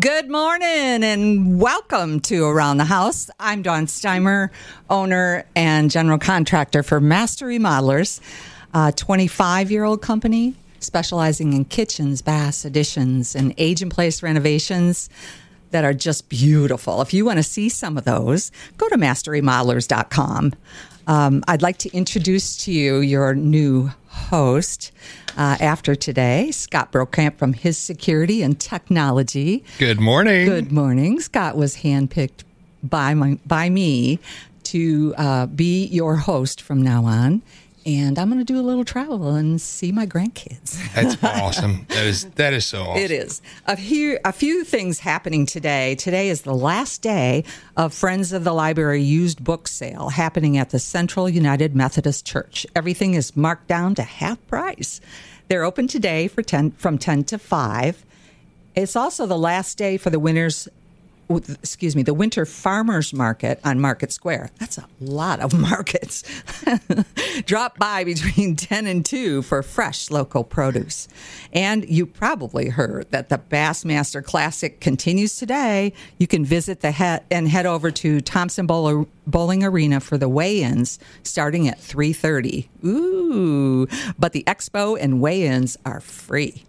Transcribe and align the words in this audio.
Good 0.00 0.28
morning 0.28 1.04
and 1.04 1.60
welcome 1.60 2.18
to 2.22 2.46
Around 2.46 2.78
the 2.78 2.84
House. 2.84 3.30
I'm 3.38 3.62
Dawn 3.62 3.86
Steimer, 3.86 4.50
owner 4.90 5.44
and 5.54 5.88
general 5.88 6.18
contractor 6.18 6.82
for 6.82 7.00
Master 7.00 7.46
Remodelers, 7.46 8.20
a 8.74 8.90
25 8.90 9.70
year 9.70 9.84
old 9.84 10.02
company 10.02 10.56
specializing 10.80 11.52
in 11.52 11.66
kitchens, 11.66 12.22
baths, 12.22 12.64
additions, 12.64 13.36
and 13.36 13.54
age 13.56 13.82
in 13.82 13.88
place 13.88 14.20
renovations 14.20 15.08
that 15.70 15.84
are 15.84 15.94
just 15.94 16.28
beautiful. 16.28 17.00
If 17.00 17.14
you 17.14 17.24
want 17.24 17.36
to 17.36 17.44
see 17.44 17.68
some 17.68 17.96
of 17.96 18.02
those, 18.02 18.50
go 18.78 18.88
to 18.88 18.96
masterremodelers.com. 18.96 20.54
Um, 21.06 21.44
I'd 21.46 21.62
like 21.62 21.78
to 21.78 21.90
introduce 21.92 22.56
to 22.64 22.72
you 22.72 22.98
your 22.98 23.32
new 23.36 23.92
host 24.14 24.92
uh, 25.36 25.56
after 25.60 25.94
today, 25.94 26.50
Scott 26.50 26.92
Brockamp 26.92 27.36
from 27.36 27.52
His 27.52 27.76
Security 27.76 28.42
and 28.42 28.58
Technology. 28.58 29.64
Good 29.78 30.00
morning. 30.00 30.46
Good 30.46 30.72
morning. 30.72 31.20
Scott 31.20 31.56
was 31.56 31.76
handpicked 31.78 32.44
by 32.82 33.14
my 33.14 33.38
by 33.46 33.68
me 33.68 34.18
to 34.64 35.14
uh, 35.18 35.46
be 35.46 35.86
your 35.86 36.16
host 36.16 36.60
from 36.62 36.82
now 36.82 37.04
on 37.04 37.42
and 37.86 38.18
I'm 38.18 38.28
going 38.28 38.38
to 38.38 38.44
do 38.44 38.58
a 38.58 38.62
little 38.62 38.84
travel 38.84 39.34
and 39.34 39.60
see 39.60 39.92
my 39.92 40.06
grandkids. 40.06 40.78
That's 40.94 41.16
awesome. 41.22 41.86
That 41.88 42.06
is 42.06 42.24
that 42.36 42.52
is 42.52 42.64
so 42.64 42.82
awesome. 42.82 43.02
It 43.02 43.10
is. 43.10 43.42
A 43.66 43.76
few 43.76 44.18
a 44.24 44.32
few 44.32 44.64
things 44.64 45.00
happening 45.00 45.46
today. 45.46 45.94
Today 45.96 46.28
is 46.28 46.42
the 46.42 46.54
last 46.54 47.02
day 47.02 47.44
of 47.76 47.92
Friends 47.92 48.32
of 48.32 48.44
the 48.44 48.52
Library 48.52 49.02
used 49.02 49.44
book 49.44 49.68
sale 49.68 50.08
happening 50.08 50.56
at 50.56 50.70
the 50.70 50.78
Central 50.78 51.28
United 51.28 51.74
Methodist 51.74 52.24
Church. 52.26 52.66
Everything 52.74 53.14
is 53.14 53.36
marked 53.36 53.68
down 53.68 53.94
to 53.96 54.02
half 54.02 54.44
price. 54.46 55.00
They're 55.48 55.64
open 55.64 55.88
today 55.88 56.28
for 56.28 56.42
10 56.42 56.72
from 56.72 56.96
10 56.98 57.24
to 57.24 57.38
5. 57.38 58.04
It's 58.74 58.96
also 58.96 59.26
the 59.26 59.38
last 59.38 59.78
day 59.78 59.98
for 59.98 60.10
the 60.10 60.18
winners 60.18 60.68
excuse 61.28 61.96
me, 61.96 62.02
the 62.02 62.14
Winter 62.14 62.44
Farmers 62.44 63.12
Market 63.12 63.60
on 63.64 63.80
Market 63.80 64.12
Square. 64.12 64.50
That's 64.58 64.78
a 64.78 64.86
lot 65.00 65.40
of 65.40 65.52
markets. 65.58 66.22
Drop 67.46 67.78
by 67.78 68.04
between 68.04 68.56
10 68.56 68.86
and 68.86 69.04
2 69.04 69.42
for 69.42 69.62
fresh 69.62 70.10
local 70.10 70.44
produce. 70.44 71.08
And 71.52 71.88
you 71.88 72.06
probably 72.06 72.68
heard 72.68 73.10
that 73.10 73.28
the 73.28 73.38
Bassmaster 73.38 74.24
Classic 74.24 74.80
continues 74.80 75.36
today. 75.36 75.92
You 76.18 76.26
can 76.26 76.44
visit 76.44 76.80
the 76.80 76.90
head 76.90 77.24
and 77.30 77.48
head 77.48 77.66
over 77.66 77.90
to 77.90 78.20
Thompson-Boling 78.20 79.64
Arena 79.64 80.00
for 80.00 80.18
the 80.18 80.28
weigh-ins 80.28 80.98
starting 81.22 81.68
at 81.68 81.78
3:30. 81.78 82.68
Ooh, 82.84 83.86
but 84.18 84.32
the 84.32 84.44
expo 84.44 84.98
and 85.00 85.20
weigh-ins 85.20 85.76
are 85.84 86.00
free. 86.00 86.64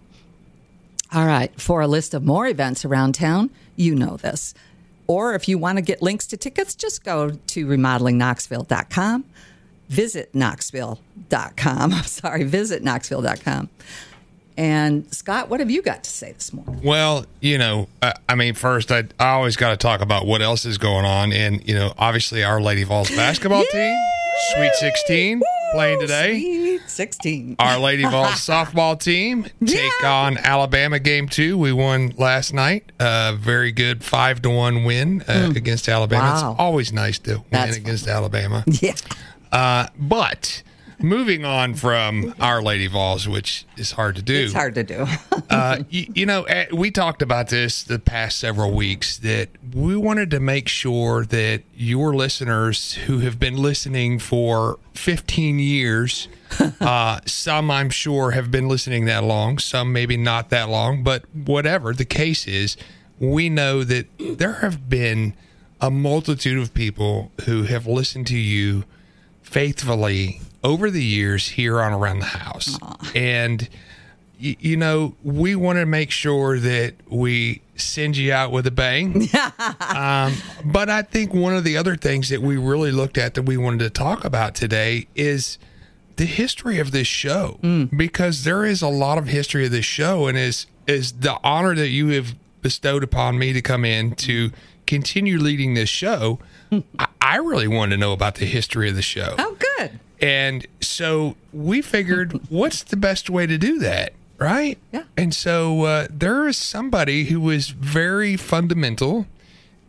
All 1.14 1.26
right, 1.26 1.60
for 1.60 1.82
a 1.82 1.88
list 1.88 2.14
of 2.14 2.24
more 2.24 2.48
events 2.48 2.84
around 2.84 3.14
town, 3.14 3.50
you 3.76 3.96
know 3.96 4.18
this. 4.18 4.54
Or 5.08 5.36
if 5.36 5.48
you 5.48 5.58
want 5.58 5.78
to 5.78 5.82
get 5.82 6.02
links 6.02 6.26
to 6.28 6.38
tickets, 6.38 6.74
just 6.76 7.04
go 7.04 7.30
to 7.30 7.68
remodelingknoxville.com. 7.68 9.26
Visit 9.88 10.34
Knoxville.com. 10.34 11.94
I'm 11.94 12.04
sorry, 12.04 12.44
visit 12.44 12.84
Knoxville.com. 12.84 13.70
And 14.58 15.14
Scott, 15.14 15.50
what 15.50 15.60
have 15.60 15.70
you 15.70 15.82
got 15.82 16.04
to 16.06 16.10
say 16.10 16.32
this 16.32 16.54
morning? 16.54 16.82
Well, 16.82 17.26
you 17.42 17.58
know, 17.58 17.90
I, 18.02 18.14
I 18.30 18.36
mean, 18.36 18.54
first, 18.54 18.92
I, 18.92 19.04
I 19.20 19.30
always 19.32 19.58
got 19.58 19.72
to 19.72 19.78
talk 19.78 20.02
about 20.02 20.26
what 20.26 20.42
else 20.42 20.66
is 20.66 20.78
going 20.78 21.06
on. 21.06 21.34
And, 21.34 21.68
you 21.68 21.76
know, 21.76 21.94
obviously 21.98 22.44
our 22.44 22.62
Lady 22.62 22.84
Vols 22.84 23.10
basketball 23.10 23.66
team, 23.72 23.98
Sweet 24.54 24.74
16, 24.76 25.40
Woo! 25.40 25.46
Playing 25.74 26.00
today. 26.00 26.40
Sweet 26.40 26.90
16. 26.90 27.56
Our 27.60 27.80
Lady 27.80 28.04
Vols 28.10 28.36
softball 28.36 29.00
team 29.00 29.46
take 29.66 29.92
yeah. 30.02 30.12
on 30.12 30.38
Alabama 30.38 31.00
game 31.00 31.28
two. 31.28 31.58
We 31.58 31.74
won 31.74 32.14
last 32.18 32.54
night. 32.54 32.92
A 33.00 33.36
very 33.38 33.72
good 33.72 34.04
five 34.04 34.42
to 34.44 34.50
one 34.50 34.84
win 34.84 35.22
uh, 35.24 35.50
mm. 35.50 35.56
against 35.56 35.88
Alabama. 35.90 36.24
Wow. 36.24 36.52
It's 36.52 36.60
always 36.60 36.94
nice 36.94 37.20
to 37.20 37.36
win 37.36 37.46
That's 37.52 37.78
against 37.78 38.06
fun. 38.06 38.16
Alabama. 38.16 38.64
Yeah. 38.82 38.94
Uh, 39.52 39.88
but 39.98 40.62
moving 41.00 41.46
on 41.46 41.74
from 41.74 42.34
Our 42.40 42.62
Lady 42.62 42.88
Vols, 42.88 43.28
which 43.28 43.66
is 43.78 43.92
hard 43.94 44.16
to 44.16 44.22
do. 44.22 44.46
It's 44.46 44.54
hard 44.54 44.76
to 44.76 44.84
do. 44.84 45.06
uh, 45.50 45.84
you, 45.90 46.12
you, 46.14 46.26
know, 46.26 46.44
eh, 46.44 46.68
we 46.74 46.92
talked 46.92 47.22
about 47.22 47.50
this 47.50 47.84
the 47.84 48.00
past 48.00 48.40
several 48.40 48.72
weeks 48.74 49.18
that 49.18 49.50
we 49.74 49.96
wanted 49.96 50.32
to 50.32 50.40
make 50.40 50.68
sure 50.68 51.26
that 51.26 51.64
your 51.76 52.16
listeners 52.16 52.94
who 52.94 53.20
have 53.20 53.40
been 53.40 53.58
listening 53.58 54.20
for 54.20 54.80
15 54.94 55.60
years, 55.60 56.28
uh, 56.82 57.20
some 57.26 57.70
I'm 57.72 57.90
sure 57.90 58.32
have 58.32 58.52
been 58.52 58.68
listening 58.68 59.06
that 59.06 59.24
long, 59.24 59.60
some 59.60 59.92
maybe 59.92 60.18
not 60.18 60.50
that 60.50 60.70
long, 60.70 61.04
but 61.04 61.24
whatever 61.34 61.94
the 61.94 62.06
case 62.06 62.48
is, 62.48 62.78
we 63.20 63.50
know 63.50 63.84
that 63.84 64.08
there 64.20 64.54
have 64.54 64.90
been 64.90 65.34
a 65.82 65.92
multitude 65.92 66.58
of 66.58 66.74
people 66.74 67.32
who 67.46 67.64
have 67.64 67.86
listened 67.86 68.28
to 68.28 68.38
you 68.38 68.84
faithfully 69.42 70.42
over 70.66 70.90
the 70.90 71.04
years 71.04 71.48
here 71.50 71.80
on 71.80 71.94
Around 71.94 72.20
the 72.20 72.26
House. 72.26 72.78
Aww. 72.80 73.16
And, 73.16 73.70
you, 74.40 74.56
you 74.60 74.78
know, 74.78 75.16
we 75.24 75.56
want 75.56 75.78
to 75.78 75.86
make 75.86 76.10
sure 76.10 76.60
that 76.60 76.96
we 77.08 77.62
send 77.76 78.18
you 78.18 78.34
out 78.34 78.52
with 78.52 78.66
a 78.66 78.72
bang. 78.72 79.30
um, 79.80 80.34
but 80.66 80.90
I 80.90 81.04
think 81.04 81.36
one 81.36 81.56
of 81.56 81.64
the 81.64 81.78
other 81.78 81.96
things 81.96 82.30
that 82.30 82.42
we 82.42 82.58
really 82.58 82.92
looked 82.92 83.20
at 83.20 83.36
that 83.36 83.44
we 83.44 83.58
wanted 83.58 83.80
to 83.80 83.92
talk 83.92 84.26
about 84.26 84.56
today 84.56 85.08
is 85.16 85.60
the 86.16 86.26
history 86.26 86.80
of 86.80 86.92
this 86.92 87.08
show 87.08 87.60
mm. 87.62 87.96
because 87.96 88.44
there 88.44 88.66
is 88.66 88.82
a 88.82 88.88
lot 88.88 89.18
of 89.18 89.28
history 89.28 89.66
of 89.66 89.72
this 89.72 89.86
show 89.86 90.28
and 90.28 90.38
is 90.38 90.66
is 90.88 91.12
the 91.14 91.38
honor 91.44 91.76
that 91.76 91.90
you 91.90 92.10
have 92.10 92.36
bestowed 92.62 93.04
upon 93.04 93.38
me 93.38 93.52
to 93.52 93.62
come 93.62 93.84
in 93.84 94.16
to 94.16 94.52
continue 94.88 95.38
leading 95.38 95.74
this 95.74 95.90
show 95.90 96.40
I, 97.00 97.08
I 97.20 97.36
really 97.38 97.68
wanted 97.68 97.96
to 97.96 97.98
know 97.98 98.14
about 98.14 98.36
the 98.36 98.46
history 98.46 98.90
of 98.90 98.96
the 98.96 99.02
show 99.02 99.36
oh 99.38 99.58
good 99.60 100.00
and 100.22 100.66
so 100.82 101.36
we 101.54 101.82
figured, 101.82 102.40
what's 102.50 102.84
the 102.84 102.98
best 102.98 103.30
way 103.30 103.48
to 103.48 103.58
do 103.58 103.80
that? 103.80 104.14
Right? 104.38 104.78
Yeah. 104.92 105.04
And 105.16 105.34
so 105.34 105.84
uh, 105.84 106.08
there 106.10 106.48
is 106.48 106.58
somebody 106.58 107.26
who 107.26 107.40
was 107.40 107.70
very 107.70 108.36
fundamental 108.36 109.28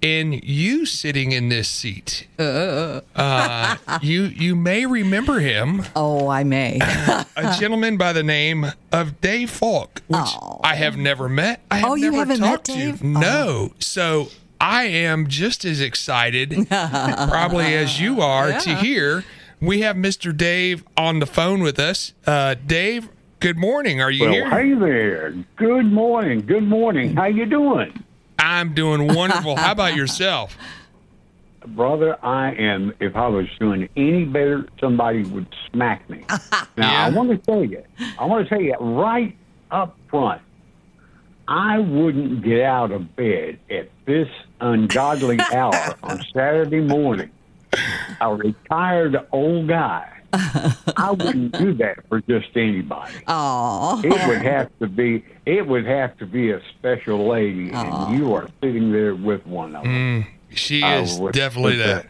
in 0.01 0.41
you 0.45 0.87
sitting 0.87 1.33
in 1.33 1.49
this 1.49 1.69
seat. 1.69 2.29
Uh. 2.39 3.01
uh, 3.17 3.77
you 4.03 4.25
you 4.25 4.55
may 4.55 4.87
remember 4.87 5.41
him. 5.41 5.83
Oh, 5.97 6.29
I 6.29 6.45
may. 6.45 6.79
a 7.37 7.57
gentleman 7.59 7.97
by 7.97 8.13
the 8.13 8.23
name 8.23 8.67
of 8.93 9.21
Dave 9.21 9.51
Foulk, 9.51 10.03
which 10.07 10.21
oh. 10.21 10.61
I 10.63 10.77
have 10.77 10.97
never 10.97 11.29
met. 11.29 11.61
I 11.71 11.79
have 11.79 11.91
oh, 11.91 11.95
never 11.95 12.13
you 12.13 12.19
haven't 12.21 12.39
talked 12.39 12.69
met 12.69 12.77
Dave? 12.77 12.99
to. 13.01 13.07
No. 13.07 13.73
So 13.81 14.29
I 14.61 14.85
am 14.85 15.27
just 15.27 15.65
as 15.65 15.81
excited, 15.81 16.69
probably 16.69 17.75
as 17.75 18.01
you 18.01 18.21
are, 18.21 18.51
yeah. 18.51 18.59
to 18.61 18.75
hear 18.77 19.25
we 19.61 19.81
have 19.81 19.97
Mr. 19.97 20.37
Dave 20.37 20.85
on 20.97 21.19
the 21.21 21.27
phone 21.27 21.63
with 21.63 21.79
us. 21.79 22.13
Uh, 22.27 22.55
Dave, 22.55 23.09
good 23.41 23.57
morning. 23.57 24.01
Are 24.01 24.11
you 24.11 24.25
well, 24.25 24.33
here? 24.33 24.51
Hey 24.51 24.75
there. 24.75 25.35
Good 25.57 25.93
morning. 25.93 26.41
Good 26.41 26.65
morning. 26.65 27.17
How 27.17 27.27
you 27.27 27.47
doing? 27.47 28.03
I'm 28.39 28.75
doing 28.75 29.15
wonderful. 29.15 29.57
How 29.57 29.73
about 29.73 29.97
yourself? 29.97 30.57
Brother, 31.67 32.17
I 32.25 32.53
am. 32.53 32.95
If 33.01 33.17
I 33.17 33.27
was 33.27 33.47
doing 33.59 33.89
any 33.97 34.25
better, 34.25 34.69
somebody 34.79 35.25
would 35.25 35.53
smack 35.71 36.09
me. 36.09 36.25
Now, 36.79 36.93
yeah. 36.93 37.07
I 37.07 37.09
want 37.09 37.31
to 37.31 37.39
tell 37.39 37.65
you, 37.65 37.83
I 38.19 38.27
want 38.27 38.47
to 38.47 38.49
tell 38.51 38.61
you 38.61 38.75
right 38.79 39.35
up 39.71 39.97
front, 40.11 40.43
I 41.49 41.79
wouldn't 41.79 42.43
get 42.43 42.61
out 42.61 42.93
of 42.93 43.17
bed 43.17 43.59
at 43.71 43.89
this 44.05 44.29
ungodly 44.61 45.41
hour 45.55 45.97
on 46.03 46.23
Saturday 46.35 46.81
morning 46.81 47.31
a 48.21 48.35
retired 48.35 49.17
old 49.33 49.69
guy. 49.69 50.13
I 50.33 51.13
wouldn't 51.13 51.57
do 51.57 51.73
that 51.75 52.07
for 52.09 52.21
just 52.23 52.49
anybody. 52.57 53.15
Oh, 53.27 54.01
it 54.05 54.27
would 54.29 54.43
have 54.43 54.71
to 54.81 54.87
be 54.87 55.25
it 55.47 55.67
would 55.67 55.87
have 55.87 56.17
to 56.19 56.27
be 56.27 56.51
a 56.51 56.61
special 56.71 57.29
lady, 57.29 57.71
Aww. 57.71 58.09
and 58.09 58.19
you 58.19 58.35
are 58.35 58.49
sitting 58.61 58.93
there 58.93 59.15
with 59.15 59.47
one 59.47 59.75
of 59.77 59.85
them. 59.85 60.25
Mm, 60.25 60.27
she 60.55 60.83
is 60.83 61.21
uh, 61.21 61.31
definitely 61.31 61.77
that. 61.77 62.07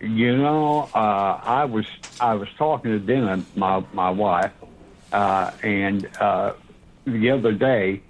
You 0.00 0.36
know, 0.36 0.88
uh, 0.94 1.40
I 1.42 1.64
was 1.64 1.86
I 2.20 2.34
was 2.34 2.48
talking 2.56 2.92
to 2.92 2.98
Dana, 2.98 3.44
my 3.56 3.82
my 3.92 4.10
wife, 4.10 4.52
uh, 5.12 5.50
and 5.62 6.08
uh, 6.20 6.52
the 7.04 7.30
other 7.30 7.52
day, 7.52 8.02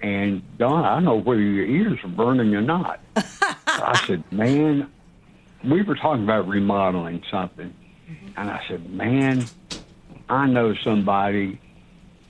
and 0.00 0.42
Dawn, 0.58 0.84
I 0.84 1.00
know 1.00 1.16
whether 1.16 1.40
your 1.40 1.66
ears 1.66 1.98
are 2.04 2.08
burning 2.08 2.54
or 2.54 2.60
not. 2.60 3.00
I 3.66 4.02
said, 4.06 4.24
man, 4.32 4.90
we 5.64 5.82
were 5.82 5.94
talking 5.94 6.24
about 6.24 6.48
remodeling 6.48 7.22
something, 7.30 7.74
mm-hmm. 8.10 8.26
and 8.36 8.50
I 8.50 8.62
said, 8.68 8.90
"Man, 8.90 9.44
I 10.28 10.46
know 10.46 10.74
somebody 10.84 11.60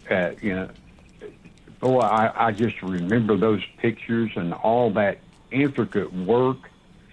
that 0.08 0.42
you 0.42 0.54
know." 0.54 0.68
Boy, 1.80 2.00
I, 2.00 2.48
I 2.48 2.50
just 2.50 2.82
remember 2.82 3.36
those 3.36 3.62
pictures 3.76 4.32
and 4.34 4.52
all 4.52 4.90
that 4.94 5.18
intricate 5.52 6.12
work 6.12 6.56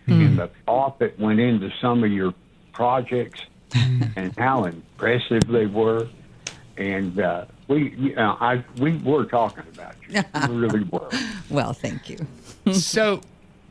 mm. 0.08 0.26
and 0.26 0.40
the 0.40 0.50
thought 0.66 1.00
that 1.00 1.20
went 1.20 1.40
into 1.40 1.70
some 1.82 2.04
of 2.04 2.12
your 2.12 2.34
projects 2.72 3.42
mm. 3.70 4.12
and 4.16 4.38
how 4.38 4.66
impressive 4.66 5.48
they 5.48 5.66
were. 5.66 6.08
And 6.78 7.20
uh, 7.20 7.46
we, 7.68 7.92
you 7.92 8.16
know, 8.16 8.38
I 8.40 8.64
we 8.80 8.98
were 8.98 9.26
talking 9.26 9.64
about 9.74 9.96
you. 10.10 10.22
We 10.50 10.56
really 10.56 10.84
were. 10.84 11.10
Well, 11.50 11.74
thank 11.74 12.10
you. 12.10 12.18
so, 12.74 13.22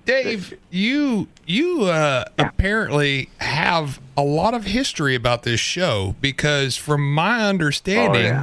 Dave, 0.04 0.56
you 0.70 1.28
you 1.46 1.82
uh, 1.84 2.24
Yeah. 2.38 2.46
apparently 2.48 3.28
have 3.38 4.00
a 4.16 4.22
lot 4.22 4.54
of 4.54 4.64
history 4.64 5.14
about 5.14 5.42
this 5.42 5.60
show 5.60 6.14
because, 6.20 6.76
from 6.76 7.12
my 7.14 7.46
understanding, 7.48 8.26
Oh, 8.26 8.42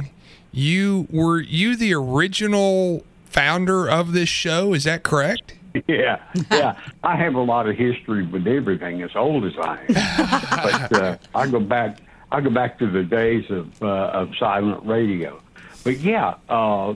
you 0.52 1.06
were 1.10 1.40
you 1.40 1.76
the 1.76 1.94
original 1.94 3.04
founder 3.24 3.88
of 3.88 4.12
this 4.12 4.28
show. 4.28 4.74
Is 4.74 4.84
that 4.84 5.02
correct? 5.02 5.54
Yeah, 5.88 6.20
yeah. 6.50 6.76
I 7.02 7.16
have 7.16 7.34
a 7.34 7.40
lot 7.40 7.66
of 7.68 7.76
history 7.76 8.26
with 8.26 8.46
everything, 8.46 9.00
as 9.02 9.14
old 9.16 9.44
as 9.46 9.54
I 9.58 9.78
am. 9.88 10.88
but 10.90 11.00
uh, 11.02 11.16
I 11.34 11.46
go 11.46 11.60
back. 11.60 11.98
I 12.30 12.40
go 12.40 12.50
back 12.50 12.78
to 12.80 12.90
the 12.90 13.02
days 13.04 13.50
of 13.50 13.82
uh, 13.82 13.86
of 14.12 14.36
silent 14.36 14.84
radio. 14.84 15.40
But 15.84 15.98
yeah, 16.00 16.34
uh, 16.48 16.94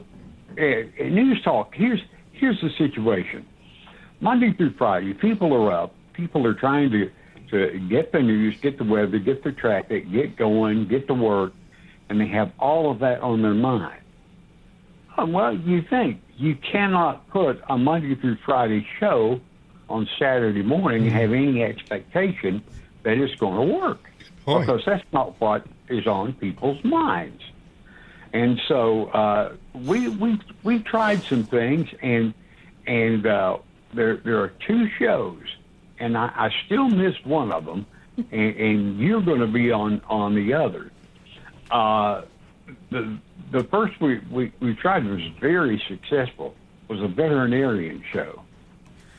news 0.58 1.42
talk. 1.42 1.74
Here's 1.74 2.00
here's 2.32 2.60
the 2.60 2.70
situation. 2.76 3.46
Monday 4.20 4.52
through 4.52 4.74
Friday, 4.74 5.14
people 5.14 5.52
are 5.54 5.72
up. 5.72 5.94
People 6.12 6.46
are 6.46 6.54
trying 6.54 6.90
to 6.90 7.10
to 7.50 7.78
get 7.88 8.10
the 8.10 8.20
news, 8.20 8.58
get 8.60 8.76
the 8.76 8.84
weather, 8.84 9.18
get 9.18 9.44
the 9.44 9.52
traffic, 9.52 10.10
get 10.10 10.36
going, 10.36 10.88
get 10.88 11.06
to 11.06 11.14
work, 11.14 11.52
and 12.08 12.20
they 12.20 12.26
have 12.26 12.50
all 12.58 12.90
of 12.90 12.98
that 12.98 13.20
on 13.20 13.40
their 13.40 13.54
mind. 13.54 14.02
Well, 15.16 15.56
you 15.56 15.82
think 15.82 16.20
you 16.36 16.56
cannot 16.56 17.28
put 17.28 17.62
a 17.68 17.78
Monday 17.78 18.16
through 18.16 18.36
Friday 18.44 18.86
show 18.98 19.40
on 19.88 20.08
Saturday 20.18 20.62
morning 20.62 21.04
and 21.04 21.12
have 21.12 21.32
any 21.32 21.62
expectation 21.62 22.62
that 23.04 23.16
it's 23.16 23.34
going 23.36 23.68
to 23.68 23.74
work 23.74 24.00
because 24.44 24.82
that's 24.84 25.04
not 25.12 25.40
what 25.40 25.64
is 25.88 26.06
on 26.06 26.32
people's 26.34 26.82
minds. 26.84 27.42
And 28.32 28.60
so 28.68 29.06
uh, 29.06 29.54
we 29.72 30.08
we 30.08 30.38
we 30.62 30.80
tried 30.80 31.22
some 31.24 31.44
things, 31.44 31.88
and 32.02 32.34
and 32.86 33.26
uh, 33.26 33.58
there 33.96 34.16
there 34.18 34.40
are 34.40 34.52
two 34.66 34.88
shows, 34.98 35.42
and 35.98 36.16
I, 36.16 36.26
I 36.26 36.50
still 36.66 36.88
missed 36.88 37.26
one 37.26 37.50
of 37.50 37.64
them, 37.64 37.86
and, 38.30 38.56
and 38.56 39.00
you're 39.00 39.22
going 39.22 39.40
to 39.40 39.46
be 39.46 39.72
on 39.72 40.02
on 40.08 40.34
the 40.34 40.54
other. 40.54 40.90
Uh, 41.70 42.22
the 42.90 43.18
the 43.50 43.64
first 43.64 44.00
we, 44.00 44.18
we, 44.30 44.52
we 44.60 44.74
tried 44.74 45.04
was 45.04 45.22
very 45.40 45.82
successful 45.88 46.54
was 46.88 47.02
a 47.02 47.08
veterinarian 47.08 48.02
show, 48.12 48.42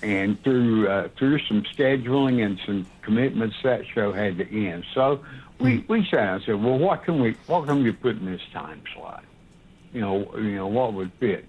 and 0.01 0.41
through 0.43 0.87
uh, 0.87 1.09
through 1.17 1.39
some 1.47 1.63
scheduling 1.63 2.45
and 2.45 2.59
some 2.65 2.85
commitments, 3.01 3.55
that 3.63 3.85
show 3.93 4.11
had 4.11 4.37
to 4.37 4.67
end. 4.67 4.85
So 4.93 5.23
we 5.59 5.83
we 5.87 6.07
sat 6.09 6.19
and 6.19 6.43
said, 6.43 6.63
well, 6.63 6.77
what 6.77 7.03
can 7.03 7.19
we 7.21 7.35
what 7.47 7.67
can 7.67 7.83
we 7.83 7.91
put 7.91 8.17
in 8.17 8.25
this 8.25 8.41
time 8.53 8.81
slot? 8.93 9.23
You 9.93 10.01
know, 10.01 10.37
you 10.37 10.55
know 10.55 10.67
what 10.67 10.93
would 10.93 11.11
fit. 11.19 11.45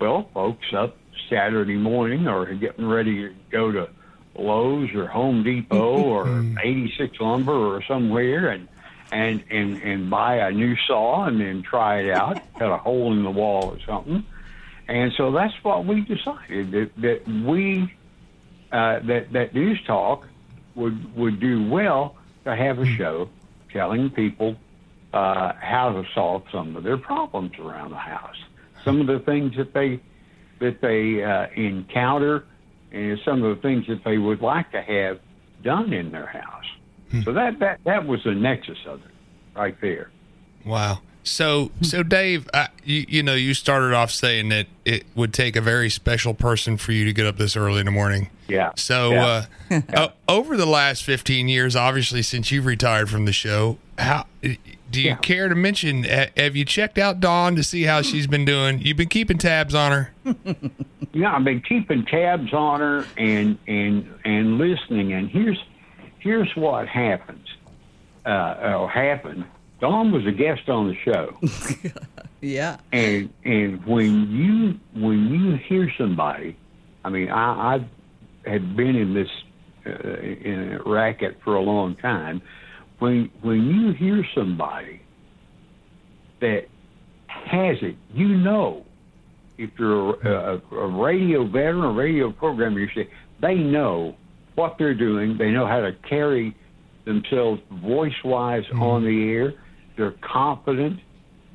Well, 0.00 0.28
folks 0.32 0.66
up 0.72 0.96
Saturday 1.30 1.76
morning 1.76 2.28
or 2.28 2.52
getting 2.54 2.86
ready 2.86 3.28
to 3.28 3.34
go 3.50 3.72
to 3.72 3.88
Lowe's 4.34 4.92
or 4.94 5.06
Home 5.06 5.42
Depot 5.42 6.02
or 6.02 6.44
86 6.62 7.18
Lumber 7.20 7.76
or 7.76 7.82
somewhere 7.84 8.48
and 8.48 8.68
and 9.12 9.42
and 9.50 9.82
and 9.82 10.10
buy 10.10 10.36
a 10.36 10.50
new 10.50 10.76
saw 10.86 11.24
and 11.24 11.40
then 11.40 11.62
try 11.62 12.00
it 12.00 12.10
out, 12.10 12.40
cut 12.58 12.70
a 12.70 12.76
hole 12.76 13.12
in 13.12 13.22
the 13.22 13.30
wall 13.30 13.70
or 13.70 13.78
something. 13.86 14.24
And 14.88 15.12
so 15.16 15.30
that's 15.30 15.54
what 15.62 15.84
we 15.84 16.00
decided 16.00 16.72
that 16.72 16.90
that 16.98 17.28
we 17.28 17.92
uh, 18.72 19.00
that 19.00 19.32
that 19.32 19.54
news 19.54 19.82
talk 19.86 20.26
would 20.74 21.16
would 21.16 21.40
do 21.40 21.68
well 21.68 22.16
to 22.44 22.54
have 22.54 22.78
a 22.78 22.86
show 22.86 23.28
telling 23.72 24.10
people 24.10 24.56
uh, 25.12 25.52
how 25.60 25.92
to 25.92 26.04
solve 26.14 26.44
some 26.52 26.76
of 26.76 26.84
their 26.84 26.96
problems 26.96 27.52
around 27.58 27.90
the 27.90 27.96
house, 27.96 28.36
some 28.84 29.00
of 29.00 29.06
the 29.06 29.18
things 29.18 29.56
that 29.56 29.72
they 29.72 30.00
that 30.60 30.80
they 30.80 31.22
uh, 31.24 31.46
encounter, 31.60 32.44
and 32.92 33.18
some 33.24 33.42
of 33.42 33.56
the 33.56 33.62
things 33.62 33.86
that 33.88 34.02
they 34.04 34.18
would 34.18 34.40
like 34.40 34.70
to 34.72 34.80
have 34.82 35.18
done 35.62 35.92
in 35.92 36.10
their 36.12 36.26
house. 36.26 36.64
So 37.24 37.32
that 37.32 37.58
that 37.58 37.80
that 37.84 38.06
was 38.06 38.22
the 38.24 38.34
nexus 38.34 38.78
of 38.86 39.00
it, 39.00 39.10
right 39.56 39.76
there. 39.80 40.10
Wow. 40.64 41.00
So, 41.22 41.70
so 41.82 42.02
Dave, 42.02 42.48
I, 42.54 42.68
you, 42.82 43.04
you 43.08 43.22
know, 43.22 43.34
you 43.34 43.52
started 43.52 43.92
off 43.92 44.10
saying 44.10 44.48
that 44.50 44.68
it 44.86 45.04
would 45.14 45.34
take 45.34 45.54
a 45.54 45.60
very 45.60 45.90
special 45.90 46.32
person 46.34 46.76
for 46.78 46.92
you 46.92 47.04
to 47.04 47.12
get 47.12 47.26
up 47.26 47.36
this 47.36 47.56
early 47.56 47.80
in 47.80 47.86
the 47.86 47.92
morning. 47.92 48.30
Yeah. 48.48 48.70
So, 48.76 49.12
Yeah. 49.12 49.44
uh, 49.70 49.80
o- 49.96 50.12
over 50.34 50.56
the 50.56 50.64
last 50.66 51.02
15 51.04 51.46
years, 51.48 51.76
obviously, 51.76 52.22
since 52.22 52.50
you've 52.50 52.64
retired 52.64 53.10
from 53.10 53.26
the 53.26 53.32
show, 53.34 53.76
how 53.98 54.24
do 54.90 55.00
you 55.00 55.10
Yeah. 55.10 55.16
care 55.16 55.48
to 55.48 55.54
mention? 55.54 56.04
Have 56.04 56.56
you 56.56 56.64
checked 56.64 56.98
out 56.98 57.20
Dawn 57.20 57.54
to 57.56 57.62
see 57.62 57.84
how 57.84 58.02
she's 58.02 58.26
been 58.26 58.44
doing? 58.44 58.80
You've 58.80 58.96
been 58.96 59.08
keeping 59.08 59.38
tabs 59.38 59.74
on 59.74 59.92
her. 59.92 60.12
Yeah, 61.12 61.34
I've 61.34 61.42
been 61.42 61.60
keeping 61.60 62.04
tabs 62.06 62.52
on 62.54 62.78
her 62.78 63.04
and 63.16 63.58
and 63.66 64.08
and 64.24 64.58
listening. 64.58 65.12
And 65.12 65.28
here's 65.28 65.58
here's 66.20 66.48
what 66.54 66.86
happens. 66.86 67.48
Uh, 68.24 68.76
or 68.78 68.88
happened. 68.88 69.44
Dawn 69.80 70.12
was 70.12 70.24
a 70.26 70.30
guest 70.30 70.68
on 70.68 70.86
the 70.86 70.94
show, 70.94 71.36
Yeah. 72.40 72.76
and 72.92 73.28
and 73.44 73.84
when 73.86 74.30
you 74.30 74.78
when 75.02 75.28
you 75.34 75.56
hear 75.56 75.90
somebody, 75.98 76.56
I 77.04 77.08
mean, 77.08 77.28
I, 77.30 77.74
I 78.44 78.48
had 78.48 78.76
been 78.76 78.94
in 78.94 79.12
this 79.14 79.30
uh, 79.86 79.90
in 80.20 80.78
a 80.78 80.88
racket 80.88 81.38
for 81.42 81.56
a 81.56 81.60
long 81.60 81.96
time. 81.96 82.40
When 83.00 83.30
when 83.42 83.66
you 83.66 83.92
hear 83.92 84.24
somebody 84.34 85.02
that 86.40 86.66
has 87.26 87.78
it, 87.82 87.96
you 88.14 88.28
know 88.28 88.86
if 89.58 89.70
you're 89.78 90.14
a, 90.26 90.60
a, 90.72 90.76
a 90.76 90.86
radio 90.86 91.44
veteran, 91.44 91.84
a 91.84 91.92
radio 91.92 92.32
programmer, 92.32 92.78
you 92.80 92.88
say 92.94 93.10
they 93.40 93.54
know 93.56 94.16
what 94.54 94.76
they're 94.78 94.94
doing. 94.94 95.36
They 95.36 95.50
know 95.50 95.66
how 95.66 95.80
to 95.80 95.92
carry 96.08 96.56
themselves 97.04 97.60
voice 97.70 98.24
wise 98.24 98.64
hmm. 98.66 98.82
on 98.82 99.04
the 99.04 99.30
air. 99.30 99.54
They're 99.96 100.14
confident. 100.22 101.00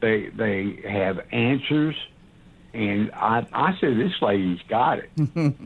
They 0.01 0.29
they 0.29 0.79
have 0.87 1.19
answers. 1.31 1.95
And 2.73 3.11
I 3.13 3.47
I 3.53 3.77
say 3.79 3.93
this 3.93 4.11
lady's 4.21 4.59
got 4.67 4.99
it. 4.99 5.09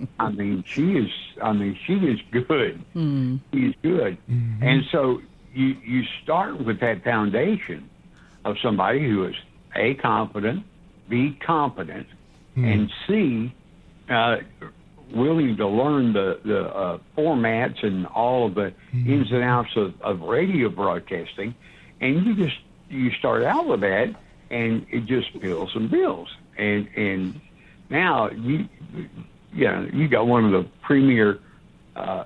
I 0.19 0.29
mean 0.29 0.63
she 0.65 0.93
is 0.93 1.09
I 1.41 1.51
mean 1.53 1.77
she 1.85 1.93
is 1.95 2.19
good. 2.31 2.83
Hmm. 2.93 3.37
She 3.51 3.59
is 3.67 3.75
good. 3.81 4.17
Mm-hmm. 4.29 4.63
And 4.63 4.83
so 4.91 5.21
you 5.53 5.75
you 5.83 6.03
start 6.23 6.63
with 6.63 6.79
that 6.81 7.03
foundation 7.03 7.89
of 8.45 8.57
somebody 8.61 8.99
who 9.07 9.25
is 9.25 9.35
a 9.75 9.95
competent, 9.95 10.65
b 11.07 11.37
competent, 11.45 12.07
and 12.55 12.91
c 13.07 13.53
uh, 14.09 14.37
willing 15.13 15.57
to 15.57 15.67
learn 15.67 16.13
the 16.13 16.39
the 16.43 16.65
uh, 16.65 16.97
formats 17.17 17.83
and 17.83 18.07
all 18.07 18.47
of 18.47 18.55
the 18.55 18.73
ins 18.93 19.31
and 19.31 19.43
outs 19.43 19.75
of, 19.75 19.99
of 20.01 20.21
radio 20.21 20.69
broadcasting, 20.69 21.55
and 22.01 22.25
you 22.25 22.35
just 22.35 22.57
you 22.89 23.11
start 23.11 23.43
out 23.43 23.67
with 23.67 23.81
that, 23.81 24.15
and 24.49 24.85
it 24.89 25.05
just 25.05 25.39
builds 25.39 25.75
and 25.75 25.89
builds, 25.89 26.29
and 26.57 26.87
and 26.95 27.41
now 27.89 28.29
you 28.29 28.67
you 29.53 29.65
know 29.65 29.87
you 29.93 30.07
got 30.07 30.27
one 30.27 30.45
of 30.45 30.51
the 30.51 30.69
premier. 30.81 31.39
Uh, 31.95 32.25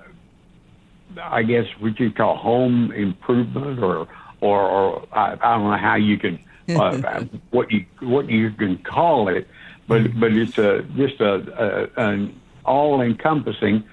I 1.20 1.42
guess 1.42 1.66
what 1.78 1.98
you 1.98 2.10
call 2.10 2.36
home 2.36 2.92
improvement, 2.92 3.80
or 3.80 4.08
or, 4.40 4.60
or 4.60 5.08
I, 5.12 5.32
I 5.32 5.56
don't 5.56 5.70
know 5.70 5.76
how 5.76 5.96
you 5.96 6.18
can 6.18 6.38
uh, 6.68 7.24
what 7.50 7.70
you 7.70 7.86
what 8.00 8.28
you 8.28 8.50
can 8.50 8.78
call 8.78 9.28
it, 9.28 9.48
but 9.88 10.18
but 10.18 10.32
it's 10.32 10.58
a 10.58 10.82
just 10.96 11.20
a, 11.20 11.90
a 11.96 12.10
an 12.10 12.40
all 12.64 13.00
encompassing 13.00 13.84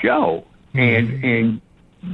show, 0.00 0.44
and 0.74 1.24
and 1.24 1.60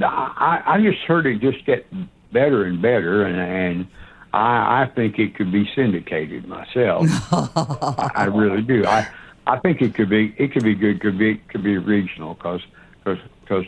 I 0.01 0.61
I 0.65 0.81
just 0.81 0.99
heard 1.03 1.25
it 1.25 1.39
just 1.39 1.65
get 1.65 1.87
better 2.31 2.65
and 2.65 2.81
better, 2.81 3.23
and 3.23 3.39
and 3.39 3.87
I 4.33 4.83
I 4.83 4.91
think 4.93 5.19
it 5.19 5.35
could 5.35 5.51
be 5.51 5.69
syndicated 5.75 6.47
myself. 6.47 7.07
I, 7.31 8.11
I 8.15 8.23
really 8.25 8.61
do. 8.61 8.85
I 8.85 9.07
I 9.47 9.57
think 9.59 9.81
it 9.81 9.95
could 9.95 10.09
be 10.09 10.35
it 10.37 10.51
could 10.53 10.63
be 10.63 10.75
good. 10.75 11.01
Could 11.01 11.17
be 11.17 11.35
could 11.35 11.63
be 11.63 11.77
regional 11.77 12.35
because 12.35 12.61
because 13.03 13.19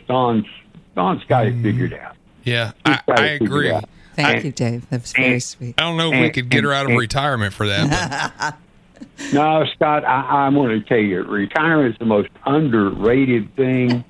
Dawn's 0.08 0.46
Dawn's 0.94 1.24
got 1.24 1.46
it 1.46 1.54
mm. 1.54 1.62
figured 1.62 1.92
out. 1.94 2.16
Yeah, 2.44 2.72
I, 2.84 3.00
I 3.08 3.24
agree. 3.40 3.70
out. 3.70 3.84
Thank 4.16 4.36
And- 4.36 4.44
you, 4.44 4.52
Dave. 4.52 4.88
That 4.90 5.00
was 5.02 5.12
very 5.12 5.32
and- 5.34 5.42
sweet. 5.42 5.74
I 5.78 5.82
don't 5.82 5.96
know 5.96 6.12
if 6.12 6.20
we 6.20 6.30
could 6.30 6.48
get 6.48 6.64
her 6.64 6.72
out 6.72 6.84
of 6.86 6.90
and- 6.90 7.00
retirement 7.00 7.54
for 7.54 7.66
that. 7.68 8.56
No, 9.32 9.64
Scott, 9.74 10.04
I, 10.04 10.46
I 10.46 10.48
want 10.50 10.70
to 10.70 10.80
tell 10.88 10.96
you, 10.98 11.22
retirement 11.22 11.92
is 11.94 11.98
the 11.98 12.04
most 12.04 12.28
underrated 12.46 13.54
thing 13.56 14.04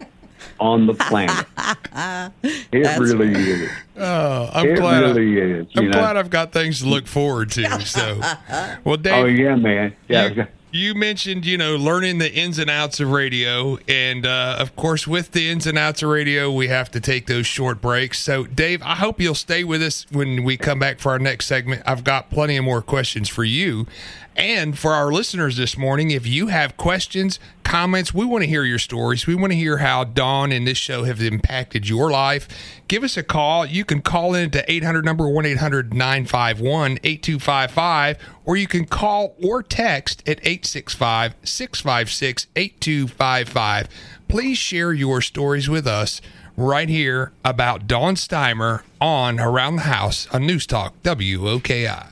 on 0.60 0.86
the 0.86 0.92
planet. 0.94 1.46
It 2.72 2.82
That's 2.84 3.00
really 3.00 3.32
is. 3.32 3.70
oh, 3.96 4.50
I'm 4.52 4.68
It 4.68 4.76
glad. 4.76 5.04
I- 5.04 5.12
really 5.12 5.38
is. 5.38 5.66
I'm 5.76 5.84
You 5.84 5.90
know? 5.90 5.98
glad 5.98 6.16
I've 6.18 6.28
got 6.30 6.52
things 6.52 6.80
to 6.80 6.86
look 6.88 7.06
forward 7.06 7.50
to. 7.52 7.80
So, 7.86 8.20
well, 8.84 8.96
Dave, 8.98 9.12
Oh 9.24 9.26
yeah, 9.26 9.54
man. 9.56 9.94
Yeah, 10.08 10.26
You- 10.28 10.46
you 10.72 10.94
mentioned, 10.94 11.44
you 11.44 11.58
know, 11.58 11.76
learning 11.76 12.18
the 12.18 12.32
ins 12.32 12.58
and 12.58 12.70
outs 12.70 12.98
of 12.98 13.10
radio. 13.10 13.78
And 13.86 14.26
uh, 14.26 14.56
of 14.58 14.74
course, 14.74 15.06
with 15.06 15.32
the 15.32 15.50
ins 15.50 15.66
and 15.66 15.76
outs 15.76 16.02
of 16.02 16.08
radio, 16.08 16.50
we 16.50 16.68
have 16.68 16.90
to 16.92 17.00
take 17.00 17.26
those 17.26 17.46
short 17.46 17.80
breaks. 17.80 18.18
So, 18.18 18.44
Dave, 18.44 18.82
I 18.82 18.96
hope 18.96 19.20
you'll 19.20 19.34
stay 19.34 19.64
with 19.64 19.82
us 19.82 20.06
when 20.10 20.44
we 20.44 20.56
come 20.56 20.78
back 20.78 20.98
for 20.98 21.10
our 21.12 21.18
next 21.18 21.46
segment. 21.46 21.82
I've 21.86 22.04
got 22.04 22.30
plenty 22.30 22.56
of 22.56 22.64
more 22.64 22.80
questions 22.82 23.28
for 23.28 23.44
you. 23.44 23.86
And 24.36 24.78
for 24.78 24.92
our 24.92 25.12
listeners 25.12 25.56
this 25.56 25.76
morning, 25.76 26.10
if 26.10 26.26
you 26.26 26.46
have 26.46 26.76
questions, 26.76 27.38
comments, 27.64 28.14
we 28.14 28.24
want 28.24 28.42
to 28.42 28.48
hear 28.48 28.64
your 28.64 28.78
stories. 28.78 29.26
We 29.26 29.34
want 29.34 29.52
to 29.52 29.58
hear 29.58 29.78
how 29.78 30.04
Dawn 30.04 30.52
and 30.52 30.66
this 30.66 30.78
show 30.78 31.04
have 31.04 31.20
impacted 31.20 31.88
your 31.88 32.10
life. 32.10 32.48
Give 32.88 33.04
us 33.04 33.16
a 33.16 33.22
call. 33.22 33.66
You 33.66 33.84
can 33.84 34.00
call 34.00 34.34
in 34.34 34.50
to 34.50 34.70
800 34.70 35.04
number 35.04 35.28
1 35.28 35.44
800 35.44 35.92
951 35.92 36.98
8255, 37.02 38.18
or 38.44 38.56
you 38.56 38.66
can 38.66 38.86
call 38.86 39.36
or 39.42 39.62
text 39.62 40.20
at 40.26 40.38
865 40.40 41.34
656 41.42 42.46
8255. 42.56 43.88
Please 44.28 44.56
share 44.56 44.92
your 44.92 45.20
stories 45.20 45.68
with 45.68 45.86
us 45.86 46.20
right 46.56 46.88
here 46.88 47.32
about 47.44 47.86
Dawn 47.86 48.14
Steimer 48.14 48.82
on 49.00 49.38
Around 49.40 49.76
the 49.76 49.82
House 49.82 50.26
on 50.32 50.46
News 50.46 50.66
Talk 50.66 50.94
WOKI. 51.02 52.11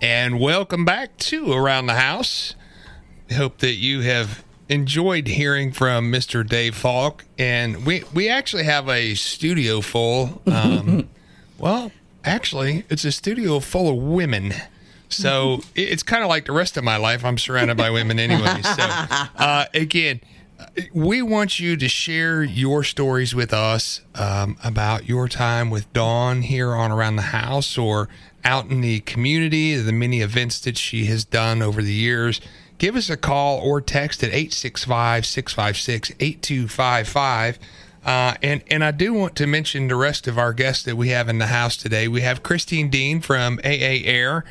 And 0.00 0.38
welcome 0.38 0.84
back 0.84 1.16
to 1.16 1.52
Around 1.52 1.86
the 1.86 1.94
House. 1.94 2.54
Hope 3.32 3.58
that 3.58 3.74
you 3.74 4.02
have 4.02 4.44
enjoyed 4.68 5.26
hearing 5.26 5.72
from 5.72 6.12
Mr. 6.12 6.46
Dave 6.46 6.76
Foulk. 6.76 7.24
And 7.36 7.84
we, 7.84 8.04
we 8.14 8.28
actually 8.28 8.62
have 8.62 8.88
a 8.88 9.16
studio 9.16 9.80
full. 9.80 10.40
Um, 10.46 11.08
well, 11.58 11.90
actually, 12.24 12.84
it's 12.88 13.04
a 13.04 13.10
studio 13.10 13.58
full 13.58 13.88
of 13.88 13.96
women. 13.96 14.54
So 15.08 15.62
it's 15.74 16.04
kind 16.04 16.22
of 16.22 16.28
like 16.28 16.44
the 16.44 16.52
rest 16.52 16.76
of 16.76 16.84
my 16.84 16.96
life. 16.96 17.24
I'm 17.24 17.38
surrounded 17.38 17.76
by 17.76 17.90
women 17.90 18.20
anyway. 18.20 18.60
So, 18.62 18.84
uh, 18.84 19.64
again, 19.74 20.20
we 20.92 21.22
want 21.22 21.58
you 21.58 21.76
to 21.76 21.88
share 21.88 22.42
your 22.44 22.84
stories 22.84 23.34
with 23.34 23.52
us 23.52 24.02
um, 24.14 24.58
about 24.62 25.08
your 25.08 25.28
time 25.28 25.70
with 25.70 25.92
Dawn 25.92 26.42
here 26.42 26.74
on 26.74 26.92
Around 26.92 27.16
the 27.16 27.22
House 27.22 27.76
or 27.76 28.08
out 28.44 28.70
in 28.70 28.80
the 28.80 29.00
community, 29.00 29.76
the 29.76 29.92
many 29.92 30.20
events 30.20 30.60
that 30.60 30.76
she 30.76 31.06
has 31.06 31.24
done 31.24 31.62
over 31.62 31.82
the 31.82 31.92
years. 31.92 32.40
Give 32.78 32.94
us 32.94 33.10
a 33.10 33.16
call 33.16 33.58
or 33.58 33.80
text 33.80 34.22
at 34.22 34.28
865 34.28 35.26
656 35.26 36.12
8255. 36.20 37.58
Uh, 38.04 38.34
and 38.42 38.62
and 38.70 38.84
I 38.84 38.92
do 38.92 39.12
want 39.12 39.36
to 39.36 39.46
mention 39.46 39.88
the 39.88 39.96
rest 39.96 40.28
of 40.28 40.38
our 40.38 40.52
guests 40.52 40.84
that 40.84 40.96
we 40.96 41.08
have 41.08 41.28
in 41.28 41.38
the 41.38 41.48
house 41.48 41.76
today. 41.76 42.08
We 42.08 42.20
have 42.20 42.42
Christine 42.42 42.88
Dean 42.88 43.20
from 43.20 43.58
AA 43.64 44.00
Air. 44.04 44.44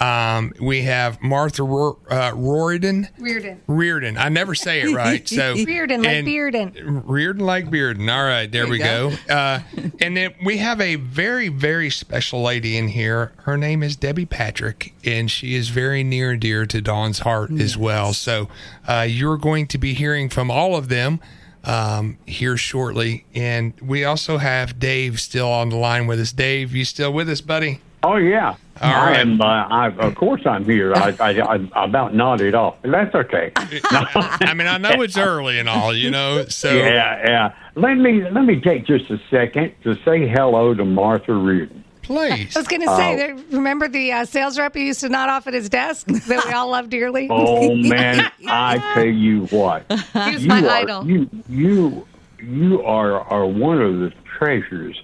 Um, 0.00 0.52
we 0.60 0.82
have 0.82 1.22
Martha 1.22 1.62
Ro- 1.62 1.98
uh, 2.10 2.32
Riordan. 2.34 3.08
Reardon. 3.18 3.60
Riordan. 3.66 4.18
I 4.18 4.28
never 4.28 4.54
say 4.54 4.80
it 4.82 4.94
right. 4.94 5.26
So 5.28 5.54
Riordan, 5.66 6.02
like 6.02 6.10
and- 6.16 6.26
Bearden. 6.28 7.02
Riordan 7.04 7.44
like 7.46 7.70
Bearden. 7.70 8.12
All 8.12 8.24
right, 8.24 8.50
there, 8.50 8.66
we 8.66 8.78
go. 8.78 9.12
go. 9.28 9.34
Uh, 9.34 9.60
and 10.00 10.16
then 10.16 10.34
we 10.44 10.58
have 10.58 10.80
a 10.80 10.96
very, 10.96 11.48
very 11.48 11.90
special 11.90 12.42
lady 12.42 12.76
in 12.76 12.88
here. 12.88 13.32
Her 13.44 13.56
name 13.56 13.82
is 13.82 13.94
Debbie 13.96 14.26
Patrick, 14.26 14.94
and 15.04 15.30
she 15.30 15.54
is 15.54 15.68
very 15.68 16.02
near 16.02 16.32
and 16.32 16.40
dear 16.40 16.66
to 16.66 16.80
Dawn's 16.80 17.20
heart 17.20 17.52
as 17.52 17.76
well. 17.76 18.12
So 18.12 18.48
uh, 18.88 19.06
you're 19.08 19.38
going 19.38 19.66
to 19.68 19.78
be 19.78 19.94
hearing 19.94 20.28
from 20.28 20.50
all 20.50 20.74
of 20.76 20.88
them 20.88 21.20
um, 21.62 22.18
here 22.26 22.56
shortly. 22.56 23.24
And 23.34 23.74
we 23.80 24.04
also 24.04 24.38
have 24.38 24.78
Dave 24.78 25.20
still 25.20 25.50
on 25.50 25.68
the 25.70 25.76
line 25.76 26.06
with 26.06 26.20
us. 26.20 26.32
Dave, 26.32 26.74
you 26.74 26.84
still 26.84 27.12
with 27.12 27.28
us, 27.30 27.40
buddy? 27.40 27.80
Oh 28.06 28.16
yeah, 28.16 28.50
All 28.82 28.90
I 28.90 29.12
am, 29.14 29.40
Uh, 29.40 29.44
I, 29.44 29.86
of 29.88 30.14
course, 30.14 30.42
I'm 30.46 30.64
here. 30.64 30.92
I, 30.94 31.16
I, 31.18 31.30
I, 31.40 31.68
I 31.74 31.84
about 31.84 32.14
nodded 32.14 32.54
off. 32.54 32.76
but 32.82 32.90
That's 32.90 33.14
okay. 33.14 33.50
I 33.56 34.52
mean, 34.54 34.66
I 34.66 34.76
know 34.78 35.00
it's 35.02 35.16
early 35.16 35.58
and 35.58 35.68
all, 35.68 35.94
you 35.94 36.10
know. 36.10 36.44
So 36.48 36.72
Yeah, 36.74 37.22
yeah. 37.24 37.54
Let 37.76 37.94
me 37.94 38.22
let 38.30 38.44
me 38.44 38.60
take 38.60 38.86
just 38.86 39.10
a 39.10 39.18
second 39.30 39.72
to 39.84 39.94
say 40.04 40.28
hello 40.28 40.74
to 40.74 40.84
Martha 40.84 41.32
Riordan. 41.32 41.82
please. 42.02 42.54
I 42.54 42.60
was 42.60 42.68
going 42.68 42.82
to 42.82 42.94
say, 42.94 43.16
there- 43.16 43.36
remember 43.50 43.88
the 43.88 44.12
uh, 44.12 44.24
sales 44.26 44.58
rep 44.58 44.74
who 44.74 44.80
used 44.80 45.00
to 45.00 45.08
nod 45.08 45.30
off 45.30 45.46
at 45.46 45.54
his 45.54 45.68
desk 45.70 46.06
that 46.28 46.44
we 46.46 46.52
all 46.52 46.68
love 46.70 46.90
dearly? 46.90 47.28
Oh 47.30 47.74
man, 47.74 48.30
I 48.46 48.78
tell 48.94 49.06
you 49.06 49.46
what, 49.46 49.86
he 50.12 50.34
was 50.34 50.42
you 50.42 50.48
my 50.48 50.62
are 50.62 50.70
idol. 50.70 51.06
you 51.06 51.30
you 51.48 52.06
you 52.42 52.82
are 52.84 53.18
are 53.20 53.46
one 53.46 53.80
of 53.80 53.98
the 54.00 54.12
treasures 54.38 55.00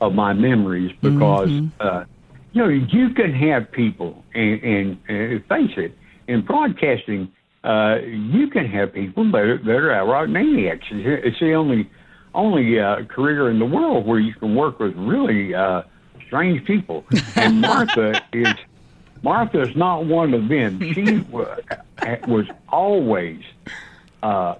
of 0.00 0.14
my 0.14 0.32
memories 0.32 0.90
because 1.00 1.50
uh, 1.78 2.04
you 2.52 2.62
know 2.62 2.68
you 2.68 3.10
can 3.10 3.32
have 3.32 3.70
people 3.70 4.24
and, 4.34 4.62
and, 4.62 4.98
and 5.08 5.44
face 5.46 5.72
it 5.76 5.96
in 6.28 6.42
broadcasting. 6.42 7.30
Uh, 7.62 7.98
you 8.02 8.48
can 8.48 8.66
have 8.66 8.94
people 8.94 9.30
that 9.32 9.42
are, 9.42 9.58
that 9.58 9.70
are 9.70 9.92
outright 9.92 10.30
maniacs. 10.30 10.86
It's 10.90 11.38
the 11.40 11.52
only 11.52 11.90
only 12.34 12.78
uh, 12.78 13.04
career 13.04 13.50
in 13.50 13.58
the 13.58 13.66
world 13.66 14.06
where 14.06 14.18
you 14.18 14.32
can 14.34 14.54
work 14.54 14.78
with 14.78 14.94
really 14.96 15.54
uh, 15.54 15.82
strange 16.26 16.64
people. 16.64 17.04
And 17.36 17.60
Martha 17.70 18.22
is 18.32 18.54
Martha 19.22 19.60
is 19.62 19.76
not 19.76 20.06
one 20.06 20.32
of 20.32 20.48
them. 20.48 20.80
She 20.94 21.18
wa- 21.30 21.56
was 22.26 22.46
always 22.70 23.42
uh, 24.22 24.54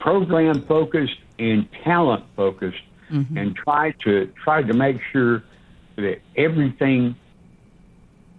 program 0.00 0.62
focused 0.62 1.18
and 1.38 1.68
talent 1.84 2.24
focused, 2.36 2.82
and 3.38 3.54
tried 3.56 3.94
to 4.00 4.26
tried 4.42 4.66
to 4.68 4.74
make 4.74 5.00
sure 5.12 5.42
that 5.98 6.20
everything 6.36 7.14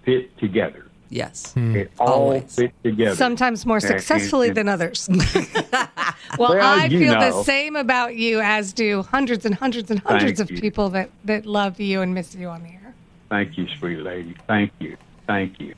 fit 0.04 0.36
together. 0.38 0.86
Yes. 1.12 1.54
It 1.58 1.92
all 2.00 2.08
Always. 2.08 2.56
fit 2.56 2.72
together. 2.84 3.16
Sometimes 3.16 3.66
more 3.66 3.78
And- 3.78 3.86
successfully 3.86 4.50
and- 4.50 4.58
than 4.58 4.68
others. 4.70 5.10
well, 5.72 5.90
Well, 6.38 6.62
I 6.80 6.86
you 6.86 7.00
feel 7.00 7.20
the 7.20 7.44
same 7.44 7.76
about 7.76 8.16
you 8.16 8.40
as 8.42 8.74
do 8.74 9.02
hundreds 9.04 9.46
and 9.46 9.56
hundreds 9.56 9.90
and 9.90 10.00
hundreds 10.02 10.40
Thank 10.40 10.52
of 10.52 10.56
you. 10.56 10.62
people 10.62 10.90
that, 10.92 11.10
that 11.26 11.46
love 11.46 11.80
you 11.80 12.02
and 12.02 12.14
miss 12.14 12.36
you 12.36 12.48
on 12.48 12.62
the 12.64 12.70
air. 12.70 12.94
Thank 13.30 13.58
you, 13.58 13.68
sweet 13.80 13.98
lady. 14.00 14.36
Thank 14.48 14.72
you. 14.80 14.98
Thank 15.28 15.60
you. 15.60 15.74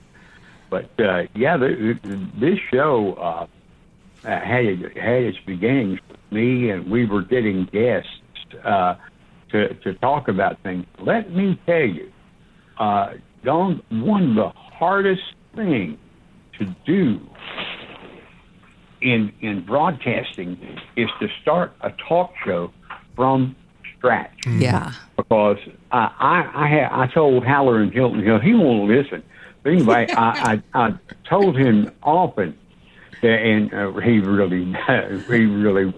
But 0.70 0.90
uh, 1.00 1.24
yeah, 1.36 1.58
the, 1.58 1.98
the, 2.04 2.28
this 2.40 2.60
show 2.70 3.14
uh, 3.14 3.48
uh, 4.26 4.40
had 4.40 4.66
had 4.96 5.24
its 5.24 5.38
beginnings 5.46 6.00
with 6.10 6.20
me, 6.32 6.70
and 6.70 6.90
we 6.90 7.06
were 7.06 7.22
getting 7.24 7.66
guests 7.66 8.10
uh, 8.64 8.96
to 9.52 9.74
to 9.76 9.94
talk 9.96 10.28
about 10.28 10.62
things. 10.64 10.86
Let 11.00 11.32
me 11.32 11.60
tell 11.66 11.82
you, 11.82 12.12
uh, 12.78 13.14
Dawn, 13.44 13.82
one 13.90 14.30
of 14.32 14.36
the 14.36 14.50
hardest 14.50 15.24
things 15.56 15.98
to 16.60 16.66
do 16.86 17.20
in 19.02 19.32
in 19.42 19.62
broadcasting 19.66 20.58
is 20.96 21.10
to 21.20 21.28
start 21.42 21.74
a 21.82 21.92
talk 22.08 22.34
show 22.46 22.72
from 23.16 23.56
scratch 23.98 24.32
Yeah. 24.48 24.92
because 25.18 25.58
I 25.92 26.12
I 26.20 26.64
I, 26.64 26.68
had, 26.68 26.92
I 26.92 27.08
told 27.08 27.44
Hallerin 27.44 27.92
Hilton 27.92 28.24
Hill 28.24 28.40
he 28.40 28.54
won't 28.54 28.90
listen. 28.90 29.24
But 29.64 29.74
anyway, 29.74 30.08
I, 30.16 30.62
I 30.74 30.88
I 30.88 30.94
told 31.30 31.56
him 31.58 31.92
often, 32.02 32.58
that, 33.22 33.28
and 33.28 33.72
uh, 33.74 33.92
he 34.00 34.20
really 34.20 34.66
he 35.28 35.46
really 35.46 35.94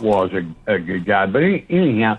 was 0.00 0.30
a, 0.32 0.72
a 0.72 0.78
good 0.78 1.06
guy. 1.06 1.26
But 1.26 1.42
any, 1.42 1.66
anyhow, 1.70 2.18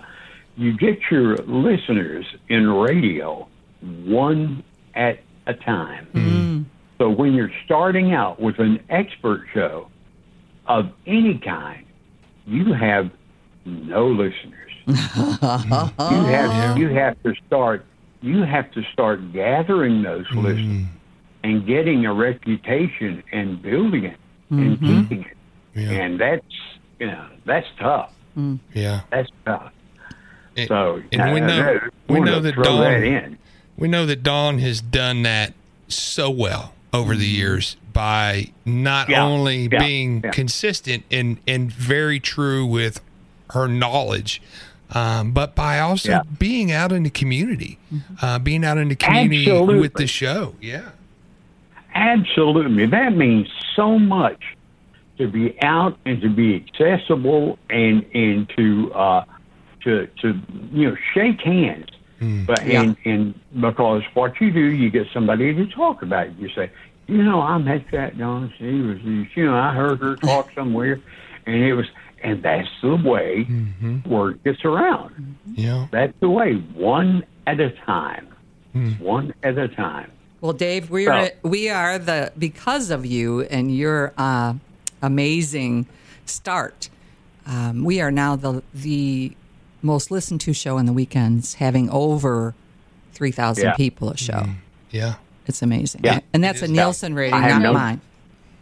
you 0.58 0.76
get 0.76 0.98
your 1.10 1.36
listeners 1.38 2.26
in 2.48 2.68
radio 2.68 3.48
one 3.80 4.62
at 4.94 5.20
a 5.46 5.54
time. 5.54 6.06
Mm. 6.12 6.64
So 6.98 7.08
when 7.08 7.32
you're 7.32 7.52
starting 7.64 8.12
out 8.12 8.40
with 8.40 8.58
an 8.58 8.80
expert 8.90 9.46
show 9.54 9.88
of 10.66 10.90
any 11.06 11.38
kind, 11.38 11.86
you 12.44 12.72
have 12.72 13.10
no 13.64 14.08
listeners 14.08 14.72
you 14.88 14.94
have 14.94 16.78
you 16.78 16.88
have 16.88 17.22
to 17.22 17.34
start 17.46 17.84
you 18.22 18.42
have 18.42 18.70
to 18.72 18.82
start 18.94 19.32
gathering 19.34 20.02
those 20.02 20.26
mm. 20.28 20.42
listeners 20.42 20.86
and 21.44 21.66
getting 21.66 22.06
a 22.06 22.12
reputation 22.12 23.22
and 23.32 23.62
building 23.62 24.04
it 24.04 24.16
and 24.50 24.78
mm-hmm. 24.78 25.02
keeping 25.02 25.24
it. 25.24 25.36
Yeah. 25.74 25.90
And 25.90 26.20
that's 26.20 26.44
you 26.98 27.06
know 27.06 27.28
that's 27.44 27.66
tough. 27.78 28.12
Mm. 28.36 28.58
Yeah. 28.74 29.02
That's 29.10 29.30
tough. 29.44 29.72
And- 30.58 30.68
So 30.68 31.02
and 31.12 31.32
we 31.32 31.40
know 31.40 31.46
that- 31.56 31.82
we 32.08 32.20
know 32.20 32.40
that 32.40 32.54
throw 32.54 32.64
Dawn 32.64 32.80
that 32.82 33.02
in. 33.04 33.38
we 33.76 33.86
know 33.88 34.04
that 34.06 34.22
Dawn 34.22 34.58
has 34.58 34.80
done 34.80 35.22
that 35.22 35.52
so 35.86 36.28
well 36.30 36.74
over 36.92 37.14
the 37.14 37.26
years 37.26 37.76
by 37.92 38.48
not 38.64 39.08
Yeah, 39.08 39.22
only 39.24 39.68
yeah, 39.70 39.78
being 39.78 40.20
yeah. 40.24 40.30
consistent 40.30 41.04
and 41.10 41.38
and 41.46 41.72
very 41.72 42.18
true 42.20 42.66
with 42.66 43.00
her 43.50 43.68
knowledge. 43.68 44.42
Um, 44.92 45.32
but 45.32 45.54
by 45.54 45.78
also 45.80 46.10
Yeah. 46.10 46.20
being 46.38 46.72
out 46.72 46.92
in 46.92 47.02
the 47.02 47.10
community, 47.10 47.78
uh, 48.22 48.38
being 48.38 48.64
out 48.64 48.78
in 48.78 48.88
the 48.88 48.96
community 48.96 49.50
with 49.50 49.94
the 49.94 50.06
show, 50.06 50.54
yeah, 50.60 50.90
Absolutely. 51.94 52.86
That 52.86 53.14
means 53.16 53.48
so 53.74 53.98
much 53.98 54.56
to 55.18 55.26
be 55.28 55.60
out 55.62 55.98
and 56.06 56.20
to 56.20 56.28
be 56.28 56.54
accessible 56.56 57.58
and 57.70 58.04
and 58.14 58.48
to 58.56 58.92
uh, 58.94 59.24
to 59.84 60.06
to 60.22 60.34
you 60.72 60.90
know 60.90 60.96
shake 61.14 61.40
hands 61.40 61.88
But 62.46 62.60
and 62.60 62.96
and 63.04 63.34
because 63.60 64.02
what 64.14 64.40
you 64.40 64.50
do, 64.50 64.60
you 64.60 64.90
get 64.90 65.06
somebody 65.14 65.54
to 65.54 65.66
talk 65.66 66.02
about 66.02 66.26
it. 66.28 66.34
You 66.38 66.48
say, 66.50 66.70
you 67.06 67.22
know, 67.22 67.40
I 67.40 67.58
met 67.58 67.84
that 67.92 68.18
Donna. 68.18 68.50
She 68.58 68.80
was, 68.80 68.98
you 69.36 69.44
know, 69.46 69.56
I 69.56 69.72
heard 69.72 70.00
her 70.00 70.16
talk 70.16 70.50
somewhere, 70.54 71.00
and 71.46 71.56
it 71.62 71.74
was, 71.74 71.86
and 72.24 72.42
that's 72.42 72.68
the 72.82 72.96
way 72.96 73.46
word 74.04 74.42
gets 74.44 74.64
around. 74.64 75.36
Yeah. 75.54 75.86
That's 75.92 76.12
the 76.20 76.28
way, 76.28 76.54
one 76.74 77.24
at 77.46 77.60
a 77.60 77.70
time, 77.86 78.26
one 78.98 79.32
at 79.44 79.56
a 79.56 79.68
time. 79.68 80.10
Well, 80.40 80.52
Dave, 80.52 80.90
we 80.90 81.06
are 81.06 81.26
So- 81.26 81.32
we 81.48 81.68
are 81.70 81.98
the 82.00 82.32
because 82.36 82.90
of 82.90 83.06
you 83.06 83.42
and 83.42 83.74
your 83.74 84.12
uh, 84.18 84.54
amazing 85.02 85.86
start. 86.26 86.88
Um, 87.46 87.84
we 87.84 88.00
are 88.00 88.10
now 88.10 88.36
the 88.36 88.62
the 88.74 89.32
most 89.82 90.10
listened 90.10 90.40
to 90.42 90.52
show 90.52 90.78
on 90.78 90.86
the 90.86 90.92
weekends, 90.92 91.54
having 91.54 91.88
over 91.90 92.54
three 93.12 93.30
thousand 93.32 93.64
Yeah. 93.64 93.74
people 93.74 94.10
a 94.10 94.16
show. 94.16 94.32
Mm-hmm. 94.34 94.52
Yeah. 94.90 95.14
It's 95.46 95.62
amazing, 95.62 96.02
Yeah. 96.04 96.20
and 96.34 96.44
that's 96.44 96.60
a 96.60 96.66
is. 96.66 96.70
Nielsen 96.70 97.14
rating, 97.14 97.40
not 97.40 97.62
no- 97.62 97.72
mine. 97.72 98.00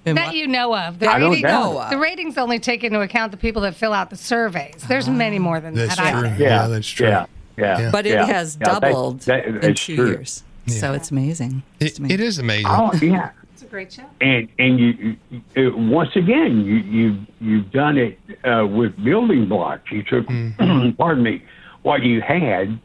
And 0.05 0.17
That 0.17 0.27
what- 0.29 0.37
you 0.37 0.47
know 0.47 0.73
of. 0.77 1.01
The, 1.01 1.07
That 1.07 1.17
I 1.17 1.19
don't 1.19 1.31
rating- 1.31 1.47
know 1.47 1.81
of. 1.81 1.91
the 1.91 1.99
ratings 1.99 2.39
only 2.39 2.61
take 2.61 2.85
into 2.85 3.01
account 3.01 3.33
the 3.33 3.37
people 3.39 3.63
that 3.63 3.75
fill 3.75 3.93
out 3.93 4.09
the 4.11 4.17
surveys. 4.17 4.85
There's 4.87 5.09
ah. 5.09 5.13
many 5.13 5.41
more 5.41 5.59
than 5.59 5.75
That's 5.75 5.97
that. 5.97 6.07
I 6.07 6.13
true. 6.13 6.29
think. 6.29 6.39
Yeah, 6.39 6.69
that's 6.69 6.87
true. 6.89 7.09
Yeah, 7.09 7.27
yeah. 7.59 7.79
Yeah. 7.81 7.91
but 7.91 8.07
it 8.07 8.11
yeah, 8.13 8.27
has 8.27 8.57
yeah, 8.61 8.69
that- 8.75 8.81
doubled 8.83 9.21
that- 9.23 9.47
in 9.47 9.75
two 9.75 9.97
true. 9.97 10.07
years, 10.11 10.45
so 10.69 10.93
it's 10.93 11.11
amazing. 11.11 11.65
It's 11.81 11.95
It, 11.95 11.99
amazing. 11.99 12.15
it 12.15 12.21
is 12.21 12.39
amazing. 12.39 12.67
Oh 12.69 12.93
yeah. 13.03 13.31
It's 13.79 13.97
a 13.99 14.01
great 14.01 14.09
show. 14.09 14.27
and 14.27 14.49
and 14.59 14.79
you, 14.81 15.17
you 15.55 15.69
uh, 15.73 15.77
once 15.77 16.11
again 16.17 16.65
you 16.65 16.77
you 16.77 17.27
you've 17.41 17.71
done 17.71 17.99
it 17.99 18.19
uh, 18.45 18.67
with 18.67 18.97
building 19.05 19.49
blocks. 19.49 19.91
You 19.91 20.03
took, 20.03 20.27
pardon 20.99 21.23
me, 21.25 21.43
what 21.83 22.03
you 22.03 22.21
had, 22.23 22.79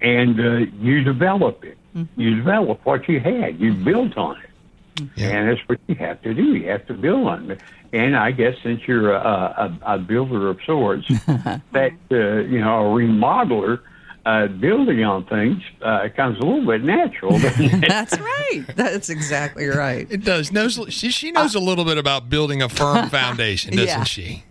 and 0.00 0.40
uh, 0.40 0.70
you 0.80 1.02
develop 1.04 1.64
it. 1.64 1.78
You 2.16 2.34
develop 2.36 2.84
what 2.84 3.08
you 3.08 3.20
had. 3.20 3.60
You 3.60 3.72
built 3.72 4.16
on 4.18 4.36
it, 4.40 5.08
Yeah. 5.14 5.28
and 5.28 5.48
that's 5.48 5.68
what 5.68 5.78
you 5.86 5.94
have 5.94 6.20
to 6.22 6.34
do. 6.34 6.54
You 6.56 6.68
have 6.70 6.86
to 6.88 6.94
build 6.94 7.26
on 7.28 7.50
it. 7.52 7.60
And 7.92 8.16
I 8.16 8.32
guess 8.32 8.56
since 8.64 8.80
you're 8.88 9.12
a, 9.14 9.78
a, 9.84 9.94
a 9.94 9.98
builder 9.98 10.50
of 10.50 10.58
sorts, 10.66 11.06
that 11.26 11.92
uh, 12.10 12.16
you 12.16 12.60
know 12.60 12.86
a 12.92 12.94
remodeler. 13.00 13.80
Uh, 14.26 14.46
building 14.46 15.04
on 15.04 15.22
things 15.26 15.62
uh, 15.82 16.08
comes 16.16 16.38
a 16.38 16.42
little 16.42 16.64
bit 16.64 16.82
natural. 16.82 17.38
That's 17.38 18.18
right. 18.18 18.64
That's 18.74 19.10
exactly 19.10 19.66
right. 19.66 20.06
It 20.10 20.24
does. 20.24 20.50
Knows 20.50 20.80
she, 20.88 21.10
she 21.10 21.30
knows 21.30 21.54
a 21.54 21.60
little 21.60 21.84
bit 21.84 21.98
about 21.98 22.30
building 22.30 22.62
a 22.62 22.70
firm 22.70 23.10
foundation, 23.10 23.76
doesn't 23.76 23.86
Yeah. 23.86 24.04
she? 24.04 24.42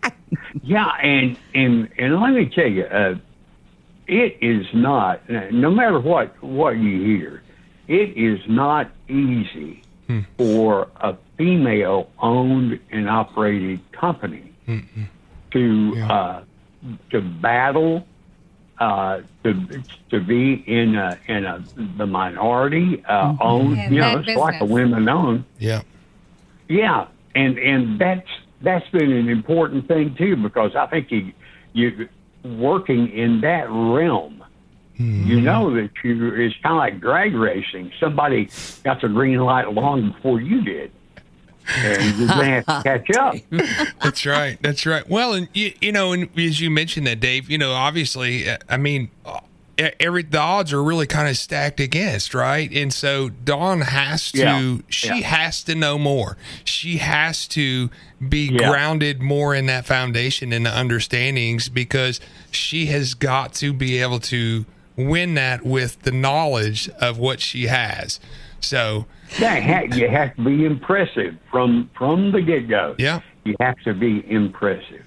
Yeah, 0.62 0.86
and 1.02 1.40
and 1.56 1.90
and 1.98 2.22
let 2.22 2.34
me 2.34 2.52
tell 2.54 2.68
you, 2.68 2.84
uh, 2.84 3.16
it 4.08 4.38
is 4.42 4.68
not. 4.76 5.28
No 5.52 5.72
matter 5.72 6.00
what 6.00 6.42
what 6.44 6.78
you 6.78 7.04
hear, 7.04 7.42
it 7.88 8.16
is 8.16 8.40
not 8.48 8.92
easy 9.10 9.82
for 10.38 10.88
a 10.98 11.16
female-owned 11.38 12.80
and 12.92 13.10
operated 13.10 13.80
company 13.92 14.54
to 15.52 15.94
uh, 16.10 16.44
to 17.12 17.22
battle. 17.22 18.06
Uh, 18.84 19.22
to 19.46 19.54
to 20.10 20.20
be 20.20 20.56
in 20.68 20.96
a, 20.96 21.18
in 21.30 21.46
a 21.46 21.64
the 21.98 22.06
minority 22.06 23.02
uh, 23.08 23.34
owned, 23.40 23.78
In 23.78 23.94
you 23.94 24.02
know, 24.02 24.18
that 24.18 24.28
it's 24.28 24.38
like 24.38 24.56
a 24.56 24.66
business. 24.66 24.74
women 24.74 25.08
owned. 25.08 25.46
Yeah. 25.58 25.84
Yeah, 26.68 27.08
and 27.34 27.58
and 27.58 27.98
that's 27.98 28.28
that's 28.62 28.86
been 28.90 29.14
an 29.14 29.30
important 29.30 29.88
thing 29.88 30.16
too 30.16 30.36
because 30.36 30.76
I 30.76 30.88
think 30.88 31.12
you 31.12 31.32
you 31.72 32.10
working 32.44 33.10
in 33.14 33.40
that 33.40 33.70
realm, 33.70 34.44
you 34.98 35.40
know 35.40 35.74
that 35.76 35.92
you 36.04 36.34
it's 36.34 36.56
kind 36.62 36.74
of 36.74 36.80
like 36.80 37.00
drag 37.00 37.36
racing. 37.36 37.94
Somebody 38.02 38.50
got 38.84 39.00
the 39.00 39.08
green 39.08 39.40
light 39.40 39.72
long 39.72 40.12
before 40.12 40.42
you 40.42 40.62
did, 40.62 40.92
and 41.68 42.18
you're 42.18 42.28
gonna 42.28 42.46
have 42.46 42.66
to 42.66 42.82
catch 42.84 43.10
up. 43.18 43.36
That's 44.02 44.26
right. 44.26 44.58
That's 44.62 44.86
right. 44.86 45.08
Well, 45.10 45.34
and 45.34 45.48
you, 45.54 45.74
you 45.82 45.92
know, 45.92 46.14
and 46.14 46.30
as 46.38 46.60
you 46.62 46.70
mentioned 46.70 47.08
that, 47.08 47.20
Dave, 47.20 47.50
you 47.50 47.58
know, 47.58 47.74
obviously, 47.74 48.50
uh, 48.50 48.58
I 48.70 48.78
mean, 48.78 49.10
uh, 49.26 49.40
every 50.00 50.22
the 50.24 50.38
odds 50.40 50.72
are 50.72 50.84
really 50.84 51.08
kind 51.08 51.28
of 51.28 51.36
stacked 51.38 51.80
against, 51.80 52.34
right? 52.34 52.72
And 52.72 52.94
so 52.94 53.30
Dawn 53.30 53.82
has 53.82 54.32
to, 54.34 54.38
Yeah. 54.40 54.78
she 54.88 55.08
Yeah. 55.08 55.28
has 55.28 55.64
to 55.64 55.74
know 55.76 55.98
more. 55.98 56.38
She 56.64 56.98
has 56.98 57.48
to 57.50 57.90
be 58.30 58.50
Yeah. 58.52 58.70
grounded 58.70 59.22
more 59.22 59.56
in 59.56 59.66
that 59.66 59.86
foundation 59.86 60.54
and 60.54 60.66
the 60.66 60.70
understandings 60.78 61.70
because 61.70 62.20
she 62.52 62.86
has 62.88 63.14
got 63.16 63.54
to 63.56 63.74
be 63.74 63.98
able 64.00 64.20
to 64.20 64.66
win 64.96 65.34
that 65.34 65.66
with 65.66 66.00
the 66.04 66.12
knowledge 66.12 66.88
of 67.00 67.18
what 67.18 67.42
she 67.42 67.66
has. 67.66 68.20
So, 68.64 69.06
Yeah, 69.40 69.60
ha- 69.60 69.96
you 69.96 70.08
have 70.10 70.36
to 70.36 70.44
be 70.44 70.66
impressive 70.66 71.36
from 71.52 71.90
from 71.98 72.32
the 72.32 72.42
get 72.42 72.68
go. 72.68 72.96
Yeah. 72.98 73.20
you 73.44 73.56
have 73.60 73.78
to 73.84 73.94
be 73.94 74.24
impressive, 74.32 75.04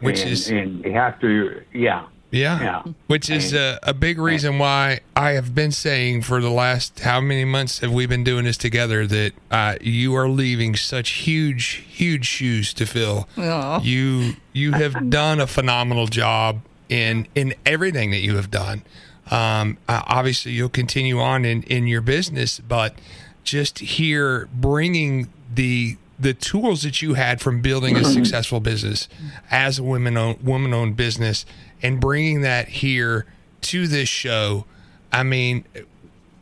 Which 0.00 0.22
and, 0.22 0.30
is- 0.30 0.48
and 0.50 0.84
you 0.84 0.92
have 0.92 1.20
to 1.20 1.62
yeah. 1.72 2.06
Yeah. 2.30 2.60
Yeah. 2.60 2.92
Which 3.06 3.30
is 3.30 3.52
a, 3.52 3.78
a 3.84 3.94
big 3.94 4.18
reason 4.18 4.58
why 4.58 5.00
I 5.14 5.32
have 5.32 5.54
been 5.54 5.70
saying 5.70 6.22
for 6.22 6.40
the 6.40 6.50
last 6.50 6.98
how 7.00 7.20
many 7.20 7.44
months 7.44 7.78
have 7.78 7.92
we 7.92 8.06
been 8.06 8.24
doing 8.24 8.44
this 8.46 8.56
together 8.56 9.06
that 9.06 9.32
uh, 9.52 9.76
you 9.80 10.16
are 10.16 10.28
leaving 10.28 10.74
such 10.74 11.10
huge, 11.10 11.84
huge 11.86 12.26
shoes 12.26 12.74
to 12.74 12.86
fill. 12.86 13.28
Aw. 13.38 13.80
You 13.82 14.32
you 14.52 14.72
have 14.72 15.10
done 15.10 15.38
a 15.38 15.46
phenomenal 15.46 16.08
job 16.08 16.62
in 16.88 17.28
in 17.36 17.54
everything 17.64 18.10
that 18.10 18.20
you 18.22 18.34
have 18.34 18.50
done. 18.50 18.82
Um, 19.30 19.78
obviously, 19.88 20.52
you'll 20.52 20.68
continue 20.68 21.20
on 21.20 21.44
in, 21.44 21.62
in 21.64 21.86
your 21.86 22.00
business, 22.00 22.60
but 22.60 22.94
just 23.42 23.78
here 23.78 24.48
bringing 24.52 25.30
the 25.52 25.96
the 26.18 26.32
tools 26.32 26.82
that 26.82 27.02
you 27.02 27.14
had 27.14 27.40
from 27.40 27.60
building 27.60 27.96
a 27.96 28.04
successful 28.04 28.60
business 28.60 29.08
as 29.50 29.80
a 29.80 29.82
women 29.82 30.16
owned 30.16 30.40
woman 30.42 30.72
owned 30.72 30.96
business 30.96 31.44
and 31.82 32.00
bringing 32.00 32.40
that 32.42 32.68
here 32.68 33.26
to 33.60 33.88
this 33.88 34.08
show. 34.08 34.64
I 35.12 35.22
mean, 35.22 35.64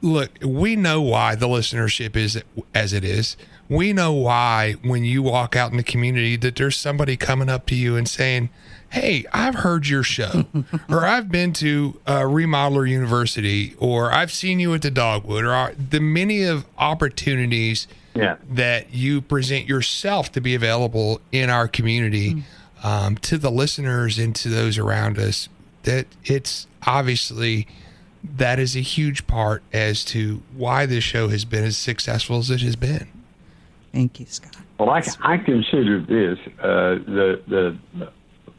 look, 0.02 0.30
we 0.44 0.76
know 0.76 1.00
why 1.00 1.34
the 1.34 1.48
listenership 1.48 2.16
is 2.16 2.42
as 2.74 2.92
it 2.92 3.04
is. 3.04 3.36
We 3.68 3.92
know 3.92 4.12
why 4.12 4.72
when 4.82 5.04
you 5.04 5.22
walk 5.22 5.56
out 5.56 5.70
in 5.70 5.78
the 5.78 5.82
community 5.82 6.36
that 6.36 6.56
there's 6.56 6.76
somebody 6.76 7.16
coming 7.16 7.48
up 7.48 7.66
to 7.66 7.74
you 7.74 7.96
and 7.96 8.06
saying, 8.06 8.50
"Hey, 8.92 9.24
I've 9.32 9.56
heard 9.56 9.88
your 9.88 10.02
show," 10.02 10.44
or 10.88 11.04
"I've 11.04 11.30
been 11.30 11.52
to 11.54 12.00
uh, 12.06 12.20
Remodeler 12.20 12.88
University," 12.88 13.74
or 13.78 14.12
"I've 14.12 14.30
seen 14.32 14.60
you 14.60 14.72
at 14.74 14.82
the 14.82 14.90
Dogwood," 14.90 15.44
or 15.44 15.52
uh, 15.54 15.74
the 15.90 16.00
many 16.00 16.44
of 16.44 16.64
opportunities 16.78 17.86
Yeah. 18.14 18.36
that 18.50 18.92
you 18.94 19.20
present 19.20 19.66
yourself 19.68 20.30
to 20.32 20.40
be 20.40 20.54
available 20.54 21.20
in 21.32 21.50
our 21.50 21.66
community 21.68 22.44
um, 22.82 23.16
to 23.18 23.38
the 23.38 23.50
listeners 23.50 24.18
and 24.18 24.34
to 24.36 24.48
those 24.48 24.78
around 24.78 25.18
us. 25.18 25.48
That 25.84 26.06
it's 26.24 26.66
obviously 26.86 27.66
that 28.36 28.58
is 28.60 28.76
a 28.76 28.80
huge 28.80 29.26
part 29.26 29.62
as 29.72 30.04
to 30.04 30.42
why 30.56 30.86
this 30.86 31.02
show 31.02 31.28
has 31.28 31.44
been 31.44 31.64
as 31.64 31.76
successful 31.76 32.38
as 32.38 32.50
it 32.50 32.60
has 32.60 32.76
been. 32.76 33.08
Thank 33.92 34.20
you, 34.20 34.26
Scott. 34.26 34.54
Well, 34.78 34.90
I, 34.90 35.02
I 35.22 35.38
consider 35.38 36.00
this 36.00 36.38
uh, 36.60 36.98
the 37.06 37.40
the 37.48 37.76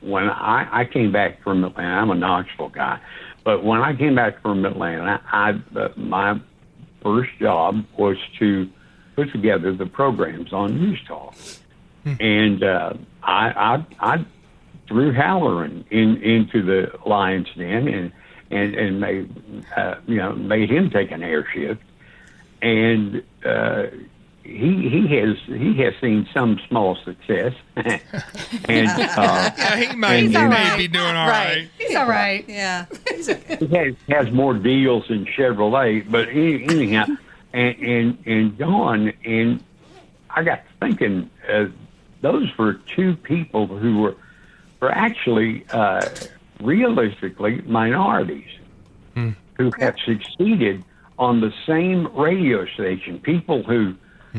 when 0.03 0.29
I, 0.29 0.81
I 0.81 0.85
came 0.85 1.11
back 1.11 1.41
from 1.43 1.63
Atlanta. 1.63 1.95
I'm 1.95 2.09
a 2.11 2.15
Knoxville 2.15 2.69
guy, 2.69 2.99
but 3.43 3.63
when 3.63 3.81
I 3.81 3.95
came 3.95 4.15
back 4.15 4.41
from 4.41 4.65
Atlanta, 4.65 5.21
I 5.31 5.61
uh, 5.75 5.89
my 5.95 6.39
first 7.01 7.31
job 7.39 7.85
was 7.97 8.17
to 8.39 8.69
put 9.15 9.31
together 9.31 9.73
the 9.73 9.85
programs 9.85 10.53
on 10.53 10.79
News 10.79 10.99
Talk, 11.07 11.35
and 12.19 12.63
uh, 12.63 12.93
I, 13.21 13.85
I 13.99 14.13
I 14.13 14.25
threw 14.87 15.13
Hallerin 15.13 15.85
in 15.91 16.21
into 16.21 16.63
the 16.63 16.91
Lions 17.05 17.47
Den 17.57 17.87
and 17.87 18.11
and 18.51 18.75
and 18.75 18.99
made 18.99 19.63
uh, 19.75 19.95
you 20.07 20.17
know 20.17 20.33
made 20.33 20.69
him 20.69 20.89
take 20.89 21.11
an 21.11 21.23
air 21.23 21.47
shift, 21.53 21.81
and 22.61 23.23
uh, 23.45 23.83
he 24.43 24.89
he 24.89 25.07
has 25.17 25.37
he 25.45 25.73
has 25.81 25.93
seen 26.01 26.27
some 26.33 26.59
small 26.67 26.95
success, 26.97 27.53
and 27.75 28.87
uh, 28.89 29.51
Yeah, 29.57 29.75
he 29.77 29.95
might, 29.95 30.17
He's 30.23 30.31
he 30.31 30.37
may 30.37 30.47
right. 30.47 30.77
be 30.77 30.87
doing 30.87 31.15
all 31.15 31.27
right. 31.27 31.69
He's 31.77 31.95
all 31.95 32.07
right. 32.07 32.43
Yeah, 32.49 32.85
he's 33.09 33.29
okay. 33.29 33.57
he 33.57 33.67
has, 33.67 33.95
has 34.09 34.31
more 34.31 34.53
deals 34.53 35.07
than 35.07 35.25
Chevrolet. 35.25 36.09
But 36.09 36.29
any, 36.29 36.63
anyhow, 36.65 37.05
and 37.53 37.75
and 37.81 38.17
and 38.25 38.57
Dawn 38.57 39.13
and 39.23 39.63
I 40.29 40.43
got 40.43 40.61
thinking 40.79 41.29
uh, 41.49 41.67
those 42.21 42.49
were 42.57 42.73
two 42.95 43.15
people 43.15 43.67
who 43.67 43.99
were 44.01 44.15
were 44.81 44.91
actually 44.91 45.65
uh, 45.71 46.07
realistically 46.61 47.61
minorities 47.61 48.49
who 49.57 49.71
have 49.79 49.95
succeeded 50.03 50.83
on 51.19 51.39
the 51.39 51.53
same 51.67 52.07
radio 52.17 52.65
station. 52.65 53.19
People 53.19 53.61
who 53.63 53.95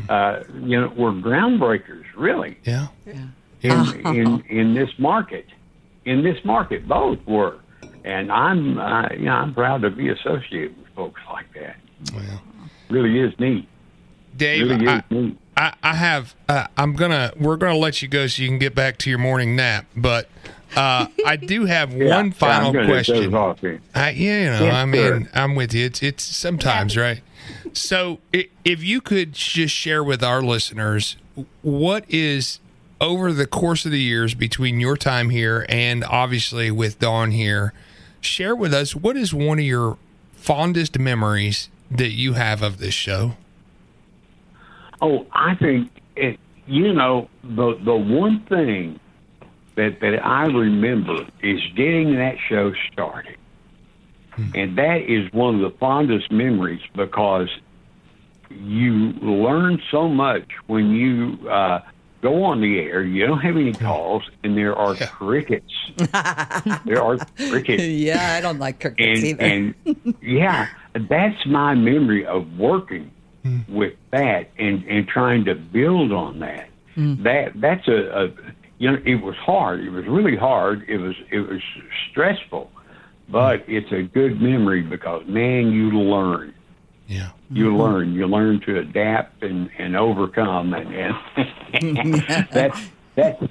uh, 0.09 0.43
you 0.61 0.79
know 0.79 0.87
were 0.97 1.11
groundbreakers, 1.11 2.05
really. 2.15 2.57
Yeah. 2.63 2.87
yeah. 3.05 3.25
in, 3.61 4.05
in 4.15 4.41
in 4.49 4.73
this 4.73 4.89
market. 4.97 5.45
In 6.05 6.23
this 6.23 6.37
market, 6.45 6.87
both 6.87 7.17
were, 7.25 7.57
and 8.03 8.31
I'm 8.31 8.77
uh, 8.77 9.09
you 9.11 9.25
know 9.25 9.31
I'm 9.33 9.53
proud 9.53 9.81
to 9.81 9.89
be 9.89 10.09
associated 10.09 10.77
with 10.77 10.87
folks 10.95 11.21
like 11.31 11.51
that. 11.53 11.77
Well, 12.13 12.41
Really 12.89 13.19
is 13.19 13.33
neat. 13.39 13.67
Dave, 14.37 14.69
Really 14.69 14.87
I, 14.87 14.97
is 14.97 15.03
neat. 15.09 15.37
I, 15.57 15.73
I 15.81 15.95
have. 15.95 16.35
Uh, 16.47 16.67
I'm 16.77 16.93
gonna. 16.93 17.33
We're 17.39 17.57
gonna 17.57 17.77
let 17.77 18.01
you 18.01 18.07
go 18.07 18.27
so 18.27 18.43
you 18.43 18.49
can 18.49 18.59
get 18.59 18.75
back 18.75 18.97
to 18.99 19.09
your 19.09 19.17
morning 19.17 19.55
nap. 19.55 19.87
But 19.95 20.29
uh, 20.75 21.07
I 21.25 21.35
do 21.37 21.65
have 21.65 21.93
Yeah, 21.97 22.17
one 22.17 22.31
final 22.31 22.67
I'm 22.67 22.73
gonna 22.73 22.87
doze 22.87 23.07
question. 23.07 23.81
I, 23.95 24.09
yeah, 24.11 24.39
you 24.39 24.45
know, 24.45 24.65
Yes, 24.65 24.73
I 24.75 24.85
mean, 24.85 25.25
sir. 25.25 25.29
I'm 25.33 25.55
with 25.55 25.73
you. 25.73 25.85
It's 25.85 26.03
it's 26.03 26.23
sometimes 26.23 26.97
right. 26.97 27.21
So, 27.75 28.19
if 28.31 28.83
you 28.83 29.01
could 29.01 29.33
just 29.33 29.75
share 29.75 30.03
with 30.03 30.23
our 30.23 30.41
listeners, 30.41 31.17
what 31.61 32.05
is 32.07 32.59
over 33.01 33.33
the 33.33 33.45
course 33.45 33.85
of 33.85 33.91
the 33.91 33.99
years 33.99 34.33
between 34.33 34.79
your 34.79 34.95
time 34.95 35.29
here 35.29 35.65
and 35.67 36.03
obviously 36.05 36.71
with 36.71 36.99
Dawn 36.99 37.31
here, 37.31 37.73
share 38.21 38.55
with 38.55 38.73
us 38.73 38.95
what 38.95 39.17
is 39.17 39.33
one 39.33 39.59
of 39.59 39.65
your 39.65 39.97
fondest 40.35 40.97
memories 40.97 41.69
that 41.91 42.11
you 42.11 42.33
have 42.33 42.61
of 42.61 42.77
this 42.77 42.93
show. 42.93 43.33
Oh, 45.01 45.25
I 45.33 45.55
think 45.55 45.91
it. 46.15 46.39
You 46.67 46.93
know, 46.93 47.29
the 47.43 47.77
the 47.83 47.95
one 47.95 48.43
thing 48.47 48.99
that 49.75 49.99
that 49.99 50.25
I 50.25 50.45
remember 50.45 51.27
is 51.43 51.61
getting 51.75 52.15
that 52.15 52.37
show 52.49 52.73
started, 52.91 53.37
hmm. 54.31 54.47
and 54.55 54.77
that 54.77 55.01
is 55.01 55.31
one 55.31 55.55
of 55.55 55.61
the 55.61 55.77
fondest 55.77 56.31
memories 56.31 56.81
because 56.95 57.49
you 58.49 59.11
learn 59.21 59.81
so 59.91 60.07
much 60.07 60.49
when 60.67 60.91
you 60.91 61.49
uh, 61.49 61.81
go 62.25 62.43
on 62.43 62.59
the 62.59 62.79
air. 62.79 63.03
You 63.03 63.27
don't 63.27 63.39
have 63.39 63.55
any 63.55 63.71
calls, 63.71 64.23
and 64.43 64.57
there 64.57 64.75
are 64.75 64.95
crickets. 64.95 65.71
there 66.85 67.03
are 67.03 67.17
crickets. 67.37 67.83
yeah, 67.83 68.33
I 68.33 68.41
don't 68.41 68.57
like 68.57 68.79
crickets 68.79 69.19
and 69.19 69.27
either. 69.27 69.43
and 69.43 70.15
yeah, 70.23 70.67
that's 71.07 71.45
my 71.45 71.75
memory 71.75 72.25
of 72.25 72.57
working 72.57 73.11
hmm. 73.43 73.59
with 73.69 73.93
that 74.11 74.49
and 74.57 74.83
and 74.85 75.07
trying 75.07 75.45
to 75.45 75.53
build 75.53 76.11
on 76.11 76.39
that. 76.39 76.67
Hmm. 76.95 77.21
That 77.21 77.51
that's 77.55 77.87
a, 77.87 78.23
a 78.23 78.27
you 78.79 78.91
know 78.91 78.97
it 79.05 79.21
was 79.21 79.35
hard. 79.35 79.81
It 79.81 79.91
was 79.91 80.07
really 80.07 80.35
hard. 80.35 80.83
It 80.89 80.97
was 80.97 81.15
it 81.31 81.41
was 81.41 81.61
stressful, 82.09 82.71
hmm. 82.73 83.31
but 83.31 83.63
it's 83.67 83.91
a 83.91 84.01
good 84.01 84.41
memory 84.41 84.81
because 84.81 85.27
man, 85.27 85.71
you 85.71 85.91
learn. 85.91 86.54
Yeah. 87.07 87.29
You 87.51 87.75
learn. 87.75 88.13
You 88.13 88.27
learn 88.27 88.61
to 88.61 88.79
adapt 88.79 89.43
and, 89.43 89.69
and 89.77 89.95
overcome, 89.95 90.73
and, 90.73 91.15
and 91.73 92.13
that's 92.51 92.79
that's 93.15 93.43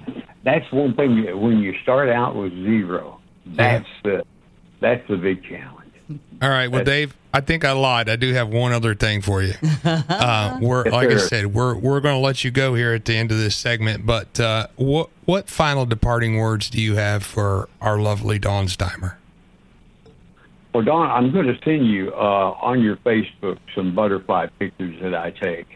that's 0.42 0.72
one 0.72 0.94
thing. 0.94 1.24
that 1.24 1.38
When 1.38 1.58
you 1.58 1.74
start 1.82 2.08
out 2.08 2.34
with 2.34 2.52
zero, 2.52 3.20
that's 3.46 3.88
the 4.02 4.24
that's 4.80 5.06
the 5.08 5.16
big 5.16 5.44
challenge. 5.44 5.84
All 6.42 6.50
right. 6.50 6.68
Well, 6.68 6.84
Dave, 6.84 7.16
I 7.32 7.40
think 7.40 7.64
I 7.64 7.72
lied. 7.72 8.08
I 8.08 8.16
do 8.16 8.32
have 8.34 8.48
one 8.48 8.72
other 8.72 8.94
thing 8.94 9.22
for 9.22 9.42
you. 9.42 9.54
Uh, 9.84 10.58
we're 10.60 10.84
like 10.84 11.10
I 11.10 11.16
said, 11.16 11.46
we're 11.46 11.74
we're 11.74 12.00
going 12.00 12.14
to 12.14 12.20
let 12.20 12.44
you 12.44 12.50
go 12.50 12.74
here 12.74 12.94
at 12.94 13.04
the 13.04 13.14
end 13.14 13.30
of 13.30 13.38
this 13.38 13.54
segment. 13.54 14.06
But 14.06 14.40
uh, 14.40 14.68
what 14.76 15.10
what 15.24 15.48
final 15.48 15.86
departing 15.86 16.36
words 16.36 16.70
do 16.70 16.80
you 16.80 16.96
have 16.96 17.22
for 17.22 17.68
our 17.80 17.98
lovely 17.98 18.38
Dawn 18.38 18.66
Steimer? 18.66 19.16
Well, 20.74 20.82
Dawn, 20.82 21.08
I'm 21.08 21.30
going 21.32 21.46
to 21.46 21.56
send 21.64 21.86
you 21.86 22.12
uh, 22.12 22.18
on 22.60 22.82
your 22.82 22.96
Facebook 22.96 23.58
some 23.76 23.94
butterfly 23.94 24.48
pictures 24.58 25.00
that 25.02 25.14
I 25.14 25.30
take. 25.30 25.68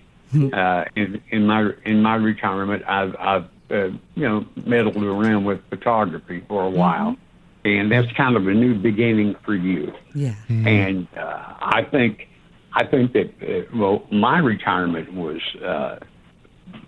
uh, 0.52 0.84
in, 0.96 1.22
in 1.30 1.46
my 1.46 1.70
in 1.86 2.02
my 2.02 2.16
retirement, 2.16 2.82
I've 2.86 3.14
I've 3.18 3.44
uh, 3.70 3.84
you 4.16 4.28
know 4.28 4.44
meddled 4.66 4.96
around 5.02 5.44
with 5.44 5.60
photography 5.70 6.44
for 6.48 6.64
a 6.64 6.68
while, 6.70 7.16
and 7.64 7.90
that's 7.90 8.10
kind 8.12 8.36
of 8.36 8.46
a 8.48 8.52
new 8.52 8.74
beginning 8.74 9.36
for 9.44 9.54
you. 9.54 9.92
yeah. 10.14 10.34
And 10.48 11.06
uh, 11.16 11.54
I 11.60 11.86
think 11.90 12.28
I 12.74 12.84
think 12.84 13.12
that 13.12 13.30
uh, 13.40 13.74
well, 13.74 14.04
my 14.10 14.38
retirement 14.38 15.14
was 15.14 15.40
uh, 15.64 16.00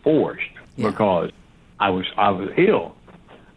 forced 0.02 0.42
Yeah. 0.76 0.90
because 0.90 1.30
I 1.78 1.90
was 1.90 2.06
I 2.18 2.30
was 2.30 2.50
ill, 2.58 2.94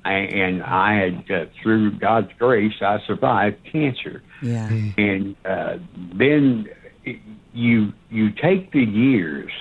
I, 0.06 0.14
and 0.14 0.62
I 0.64 0.96
had 0.96 1.32
uh, 1.32 1.46
through 1.62 1.98
God's 2.00 2.30
grace 2.38 2.74
I 2.82 3.00
survived 3.08 3.58
cancer 3.72 4.22
Yeah. 4.42 4.70
and 4.98 5.36
uh, 5.46 5.78
then 6.16 6.68
you 7.54 7.94
you 8.10 8.32
take 8.32 8.72
the 8.72 8.84
years 8.84 9.52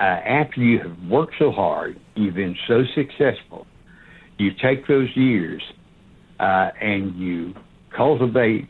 uh, 0.00 0.04
after 0.04 0.60
you 0.60 0.78
have 0.80 0.96
worked 1.10 1.34
so 1.38 1.50
hard, 1.52 2.00
you've 2.14 2.34
been 2.34 2.56
so 2.66 2.84
successful. 2.94 3.66
You 4.38 4.50
take 4.52 4.86
those 4.86 5.14
years 5.14 5.62
uh, 6.38 6.70
and 6.80 7.14
you 7.16 7.54
cultivate 7.94 8.66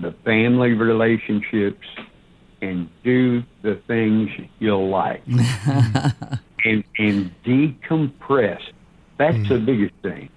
the 0.00 0.12
family 0.24 0.72
relationships 0.72 1.86
and 2.60 2.88
do 3.04 3.42
the 3.62 3.80
things 3.86 4.28
you'll 4.58 4.88
like 4.88 5.22
and 6.64 6.82
and 6.98 7.30
decompress. 7.44 8.60
That's 9.18 9.48
the 9.48 9.56
mm. 9.56 9.66
biggest 9.66 9.94
thing. 10.02 10.28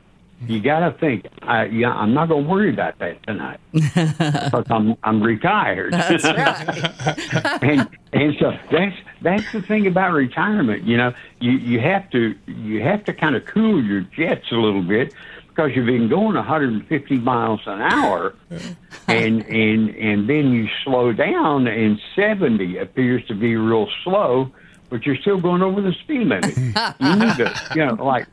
You 0.47 0.59
mm-hmm. 0.59 0.65
got 0.65 0.79
to 0.79 0.97
think. 0.97 1.25
I, 1.41 1.65
yeah, 1.65 1.91
I'm 1.91 2.13
not 2.13 2.29
going 2.29 2.45
to 2.45 2.49
worry 2.49 2.69
about 2.69 2.97
that 2.99 3.21
tonight 3.27 3.59
because 3.73 4.65
I'm 4.69 4.95
I'm 5.03 5.21
retired. 5.21 5.91
That's 5.91 6.23
right. 6.23 7.61
and 7.61 7.89
and 8.13 8.35
so 8.39 8.53
that's 8.71 8.95
that's 9.21 9.51
the 9.51 9.61
thing 9.61 9.85
about 9.85 10.13
retirement. 10.13 10.85
You 10.85 10.95
know, 10.95 11.13
you 11.41 11.51
you 11.51 11.79
have 11.81 12.09
to 12.11 12.35
you 12.47 12.81
have 12.81 13.03
to 13.05 13.13
kind 13.13 13.35
of 13.35 13.45
cool 13.45 13.83
your 13.83 14.01
jets 14.01 14.49
a 14.51 14.55
little 14.55 14.81
bit 14.81 15.13
because 15.49 15.75
you've 15.75 15.87
been 15.87 16.07
going 16.07 16.35
150 16.35 17.17
miles 17.17 17.59
an 17.65 17.81
hour, 17.81 18.33
and 19.07 19.45
and 19.45 19.89
and 19.89 20.29
then 20.29 20.53
you 20.53 20.69
slow 20.85 21.11
down, 21.11 21.67
and 21.67 21.99
70 22.15 22.77
appears 22.77 23.25
to 23.27 23.35
be 23.35 23.57
real 23.57 23.89
slow, 24.05 24.49
but 24.89 25.05
you're 25.05 25.17
still 25.17 25.39
going 25.39 25.61
over 25.61 25.81
the 25.81 25.93
speed 25.93 26.27
limit. 26.27 26.57
you 26.57 27.15
need 27.15 27.35
to, 27.37 27.71
you 27.75 27.85
know, 27.85 27.93
like 28.03 28.27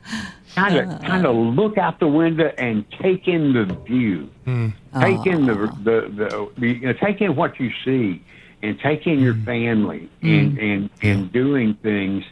kind 0.55 0.77
of 0.77 0.89
uh-huh. 0.89 1.07
kind 1.07 1.25
of 1.25 1.35
look 1.35 1.77
out 1.77 1.99
the 1.99 2.07
window 2.07 2.51
and 2.57 2.85
take 3.01 3.27
in 3.27 3.53
the 3.53 3.65
view 3.85 4.29
hmm. 4.45 4.69
take 4.99 5.25
in 5.27 5.45
the 5.45 5.55
the, 5.83 6.11
the, 6.15 6.51
the 6.57 6.67
you 6.67 6.87
know, 6.87 6.93
take 6.93 7.21
in 7.21 7.35
what 7.35 7.59
you 7.59 7.71
see 7.85 8.23
and 8.63 8.79
take 8.79 9.05
in 9.05 9.19
your 9.19 9.33
hmm. 9.33 9.45
family 9.45 10.09
hmm. 10.21 10.27
and 10.27 10.57
and 10.57 10.89
and 11.01 11.31
doing 11.31 11.75
things 11.75 12.23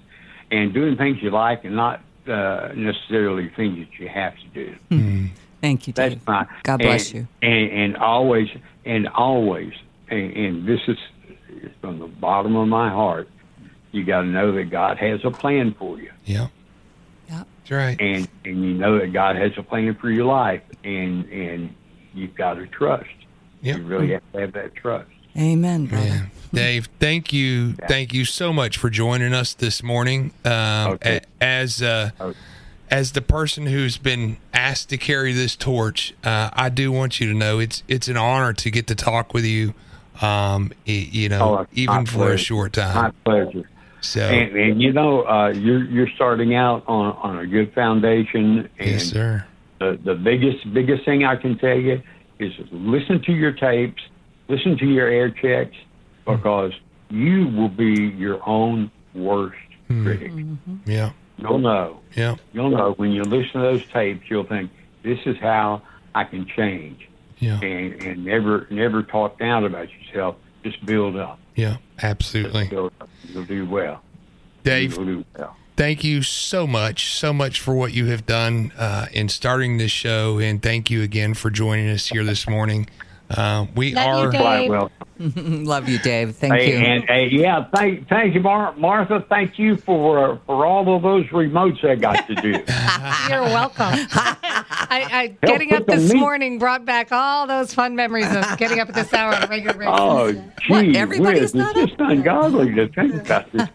and 0.51 0.73
doing 0.73 0.97
things 0.97 1.21
you 1.21 1.29
like 1.29 1.63
and 1.65 1.75
not 1.75 2.01
uh, 2.27 2.71
necessarily 2.75 3.49
things 3.49 3.77
that 3.77 3.99
you 3.99 4.07
have 4.07 4.33
to 4.37 4.47
do. 4.47 5.29
Thank 5.61 5.87
you, 5.87 5.93
That's 5.93 6.15
Dave. 6.15 6.27
my 6.27 6.47
God 6.63 6.77
bless 6.77 7.11
and, 7.11 7.19
you. 7.19 7.27
And 7.41 7.71
and 7.71 7.97
always 7.97 8.49
and 8.85 9.07
always 9.09 9.73
and, 10.09 10.31
and 10.33 10.67
this 10.67 10.81
is 10.87 10.97
from 11.81 11.99
the 11.99 12.07
bottom 12.07 12.55
of 12.55 12.67
my 12.67 12.89
heart. 12.89 13.29
You 13.95 14.03
got 14.03 14.21
to 14.21 14.27
know 14.27 14.51
that 14.51 14.65
God 14.65 14.97
has 14.97 15.23
a 15.23 15.31
plan 15.31 15.73
for 15.73 15.97
you 15.97 16.11
Yeah. 16.25 16.47
Yeah. 17.29 17.43
That's 17.59 17.71
right. 17.71 17.95
and 18.01 18.27
and 18.43 18.63
you 18.65 18.73
know 18.73 18.99
that 18.99 19.13
God 19.13 19.37
has 19.37 19.53
a 19.57 19.63
plan 19.63 19.95
for 19.95 20.11
your 20.11 20.25
life, 20.25 20.61
and 20.83 21.23
and 21.31 21.73
you've 22.13 22.35
got 22.35 22.55
to 22.55 22.67
trust. 22.67 23.05
Yep. 23.61 23.77
You 23.77 23.83
really 23.85 24.11
have 24.11 24.21
to 24.33 24.39
have 24.41 24.51
that 24.51 24.75
trust. 24.75 25.07
Amen, 25.37 25.85
brother. 25.85 26.05
Yeah. 26.05 26.21
Dave, 26.53 26.89
thank 26.99 27.31
you, 27.33 27.73
thank 27.87 28.13
you 28.13 28.25
so 28.25 28.51
much 28.53 28.77
for 28.77 28.89
joining 28.89 29.33
us 29.33 29.53
this 29.53 29.81
morning. 29.81 30.31
Um, 30.43 30.51
Okay. 30.93 31.21
a- 31.39 31.43
As 31.43 31.81
uh, 31.81 32.11
Okay. 32.19 32.37
as 32.91 33.13
the 33.13 33.21
person 33.21 33.65
who's 33.67 33.97
been 33.97 34.37
asked 34.53 34.89
to 34.89 34.97
carry 34.97 35.31
this 35.31 35.55
torch, 35.55 36.13
uh, 36.25 36.49
I 36.53 36.67
do 36.69 36.91
want 36.91 37.21
you 37.21 37.27
to 37.31 37.33
know 37.33 37.59
it's 37.59 37.81
it's 37.87 38.09
an 38.09 38.17
honor 38.17 38.51
to 38.51 38.69
get 38.69 38.87
to 38.87 38.95
talk 38.95 39.33
with 39.33 39.45
you. 39.45 39.73
Um, 40.21 40.71
y- 40.87 41.07
you 41.11 41.29
know, 41.29 41.59
Oh, 41.59 41.67
even 41.73 41.95
my 41.95 42.05
for 42.05 42.17
a 42.17 42.25
pleasure. 42.27 42.37
short 42.37 42.77
My 42.77 42.83
time. 42.93 43.13
pleasure. 43.25 43.69
So 44.05 44.21
And, 44.21 44.55
and 44.55 44.81
you 44.81 44.93
know, 44.93 45.23
uh, 45.27 45.49
you're 45.49 45.83
you're 45.83 46.09
starting 46.15 46.55
out 46.55 46.83
on 46.87 47.15
on 47.17 47.39
a 47.39 47.47
good 47.47 47.73
foundation, 47.73 48.69
and 48.77 48.89
yes, 48.91 49.05
sir. 49.05 49.45
the 49.79 49.99
the 50.03 50.15
biggest 50.15 50.71
biggest 50.73 51.05
thing 51.05 51.25
I 51.25 51.35
can 51.35 51.57
tell 51.57 51.77
you 51.77 52.01
is 52.39 52.53
listen 52.71 53.21
to 53.23 53.33
your 53.33 53.51
tapes, 53.51 54.01
listen 54.47 54.77
to 54.77 54.85
your 54.85 55.07
air 55.07 55.29
checks, 55.29 55.75
hmm. 56.25 56.35
because 56.35 56.73
you 57.09 57.47
will 57.47 57.69
be 57.69 58.13
your 58.15 58.47
own 58.47 58.91
worst 59.13 59.57
hmm. 59.87 60.05
critic. 60.05 60.31
Mm-hmm. 60.31 60.75
Yeah, 60.85 61.11
You'll 61.37 61.59
know. 61.59 61.99
yeah, 62.15 62.35
You'll 62.53 62.69
know 62.69 62.93
when 62.93 63.11
you 63.11 63.23
listen 63.23 63.53
to 63.53 63.59
those 63.59 63.85
tapes. 63.87 64.29
You'll 64.29 64.45
think 64.45 64.71
this 65.03 65.19
is 65.25 65.37
how 65.37 65.81
I 66.13 66.25
can 66.25 66.45
change, 66.45 67.07
yeah, 67.39 67.59
and 67.59 68.01
and 68.03 68.23
never 68.23 68.67
never 68.69 69.01
talk 69.01 69.39
down 69.39 69.65
about 69.65 69.87
yourself. 69.91 70.35
Just 70.63 70.85
build 70.85 71.15
up. 71.15 71.39
yeah. 71.55 71.77
Absolutely, 72.01 72.69
You'll 72.71 73.45
do 73.45 73.65
well. 73.65 74.01
Dave. 74.63 74.95
Do 74.95 75.23
well. 75.37 75.55
thank 75.75 76.03
you 76.03 76.21
so 76.23 76.65
much, 76.65 77.13
so 77.15 77.31
much 77.33 77.59
for 77.59 77.73
what 77.75 77.93
you 77.93 78.07
have 78.07 78.25
done 78.25 78.71
uh, 78.77 79.05
in 79.11 79.29
starting 79.29 79.77
this 79.77 79.91
show, 79.91 80.39
and 80.39 80.61
thank 80.61 80.89
you 80.89 81.01
again 81.01 81.33
for 81.33 81.49
joining 81.49 81.89
us 81.89 82.07
here 82.07 82.23
this 82.23 82.47
morning. 82.47 82.87
Uh, 83.29 83.65
we 83.75 83.93
Love 83.93 84.05
you, 84.05 84.11
are 84.11 84.31
Dave. 84.31 84.41
Quite 84.41 84.69
well. 84.69 84.91
Love 85.19 85.87
you, 85.89 85.97
Dave. 85.99 86.35
Thank 86.35 86.53
Hey, 86.53 86.71
you. 86.71 86.77
and 86.85 87.03
hey, 87.05 87.27
yeah, 87.31 87.65
thank 87.73 88.07
thank 88.09 88.33
you, 88.35 88.41
Mar- 88.41 88.75
Martha. 88.75 89.25
Thank 89.29 89.57
you 89.57 89.77
for 89.77 90.33
uh, 90.33 90.37
for 90.45 90.65
all 90.65 90.93
of 90.95 91.01
those 91.03 91.25
remotes 91.27 91.83
I 91.89 91.95
got 91.95 92.27
to 92.27 92.35
do. 92.35 92.49
You're 93.29 93.43
welcome. 93.43 93.93
I, 94.87 95.07
I 95.41 95.47
getting 95.47 95.73
up 95.73 95.85
this 95.87 96.11
meat- 96.13 96.19
morning 96.19 96.59
brought 96.59 96.83
back 96.85 97.11
all 97.13 97.47
those 97.47 97.73
fun 97.73 97.95
memories 97.95 98.27
of 98.35 98.57
getting 98.57 98.79
up 98.81 98.89
at 98.89 98.95
this 98.95 99.13
hour 99.13 99.33
on 99.33 99.43
a 99.43 99.47
regular 99.47 99.73
basis. 99.77 99.93
oh, 99.97 100.33
What, 100.67 100.83
gee 100.85 100.97
everybody's 100.97 101.41
whiz, 101.41 101.55
not 101.55 101.77
it's 101.77 101.91
just 101.91 102.01
ungodly 102.01 102.73
to 102.75 102.87
think 102.89 103.13
about 103.15 103.51
this. 103.53 103.69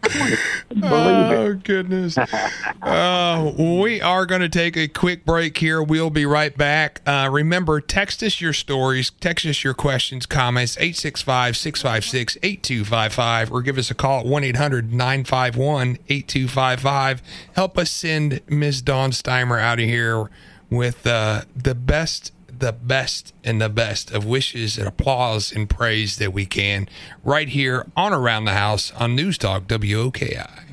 Oh 0.82 1.54
goodness! 1.64 2.16
uh, 2.18 3.52
we 3.58 4.00
are 4.00 4.26
going 4.26 4.40
to 4.42 4.48
take 4.48 4.76
a 4.76 4.88
quick 4.88 5.24
break 5.24 5.56
here. 5.58 5.82
We'll 5.82 6.10
be 6.10 6.26
right 6.26 6.56
back. 6.56 7.00
Uh, 7.06 7.28
remember, 7.32 7.80
text 7.80 8.22
us 8.22 8.40
your 8.40 8.52
stories, 8.52 9.10
text 9.20 9.39
us 9.46 9.64
your 9.64 9.74
questions, 9.74 10.26
comments 10.26 10.76
865-656-8255 10.76 13.50
or 13.50 13.62
give 13.62 13.78
us 13.78 13.90
a 13.90 13.94
call 13.94 14.20
at 14.20 14.26
1-800-951-8255. 14.26 17.20
Help 17.54 17.78
us 17.78 17.90
send 17.90 18.42
Ms. 18.48 18.82
Dawn 18.82 19.10
Steimer 19.10 19.58
out 19.60 19.78
of 19.78 19.86
here 19.86 20.28
with 20.68 21.06
uh, 21.06 21.44
the 21.56 21.74
best 21.74 22.32
the 22.58 22.72
best 22.72 23.32
and 23.42 23.60
the 23.60 23.68
best 23.70 24.12
of 24.12 24.26
wishes 24.26 24.76
and 24.76 24.86
applause 24.86 25.50
and 25.50 25.70
praise 25.70 26.18
that 26.18 26.30
we 26.30 26.44
can 26.44 26.86
right 27.24 27.48
here 27.48 27.86
on 27.96 28.12
Around 28.12 28.44
the 28.44 28.52
House 28.52 28.92
on 28.92 29.16
News 29.16 29.38
Talk 29.38 29.62
WOKI. 29.62 30.66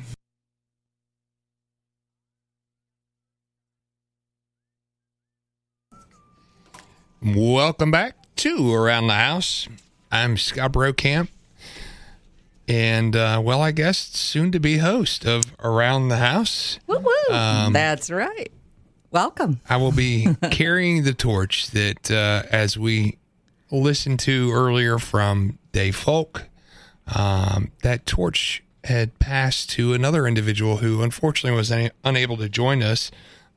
Welcome 7.22 7.90
back 7.90 8.17
to 8.38 8.72
Around 8.72 9.08
the 9.08 9.14
House. 9.14 9.66
I'm 10.12 10.36
Scott 10.36 10.72
Camp, 10.96 11.28
and 12.68 13.16
uh, 13.16 13.42
well, 13.44 13.60
I 13.60 13.72
guess 13.72 13.98
soon 13.98 14.52
to 14.52 14.60
be 14.60 14.78
host 14.78 15.24
of 15.24 15.42
Around 15.58 16.06
the 16.06 16.18
House. 16.18 16.78
Woo 16.86 17.00
woo. 17.00 17.34
Um, 17.34 17.72
That's 17.72 18.12
right. 18.12 18.52
Welcome. 19.10 19.60
I 19.68 19.76
will 19.76 19.90
be 19.90 20.28
carrying 20.52 21.02
the 21.02 21.14
torch 21.14 21.72
that, 21.72 22.12
uh, 22.12 22.44
as 22.52 22.78
we 22.78 23.18
listened 23.72 24.20
to 24.20 24.52
earlier 24.52 25.00
from 25.00 25.58
Dave 25.72 25.96
Foulk, 25.96 26.44
um, 27.12 27.72
that 27.82 28.06
torch 28.06 28.62
had 28.84 29.18
passed 29.18 29.68
to 29.70 29.94
another 29.94 30.28
individual 30.28 30.76
who 30.76 31.02
unfortunately 31.02 31.56
was 31.56 31.72
una- 31.72 31.90
unable 32.04 32.36
to 32.36 32.48
join 32.48 32.84
us. 32.84 33.10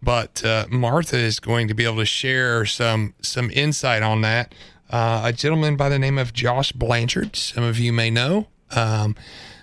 But 0.04 0.44
uh, 0.44 0.66
Martha 0.70 1.18
is 1.18 1.40
going 1.40 1.68
to 1.68 1.74
be 1.74 1.86
able 1.86 1.98
to 1.98 2.06
share 2.06 2.66
some 2.66 3.14
some 3.22 3.50
insight 3.52 4.02
on 4.04 4.22
that. 4.22 4.54
Uh, 4.90 5.22
a 5.26 5.32
gentleman 5.34 5.76
by 5.78 5.88
the 5.90 6.00
name 6.00 6.18
of 6.18 6.34
Josh 6.34 6.72
Blanchard, 6.74 7.36
some 7.36 7.64
of 7.64 7.80
you 7.80 7.94
may 7.94 8.10
know. 8.10 8.48
Um, 8.72 9.16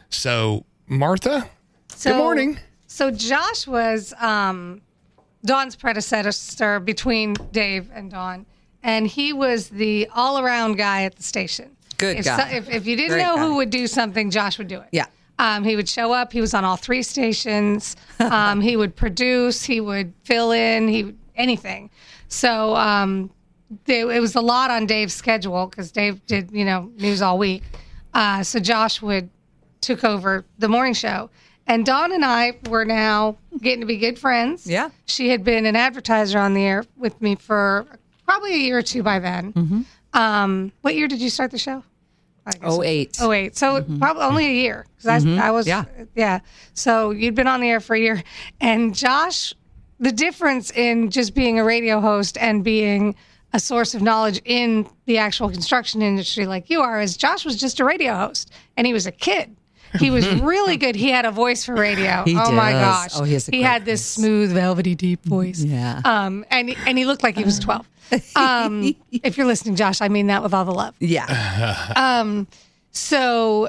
so, 0.08 0.64
Martha, 0.86 1.50
So- 1.88 2.12
good 2.12 2.18
morning. 2.18 2.58
So 2.90 3.10
Josh 3.10 3.66
was 3.66 4.14
um, 4.18 4.80
Dawn's 5.44 5.76
predecessor 5.76 6.80
between 6.80 7.34
Dave 7.52 7.90
and 7.92 8.10
Dawn, 8.10 8.46
and 8.82 9.06
he 9.06 9.34
was 9.34 9.68
the 9.68 10.08
all-around 10.14 10.76
guy 10.78 11.02
at 11.02 11.16
the 11.16 11.22
station. 11.22 11.76
Good 11.98 12.16
if 12.18 12.24
guy. 12.24 12.50
if, 12.52 12.70
if 12.70 12.86
you 12.86 12.96
didn't 12.96 13.10
Great 13.12 13.22
know 13.24 13.36
guy. 13.36 13.42
who 13.46 13.56
would 13.56 13.68
do 13.70 13.86
something, 13.86 14.30
Josh 14.30 14.56
would 14.56 14.68
do 14.68 14.80
it. 14.80 14.88
Yeah. 14.92 15.04
Um, 15.38 15.64
he 15.64 15.76
would 15.76 15.88
show 15.88 16.12
up. 16.12 16.32
He 16.32 16.40
was 16.40 16.52
on 16.54 16.64
all 16.64 16.76
three 16.76 17.02
stations. 17.02 17.96
Um, 18.20 18.60
he 18.60 18.76
would 18.76 18.96
produce. 18.96 19.62
He 19.62 19.80
would 19.80 20.12
fill 20.24 20.50
in. 20.50 20.88
He 20.88 21.14
anything. 21.36 21.88
So 22.26 22.74
um, 22.74 23.30
they, 23.84 24.00
it 24.00 24.20
was 24.20 24.34
a 24.34 24.40
lot 24.40 24.70
on 24.72 24.86
Dave's 24.86 25.14
schedule 25.14 25.66
because 25.66 25.92
Dave 25.92 26.24
did 26.26 26.50
you 26.50 26.64
know 26.64 26.90
news 26.96 27.22
all 27.22 27.38
week. 27.38 27.62
Uh, 28.12 28.42
so 28.42 28.58
Josh 28.58 29.00
would 29.00 29.30
took 29.80 30.02
over 30.02 30.44
the 30.58 30.68
morning 30.68 30.94
show, 30.94 31.30
and 31.66 31.86
Dawn 31.86 32.12
and 32.12 32.24
I 32.24 32.58
were 32.68 32.84
now 32.84 33.38
getting 33.60 33.80
to 33.80 33.86
be 33.86 33.98
good 33.98 34.18
friends. 34.18 34.66
Yeah. 34.66 34.90
she 35.06 35.28
had 35.28 35.44
been 35.44 35.64
an 35.64 35.76
advertiser 35.76 36.38
on 36.38 36.54
the 36.54 36.62
air 36.64 36.84
with 36.96 37.20
me 37.22 37.36
for 37.36 37.86
probably 38.24 38.54
a 38.54 38.58
year 38.58 38.78
or 38.78 38.82
two 38.82 39.02
by 39.02 39.18
then. 39.20 39.52
Mm-hmm. 39.52 39.80
Um, 40.12 40.72
what 40.82 40.94
year 40.96 41.06
did 41.06 41.20
you 41.20 41.30
start 41.30 41.50
the 41.50 41.58
show? 41.58 41.84
Oh, 42.62 42.78
oh 42.78 42.82
eight. 42.82 43.18
Oh 43.20 43.28
wait, 43.28 43.56
so 43.56 43.80
mm-hmm. 43.80 43.98
probably 43.98 44.22
only 44.22 44.46
a 44.46 44.52
year 44.52 44.86
because 44.96 45.08
I, 45.08 45.18
mm-hmm. 45.18 45.40
I 45.40 45.50
was 45.50 45.66
Yeah. 45.66 45.84
yeah. 46.14 46.40
So 46.74 47.10
you'd 47.10 47.34
been 47.34 47.48
on 47.48 47.60
the 47.60 47.68
air 47.68 47.80
for 47.80 47.94
a 47.94 48.00
year, 48.00 48.22
and 48.60 48.94
Josh, 48.94 49.54
the 50.00 50.12
difference 50.12 50.70
in 50.70 51.10
just 51.10 51.34
being 51.34 51.58
a 51.58 51.64
radio 51.64 52.00
host 52.00 52.38
and 52.38 52.64
being 52.64 53.14
a 53.52 53.60
source 53.60 53.94
of 53.94 54.02
knowledge 54.02 54.40
in 54.44 54.86
the 55.06 55.18
actual 55.18 55.48
construction 55.48 56.02
industry 56.02 56.46
like 56.46 56.68
you 56.68 56.80
are 56.80 57.00
is 57.00 57.16
Josh 57.16 57.44
was 57.44 57.56
just 57.56 57.80
a 57.80 57.84
radio 57.84 58.14
host 58.14 58.50
and 58.76 58.86
he 58.86 58.92
was 58.92 59.06
a 59.06 59.12
kid. 59.12 59.56
He 59.98 60.10
was 60.10 60.28
really 60.40 60.76
good. 60.76 60.94
He 60.94 61.10
had 61.10 61.24
a 61.24 61.30
voice 61.30 61.64
for 61.64 61.74
radio. 61.74 62.22
He 62.24 62.36
oh 62.36 62.52
my 62.52 62.72
gosh. 62.72 63.10
Oh, 63.14 63.24
he 63.24 63.32
has 63.34 63.48
a 63.48 63.52
he 63.52 63.62
had 63.62 63.84
this 63.84 64.04
smooth, 64.04 64.52
velvety, 64.52 64.94
deep 64.94 65.24
voice. 65.24 65.62
Yeah. 65.62 66.00
Um, 66.04 66.44
and 66.50 66.74
and 66.86 66.98
he 66.98 67.04
looked 67.04 67.22
like 67.22 67.36
he 67.36 67.44
was 67.44 67.58
twelve. 67.58 67.88
Um, 68.36 68.96
if 69.12 69.36
you're 69.36 69.46
listening, 69.46 69.76
Josh, 69.76 70.00
I 70.00 70.08
mean 70.08 70.28
that 70.28 70.42
with 70.42 70.54
all 70.54 70.64
the 70.64 70.72
love. 70.72 70.94
Yeah. 70.98 71.92
um, 71.96 72.46
So 72.90 73.68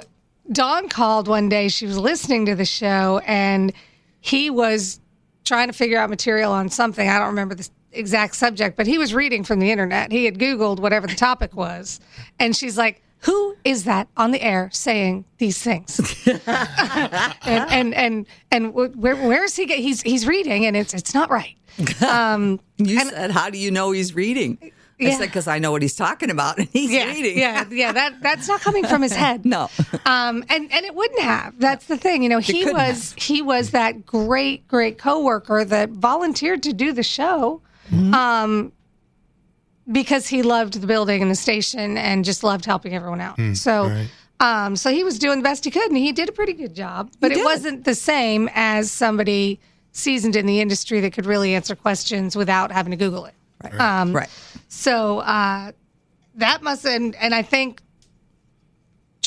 Dawn 0.51 0.87
called 0.87 1.27
one 1.27 1.49
day. 1.49 1.67
She 1.67 1.85
was 1.85 1.97
listening 1.97 2.45
to 2.45 2.55
the 2.55 2.63
show 2.65 3.21
and 3.25 3.73
he 4.21 4.49
was 4.49 4.99
trying 5.43 5.67
to 5.67 5.73
figure 5.73 5.99
out 5.99 6.09
material 6.09 6.51
on 6.51 6.69
something. 6.69 7.09
I 7.09 7.19
don't 7.19 7.27
remember 7.27 7.55
the 7.55 7.67
exact 7.91 8.35
subject, 8.35 8.77
but 8.77 8.87
he 8.87 8.97
was 8.97 9.13
reading 9.13 9.43
from 9.43 9.59
the 9.59 9.71
internet. 9.71 10.11
He 10.11 10.25
had 10.25 10.39
Googled 10.39 10.79
whatever 10.79 11.07
the 11.07 11.15
topic 11.15 11.55
was. 11.55 11.99
And 12.39 12.55
she's 12.55 12.77
like, 12.77 13.01
who 13.21 13.55
is 13.65 13.83
that 13.83 14.07
on 14.17 14.31
the 14.31 14.41
air 14.41 14.69
saying 14.71 15.25
these 15.37 15.61
things? 15.61 15.99
and 16.27 17.35
and 17.45 17.93
and, 17.93 18.25
and 18.51 18.73
where 18.73 19.15
where 19.15 19.43
is 19.43 19.55
he? 19.55 19.65
Get? 19.65 19.79
He's 19.79 20.01
he's 20.01 20.25
reading, 20.27 20.65
and 20.65 20.75
it's 20.77 20.93
it's 20.93 21.13
not 21.13 21.29
right. 21.29 21.55
Um, 22.01 22.59
You 22.77 22.99
said, 23.01 23.31
"How 23.31 23.49
do 23.49 23.57
you 23.57 23.71
know 23.71 23.91
he's 23.91 24.15
reading?" 24.15 24.57
I 25.01 25.11
said, 25.11 25.27
"Because 25.27 25.47
I 25.47 25.59
know 25.59 25.71
what 25.71 25.81
he's 25.81 25.95
talking 25.95 26.29
about, 26.29 26.57
and 26.59 26.67
he's 26.71 26.91
yeah, 26.91 27.05
reading." 27.05 27.37
yeah, 27.37 27.65
yeah. 27.71 27.91
That 27.91 28.21
that's 28.21 28.47
not 28.47 28.61
coming 28.61 28.85
from 28.85 29.01
his 29.01 29.13
head. 29.13 29.45
No. 29.45 29.69
um, 30.05 30.43
and 30.49 30.71
and 30.71 30.85
it 30.85 30.93
wouldn't 30.95 31.21
have. 31.21 31.59
That's 31.59 31.85
the 31.85 31.97
thing. 31.97 32.23
You 32.23 32.29
know, 32.29 32.39
he 32.39 32.65
was 32.65 33.13
he 33.17 33.41
was 33.41 33.71
that 33.71 34.05
great 34.05 34.67
great 34.67 34.97
coworker 34.97 35.63
that 35.65 35.89
volunteered 35.89 36.63
to 36.63 36.73
do 36.73 36.91
the 36.93 37.03
show, 37.03 37.61
Mm-hmm. 37.91 38.13
um, 38.13 38.71
because 39.91 40.27
he 40.27 40.43
loved 40.43 40.75
the 40.81 40.87
building 40.87 41.21
and 41.21 41.31
the 41.31 41.35
station 41.35 41.97
and 41.97 42.23
just 42.25 42.43
loved 42.43 42.65
helping 42.65 42.95
everyone 42.95 43.21
out. 43.21 43.35
Hmm, 43.35 43.53
so. 43.53 44.05
Um, 44.41 44.77
so 44.77 44.89
he 44.89 45.03
was 45.03 45.19
doing 45.19 45.39
the 45.39 45.43
best 45.43 45.65
he 45.65 45.71
could, 45.71 45.89
and 45.89 45.97
he 45.97 46.13
did 46.13 46.29
a 46.29 46.31
pretty 46.31 46.53
good 46.53 46.73
job. 46.73 47.11
But 47.19 47.33
it 47.33 47.35
did. 47.35 47.43
wasn't 47.43 47.83
the 47.83 47.93
same 47.93 48.49
as 48.53 48.89
somebody 48.89 49.59
seasoned 49.91 50.37
in 50.37 50.45
the 50.45 50.61
industry 50.61 51.01
that 51.01 51.11
could 51.11 51.25
really 51.25 51.55
answer 51.55 51.75
questions 51.75 52.37
without 52.37 52.71
having 52.71 52.91
to 52.91 52.97
Google 52.97 53.25
it. 53.25 53.33
Right. 53.61 53.79
Um, 53.79 54.15
right. 54.15 54.29
So 54.69 55.19
uh, 55.19 55.73
that 56.35 56.63
must 56.63 56.85
and 56.85 57.15
and 57.15 57.35
I 57.35 57.41
think 57.41 57.81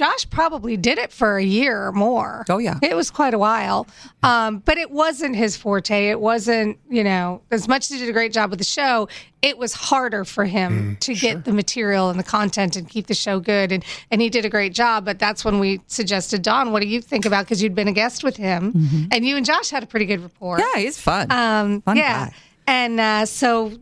Josh 0.03 0.29
probably 0.31 0.77
did 0.77 0.99
it 0.99 1.13
for 1.13 1.37
a 1.37 1.45
year 1.45 1.87
or 1.87 1.93
more. 1.93 2.45
Oh, 2.49 2.59
yeah. 2.59 2.81
it 2.83 2.97
was 2.97 3.09
quite 3.13 3.35
a 3.35 3.39
while. 3.39 3.87
Um, 4.25 4.59
but 4.59 4.77
it 4.77 4.91
wasn't 4.91 5.37
his 5.37 5.57
forte. 5.57 6.09
It 6.09 6.19
wasn't 6.19 6.81
you 6.91 7.05
know 7.05 7.43
as 7.53 7.69
much 7.69 7.83
as 7.85 7.91
he 7.91 7.99
did 7.99 8.09
a 8.09 8.13
great 8.13 8.33
job 8.33 8.51
with 8.51 8.59
the 8.59 8.65
show. 8.65 9.09
It 9.43 9.59
was 9.59 9.75
harder 9.75 10.25
for 10.25 10.45
him 10.45 10.97
to 11.01 11.15
get 11.15 11.45
the 11.45 11.53
material 11.53 12.11
and 12.11 12.19
the 12.19 12.25
content 12.25 12.75
and 12.75 12.89
keep 12.89 13.07
the 13.07 13.15
show 13.15 13.39
good. 13.39 13.71
And 13.71 13.85
and 14.11 14.21
he 14.21 14.29
did 14.29 14.45
a 14.45 14.49
great 14.49 14.75
job. 14.75 15.05
But 15.05 15.21
that's 15.21 15.45
when 15.45 15.61
we 15.61 15.81
suggested 15.87 16.43
Dawn. 16.43 16.73
What 16.73 16.83
do 16.83 16.89
you 16.89 17.01
think 17.01 17.25
about? 17.25 17.45
Because 17.45 17.63
you'd 17.63 17.77
been 17.77 17.89
a 17.89 17.93
guest 17.93 18.25
with 18.25 18.37
him, 18.37 19.09
and 19.13 19.25
you 19.25 19.37
and 19.37 19.47
Josh 19.47 19.71
had 19.71 19.85
a 19.85 19.87
pretty 19.87 20.07
good 20.07 20.21
rapport. 20.21 20.59
Yeah, 20.59 20.81
he's 20.81 21.01
fun. 21.01 21.31
Um, 21.31 21.81
Fun 21.83 21.97
yeah. 21.97 22.27
guy. 22.27 22.35
And 22.67 22.99
uh, 22.99 23.27
so 23.27 23.73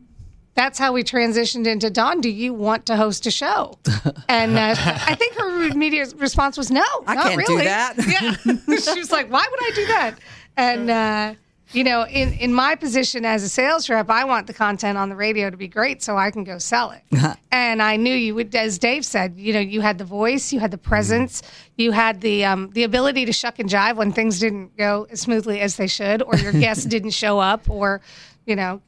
that's 0.55 0.79
how 0.79 0.93
we 0.93 1.05
transitioned 1.05 1.67
into 1.67 1.91
Dawn. 1.91 2.21
Do 2.21 2.29
you 2.29 2.53
want 2.53 2.87
to 2.87 2.97
host 2.97 3.27
a 3.27 3.31
show? 3.31 3.79
And 4.29 4.57
uh, 4.57 4.75
I 4.79 5.17
think 5.17 5.35
her 5.35 5.65
immediate 5.65 6.15
response 6.17 6.57
was 6.57 6.71
no. 6.71 6.85
I 7.05 7.17
not 7.17 7.25
can't 7.25 7.47
do 7.47 7.55
really. 7.55 7.65
that. 7.65 7.97
Yeah. 8.07 8.77
she 8.95 8.99
was 8.99 9.11
like, 9.11 9.29
why 9.29 9.45
would 9.51 9.61
I 9.61 9.73
do 9.75 9.87
that? 9.89 10.15
And, 10.57 10.89
uh, 10.89 11.35
you 11.73 11.83
know, 11.83 12.07
in, 12.07 12.33
in 12.35 12.55
my 12.55 12.77
position 12.77 13.25
as 13.25 13.43
a 13.43 13.49
sales 13.49 13.89
rep, 13.89 14.09
I 14.09 14.25
want 14.25 14.47
the 14.47 14.53
content 14.53 14.97
on 14.97 15.09
the 15.09 15.17
radio 15.17 15.51
to 15.51 15.57
be 15.57 15.67
great 15.67 16.01
so 16.01 16.17
I 16.17 16.31
can 16.31 16.45
go 16.45 16.59
sell 16.59 16.93
it. 16.93 17.03
and 17.51 17.83
I 17.83 17.97
knew 17.97 18.15
you 18.15 18.37
would, 18.37 18.55
as 18.55 18.79
Dave 18.79 19.05
said, 19.05 19.35
you 19.37 19.53
know, 19.53 19.61
you 19.61 19.81
had 19.81 19.99
the 19.99 20.05
voice, 20.05 20.53
you 20.53 20.61
had 20.61 20.71
the 20.71 20.79
presence, 20.79 21.43
you 21.77 21.91
had 21.91 22.21
the 22.21 22.45
um, 22.45 22.71
the 22.73 22.85
ability 22.85 23.25
to 23.27 23.33
shuck 23.33 23.59
and 23.59 23.69
jive 23.69 23.97
when 23.97 24.13
things 24.13 24.39
didn't 24.39 24.77
go 24.77 25.07
as 25.11 25.21
smoothly 25.21 25.61
as 25.61 25.77
they 25.77 25.87
should, 25.87 26.23
or 26.23 26.37
your 26.37 26.53
guests 26.53 26.85
didn't 26.85 27.11
show 27.11 27.39
up, 27.39 27.69
or 27.69 28.01
you 28.47 28.57
know, 28.57 28.81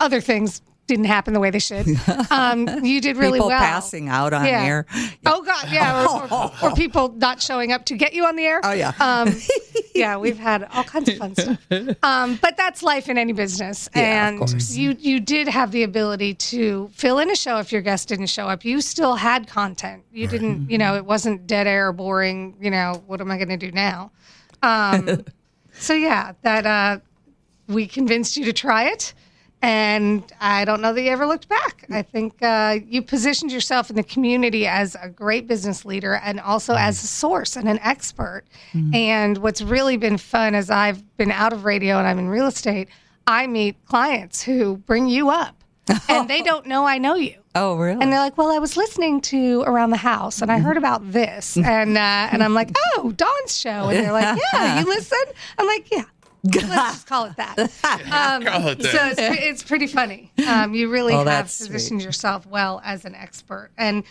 other 0.00 0.20
things 0.20 0.62
didn't 0.86 1.06
happen 1.06 1.34
the 1.34 1.40
way 1.40 1.50
they 1.50 1.58
should. 1.58 1.84
Um, 2.30 2.84
you 2.84 3.00
did 3.00 3.16
really 3.16 3.38
People 3.38 3.48
well. 3.48 3.58
passing 3.58 4.08
out 4.08 4.32
on 4.32 4.44
Yeah. 4.44 4.62
air. 4.64 4.86
Oh 5.24 5.42
God, 5.42 5.66
yeah, 5.70 6.06
or, 6.06 6.32
or, 6.32 6.52
or 6.70 6.74
people 6.76 7.08
not 7.16 7.40
showing 7.42 7.72
up 7.72 7.84
to 7.86 7.96
get 7.96 8.12
you 8.14 8.24
on 8.24 8.36
the 8.36 8.44
air. 8.44 8.60
Oh, 8.62 8.72
yeah. 8.72 8.92
um, 9.00 9.34
yeah. 9.94 10.16
We've 10.16 10.38
had 10.38 10.64
all 10.72 10.84
kinds 10.84 11.08
of 11.08 11.16
fun 11.16 11.34
stuff. 11.34 11.58
Um, 12.04 12.38
but 12.40 12.56
that's 12.56 12.82
life 12.84 13.08
in 13.08 13.18
any 13.18 13.32
business, 13.32 13.88
Yeah, 13.96 14.28
and 14.28 14.70
you 14.70 14.94
you 14.98 15.18
did 15.18 15.48
have 15.48 15.72
the 15.72 15.82
ability 15.82 16.34
to 16.34 16.88
fill 16.92 17.18
in 17.18 17.30
a 17.30 17.36
show 17.36 17.58
if 17.58 17.72
your 17.72 17.82
guest 17.82 18.08
didn't 18.08 18.26
show 18.28 18.46
up. 18.46 18.64
You 18.64 18.80
still 18.80 19.14
had 19.16 19.48
content. 19.48 20.04
You 20.12 20.28
didn't, 20.28 20.70
you 20.70 20.78
know, 20.78 20.94
it 20.94 21.04
wasn't 21.04 21.46
dead 21.48 21.66
air, 21.66 21.92
boring. 21.92 22.54
You 22.60 22.70
know, 22.70 23.02
what 23.06 23.20
am 23.20 23.30
I 23.30 23.36
going 23.38 23.48
to 23.48 23.56
do 23.56 23.72
now? 23.72 24.12
Um, 24.62 25.24
so 25.72 25.94
yeah, 25.94 26.32
that 26.42 26.64
uh, 26.66 26.98
we 27.66 27.86
convinced 27.88 28.36
you 28.36 28.44
to 28.44 28.52
try 28.52 28.84
it. 28.90 29.14
And 29.66 30.22
I 30.40 30.64
don't 30.64 30.80
know 30.80 30.92
that 30.92 31.02
you 31.02 31.10
ever 31.10 31.26
looked 31.26 31.48
back. 31.48 31.86
I 31.90 32.02
think 32.02 32.40
uh, 32.40 32.78
you 32.86 33.02
positioned 33.02 33.50
yourself 33.50 33.90
in 33.90 33.96
the 33.96 34.04
community 34.04 34.64
as 34.64 34.96
a 35.02 35.08
great 35.08 35.48
business 35.48 35.84
leader 35.84 36.14
and 36.14 36.38
also 36.38 36.74
as 36.74 37.02
a 37.02 37.06
source 37.08 37.56
and 37.56 37.68
an 37.68 37.80
expert. 37.80 38.44
And 38.92 39.38
what's 39.38 39.62
really 39.62 39.96
been 39.96 40.18
fun 40.18 40.54
as 40.54 40.70
I've 40.70 41.16
been 41.16 41.32
out 41.32 41.52
of 41.52 41.64
radio 41.64 41.98
and 41.98 42.06
I'm 42.06 42.20
in 42.20 42.28
real 42.28 42.46
estate, 42.46 42.88
I 43.26 43.48
meet 43.48 43.74
clients 43.86 44.40
who 44.40 44.76
bring 44.76 45.08
you 45.08 45.30
up 45.30 45.64
and 46.08 46.30
they 46.30 46.42
don't 46.42 46.66
know 46.66 46.84
I 46.84 46.98
know 46.98 47.16
you. 47.16 47.34
Oh, 47.56 47.76
really? 47.76 48.02
And 48.02 48.12
they're 48.12 48.20
like, 48.20 48.36
"Well, 48.36 48.50
I 48.50 48.58
was 48.58 48.76
listening 48.76 49.22
to 49.22 49.62
Around 49.62 49.88
the 49.88 49.96
House, 49.96 50.42
and 50.42 50.52
I 50.52 50.58
heard 50.58 50.76
about 50.76 51.10
this, 51.10 51.56
and 51.56 51.96
uh, 51.96 52.28
and 52.30 52.42
I'm 52.42 52.52
like, 52.52 52.70
oh, 52.96 53.12
Dawn's 53.16 53.58
show, 53.58 53.88
and 53.88 53.98
they're 53.98 54.12
like, 54.12 54.38
yeah, 54.52 54.80
you 54.80 54.84
listen. 54.84 55.18
I'm 55.56 55.66
like, 55.66 55.90
yeah. 55.90 56.04
Let's 56.54 56.64
just 56.94 57.06
call 57.06 57.26
it 57.26 57.36
that. 57.36 57.56
Um, 57.86 58.44
Call 58.44 58.68
it 58.68 58.78
that. 58.78 58.92
So 58.92 59.06
it's, 59.22 59.40
it's 59.42 59.62
pretty 59.62 59.86
funny. 59.86 60.32
Um, 60.46 60.74
you 60.74 60.88
really 60.90 61.12
Oh, 61.14 61.18
have 61.18 61.26
that's 61.26 61.58
positioned 61.66 62.02
yourself 62.02 62.46
well 62.46 62.80
as 62.84 63.04
an 63.04 63.14
expert, 63.14 63.70
and 63.78 64.04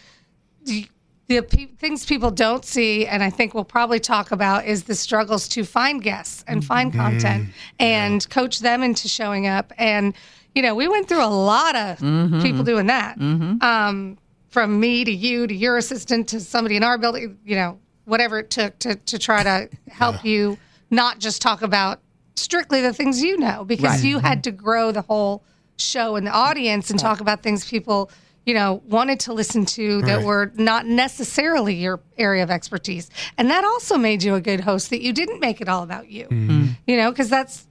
the, 0.65 0.87
the 1.27 1.41
pe- 1.41 1.65
things 1.77 2.05
people 2.05 2.31
don't 2.31 2.63
see, 2.65 3.05
and 3.07 3.23
I 3.23 3.29
think 3.29 3.53
we'll 3.53 3.63
probably 3.65 3.99
talk 3.99 4.31
about, 4.31 4.65
is 4.65 4.83
the 4.83 4.95
struggles 4.95 5.47
to 5.49 5.63
find 5.63 6.01
guests 6.01 6.43
and 6.47 6.63
find 6.63 6.93
content 6.93 7.49
and 7.79 8.27
coach 8.29 8.59
them 8.59 8.83
into 8.83 9.07
showing 9.07 9.47
up. 9.47 9.71
And 9.77 10.13
you 10.53 10.61
know, 10.61 10.73
we 10.75 10.87
went 10.87 11.07
through 11.09 11.23
a 11.23 11.27
lot 11.27 11.75
of 11.75 11.97
people 12.41 12.63
doing 12.63 12.87
that. 12.87 13.17
Um, 13.19 14.17
from 14.49 14.79
me 14.79 15.03
to 15.03 15.11
you 15.11 15.47
to 15.47 15.53
your 15.53 15.75
assistant 15.77 16.29
to 16.29 16.39
somebody 16.39 16.77
in 16.77 16.83
our 16.83 16.97
building, 16.97 17.37
you 17.45 17.55
know, 17.55 17.77
whatever 18.05 18.39
it 18.39 18.49
took 18.49 18.77
to 18.79 18.95
to 18.95 19.19
try 19.19 19.43
to 19.43 19.69
help 19.89 20.23
you 20.23 20.57
not 20.89 21.19
just 21.19 21.41
talk 21.41 21.61
about 21.61 21.99
strictly 22.35 22.81
the 22.81 22.93
things 22.93 23.21
you 23.21 23.37
know, 23.37 23.63
because 23.65 23.97
Right. 23.97 24.03
you 24.03 24.19
had 24.19 24.39
mm-hmm. 24.39 24.41
to 24.41 24.51
grow 24.51 24.91
the 24.91 25.01
whole 25.01 25.43
show 25.77 26.15
and 26.15 26.25
the 26.25 26.31
audience 26.31 26.89
and 26.89 26.99
talk 26.99 27.19
about 27.19 27.43
things 27.43 27.65
people 27.69 28.09
you 28.45 28.53
know 28.53 28.81
wanted 28.87 29.19
to 29.19 29.33
listen 29.33 29.65
to 29.65 30.01
that 30.03 30.17
Right. 30.17 30.25
were 30.25 30.51
not 30.55 30.85
necessarily 30.85 31.75
your 31.75 31.99
area 32.17 32.43
of 32.43 32.51
expertise. 32.51 33.09
And 33.37 33.49
that 33.49 33.63
also 33.65 33.97
made 33.97 34.23
you 34.23 34.35
a 34.35 34.41
good 34.41 34.61
host 34.61 34.89
that 34.91 35.01
you 35.01 35.11
didn't 35.13 35.39
make 35.39 35.61
it 35.61 35.67
all 35.67 35.83
about 35.83 36.09
you. 36.09 36.25
Mm-hmm. 36.27 36.65
You 36.87 36.97
know 36.97 37.11
because 37.11 37.29
that's 37.29 37.65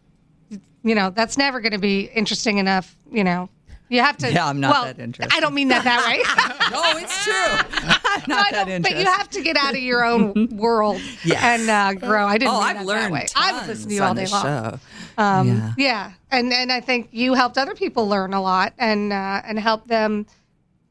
you 0.82 0.94
know 0.94 1.10
that's 1.10 1.38
never 1.38 1.60
going 1.60 1.72
to 1.72 1.78
be 1.78 2.10
interesting 2.14 2.58
enough 2.58 2.96
you 3.10 3.24
know 3.24 3.48
you 3.88 4.00
have 4.00 4.16
to 4.18 4.32
Yeah, 4.32 4.46
I'm 4.46 4.60
not 4.60 4.70
well, 4.72 4.84
that 4.84 4.98
interested. 4.98 5.36
i 5.36 5.40
don't 5.40 5.54
mean 5.54 5.68
that 5.68 5.84
that 5.84 6.04
way 6.06 6.16
no, 6.70 6.98
it's 6.98 7.24
true. 7.24 7.34
I'm 8.14 8.22
not 8.28 8.46
I 8.46 8.50
that 8.52 8.68
know, 8.68 8.80
but 8.80 8.96
you 8.96 9.04
have 9.04 9.28
to 9.30 9.42
get 9.42 9.56
out 9.56 9.74
of 9.74 9.80
your 9.80 10.04
own 10.04 10.48
world 10.56 11.00
Yes. 11.24 11.42
and 11.42 11.68
uh, 11.70 11.92
grow. 12.06 12.26
I 12.26 12.38
didn't. 12.38 12.52
Oh, 12.54 12.60
mean 12.60 12.68
I've 12.68 12.76
that 12.78 12.86
learned 12.86 13.04
that 13.06 13.12
way. 13.12 13.20
tons 13.20 13.32
I 13.36 13.52
would 13.58 13.66
listen 13.68 13.88
to 13.90 13.94
you 13.94 14.02
all 14.02 14.14
day 14.14 14.26
long. 14.26 14.80
Um, 15.18 15.48
Yeah. 15.48 15.72
yeah. 15.76 16.12
and 16.30 16.52
and 16.52 16.72
I 16.72 16.80
think 16.80 17.08
you 17.12 17.34
helped 17.34 17.58
other 17.58 17.74
people 17.74 18.08
learn 18.08 18.32
a 18.34 18.40
lot 18.40 18.72
and 18.78 19.12
uh, 19.12 19.42
and 19.44 19.58
help 19.58 19.86
them 19.88 20.26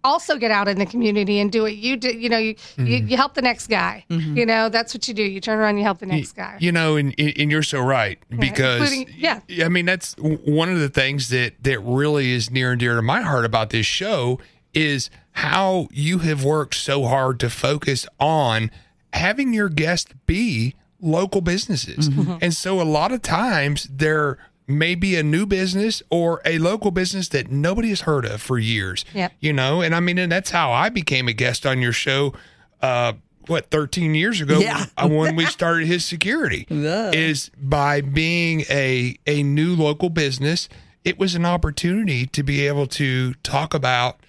also 0.03 0.37
get 0.37 0.51
out 0.51 0.67
in 0.67 0.79
the 0.79 0.85
community 0.85 1.39
and 1.39 1.51
do 1.51 1.61
what 1.61 1.75
you 1.75 1.97
do. 1.97 2.09
You 2.09 2.29
know, 2.29 2.37
you 2.37 2.55
you, 2.77 2.83
mm-hmm. 2.83 3.07
you 3.07 3.17
help 3.17 3.33
the 3.33 3.41
next 3.41 3.67
guy. 3.67 4.05
Mm-hmm. 4.09 4.37
You 4.37 4.45
know, 4.45 4.69
that's 4.69 4.93
what 4.93 5.07
you 5.07 5.13
do. 5.13 5.23
You 5.23 5.39
turn 5.39 5.59
around, 5.59 5.77
you 5.77 5.83
help 5.83 5.99
the 5.99 6.05
next 6.05 6.33
guy. 6.33 6.57
You 6.59 6.71
know, 6.71 6.95
and, 6.95 7.13
and 7.17 7.51
you're 7.51 7.63
so 7.63 7.79
right 7.79 8.19
because 8.29 8.91
including- 8.91 9.15
yeah. 9.17 9.41
I 9.63 9.69
mean 9.69 9.85
that's 9.85 10.15
one 10.17 10.69
of 10.69 10.79
the 10.79 10.89
things 10.89 11.29
that 11.29 11.63
that 11.63 11.79
really 11.79 12.31
is 12.31 12.51
near 12.51 12.71
and 12.71 12.79
dear 12.79 12.95
to 12.95 13.01
my 13.01 13.21
heart 13.21 13.45
about 13.45 13.69
this 13.69 13.85
show 13.85 14.39
is 14.73 15.09
how 15.31 15.87
you 15.91 16.19
have 16.19 16.43
worked 16.43 16.75
so 16.75 17.05
hard 17.05 17.39
to 17.39 17.49
focus 17.49 18.05
on 18.19 18.71
having 19.13 19.53
your 19.53 19.69
guests 19.69 20.11
be 20.25 20.75
local 20.99 21.41
businesses. 21.41 22.09
Mm-hmm. 22.09 22.37
And 22.41 22.53
so 22.53 22.81
a 22.81 22.83
lot 22.83 23.11
of 23.11 23.21
times 23.21 23.87
there 23.91 24.37
may 24.67 24.95
be 24.95 25.15
a 25.15 25.23
new 25.23 25.45
business 25.45 26.01
or 26.09 26.41
a 26.45 26.57
local 26.57 26.91
business 26.91 27.27
that 27.29 27.51
nobody 27.51 27.89
has 27.89 28.01
heard 28.01 28.25
of 28.25 28.41
for 28.41 28.57
years. 28.57 29.03
Yep. 29.13 29.33
You 29.39 29.53
know, 29.53 29.81
and 29.81 29.93
I 29.93 29.99
mean 29.99 30.17
and 30.17 30.31
that's 30.31 30.51
how 30.51 30.71
I 30.71 30.89
became 30.89 31.27
a 31.27 31.33
guest 31.33 31.65
on 31.65 31.81
your 31.81 31.93
show 31.93 32.33
uh 32.81 33.13
what 33.47 33.69
13 33.71 34.15
years 34.15 34.39
ago 34.39 34.59
Yeah. 34.59 34.85
when 35.05 35.35
we 35.35 35.45
started 35.57 35.85
his 35.87 36.05
security 36.05 36.65
Yeah. 36.69 37.11
is 37.13 37.51
by 37.57 37.99
being 38.01 38.61
a 38.69 39.17
a 39.27 39.43
new 39.43 39.75
local 39.75 40.09
business 40.09 40.69
it 41.03 41.19
was 41.19 41.35
an 41.35 41.45
opportunity 41.45 42.25
to 42.27 42.43
be 42.43 42.65
able 42.65 42.87
to 42.87 43.33
talk 43.43 43.73
about 43.73 44.21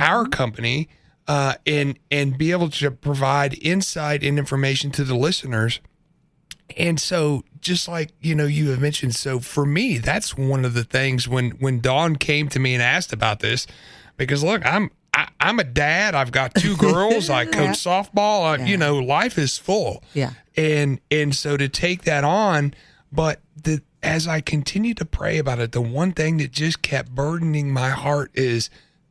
our 0.00 0.26
company 0.26 0.88
uh, 1.28 1.54
and 1.64 1.96
and 2.10 2.36
be 2.36 2.50
able 2.50 2.68
to 2.70 2.90
provide 2.90 3.56
insight 3.62 4.24
and 4.24 4.36
information 4.36 4.90
to 4.92 5.04
the 5.04 5.14
listeners 5.14 5.80
and 6.76 6.98
so 7.00 7.44
just 7.66 7.88
like 7.88 8.10
you 8.20 8.34
know 8.34 8.46
you 8.46 8.70
have 8.70 8.80
mentioned 8.80 9.14
so 9.14 9.40
for 9.40 9.66
me 9.66 9.98
that's 9.98 10.36
one 10.36 10.64
of 10.64 10.72
the 10.74 10.84
things 10.84 11.28
when 11.28 11.50
when 11.52 11.80
dawn 11.80 12.16
came 12.16 12.48
to 12.48 12.58
me 12.58 12.72
and 12.74 12.82
asked 12.82 13.12
about 13.12 13.40
this 13.40 13.66
because 14.16 14.42
look 14.44 14.64
i'm 14.64 14.90
I, 15.12 15.28
i'm 15.40 15.58
a 15.58 15.64
dad. 15.64 16.14
I've 16.14 16.30
got 16.30 16.54
two 16.54 16.76
girls. 16.88 17.30
I 17.30 17.46
coach 17.46 17.78
softball. 17.78 18.60
I, 18.60 18.64
you 18.66 18.76
know 18.76 18.98
life 18.98 19.38
is 19.38 19.56
full. 19.56 20.04
Yeah. 20.12 20.32
and 20.56 21.00
and 21.10 21.34
so 21.34 21.56
to 21.56 21.68
take 21.68 22.02
that 22.02 22.22
on 22.22 22.74
but 23.10 23.40
the 23.62 23.82
as 24.02 24.28
i 24.28 24.40
continue 24.42 24.92
to 24.94 25.04
pray 25.06 25.38
about 25.38 25.58
it 25.58 25.72
the 25.72 25.80
one 25.80 26.12
thing 26.12 26.36
that 26.36 26.52
just 26.52 26.82
kept 26.82 27.14
burdening 27.14 27.72
my 27.72 27.88
heart 27.90 28.30
is 28.34 28.68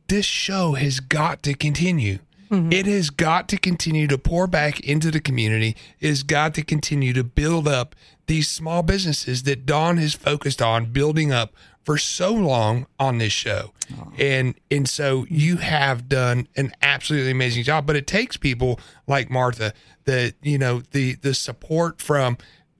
this 0.08 0.24
show 0.26 0.72
has 0.74 1.00
got 1.00 1.42
to 1.42 1.54
continue 1.54 2.18
Mm-hmm. 2.50 2.72
it 2.72 2.86
has 2.86 3.10
got 3.10 3.48
to 3.48 3.56
continue 3.58 4.06
to 4.06 4.18
pour 4.18 4.46
back 4.46 4.78
into 4.80 5.10
the 5.10 5.20
community 5.20 5.76
it 5.98 6.08
has 6.08 6.22
got 6.22 6.54
to 6.54 6.62
continue 6.62 7.12
to 7.12 7.24
build 7.24 7.66
up 7.66 7.96
these 8.26 8.48
small 8.48 8.82
businesses 8.82 9.44
that 9.44 9.66
Dawn 9.66 9.96
has 9.98 10.14
focused 10.14 10.60
on 10.60 10.86
building 10.86 11.32
up 11.32 11.54
for 11.84 11.96
so 11.96 12.32
long 12.32 12.86
on 12.98 13.18
this 13.18 13.32
show. 13.32 13.72
And 14.18 14.56
and 14.70 14.88
so 14.88 15.24
you 15.30 15.58
have 15.58 16.08
done 16.08 16.48
an 16.56 16.72
absolutely 16.82 17.30
amazing 17.30 17.62
job. 17.62 17.86
But 17.86 17.94
it 17.94 18.08
takes 18.08 18.36
people 18.36 18.80
like 19.06 19.30
Martha, 19.30 19.72
the 20.04 20.34
you 20.42 20.58
know, 20.58 20.82
the 20.90 21.14
the 21.14 21.32
support 21.32 22.02
from 22.02 22.38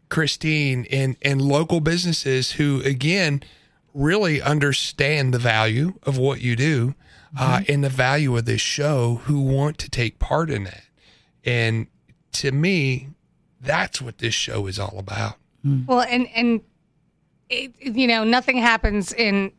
Christine 0.09 0.87
and 0.91 1.17
and 1.23 1.41
local 1.41 1.81
businesses 1.81 2.53
who 2.53 2.83
again 2.85 3.43
really 3.95 4.43
understand 4.43 5.33
the 5.33 5.39
value 5.39 5.95
of 6.03 6.19
what 6.19 6.41
you 6.41 6.57
do 6.57 6.95
uh, 7.39 7.63
and 7.69 7.83
the 7.85 7.89
value 7.89 8.37
of 8.37 8.45
this 8.45 8.61
show 8.61 9.21
who 9.25 9.41
want 9.41 9.79
to 9.79 9.91
take 9.91 10.19
part 10.19 10.51
in 10.51 10.65
that. 10.65 10.85
And 11.45 11.87
to 12.33 12.53
me, 12.53 13.09
that's 13.61 14.01
what 14.03 14.19
this 14.19 14.35
show 14.35 14.67
is 14.67 14.79
all 14.79 14.99
about. 14.99 15.37
Well, 15.87 16.03
and 16.03 16.29
and 16.35 16.61
it, 17.49 17.73
you 17.81 18.07
know, 18.07 18.25
nothing 18.25 18.59
happens 18.59 19.13
in 19.13 19.53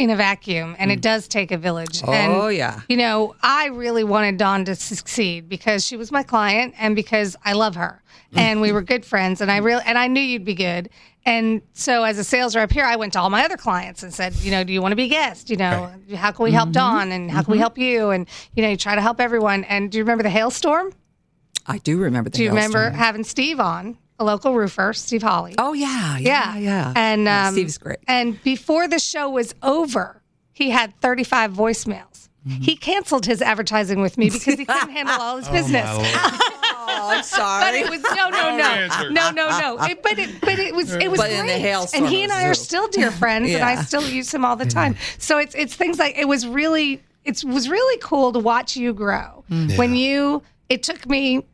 in 0.00 0.08
a 0.08 0.16
vacuum, 0.16 0.74
and 0.78 0.90
it 0.90 1.00
mm. 1.00 1.02
does 1.02 1.28
take 1.28 1.52
a 1.52 1.58
village. 1.58 2.02
Oh, 2.06 2.12
and, 2.12 2.32
Oh, 2.32 2.48
yeah. 2.48 2.80
You 2.88 2.96
know, 2.96 3.34
I 3.42 3.66
really 3.66 4.02
wanted 4.02 4.38
Dawn 4.38 4.64
to 4.64 4.74
succeed 4.74 5.46
because 5.46 5.84
she 5.84 5.98
was 5.98 6.10
my 6.10 6.22
client, 6.22 6.74
and 6.78 6.96
because 6.96 7.36
I 7.44 7.52
love 7.52 7.74
her, 7.74 8.02
mm. 8.32 8.38
and 8.38 8.62
we 8.62 8.72
were 8.72 8.80
good 8.80 9.04
friends, 9.04 9.42
and 9.42 9.50
I 9.50 9.58
really 9.58 9.82
and 9.84 9.98
I 9.98 10.06
knew 10.06 10.22
you'd 10.22 10.44
be 10.44 10.54
good. 10.54 10.88
And 11.26 11.60
so, 11.74 12.02
as 12.04 12.18
a 12.18 12.24
sales 12.24 12.56
rep 12.56 12.72
here, 12.72 12.86
I 12.86 12.96
went 12.96 13.12
to 13.12 13.20
all 13.20 13.28
my 13.28 13.44
other 13.44 13.58
clients 13.58 14.02
and 14.02 14.12
said, 14.12 14.34
you 14.36 14.50
know, 14.50 14.64
do 14.64 14.72
you 14.72 14.80
want 14.80 14.92
to 14.92 14.96
be 14.96 15.04
a 15.04 15.08
guest? 15.08 15.50
You 15.50 15.58
know, 15.58 15.92
how 16.14 16.32
can 16.32 16.44
we 16.44 16.50
help 16.50 16.68
mm-hmm. 16.68 16.72
Dawn, 16.72 17.12
and 17.12 17.30
how 17.30 17.42
can 17.42 17.52
we 17.52 17.56
mm-hmm. 17.56 17.60
help 17.60 17.76
you? 17.76 18.08
And 18.08 18.26
you 18.54 18.62
know, 18.62 18.70
you 18.70 18.78
try 18.78 18.94
to 18.94 19.02
help 19.02 19.20
everyone. 19.20 19.64
And 19.64 19.92
do 19.92 19.98
you 19.98 20.04
remember 20.04 20.22
the 20.22 20.30
hailstorm? 20.30 20.94
I 21.66 21.76
do 21.76 21.98
remember 21.98 22.30
the 22.30 22.38
hailstorm. 22.38 22.56
Do 22.56 22.58
you 22.58 22.64
remember 22.64 22.96
having 22.96 23.24
Steve 23.24 23.60
on, 23.60 23.98
a 24.20 24.24
local 24.24 24.54
roofer, 24.54 24.92
Steve 24.92 25.22
Holly? 25.22 25.54
Oh 25.58 25.72
yeah, 25.72 26.18
yeah, 26.18 26.54
Yeah, 26.54 26.58
yeah. 26.58 26.92
And 26.94 27.24
Yeah, 27.24 27.48
um, 27.48 27.54
Steve's 27.54 27.78
great. 27.78 27.98
And 28.06 28.40
before 28.44 28.86
the 28.86 28.98
show 29.00 29.28
was 29.30 29.54
over, 29.62 30.22
he 30.52 30.70
had 30.70 30.94
35 31.00 31.52
voicemails. 31.52 32.28
Mm-hmm. 32.46 32.62
He 32.62 32.76
canceled 32.76 33.26
his 33.26 33.42
advertising 33.42 34.00
with 34.00 34.16
me 34.16 34.30
because 34.30 34.58
he 34.58 34.64
couldn't 34.64 34.90
handle 34.90 35.16
all 35.20 35.38
his 35.38 35.48
business. 35.48 35.88
Oh, 36.92 37.08
I'm 37.12 37.22
sorry. 37.22 37.64
But 37.64 37.74
it 37.74 37.88
was 37.88 38.02
no, 38.02 38.28
no, 38.30 38.56
no, 38.56 39.08
no, 39.10 39.30
no, 39.30 39.48
no. 39.60 39.84
It, 39.84 40.02
but 40.02 40.18
it, 40.18 40.40
but 40.40 40.58
it 40.58 40.74
was, 40.74 40.92
it 40.94 41.08
was 41.10 41.20
But 41.20 41.30
in 41.30 41.46
the 41.46 41.58
great. 41.58 41.94
and 41.94 42.06
he 42.06 42.24
and 42.24 42.32
I 42.32 42.46
are 42.46 42.54
still 42.54 42.88
dear 42.88 43.10
friends, 43.12 43.50
and 43.52 43.62
I 43.62 43.80
still 43.84 44.02
use 44.02 44.34
him 44.34 44.44
all 44.44 44.56
the 44.56 44.66
time. 44.66 44.96
So 45.18 45.38
it's, 45.38 45.54
it's 45.54 45.74
things 45.74 45.98
like 46.00 46.18
it 46.18 46.26
was 46.26 46.46
really, 46.48 47.00
it 47.24 47.44
was 47.44 47.68
really 47.68 47.98
cool 48.02 48.32
to 48.32 48.38
watch 48.40 48.76
you 48.76 48.92
grow 48.92 49.44
when 49.76 49.94
you. 49.94 50.42
It 50.68 50.82
took 50.82 51.08
me 51.08 51.44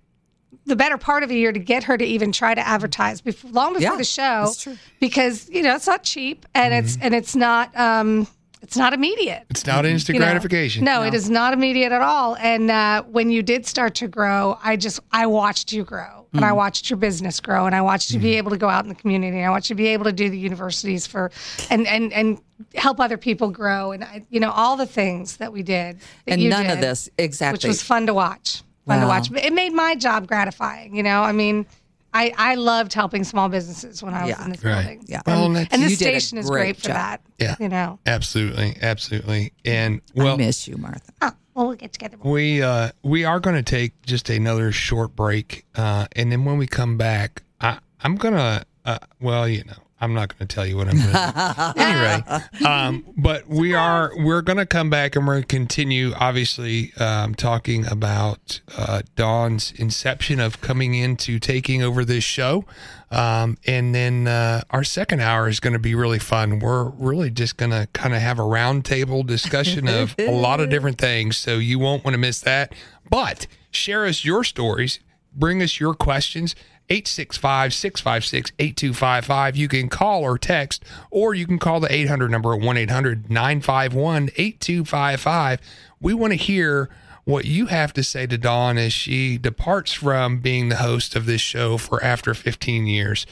the 0.67 0.77
better 0.77 0.99
part 0.99 1.23
of 1.23 1.31
a 1.31 1.35
year 1.35 1.53
to 1.53 1.59
get 1.61 1.85
her 1.85 1.97
to 1.97 2.05
even 2.05 2.33
try 2.33 2.55
to 2.55 2.67
advertise 2.67 3.21
before, 3.21 3.51
long 3.53 3.73
before 3.75 3.93
Yeah, 3.93 3.97
the 3.97 4.05
show 4.05 4.45
that's 4.47 4.63
true. 4.63 4.77
because 5.01 5.49
you 5.49 5.63
know 5.63 5.75
it's 5.77 5.87
not 5.87 6.03
cheap 6.03 6.45
and 6.55 6.75
it's 6.75 6.99
and 7.01 7.15
it's 7.15 7.35
not 7.37 7.75
um 7.77 8.27
it's 8.63 8.77
not 8.77 8.93
immediate. 8.95 9.45
It's 9.51 9.65
not 9.67 9.85
instant 9.87 10.15
you 10.15 10.21
know. 10.21 10.27
gratification. 10.27 10.83
No, 10.83 11.03
it 11.05 11.15
is 11.15 11.31
not 11.31 11.53
immediate 11.53 11.93
at 11.93 12.01
all. 12.03 12.37
And 12.37 12.69
uh, 12.69 13.03
when 13.05 13.31
you 13.31 13.41
did 13.43 13.65
start 13.65 13.95
to 13.97 14.09
grow, 14.09 14.59
I 14.65 14.77
just 14.77 14.99
I 15.13 15.27
watched 15.27 15.73
you 15.73 15.85
grow, 15.85 16.27
and 16.33 16.45
I 16.45 16.53
watched 16.53 16.91
your 16.91 16.97
business 16.97 17.39
grow, 17.39 17.67
and 17.67 17.77
I 17.77 17.83
watched 17.83 18.11
you 18.11 18.19
be 18.19 18.35
able 18.39 18.51
to 18.51 18.57
go 18.57 18.69
out 18.69 18.83
in 18.85 18.89
the 18.89 18.95
community, 18.97 19.37
and 19.37 19.47
I 19.47 19.51
watched 19.51 19.71
you 19.71 19.77
be 19.77 19.89
able 19.89 20.05
to 20.07 20.13
do 20.13 20.29
the 20.31 20.39
universities 20.39 21.07
for, 21.07 21.31
and 21.71 21.87
and 21.87 22.13
and 22.13 22.41
help 22.75 22.99
other 22.99 23.19
people 23.19 23.51
grow, 23.51 23.93
and 23.93 24.03
I, 24.03 24.25
you 24.31 24.41
know 24.41 24.51
all 24.51 24.77
the 24.77 24.87
things 24.87 25.37
that 25.37 25.53
we 25.53 25.63
did. 25.63 26.01
that 26.01 26.33
And 26.33 26.41
you 26.41 26.49
none 26.49 26.67
of 26.69 26.81
this 26.81 27.09
exactly. 27.19 27.55
which 27.59 27.67
was 27.67 27.83
fun 27.83 28.07
to 28.07 28.15
watch. 28.15 28.63
Fun 28.87 29.01
to 29.01 29.07
Wow. 29.07 29.09
watch. 29.09 29.31
It 29.33 29.53
made 29.53 29.73
my 29.73 29.95
job 29.97 30.27
gratifying. 30.27 30.95
You 30.97 31.03
know, 31.03 31.23
I 31.23 31.33
mean. 31.33 31.67
I, 32.15 32.33
I 32.39 32.55
loved 32.55 32.95
helping 32.95 33.25
small 33.25 33.51
businesses 33.51 34.03
when 34.03 34.15
I 34.15 34.23
was 34.23 34.31
Yeah. 34.31 34.45
in 34.47 34.51
this 34.53 34.65
Right. 34.65 34.75
building. 34.81 35.05
Yeah. 35.07 35.21
Well, 35.27 35.47
and, 35.47 35.57
that's- 35.57 35.69
and 35.75 35.83
the 35.83 35.91
You 35.91 35.97
did 35.99 36.05
station 36.05 36.39
is 36.39 36.49
great 36.49 36.63
great 36.63 36.77
for 36.79 36.89
that. 36.89 37.21
Yeah. 37.39 37.57
You 37.61 37.69
know. 37.69 37.99
Absolutely, 38.07 38.75
absolutely. 38.81 39.53
And 39.67 40.01
I 40.19 40.23
well, 40.23 40.39
miss 40.39 40.67
you, 40.67 40.79
Martha. 40.79 41.13
Oh, 41.21 41.33
well, 41.53 41.67
we'll 41.67 41.77
get 41.77 41.93
together. 41.93 42.17
more. 42.17 42.33
we 42.33 42.63
uh, 42.63 42.91
we 43.03 43.27
are 43.27 43.39
going 43.39 43.57
to 43.57 43.63
take 43.63 44.01
just 44.07 44.31
another 44.31 44.73
short 44.73 45.15
break, 45.15 45.67
uh, 45.75 46.07
and 46.13 46.33
then 46.33 46.47
when 46.47 46.57
we 46.57 46.67
come 46.67 46.97
back, 46.97 47.43
I, 47.61 47.81
I'm 48.01 48.17
gonna. 48.17 48.65
Uh, 48.87 48.99
well, 49.21 49.47
you 49.47 49.65
know, 49.65 49.77
I'm 49.99 50.13
not 50.13 50.29
going 50.29 50.47
to 50.47 50.55
tell 50.55 50.67
you 50.67 50.77
what 50.77 50.89
I'm 50.89 50.99
going 50.99 51.09
to 51.09 51.75
do. 51.75 51.81
anyway, 51.83 52.69
um, 52.69 53.05
but 53.17 53.49
we 53.49 53.73
are 53.75 54.13
we're 54.17 54.43
going 54.43 54.59
to 54.59 54.67
come 54.67 54.91
back 54.91 55.17
and 55.17 55.27
we're 55.27 55.35
going 55.35 55.45
to 55.45 55.49
continue, 55.49 56.13
obviously, 56.19 56.93
um, 56.99 57.35
talking 57.35 57.87
about 57.87 58.61
uh, 58.77 59.03
Dawn's 59.15 59.73
inception 59.77 60.39
of 60.39 60.61
coming 60.61 60.95
into 60.95 61.39
taking 61.39 61.83
over 61.83 62.05
this 62.05 62.25
show, 62.25 62.67
um, 63.11 63.57
and 63.67 63.95
then 63.95 64.29
uh, 64.29 64.63
our 64.69 64.85
second 64.85 65.21
hour 65.21 65.49
is 65.49 65.61
going 65.61 65.73
to 65.73 65.79
be 65.79 65.95
really 65.95 66.19
fun. 66.19 66.59
We're 66.59 66.91
really 66.91 67.31
just 67.31 67.57
going 67.57 67.71
to 67.71 67.89
kind 67.95 68.15
of 68.15 68.21
have 68.21 68.39
a 68.39 68.43
roundtable 68.43 69.27
discussion 69.27 69.89
of 69.89 70.15
a 70.19 70.31
lot 70.31 70.61
of 70.61 70.69
different 70.69 70.99
things, 70.99 71.39
so 71.39 71.57
you 71.57 71.79
won't 71.79 72.05
want 72.05 72.15
to 72.15 72.19
miss 72.19 72.41
that. 72.41 72.75
But 73.09 73.47
share 73.71 74.05
us 74.05 74.27
your 74.27 74.45
stories, 74.45 75.01
bring 75.35 75.63
us 75.63 75.81
your 75.81 75.95
questions. 75.95 76.55
865 76.89 77.75
656 77.75 78.53
8255. 78.59 79.57
You 79.57 79.69
can 79.69 79.89
call 79.89 80.23
or 80.23 80.39
text, 80.39 80.85
or 81.11 81.35
you 81.35 81.47
can 81.47 81.59
call 81.59 81.81
the 81.81 81.93
800 81.93 82.31
number 82.31 82.55
at 82.55 82.61
1 82.61 82.77
800 82.77 83.31
951 83.31 84.31
8255. 84.37 85.61
We 86.01 86.15
want 86.15 86.33
to 86.33 86.37
hear 86.37 86.91
what 87.25 87.45
you 87.45 87.67
have 87.67 87.93
to 87.93 88.05
say 88.05 88.25
to 88.25 88.39
Dawn 88.39 88.79
as 88.79 88.93
she 88.93 89.37
departs 89.37 89.93
from 89.93 90.39
being 90.39 90.69
the 90.69 90.77
host 90.77 91.17
of 91.17 91.27
this 91.27 91.41
show 91.41 91.77
for 91.77 92.03
after 92.03 92.33
15 92.35 92.87
years. 92.87 93.27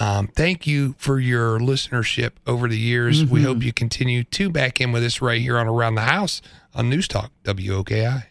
Um, 0.00 0.28
thank 0.28 0.64
you 0.64 0.94
for 0.96 1.18
your 1.18 1.58
listenership 1.58 2.32
over 2.46 2.68
the 2.68 2.78
years. 2.78 3.24
We 3.24 3.42
hope 3.42 3.64
you 3.64 3.72
continue 3.72 4.22
to 4.22 4.48
back 4.48 4.80
in 4.80 4.92
with 4.92 5.02
us 5.02 5.20
right 5.20 5.40
here 5.40 5.58
on 5.58 5.66
Around 5.66 5.96
the 5.96 6.02
House 6.02 6.40
on 6.72 6.88
News 6.88 7.08
Talk 7.08 7.32
WOKI. 7.42 8.26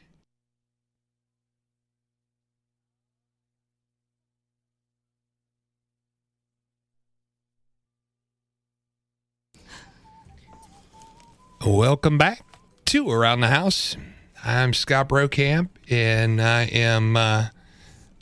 Welcome 11.65 12.17
back 12.17 12.43
to 12.85 13.11
Around 13.11 13.41
the 13.41 13.49
House. 13.49 13.95
I'm 14.43 14.73
Scott 14.73 15.09
Brockamp, 15.09 15.69
and 15.91 16.41
I 16.41 16.63
am 16.63 17.15
uh, 17.15 17.49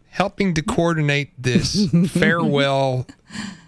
helping 0.09 0.53
to 0.55 0.61
coordinate 0.61 1.41
this 1.41 1.89
farewell 2.09 3.07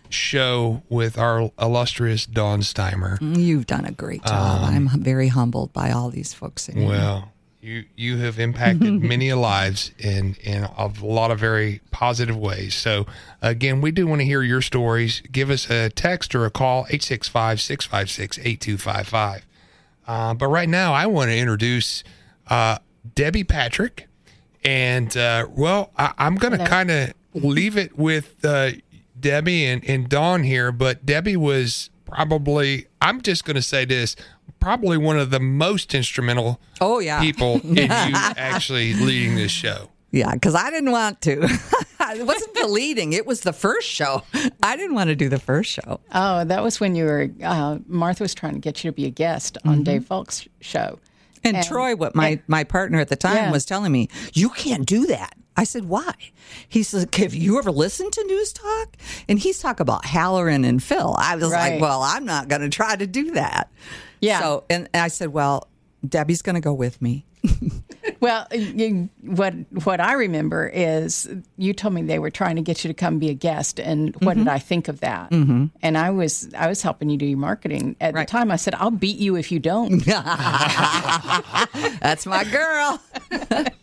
show 0.10 0.84
with 0.90 1.18
our 1.18 1.54
illustrious 1.58 2.26
Dawn 2.26 2.60
Steimer. 2.60 3.18
You've 3.22 3.66
done 3.66 3.86
a 3.86 3.94
great 3.94 4.26
job. 4.26 4.66
I'm 4.66 4.90
very 4.90 5.30
humbled 5.30 5.72
by 5.72 5.92
all 5.92 6.10
these 6.10 6.34
folks. 6.34 6.68
In 6.68 6.80
here. 6.80 6.90
Well, 6.90 7.32
you 7.62 7.86
you 7.96 8.18
have 8.18 8.40
impacted 8.40 9.02
many 9.02 9.32
lives 9.32 9.94
in 9.98 10.36
in 10.44 10.66
a 10.66 10.92
lot 11.02 11.32
of 11.32 11.40
very 11.40 11.80
positive 11.92 12.36
ways. 12.36 12.76
So 12.76 13.06
again, 13.42 13.80
we 13.80 13.92
do 13.92 14.06
want 14.06 14.20
to 14.20 14.26
hear 14.26 14.44
your 14.44 14.62
stories. 14.62 15.22
Give 15.32 15.50
us 15.50 15.70
a 15.70 15.90
text 15.90 16.36
or 16.36 16.46
a 16.46 16.52
call 16.52 16.84
865-656-8255. 16.88 19.44
Uh, 20.08 20.34
but 20.34 20.48
right 20.48 20.70
now, 20.70 20.94
I 20.94 21.06
want 21.06 21.30
to 21.30 21.38
introduce 21.38 22.04
uh, 22.50 22.78
Debbie 23.16 23.44
Patrick, 23.44 24.08
and 24.64 25.16
uh, 25.16 25.48
well, 25.56 25.92
I, 25.98 26.14
I'm 26.18 26.36
going 26.36 26.58
to 26.58 26.66
kind 26.66 26.92
of 26.92 27.14
leave 27.34 27.78
it 27.78 27.98
with 27.98 28.44
uh, 28.44 28.72
Debbie 29.20 29.66
and, 29.66 29.84
and 29.88 30.10
Dawn 30.10 30.44
here. 30.44 30.72
But 30.72 31.06
Debbie 31.06 31.38
was 31.38 31.90
probably 32.06 32.88
I'm 33.02 33.22
just 33.22 33.46
going 33.46 33.56
to 33.56 33.62
say 33.62 33.86
this 33.86 34.16
probably 34.60 34.98
one 34.98 35.18
of 35.18 35.30
the 35.32 35.40
most 35.40 35.96
instrumental 35.96 36.60
Oh, 36.82 37.00
yeah. 37.00 37.20
people 37.22 37.62
in 37.64 37.76
you 37.78 37.88
actually 37.90 38.94
leading 38.94 39.36
this 39.36 39.52
show. 39.52 39.91
Yeah, 40.12 40.34
because 40.34 40.56
I 40.56 40.70
didn't 40.70 40.92
want 40.92 41.22
to. 41.22 41.32
it 42.02 42.26
wasn't 42.26 42.54
the 42.56 42.68
leading; 42.68 43.14
it 43.14 43.26
was 43.26 43.42
the 43.42 43.54
first 43.54 43.88
show. 43.88 44.24
I 44.62 44.76
didn't 44.76 44.96
want 44.96 45.08
to 45.10 45.16
do 45.16 45.30
the 45.30 45.40
first 45.40 45.72
show. 45.72 46.00
Oh, 46.14 46.44
that 46.44 46.62
was 46.64 46.80
when 46.80 46.96
you 46.96 47.06
were, 47.06 47.30
uh, 47.44 47.78
Martha 47.88 48.24
was 48.24 48.34
trying 48.36 48.54
to 48.54 48.60
get 48.60 48.84
you 48.84 48.92
to 48.92 48.96
be 48.96 49.06
a 49.06 49.10
guest 49.10 49.58
on 49.66 49.84
Dave 49.84 50.06
Foulk's 50.06 50.48
show. 50.60 51.00
And, 51.44 51.58
And- 51.58 51.66
Troy, 51.66 51.96
what 51.96 52.14
my 52.16 52.40
my 52.48 52.64
partner 52.66 53.00
at 53.00 53.08
the 53.08 53.16
time 53.16 53.36
Yeah. 53.36 53.52
was 53.52 53.66
telling 53.66 53.92
me, 53.92 54.10
you 54.34 54.50
can't 54.50 54.86
do 54.86 55.08
that. 55.08 55.34
I 55.58 55.64
said, 55.66 55.86
why? 55.86 56.14
He 56.70 56.82
says, 56.82 57.06
have 57.18 57.34
you 57.36 57.58
ever 57.60 57.72
listened 57.72 58.14
to 58.14 58.24
News 58.26 58.54
Talk? 58.54 58.96
And 59.28 59.38
he's 59.38 59.60
talking 59.60 59.82
about 59.82 60.04
Hallerin 60.06 60.66
and 60.66 60.82
Phil. 60.82 61.14
I 61.18 61.36
was 61.36 61.52
Right. 61.52 61.74
like, 61.74 61.82
well, 61.82 62.02
I'm 62.04 62.24
not 62.26 62.48
going 62.48 62.62
to 62.62 62.70
try 62.70 62.96
to 62.96 63.06
do 63.06 63.32
that. 63.32 63.70
Yeah. 64.22 64.40
So, 64.40 64.64
and 64.70 64.88
I 64.94 65.10
said, 65.10 65.30
well, 65.34 65.68
Debbie's 66.08 66.42
going 66.42 66.56
to 66.56 66.62
go 66.62 66.74
with 66.74 67.02
me. 67.02 67.26
Well, 68.22 68.46
you, 68.54 69.10
what 69.22 69.54
what 69.84 70.00
I 70.00 70.14
remember 70.14 70.68
is 70.74 71.28
you 71.58 71.74
told 71.74 71.94
me 71.96 72.04
they 72.04 72.20
were 72.20 72.30
trying 72.30 72.56
to 72.58 72.62
get 72.62 72.84
you 72.84 72.88
to 72.90 72.94
come 72.94 73.18
be 73.20 73.30
a 73.30 73.34
guest, 73.34 73.80
and 73.80 74.16
what 74.22 74.38
did 74.38 74.48
I 74.48 74.60
think 74.60 74.88
of 74.88 75.00
that? 75.02 75.32
Mm-hmm. 75.32 75.66
And 75.82 75.98
I 75.98 76.12
was 76.12 76.48
I 76.56 76.68
was 76.68 76.82
helping 76.84 77.10
you 77.10 77.18
do 77.18 77.26
your 77.26 77.40
marketing 77.40 77.96
at 78.00 78.14
Right. 78.14 78.28
the 78.28 78.32
time. 78.32 78.52
I 78.52 78.58
said, 78.58 78.76
"I'll 78.76 78.92
beat 78.92 79.18
you 79.18 79.36
if 79.38 79.52
you 79.52 79.58
don't." 79.60 80.06
That's 82.02 82.26
my 82.26 82.44
girl. 82.44 83.02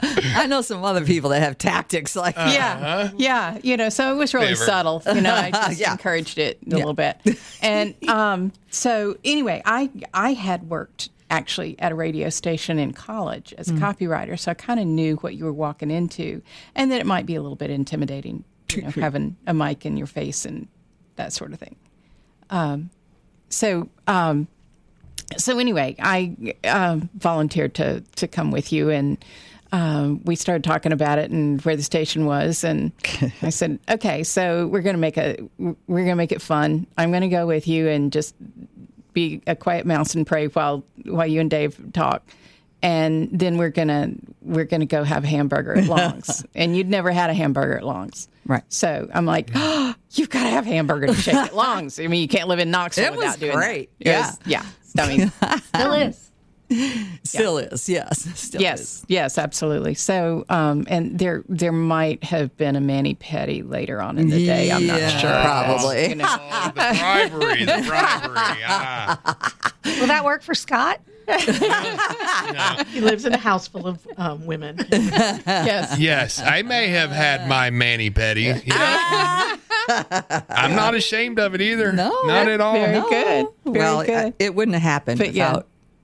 I 0.03 0.47
know 0.49 0.61
some 0.61 0.84
other 0.84 1.05
people 1.05 1.30
that 1.30 1.41
have 1.43 1.59
tactics 1.59 2.14
like 2.16 2.36
yeah, 2.36 3.11
yeah. 3.16 3.59
You 3.62 3.76
know, 3.76 3.89
so 3.89 4.12
it 4.14 4.16
was 4.16 4.34
really 4.34 4.49
Favorite. 4.49 4.66
subtle. 4.66 5.03
You 5.14 5.20
know, 5.20 5.34
I 5.34 5.51
just 5.68 5.80
Yeah. 5.80 5.93
encouraged 5.93 6.39
it 6.39 6.59
a 6.66 6.70
little 6.76 6.95
bit. 6.95 7.16
And 7.62 7.95
um, 8.09 8.53
so 8.70 9.16
anyway, 9.24 9.62
I 9.64 9.91
I 10.14 10.32
had 10.34 10.68
worked 10.70 11.11
actually 11.31 11.79
at 11.79 11.93
a 11.93 11.95
radio 11.95 12.29
station 12.31 12.79
in 12.79 12.93
college 12.93 13.55
as 13.59 13.68
a 13.68 13.72
copywriter, 13.74 14.39
so 14.39 14.51
I 14.51 14.55
kind 14.55 14.81
of 14.81 14.87
knew 14.87 15.16
what 15.16 15.35
you 15.35 15.45
were 15.45 15.53
walking 15.53 15.91
into, 15.91 16.43
and 16.74 16.91
that 16.93 17.01
it 17.01 17.07
might 17.07 17.26
be 17.26 17.35
a 17.35 17.43
little 17.43 17.57
bit 17.57 17.70
intimidating, 17.70 18.45
you 18.72 18.83
know, 18.83 18.91
having 18.91 19.37
a 19.47 19.55
mic 19.55 19.85
in 19.85 19.97
your 19.97 20.07
face 20.07 20.45
and 20.45 20.68
that 21.16 21.33
sort 21.33 21.53
of 21.53 21.59
thing. 21.59 21.76
Um, 22.51 22.91
so. 23.49 23.89
Um, 24.07 24.49
so 25.37 25.59
anyway, 25.59 25.95
I 25.99 26.35
um, 26.64 27.11
volunteered 27.14 27.74
to 27.74 28.01
to 28.16 28.26
come 28.26 28.51
with 28.51 28.72
you, 28.72 28.89
and 28.89 29.22
um, 29.72 30.22
we 30.24 30.37
started 30.37 30.64
talking 30.64 30.93
about 30.93 31.18
it 31.18 31.31
and 31.31 31.61
where 31.62 31.76
the 31.76 31.83
station 31.83 32.24
was, 32.24 32.64
and 32.64 32.93
I 33.43 33.51
said, 33.51 33.79
okay, 33.91 34.24
so 34.24 34.66
we're 34.66 34.81
gonna 34.81 34.99
make 34.99 35.18
a 35.18 35.37
we're 35.59 36.05
gonna 36.05 36.16
make 36.16 36.33
it 36.33 36.41
fun. 36.41 36.87
I'm 36.97 37.12
gonna 37.12 37.29
go 37.29 37.47
with 37.47 37.68
you 37.68 37.89
and 37.89 38.11
just 38.11 38.35
be 39.19 39.43
a 39.47 39.57
quiet 39.57 39.87
mouse 39.87 40.14
and 40.14 40.27
pray 40.27 40.47
while 40.49 40.85
while 41.05 41.27
you 41.27 41.41
and 41.41 41.51
Dave 41.51 41.77
talk. 41.93 42.23
And 42.81 43.29
then 43.33 43.59
we're 43.59 43.71
gonna 43.71 44.12
we're 44.41 44.64
gonna 44.64 44.87
go 44.87 45.03
have 45.03 45.25
a 45.25 45.27
hamburger 45.27 45.77
at 45.77 45.87
Long's, 45.97 46.45
and 46.55 46.77
you'd 46.77 46.89
never 46.89 47.11
had 47.11 47.29
a 47.29 47.35
hamburger 47.35 47.77
at 47.79 47.85
Long's, 47.85 48.29
Right. 48.47 48.62
So 48.69 49.09
I'm 49.12 49.27
like, 49.27 49.51
oh, 49.57 49.95
you've 50.12 50.31
got 50.31 50.45
to 50.45 50.51
have 50.51 50.64
hamburger 50.64 51.09
to 51.09 51.14
shake 51.14 51.35
at 51.35 51.55
Long's. 51.64 51.99
I 51.99 52.07
mean, 52.07 52.23
you 52.23 52.29
can't 52.29 52.49
live 52.49 52.61
in 52.61 52.71
Knoxville 52.71 53.14
It 53.14 53.16
without 53.19 53.41
doing 53.41 53.57
great. 53.57 53.91
that. 53.99 54.09
It 54.09 54.16
was- 54.21 54.39
yeah. 54.47 54.64
I 54.97 55.09
mean, 55.16 55.33
Still 55.75 55.93
is. 55.93 56.28
Still 57.25 57.59
is, 57.59 57.89
yes. 57.89 58.21
Still 58.39 58.61
yes, 58.61 58.81
is. 58.81 59.05
yes, 59.09 59.39
absolutely. 59.39 59.95
So, 59.95 60.45
um, 60.49 60.87
and 60.89 61.19
there 61.19 61.43
there 61.49 61.73
might 61.73 62.23
have 62.25 62.57
been 62.57 62.77
a 62.77 62.81
mani-pedi 62.81 63.69
later 63.69 64.01
on 64.03 64.19
in 64.19 64.29
the 64.29 64.45
day. 64.45 64.71
I'm 64.71 64.87
not 64.87 65.01
sure. 65.21 65.31
probably. 65.31 66.09
You 66.11 66.14
know. 66.16 66.27
Oh, 66.61 66.73
the 66.75 66.97
bribery, 66.99 67.64
the 67.64 67.85
bribery. 67.87 68.62
Ah. 68.66 69.73
Will 69.85 70.07
that 70.09 70.25
work 70.25 70.43
for 70.43 70.55
Scott? 70.55 71.01
He 72.89 73.01
lives 73.01 73.25
in 73.25 73.33
a 73.35 73.39
house 73.39 73.69
full 73.69 73.87
of 73.87 74.07
um, 74.16 74.45
women. 74.47 74.79
yes. 74.91 75.99
Yes, 75.99 76.41
I 76.43 76.62
may 76.62 76.89
have 76.89 77.11
had 77.11 77.49
my 77.49 77.71
mani-pedi. 77.71 78.64
you 78.66 78.73
know. 78.75 80.45
I'm 80.51 80.75
not 80.75 80.95
ashamed 80.95 81.39
of 81.39 81.55
it 81.55 81.61
either. 81.61 81.93
No. 81.93 82.11
not 82.25 82.49
at 82.49 82.61
all. 82.61 82.75
Very 82.75 83.01
good. 83.01 83.47
Very 83.64 83.79
well, 83.79 84.05
good. 84.05 84.14
I- 84.27 84.33
it 84.39 84.55
wouldn't 84.55 84.75
have 84.75 84.83
happened 84.83 85.19
But 85.19 85.33
yeah. 85.35 85.61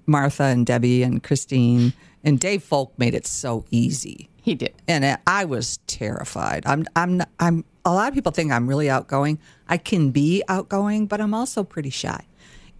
Martha 0.06 0.44
and 0.44 0.66
Debbie 0.66 1.02
and 1.02 1.22
Christine 1.22 1.92
and 2.22 2.38
Dave 2.40 2.62
Foulk 2.62 2.92
made 2.98 3.14
it 3.14 3.26
so 3.26 3.64
easy. 3.70 4.28
he 4.42 4.54
did. 4.54 4.72
and 4.88 5.04
I- 5.04 5.18
I 5.26 5.44
was 5.44 5.78
terrified. 5.86 6.64
I'm, 6.66 6.86
I'm, 6.96 7.22
I'm. 7.40 7.64
A 7.86 7.92
lot 7.92 8.08
of 8.08 8.14
people 8.14 8.32
think 8.32 8.50
I'm 8.52 8.66
really 8.66 8.88
outgoing. 8.88 9.38
I 9.68 9.76
can 9.76 10.10
be 10.10 10.42
outgoing, 10.48 11.06
but 11.06 11.20
I'm 11.20 11.34
also 11.34 11.62
pretty 11.64 11.90
shy, 11.90 12.24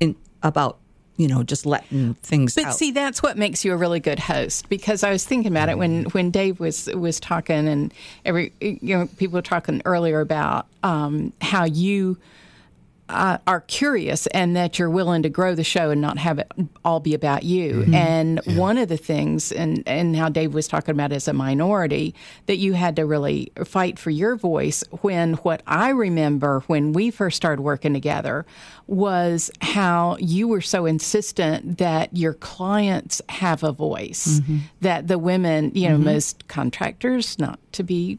In 0.00 0.16
about 0.42 0.78
you 1.16 1.28
know, 1.28 1.44
just 1.44 1.64
letting 1.64 2.14
things 2.14 2.56
But 2.56 2.64
out. 2.64 2.74
see, 2.74 2.90
that's 2.90 3.22
what 3.22 3.38
makes 3.38 3.64
you 3.64 3.72
a 3.72 3.76
really 3.76 4.00
good 4.00 4.18
host. 4.18 4.68
Because 4.68 5.04
I 5.04 5.10
was 5.10 5.24
thinking 5.24 5.52
about 5.52 5.68
it 5.68 5.78
when 5.78 6.04
when 6.06 6.30
Dave 6.32 6.58
was 6.58 6.86
was 6.94 7.20
talking, 7.20 7.68
and 7.68 7.94
every 8.24 8.52
you 8.60 8.78
know 8.98 9.06
people 9.16 9.36
were 9.36 9.42
talking 9.42 9.80
earlier 9.84 10.20
about 10.20 10.66
um, 10.82 11.32
how 11.40 11.64
you. 11.64 12.18
Uh, 13.06 13.36
are 13.46 13.60
curious 13.60 14.26
and 14.28 14.56
that 14.56 14.78
you're 14.78 14.88
willing 14.88 15.22
to 15.22 15.28
grow 15.28 15.54
the 15.54 15.62
show 15.62 15.90
and 15.90 16.00
not 16.00 16.16
have 16.16 16.38
it 16.38 16.50
all 16.86 17.00
be 17.00 17.12
about 17.12 17.42
you. 17.42 17.84
And 17.92 18.40
one 18.56 18.78
of 18.78 18.88
the 18.88 18.96
things, 18.96 19.52
and, 19.52 19.82
and 19.86 20.16
how 20.16 20.30
Dave 20.30 20.54
was 20.54 20.66
talking 20.66 20.94
about 20.94 21.12
as 21.12 21.28
a 21.28 21.34
minority, 21.34 22.14
that 22.46 22.56
you 22.56 22.72
had 22.72 22.96
to 22.96 23.04
really 23.04 23.52
fight 23.62 23.98
for 23.98 24.08
your 24.08 24.36
voice 24.36 24.82
when 25.02 25.34
what 25.34 25.62
I 25.66 25.90
remember 25.90 26.60
when 26.66 26.94
we 26.94 27.10
first 27.10 27.36
started 27.36 27.60
working 27.60 27.92
together 27.92 28.46
was 28.86 29.50
how 29.60 30.16
you 30.18 30.48
were 30.48 30.62
so 30.62 30.86
insistent 30.86 31.76
that 31.76 32.16
your 32.16 32.32
clients 32.32 33.20
have 33.28 33.62
a 33.62 33.70
voice, 33.72 34.40
that 34.80 35.08
the 35.08 35.18
women, 35.18 35.72
you 35.74 35.90
know, 35.90 35.98
most 35.98 36.48
contractors, 36.48 37.38
not 37.38 37.58
to 37.72 37.82
be, 37.82 38.18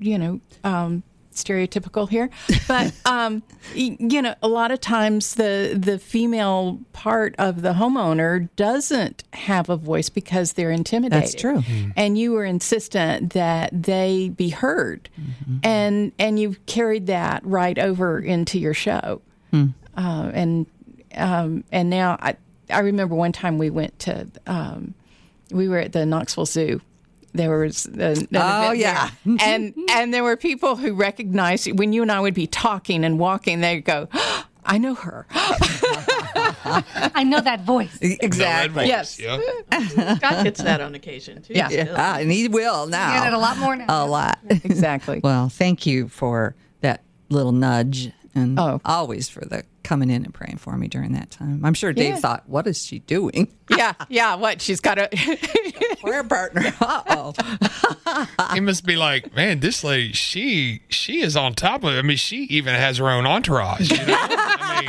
you 0.00 0.18
know, 0.18 0.40
um, 0.64 1.04
stereotypical 1.36 2.08
here, 2.08 2.30
but 2.68 2.92
um, 3.06 3.42
you 3.74 4.22
know, 4.22 4.34
a 4.42 4.48
lot 4.48 4.70
of 4.70 4.80
times 4.80 5.34
the 5.34 5.76
the 5.78 5.98
female 5.98 6.80
part 6.92 7.34
of 7.38 7.62
the 7.62 7.74
homeowner 7.74 8.48
doesn't 8.56 9.24
have 9.32 9.68
a 9.68 9.76
voice 9.76 10.08
because 10.08 10.54
they're 10.54 10.70
intimidated. 10.70 11.22
That's 11.22 11.34
true. 11.34 11.62
And 11.96 12.18
you 12.18 12.32
were 12.32 12.44
insistent 12.44 13.32
that 13.34 13.70
they 13.72 14.30
be 14.30 14.48
heard, 14.50 15.08
and 15.62 16.12
and 16.18 16.38
you've 16.38 16.64
carried 16.66 17.06
that 17.06 17.44
right 17.44 17.78
over 17.78 18.18
into 18.18 18.58
your 18.58 18.74
show, 18.74 19.20
uh, 19.96 20.30
and 20.34 20.66
um, 21.14 21.64
and 21.72 21.90
now 21.90 22.18
I 22.20 22.36
I 22.70 22.80
remember 22.80 23.14
one 23.14 23.32
time 23.32 23.58
we 23.58 23.70
went 23.70 23.98
to 24.00 24.26
um, 24.46 24.94
we 25.50 25.68
were 25.68 25.78
at 25.78 25.92
the 25.92 26.04
Knoxville 26.06 26.46
Zoo. 26.46 26.80
There 27.36 27.58
was 27.58 27.86
an, 27.86 28.00
an 28.00 28.26
Oh, 28.34 28.62
event 28.72 28.78
yeah. 28.78 29.10
there. 29.24 29.36
and 29.40 29.74
and 29.92 30.12
there 30.14 30.22
were 30.24 30.36
people 30.36 30.76
who 30.76 30.94
recognized 30.94 31.70
when 31.78 31.92
you 31.92 32.02
and 32.02 32.10
I 32.12 32.20
would 32.20 32.34
be 32.34 32.46
talking 32.46 33.04
and 33.04 33.18
walking. 33.18 33.60
They'd 33.60 33.84
go, 33.84 34.08
"I 34.64 34.78
know 34.78 34.94
her." 34.94 35.26
I 37.14 37.24
know 37.24 37.40
that 37.40 37.62
voice. 37.64 37.96
exactly. 38.00 38.86
Yes. 38.86 39.18
Yeah. 39.18 39.38
Scott 40.16 40.44
gets 40.44 40.62
that 40.62 40.80
on 40.80 40.94
occasion 40.94 41.42
too. 41.42 41.54
Yeah. 41.54 41.68
still. 41.68 41.94
Ah, 41.96 42.18
and 42.18 42.30
he 42.30 42.48
will 42.48 42.86
now. 42.86 43.20
Get 43.22 43.28
it 43.28 43.32
a 43.32 43.38
lot 43.38 43.58
more 43.58 43.76
now. 43.76 43.86
A 43.88 44.06
lot. 44.06 44.38
exactly. 44.50 45.20
Well, 45.22 45.48
thank 45.48 45.86
you 45.86 46.08
for 46.08 46.54
that 46.80 47.02
little 47.28 47.52
nudge 47.52 48.10
and 48.34 48.58
Oh. 48.58 48.80
always 48.84 49.28
for 49.28 49.44
the 49.44 49.64
coming 49.86 50.10
in 50.10 50.24
and 50.24 50.34
praying 50.34 50.58
for 50.58 50.76
me 50.76 50.88
during 50.88 51.12
that 51.12 51.30
time. 51.30 51.64
I'm 51.64 51.72
sure 51.74 51.92
Dave 51.92 52.14
Yeah. 52.14 52.20
thought, 52.20 52.48
what 52.48 52.66
is 52.66 52.84
she 52.84 52.98
doing? 52.98 53.48
yeah, 53.70 53.92
yeah. 54.08 54.34
What 54.34 54.60
she's 54.60 54.80
got 54.80 54.98
a 54.98 55.08
Prayer 56.02 56.24
partner. 56.24 56.72
Uh 56.80 57.02
oh. 57.08 58.52
he 58.54 58.60
must 58.68 58.84
be 58.84 58.96
like, 58.96 59.34
man, 59.34 59.60
this 59.60 59.82
lady, 59.82 60.12
she 60.12 60.82
she 60.88 61.20
is 61.20 61.36
on 61.36 61.54
top 61.54 61.84
of 61.84 61.94
it. 61.94 61.98
I 61.98 62.02
mean, 62.02 62.16
she 62.16 62.42
even 62.44 62.74
has 62.74 62.98
her 62.98 63.08
own 63.08 63.26
entourage. 63.26 63.90
You 63.90 63.96
know? 64.06 64.16
I 64.18 64.80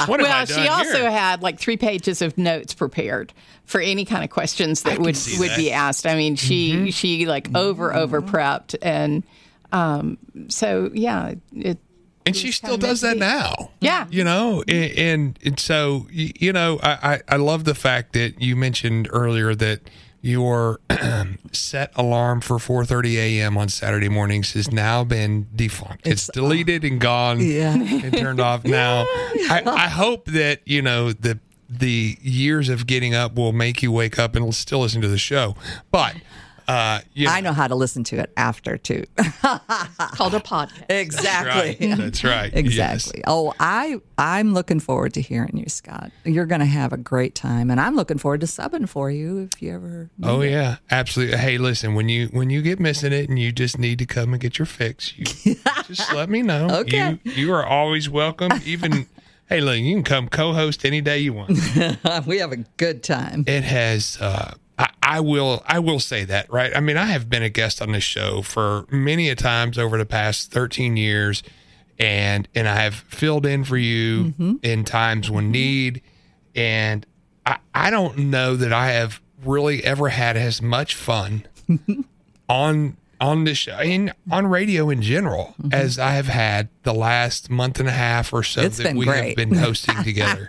mean, 0.00 0.08
what 0.08 0.20
have 0.20 0.28
I 0.28 0.32
well. 0.32 0.46
done 0.46 0.62
She 0.62 0.68
also 0.68 1.00
here? 1.02 1.10
had 1.10 1.42
like 1.42 1.58
three 1.58 1.76
pages 1.76 2.22
of 2.22 2.38
notes 2.38 2.74
prepared 2.74 3.32
for 3.64 3.80
any 3.80 4.04
kind 4.04 4.22
of 4.24 4.30
questions 4.30 4.82
that 4.82 4.94
can 4.94 5.02
would 5.02 5.16
would 5.16 5.16
that. 5.16 5.50
Mm-hmm. 5.50 5.56
be 5.56 5.72
asked. 5.72 6.06
I 6.06 6.14
mean, 6.14 6.36
she 6.36 6.90
she 6.90 7.26
like 7.26 7.54
over 7.56 7.94
over 7.94 8.22
prepped 8.22 8.76
and 8.82 9.24
um. 9.72 10.18
So 10.48 10.90
yeah, 10.94 11.34
it 11.54 11.78
and 12.26 12.36
she 12.36 12.52
still 12.52 12.76
does 12.76 13.00
that 13.00 13.16
now. 13.16 13.70
Yeah. 13.80 14.06
you 14.10 14.24
know, 14.24 14.62
and 14.68 14.98
and, 14.98 15.38
and 15.44 15.58
so 15.60 16.06
you 16.10 16.52
know, 16.52 16.78
I, 16.82 16.90
I 17.28 17.34
I 17.34 17.36
love 17.36 17.64
the 17.64 17.74
fact 17.74 18.12
that 18.12 18.40
you 18.40 18.56
mentioned 18.56 19.08
earlier 19.10 19.54
that 19.54 19.80
your 20.22 20.80
set 21.52 21.92
alarm 21.96 22.40
for 22.42 22.56
4:30 22.58 23.14
a.m. 23.16 23.56
on 23.56 23.68
Saturday 23.68 24.08
mornings 24.08 24.52
has 24.52 24.70
now 24.70 25.02
been 25.04 25.46
defunct. 25.54 26.06
It's, 26.06 26.28
It's- 26.28 26.30
deleted 26.34 26.84
and 26.84 27.00
gone 27.00 27.40
Yeah. 27.40 27.72
and 27.74 28.16
turned 28.16 28.40
off. 28.40 28.64
Now, 28.64 29.02
I, 29.08 29.62
I 29.66 29.88
hope 29.88 30.26
that 30.26 30.60
you 30.66 30.82
know 30.82 31.12
the 31.12 31.38
the 31.68 32.18
years 32.20 32.68
of 32.68 32.86
getting 32.86 33.14
up 33.14 33.36
will 33.36 33.52
make 33.52 33.82
you 33.82 33.92
wake 33.92 34.18
up 34.18 34.34
and 34.36 34.54
still 34.54 34.80
listen 34.80 35.00
to 35.02 35.08
the 35.08 35.18
show, 35.18 35.56
but. 35.90 36.16
Uh, 36.70 37.00
you 37.14 37.28
I 37.28 37.40
know 37.40 37.52
how 37.52 37.66
to 37.66 37.74
listen 37.74 38.04
to 38.04 38.20
it 38.20 38.32
after 38.36 38.78
too. 38.78 39.02
called 39.16 40.34
a 40.34 40.38
podcast. 40.40 40.84
exactly. 40.88 41.88
Right. 41.88 41.98
That's 41.98 42.22
right. 42.22 42.54
Exactly. 42.54 43.24
Oh, 43.26 43.52
I 43.58 44.00
I'm 44.16 44.54
looking 44.54 44.78
forward 44.78 45.14
to 45.14 45.20
hearing 45.20 45.56
you, 45.56 45.68
Scott. 45.68 46.12
You're 46.24 46.46
going 46.46 46.60
to 46.60 46.66
have 46.66 46.92
a 46.92 46.96
great 46.96 47.34
time, 47.34 47.70
and 47.72 47.80
I'm 47.80 47.96
looking 47.96 48.18
forward 48.18 48.42
to 48.42 48.46
subbing 48.46 48.88
for 48.88 49.10
you 49.10 49.48
if 49.52 49.60
you 49.60 49.74
ever. 49.74 50.10
Oh 50.22 50.42
yeah, 50.42 50.76
absolutely. 50.92 51.38
Hey, 51.38 51.58
listen, 51.58 51.96
when 51.96 52.08
you 52.08 52.28
when 52.28 52.50
you 52.50 52.62
get 52.62 52.78
missing 52.78 53.12
it 53.12 53.28
and 53.28 53.36
you 53.36 53.50
just 53.50 53.76
need 53.76 53.98
to 53.98 54.06
come 54.06 54.32
and 54.32 54.40
get 54.40 54.60
your 54.60 54.66
fix, 54.66 55.18
you 55.18 55.24
just 55.88 56.12
let 56.14 56.30
me 56.30 56.42
know. 56.42 56.68
Okay. 56.70 57.18
You 57.24 57.32
you 57.32 57.52
are 57.52 57.66
always 57.66 58.08
welcome. 58.08 58.52
Even 58.64 59.08
hey, 59.48 59.60
look, 59.60 59.76
you 59.76 59.92
can 59.96 60.04
come 60.04 60.28
co-host 60.28 60.84
any 60.84 61.00
day 61.00 61.18
you 61.18 61.32
want. 61.32 61.50
we 62.26 62.38
have 62.38 62.52
a 62.52 62.58
good 62.76 63.02
time. 63.02 63.42
It 63.48 63.64
has. 63.64 64.18
Uh, 64.20 64.54
I, 64.80 64.88
I 65.02 65.20
will. 65.20 65.62
I 65.66 65.78
will 65.78 66.00
say 66.00 66.24
that. 66.24 66.50
Right. 66.50 66.74
I 66.74 66.80
mean, 66.80 66.96
I 66.96 67.06
have 67.06 67.28
been 67.28 67.42
a 67.42 67.50
guest 67.50 67.82
on 67.82 67.92
this 67.92 68.02
show 68.02 68.40
for 68.40 68.86
many 68.90 69.28
a 69.28 69.34
times 69.34 69.76
over 69.78 69.98
the 69.98 70.06
past 70.06 70.50
thirteen 70.50 70.96
years, 70.96 71.42
and 71.98 72.48
and 72.54 72.66
I 72.66 72.76
have 72.76 72.94
filled 72.94 73.44
in 73.44 73.64
for 73.64 73.76
you 73.76 74.24
mm-hmm. 74.24 74.54
in 74.62 74.84
times 74.84 75.30
when 75.30 75.44
mm-hmm. 75.44 75.52
need, 75.52 76.02
and 76.54 77.04
I 77.44 77.58
I 77.74 77.90
don't 77.90 78.16
know 78.16 78.56
that 78.56 78.72
I 78.72 78.92
have 78.92 79.20
really 79.44 79.84
ever 79.84 80.08
had 80.08 80.38
as 80.38 80.62
much 80.62 80.94
fun 80.94 81.46
on 82.48 82.96
on 83.20 83.44
this 83.44 83.58
show 83.58 83.72
and 83.72 84.12
on 84.30 84.46
radio 84.46 84.88
in 84.88 85.02
general 85.02 85.54
as 85.72 85.98
I 85.98 86.12
have 86.12 86.26
had 86.28 86.68
the 86.84 86.94
last 86.94 87.50
month 87.50 87.78
and 87.78 87.88
a 87.88 87.92
half 87.92 88.32
or 88.32 88.42
so 88.42 88.62
It's 88.62 88.78
that 88.78 88.94
we 88.96 89.04
great. 89.04 89.26
have 89.26 89.36
been 89.36 89.54
hosting 89.54 89.94
together. 90.04 90.46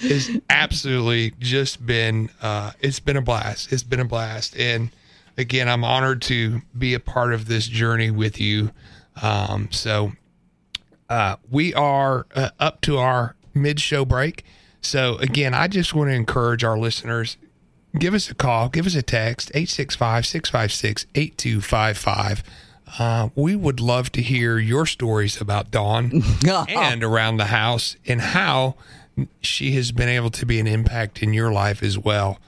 it's 0.00 0.28
absolutely 0.50 1.32
just 1.38 1.84
been 1.86 2.28
uh, 2.42 2.72
it's 2.80 2.98
been 3.00 3.16
a 3.16 3.22
blast. 3.22 3.72
It's 3.72 3.82
been 3.84 4.00
a 4.00 4.04
blast, 4.04 4.56
and 4.58 4.90
again, 5.36 5.68
I'm 5.68 5.84
honored 5.84 6.20
to 6.22 6.60
be 6.76 6.94
a 6.94 7.00
part 7.00 7.32
of 7.32 7.46
this 7.46 7.68
journey 7.68 8.10
with 8.10 8.40
you. 8.40 8.72
Um, 9.22 9.68
so 9.70 10.12
uh, 11.08 11.36
we 11.50 11.72
are 11.74 12.26
uh, 12.34 12.50
up 12.58 12.80
to 12.82 12.98
our 12.98 13.36
mid 13.54 13.80
show 13.80 14.04
break. 14.04 14.44
So 14.80 15.16
again, 15.18 15.54
I 15.54 15.68
just 15.68 15.94
want 15.94 16.10
to 16.10 16.14
encourage 16.14 16.64
our 16.64 16.78
listeners 16.78 17.36
give 17.96 18.14
us 18.14 18.30
a 18.30 18.34
call, 18.34 18.68
give 18.68 18.86
us 18.86 18.94
a 18.94 19.02
text, 19.02 19.50
865 19.54 20.26
656 20.26 21.06
8255. 21.14 22.42
Uh, 22.98 23.28
we 23.34 23.54
would 23.54 23.80
love 23.80 24.10
to 24.12 24.22
hear 24.22 24.58
your 24.58 24.86
stories 24.86 25.40
about 25.40 25.70
Dawn 25.70 26.22
and 26.68 27.04
around 27.04 27.36
the 27.36 27.46
house 27.46 27.96
and 28.06 28.20
how 28.20 28.76
she 29.40 29.72
has 29.72 29.92
been 29.92 30.08
able 30.08 30.30
to 30.30 30.46
be 30.46 30.58
an 30.58 30.66
impact 30.66 31.22
in 31.22 31.32
your 31.32 31.52
life 31.52 31.82
as 31.82 31.98
well. 31.98 32.38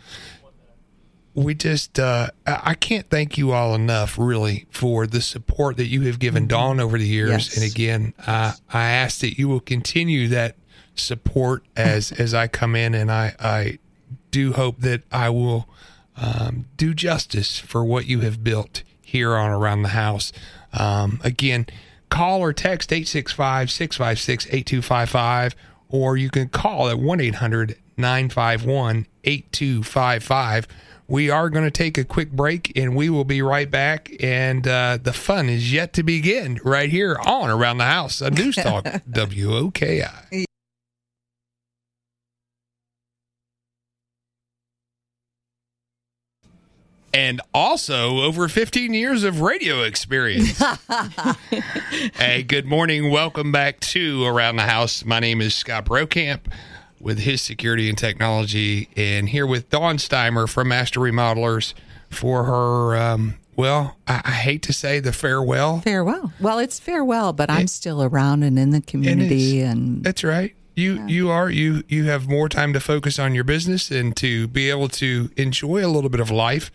We 1.34 1.55
just, 1.55 1.99
uh, 1.99 2.30
I 2.47 2.74
can't 2.74 3.09
thank 3.09 3.38
you 3.38 3.53
all 3.53 3.74
enough, 3.74 4.18
really, 4.18 4.66
for 4.70 5.07
the 5.07 5.20
support 5.20 5.76
that 5.76 5.86
you 5.86 6.03
have 6.03 6.18
given 6.18 6.49
Dawn 6.49 6.80
over 6.80 6.99
the 6.99 7.07
years. 7.07 7.30
Yes. 7.30 7.57
And 7.57 7.70
again, 7.70 8.14
uh, 8.26 8.53
I 8.72 8.91
ask 8.91 9.20
that 9.20 9.38
you 9.38 9.49
will 9.49 9.61
continue 9.61 10.26
that 10.28 10.57
support 10.97 11.64
as 11.76 12.12
as 12.18 12.34
I 12.34 12.49
come 12.49 12.74
in, 12.74 12.95
and 12.95 13.12
I 13.12 13.34
I 13.38 13.78
do 14.31 14.53
hope 14.53 14.81
that 14.81 15.03
I 15.11 15.31
will 15.31 15.68
um, 16.16 16.66
do 16.76 16.95
justice 16.95 17.59
for 17.59 17.85
what 17.85 18.07
you 18.07 18.20
have 18.20 18.45
built 18.45 18.83
here 19.01 19.35
on 19.37 19.51
around 19.51 19.83
the 19.83 19.89
house. 19.91 20.33
Um, 20.72 21.20
again, 21.24 21.66
call 22.11 22.41
or 22.41 22.53
text 22.53 22.93
865 22.93 23.70
656 23.70 24.47
8255, 24.47 25.57
or 25.89 26.16
you 26.16 26.31
can 26.31 26.49
call 26.49 26.89
at 26.89 26.99
1 26.99 27.20
800 27.20 27.76
951 27.97 29.07
8255. 29.24 30.68
We 31.09 31.28
are 31.28 31.51
going 31.51 31.64
to 31.64 31.72
take 31.72 31.99
a 31.99 32.05
quick 32.05 32.31
break 32.31 32.72
and 32.76 32.95
we 32.95 33.11
will 33.11 33.24
be 33.24 33.43
right 33.43 33.68
back. 33.68 34.12
And 34.20 34.66
uh, 34.66 34.99
the 35.03 35.12
fun 35.12 35.49
is 35.49 35.72
yet 35.72 35.93
to 35.95 36.05
begin 36.05 36.61
right 36.64 36.89
here 36.89 37.18
on 37.26 37.51
Around 37.51 37.78
the 37.78 37.85
House, 37.85 38.20
a 38.20 38.31
News 38.31 38.55
Talk, 38.55 38.85
WOKI. 39.11 40.45
And 47.12 47.40
also 47.52 48.20
over 48.20 48.48
15 48.48 48.94
years 48.94 49.24
of 49.24 49.40
radio 49.40 49.82
experience. 49.82 50.62
hey, 52.14 52.44
good 52.44 52.66
morning. 52.66 53.11
Welcome 53.11 53.50
back 53.50 53.80
to 53.80 54.24
Around 54.24 54.56
the 54.56 54.62
House. 54.62 55.04
My 55.04 55.18
name 55.18 55.40
is 55.40 55.54
Scott 55.54 55.86
Brockamp 55.86 56.40
with 57.00 57.20
his 57.20 57.42
security 57.42 57.88
and 57.88 57.98
technology, 57.98 58.88
and 58.96 59.30
here 59.30 59.46
with 59.46 59.70
Dawn 59.70 59.96
Steimer 59.96 60.48
from 60.48 60.68
Master 60.68 61.00
Remodelers 61.00 61.72
for 62.11 62.44
her, 62.44 62.96
um, 62.96 63.34
well, 63.56 63.96
I, 64.06 64.20
I 64.24 64.30
hate 64.32 64.62
to 64.64 64.72
say 64.72 65.00
the 65.00 65.12
farewell. 65.12 65.80
Farewell. 65.80 66.32
Well, 66.40 66.58
it's 66.58 66.78
farewell, 66.78 67.32
but 67.32 67.50
I'm 67.50 67.66
still 67.66 68.02
around 68.02 68.42
and 68.42 68.58
in 68.58 68.70
the 68.70 68.80
community, 68.82 69.61
and 69.61 70.04
That's 70.04 70.22
right. 70.22 70.54
You 70.81 71.07
you 71.07 71.31
are 71.31 71.51
you 71.51 71.83
you 71.89 72.05
have 72.05 72.28
more 72.28 72.49
time 72.49 72.72
to 72.72 72.81
focus 72.81 73.18
on 73.18 73.35
your 73.35 73.45
business 73.45 73.91
and 73.91 74.16
to 74.16 74.49
be 74.49 74.70
able 74.70 74.89
to 74.89 75.31
enjoy 75.37 75.85
a 75.85 75.89
little 75.89 76.11
bit 76.11 76.20
of 76.20 76.31
life, 76.31 76.70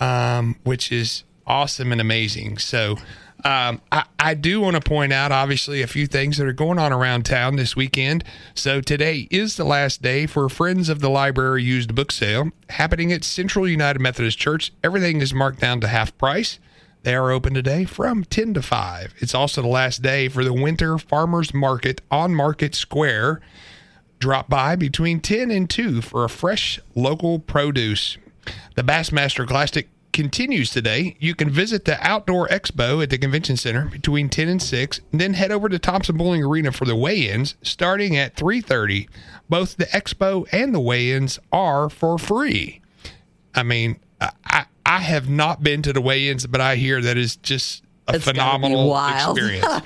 um, 0.00 0.56
which 0.64 0.90
is 0.90 1.24
awesome 1.46 1.92
and 1.92 2.00
amazing. 2.00 2.58
So. 2.58 2.96
Um, 3.44 3.80
I, 3.90 4.04
I 4.20 4.34
do 4.34 4.60
want 4.60 4.76
to 4.76 4.80
point 4.80 5.12
out, 5.12 5.32
obviously, 5.32 5.82
a 5.82 5.88
few 5.88 6.06
things 6.06 6.38
that 6.38 6.46
are 6.46 6.52
going 6.52 6.78
on 6.78 6.92
around 6.92 7.24
town 7.24 7.56
this 7.56 7.74
weekend. 7.74 8.22
So, 8.54 8.80
today 8.80 9.26
is 9.32 9.56
the 9.56 9.64
last 9.64 10.00
day 10.00 10.26
for 10.26 10.48
Friends 10.48 10.88
of 10.88 11.00
the 11.00 11.10
Library 11.10 11.64
used 11.64 11.92
book 11.92 12.12
sale 12.12 12.52
happening 12.68 13.10
at 13.10 13.24
Central 13.24 13.66
United 13.66 13.98
Methodist 13.98 14.38
Church. 14.38 14.72
Everything 14.84 15.20
is 15.20 15.34
marked 15.34 15.58
down 15.58 15.80
to 15.80 15.88
half 15.88 16.16
price. 16.18 16.60
They 17.02 17.16
are 17.16 17.32
open 17.32 17.52
today 17.52 17.84
from 17.84 18.22
10 18.22 18.54
to 18.54 18.62
5. 18.62 19.14
It's 19.18 19.34
also 19.34 19.60
the 19.60 19.68
last 19.68 20.02
day 20.02 20.28
for 20.28 20.44
the 20.44 20.52
Winter 20.52 20.98
Farmers 20.98 21.52
Market 21.52 22.00
on 22.12 22.32
Market 22.32 22.76
Square. 22.76 23.40
Drop 24.20 24.48
by 24.48 24.76
between 24.76 25.18
10 25.18 25.50
and 25.50 25.68
2 25.68 26.00
for 26.00 26.24
a 26.24 26.28
fresh 26.28 26.78
local 26.94 27.40
produce. 27.40 28.18
The 28.76 28.84
Bassmaster 28.84 29.48
Classic 29.48 29.88
continues 30.12 30.70
today. 30.70 31.16
You 31.18 31.34
can 31.34 31.50
visit 31.50 31.86
the 31.86 31.98
Outdoor 32.06 32.46
Expo 32.46 33.02
at 33.02 33.10
the 33.10 33.18
Convention 33.18 33.56
Center 33.56 33.86
between 33.86 34.28
10 34.28 34.48
and 34.48 34.62
6, 34.62 35.00
and 35.10 35.20
then 35.20 35.34
head 35.34 35.50
over 35.50 35.68
to 35.68 35.80
Thompson-Boling 35.80 36.44
Arena 36.44 36.70
for 36.70 36.84
the 36.84 36.94
weigh-ins 36.94 37.56
starting 37.62 38.16
at 38.16 38.36
3:30. 38.36 39.08
Both 39.48 39.76
the 39.76 39.86
expo 39.86 40.46
and 40.52 40.72
the 40.72 40.80
weigh-ins 40.80 41.40
are 41.50 41.90
for 41.90 42.16
free. 42.16 42.80
I 43.56 43.64
mean, 43.64 43.98
I 44.92 44.98
have 44.98 45.28
not 45.28 45.62
been 45.62 45.82
to 45.82 45.92
the 45.92 46.00
weigh-ins, 46.00 46.46
but 46.46 46.60
I 46.60 46.76
hear 46.76 47.00
that 47.00 47.16
is 47.16 47.36
just 47.36 47.82
a 48.08 48.16
It's 48.16 48.24
phenomenal 48.24 48.88
wild. 48.90 49.38
experience. 49.38 49.82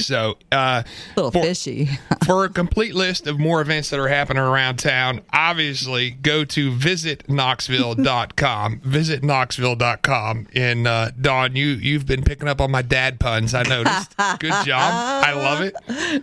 so, 0.06 0.36
uh, 0.50 0.82
A 0.84 0.86
little 1.16 1.30
for- 1.30 1.42
fishy. 1.42 1.90
for 2.26 2.44
a 2.44 2.48
complete 2.48 2.94
list 2.94 3.26
of 3.26 3.38
more 3.38 3.60
events 3.60 3.90
that 3.90 4.00
are 4.00 4.08
happening 4.08 4.42
around 4.42 4.78
town, 4.78 5.20
obviously 5.32 6.10
go 6.10 6.44
to 6.46 6.72
visitknoxville.com. 6.72 8.80
Visit 8.80 9.22
knoxville.com. 9.22 10.46
And 10.56 10.86
uh, 10.88 11.10
Dawn, 11.20 11.56
you 11.56 11.66
you've 11.68 12.06
been 12.06 12.22
picking 12.22 12.48
up 12.48 12.60
on 12.60 12.70
my 12.70 12.82
dad 12.82 13.20
puns. 13.20 13.54
I 13.54 13.62
noticed. 13.64 14.16
Good 14.38 14.64
job. 14.64 14.92
I 14.92 15.32
love 15.34 15.60
it. 15.60 15.74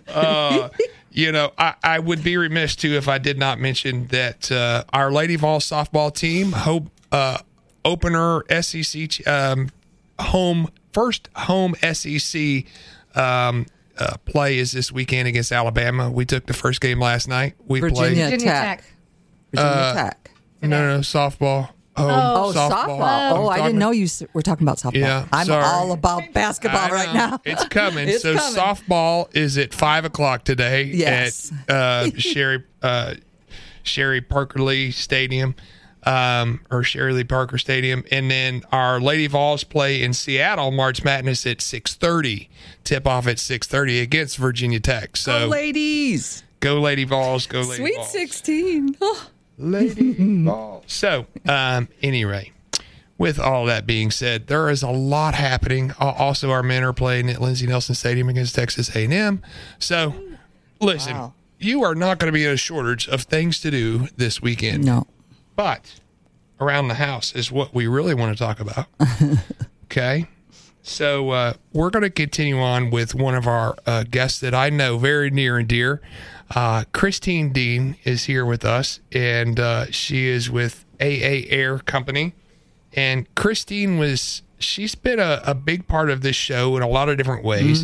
Uh, 0.08 0.70
you 1.12 1.32
know, 1.32 1.52
I, 1.58 1.76
I 1.84 2.00
would 2.00 2.24
be 2.24 2.38
remiss 2.38 2.76
too 2.76 2.94
if 2.94 3.08
I 3.08 3.18
did 3.18 3.38
not 3.38 3.60
mention 3.60 4.08
that 4.08 4.52
uh, 4.52 4.84
our 4.94 5.12
Lady 5.12 5.36
Vol 5.36 5.60
softball 5.60 6.14
team, 6.14 6.54
hope 6.54 6.88
uh, 7.12 7.40
opener 7.86 8.44
SEC 8.62 9.26
um, 9.28 9.70
home 10.20 10.70
first 10.94 11.30
home 11.36 11.76
SEC 11.94 12.66
um, 13.16 13.66
uh, 13.98 14.18
play 14.26 14.58
is 14.58 14.72
this 14.72 14.92
weekend 14.92 15.28
against 15.28 15.52
Alabama. 15.52 16.10
We 16.10 16.26
took 16.26 16.46
the 16.46 16.54
first 16.54 16.82
game 16.82 17.00
last 17.00 17.28
night. 17.28 17.56
We 17.68 17.80
Virginia 17.80 18.00
played 18.02 18.16
Virginia 18.32 18.38
Tech. 18.38 18.78
Tech. 18.80 18.94
Virginia 19.52 19.94
Tech. 19.96 20.32
no, 20.62 20.68
no, 20.70 21.00
softball. 21.00 21.70
Home 21.98 22.10
Oh, 22.10 22.54
softball. 22.56 23.02
I'm 23.02 23.34
Oh, 23.34 23.50
I 23.50 23.58
talking- 23.58 23.66
didn't 23.66 23.80
know 23.80 23.92
you 23.92 24.06
s- 24.06 24.24
were 24.34 24.42
talking 24.42 24.66
about 24.66 24.78
softball. 24.78 24.94
Yeah, 25.02 25.26
I'm 25.34 25.46
sorry. 25.46 25.64
all 25.66 25.92
about 25.92 26.24
basketball 26.32 26.90
right 26.90 27.14
now. 27.14 27.40
It's 27.44 27.66
coming. 27.66 28.08
It's 28.10 28.22
so 28.24 28.36
coming. 28.38 28.58
softball 28.60 29.28
is 29.36 29.58
at 29.58 29.74
five 29.74 30.06
o'clock 30.06 30.46
today 30.46 30.84
Yes. 30.86 31.52
at 31.68 31.76
uh, 31.76 32.10
Sherri 32.18 32.64
uh, 32.82 33.16
Sherri 33.84 34.22
Parker 34.22 34.60
Lee 34.62 34.92
Stadium. 34.92 35.54
Um, 36.04 36.62
or 36.72 36.82
Sherri 36.84 37.14
Lee 37.14 37.24
Parker 37.24 37.60
Stadium, 37.60 38.04
and 38.12 38.32
then 38.32 38.64
our 38.72 39.00
Lady 39.00 39.28
Vols 39.28 39.64
play 39.64 40.02
in 40.02 40.14
Seattle 40.14 40.72
March 40.72 41.04
Madness 41.04 41.46
at 41.46 41.62
six 41.62 41.94
thirty. 41.94 42.50
Tip 42.84 43.06
off 43.06 43.28
at 43.28 43.38
six 43.38 43.68
thirty 43.68 44.00
against 44.00 44.38
Virginia 44.38 44.80
Tech. 44.80 45.16
So 45.16 45.44
Oh, 45.44 45.48
ladies. 45.48 46.44
go 46.60 46.80
Lady 46.82 47.04
Vols, 47.04 47.46
go 47.46 47.62
Lady 47.62 47.76
Sweet 47.84 47.96
Vols. 47.98 48.12
16. 48.12 48.98
Oh. 49.02 49.28
Lady 49.60 50.14
Ball. 50.46 50.84
So, 50.88 51.28
um, 51.48 51.88
anyway, 52.02 52.52
with 53.20 53.38
all 53.40 53.66
that 53.66 53.86
being 53.86 54.10
said, 54.10 54.48
there 54.48 54.70
is 54.72 54.82
a 54.82 54.90
lot 54.90 55.36
happening. 55.36 55.92
Also, 56.00 56.50
our 56.50 56.64
men 56.64 56.84
are 56.84 56.94
playing 56.94 57.30
at 57.30 57.40
Lindsey 57.40 57.68
Nelson 57.68 57.94
Stadium 57.94 58.28
against 58.28 58.56
Texas 58.56 58.90
A&M. 58.96 59.40
So, 59.78 60.16
listen, 60.80 61.14
Wow. 61.16 61.34
you 61.60 61.84
are 61.84 61.94
not 61.94 62.18
going 62.18 62.32
to 62.32 62.36
be 62.36 62.44
in 62.44 62.50
a 62.52 62.58
shortage 62.58 63.08
of 63.08 63.22
things 63.24 63.60
to 63.60 63.70
do 63.70 64.08
this 64.18 64.42
weekend. 64.42 64.84
No. 64.84 65.06
But 65.62 66.00
around 66.60 66.88
the 66.88 66.96
house 66.96 67.36
is 67.36 67.52
what 67.52 67.72
we 67.72 67.86
really 67.86 68.16
want 68.16 68.36
to 68.36 68.44
talk 68.44 68.60
about. 68.60 68.88
okay. 69.84 70.26
So 70.82 71.30
uh, 71.30 71.54
we're 71.72 71.92
going 71.92 72.02
to 72.02 72.10
continue 72.10 72.60
on 72.60 72.90
with 72.90 73.14
one 73.14 73.36
of 73.36 73.46
our 73.46 73.76
uh, 73.86 74.04
guests 74.10 74.40
that 74.40 74.56
I 74.56 74.72
know 74.72 74.98
very 74.98 75.30
near 75.30 75.60
and 75.60 75.68
dear. 75.68 76.02
Uh, 76.56 76.86
Christine 76.94 77.54
Dean 77.54 77.96
is 78.06 78.24
here 78.24 78.44
with 78.44 78.66
us, 78.66 79.02
and 79.12 79.60
uh, 79.60 79.92
she 79.92 80.26
is 80.26 80.50
with 80.50 80.84
AA 81.00 81.46
Air 81.48 81.78
Company. 81.78 82.34
And 82.94 83.28
Christine 83.36 84.00
was, 84.00 84.42
she's 84.58 84.96
been 84.96 85.20
a, 85.20 85.44
a 85.46 85.54
big 85.54 85.88
part 85.88 86.10
of 86.10 86.22
this 86.22 86.36
show 86.36 86.76
in 86.76 86.82
a 86.82 86.88
lot 86.88 87.08
of 87.08 87.18
different 87.18 87.44
ways. 87.44 87.84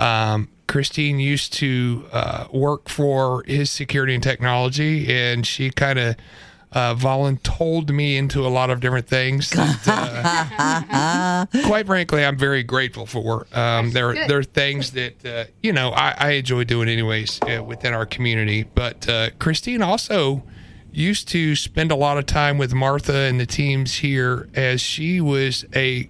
Um, 0.00 0.48
Christine 0.66 1.20
used 1.20 1.52
to 1.52 2.04
uh, 2.10 2.46
work 2.52 2.88
for 2.88 3.44
his 3.46 3.70
security 3.70 4.12
and 4.12 4.22
technology, 4.24 5.14
and 5.14 5.46
she 5.46 5.70
kind 5.70 6.00
of 6.00 6.16
uh, 6.72 6.94
voluntold 6.94 7.90
me 7.90 8.16
into 8.16 8.46
a 8.46 8.48
lot 8.48 8.70
of 8.70 8.80
different 8.80 9.08
things. 9.08 9.52
That, 9.82 11.48
uh, 11.52 11.66
quite 11.66 11.86
frankly, 11.86 12.24
I'm 12.24 12.38
very 12.38 12.62
grateful 12.62 13.06
for. 13.06 13.46
Um, 13.52 13.90
there, 13.90 14.14
there 14.26 14.38
are 14.38 14.42
things 14.44 14.92
that 14.92 15.24
uh, 15.24 15.44
you 15.62 15.72
know 15.72 15.90
I, 15.90 16.14
I 16.16 16.30
enjoy 16.32 16.64
doing 16.64 16.88
anyways 16.88 17.40
uh, 17.42 17.62
within 17.62 17.92
our 17.92 18.06
community. 18.06 18.62
But 18.62 19.08
uh, 19.08 19.30
Christine 19.38 19.82
also 19.82 20.42
used 20.92 21.28
to 21.28 21.56
spend 21.56 21.90
a 21.90 21.96
lot 21.96 22.18
of 22.18 22.26
time 22.26 22.58
with 22.58 22.74
Martha 22.74 23.14
and 23.14 23.40
the 23.40 23.46
teams 23.46 23.94
here 23.96 24.48
as 24.54 24.80
she 24.80 25.20
was 25.20 25.64
a 25.74 26.08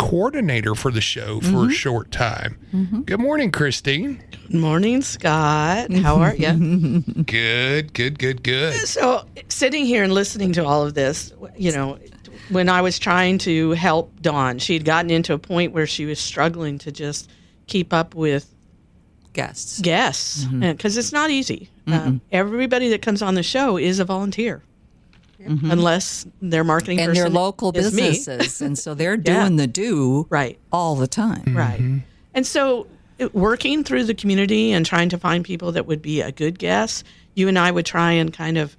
coordinator 0.00 0.74
for 0.74 0.90
the 0.90 1.00
show 1.00 1.40
for 1.40 1.48
a 1.48 1.50
mm-hmm. 1.50 1.70
short 1.70 2.10
time. 2.10 2.58
Mm-hmm. 2.72 3.02
Good 3.02 3.20
morning, 3.20 3.52
Christine. 3.52 4.22
Good 4.30 4.54
morning, 4.54 5.02
Scott. 5.02 5.90
Mm-hmm. 5.90 6.02
How 6.02 6.16
are 6.16 6.34
you? 6.34 7.00
Good, 7.24 7.92
good, 7.92 8.18
good, 8.18 8.42
good. 8.42 8.74
so, 8.88 9.26
sitting 9.48 9.84
here 9.84 10.02
and 10.02 10.12
listening 10.12 10.52
to 10.54 10.64
all 10.64 10.86
of 10.86 10.94
this, 10.94 11.32
you 11.56 11.70
know, 11.70 11.98
when 12.48 12.68
I 12.68 12.80
was 12.80 12.98
trying 12.98 13.38
to 13.38 13.72
help 13.72 14.20
Dawn, 14.22 14.58
she 14.58 14.72
had 14.72 14.84
gotten 14.84 15.10
into 15.10 15.34
a 15.34 15.38
point 15.38 15.72
where 15.72 15.86
she 15.86 16.06
was 16.06 16.18
struggling 16.18 16.78
to 16.78 16.90
just 16.90 17.30
keep 17.66 17.92
up 17.92 18.14
with 18.14 18.52
Guests. 19.32 19.80
guests 19.80 20.44
because 20.44 20.96
it's 20.96 21.12
not 21.12 21.30
easy. 21.30 21.68
Um, 21.86 22.20
everybody 22.32 22.88
that 22.88 23.02
comes 23.02 23.22
on 23.22 23.34
the 23.34 23.42
show 23.42 23.76
is 23.76 24.00
a 24.00 24.04
volunteer, 24.04 24.62
unless 25.46 26.26
their 26.42 26.64
marketing 26.64 27.00
And 27.00 27.08
person 27.10 27.22
they're 27.22 27.30
local 27.30 27.72
is 27.76 27.92
me. 27.94 28.08
businesses. 28.10 28.60
and 28.60 28.78
so 28.78 28.94
they're 28.94 29.14
Yeah. 29.24 29.42
doing 29.44 29.56
the 29.56 29.66
do 29.66 30.26
Right. 30.30 30.58
all 30.72 30.96
the 30.96 31.06
time. 31.08 31.54
Right. 31.56 31.80
And 32.34 32.46
so, 32.46 32.86
it- 33.18 33.34
working 33.34 33.84
through 33.84 34.04
the 34.04 34.14
community 34.14 34.72
and 34.72 34.84
trying 34.86 35.08
to 35.10 35.18
find 35.18 35.44
people 35.44 35.72
that 35.72 35.86
would 35.86 36.00
be 36.02 36.20
a 36.20 36.32
good 36.32 36.58
guest, 36.58 37.04
you 37.34 37.48
and 37.48 37.58
I 37.58 37.70
would 37.70 37.86
try 37.86 38.12
and 38.12 38.32
kind 38.32 38.56
of 38.58 38.76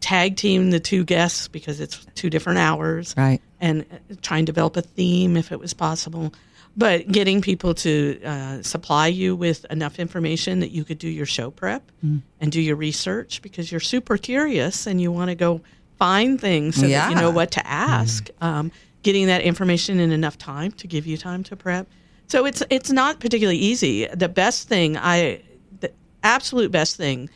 tag 0.00 0.36
team 0.36 0.70
the 0.70 0.80
two 0.80 1.04
guests 1.04 1.48
because 1.48 1.80
it's 1.80 2.06
two 2.14 2.30
different 2.30 2.58
hours. 2.58 3.14
Right. 3.16 3.40
And 3.60 3.84
uh, 3.90 4.14
try 4.22 4.38
and 4.38 4.46
develop 4.46 4.76
a 4.76 4.82
theme 4.82 5.36
if 5.36 5.50
it 5.52 5.58
was 5.58 5.72
possible. 5.74 6.32
But 6.76 7.08
getting 7.10 7.40
people 7.40 7.72
to 7.76 8.20
uh, 8.22 8.62
supply 8.62 9.06
you 9.06 9.34
with 9.34 9.64
enough 9.70 9.98
information 9.98 10.60
that 10.60 10.70
you 10.72 10.84
could 10.84 10.98
do 10.98 11.08
your 11.08 11.24
show 11.24 11.50
prep 11.50 11.90
and 12.02 12.52
do 12.52 12.60
your 12.60 12.76
research 12.76 13.40
because 13.40 13.72
you're 13.72 13.80
super 13.80 14.18
curious 14.18 14.86
and 14.86 15.00
you 15.00 15.10
want 15.10 15.30
to 15.30 15.34
go 15.34 15.62
find 15.98 16.40
things 16.40 16.76
so 16.76 16.86
that 16.88 17.10
you 17.10 17.16
know 17.16 17.30
what 17.30 17.50
to 17.52 17.66
ask. 17.66 18.28
Um, 18.40 18.70
getting 19.02 19.26
that 19.28 19.40
information 19.42 20.00
in 20.00 20.10
enough 20.10 20.36
time 20.36 20.72
to 20.72 20.88
give 20.88 21.06
you 21.06 21.16
time 21.16 21.44
to 21.44 21.54
prep. 21.54 21.86
So 22.26 22.44
it's 22.44 22.62
it's 22.70 22.90
not 22.90 23.20
particularly 23.20 23.58
easy. 23.58 24.06
The 24.06 24.28
best 24.28 24.68
thing 24.68 24.96
I, 24.96 25.42
the 25.80 25.92
absolute 26.24 26.72
best 26.72 26.96
thing, 26.96 27.30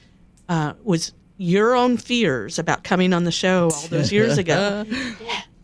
uh, 0.48 0.72
was 0.82 1.12
your 1.36 1.74
own 1.76 1.96
fears 1.96 2.58
about 2.58 2.82
coming 2.82 3.12
on 3.12 3.22
the 3.24 3.30
show 3.30 3.70
all 3.72 3.86
those 3.88 4.10
years 4.18 4.36
ago. 4.36 4.84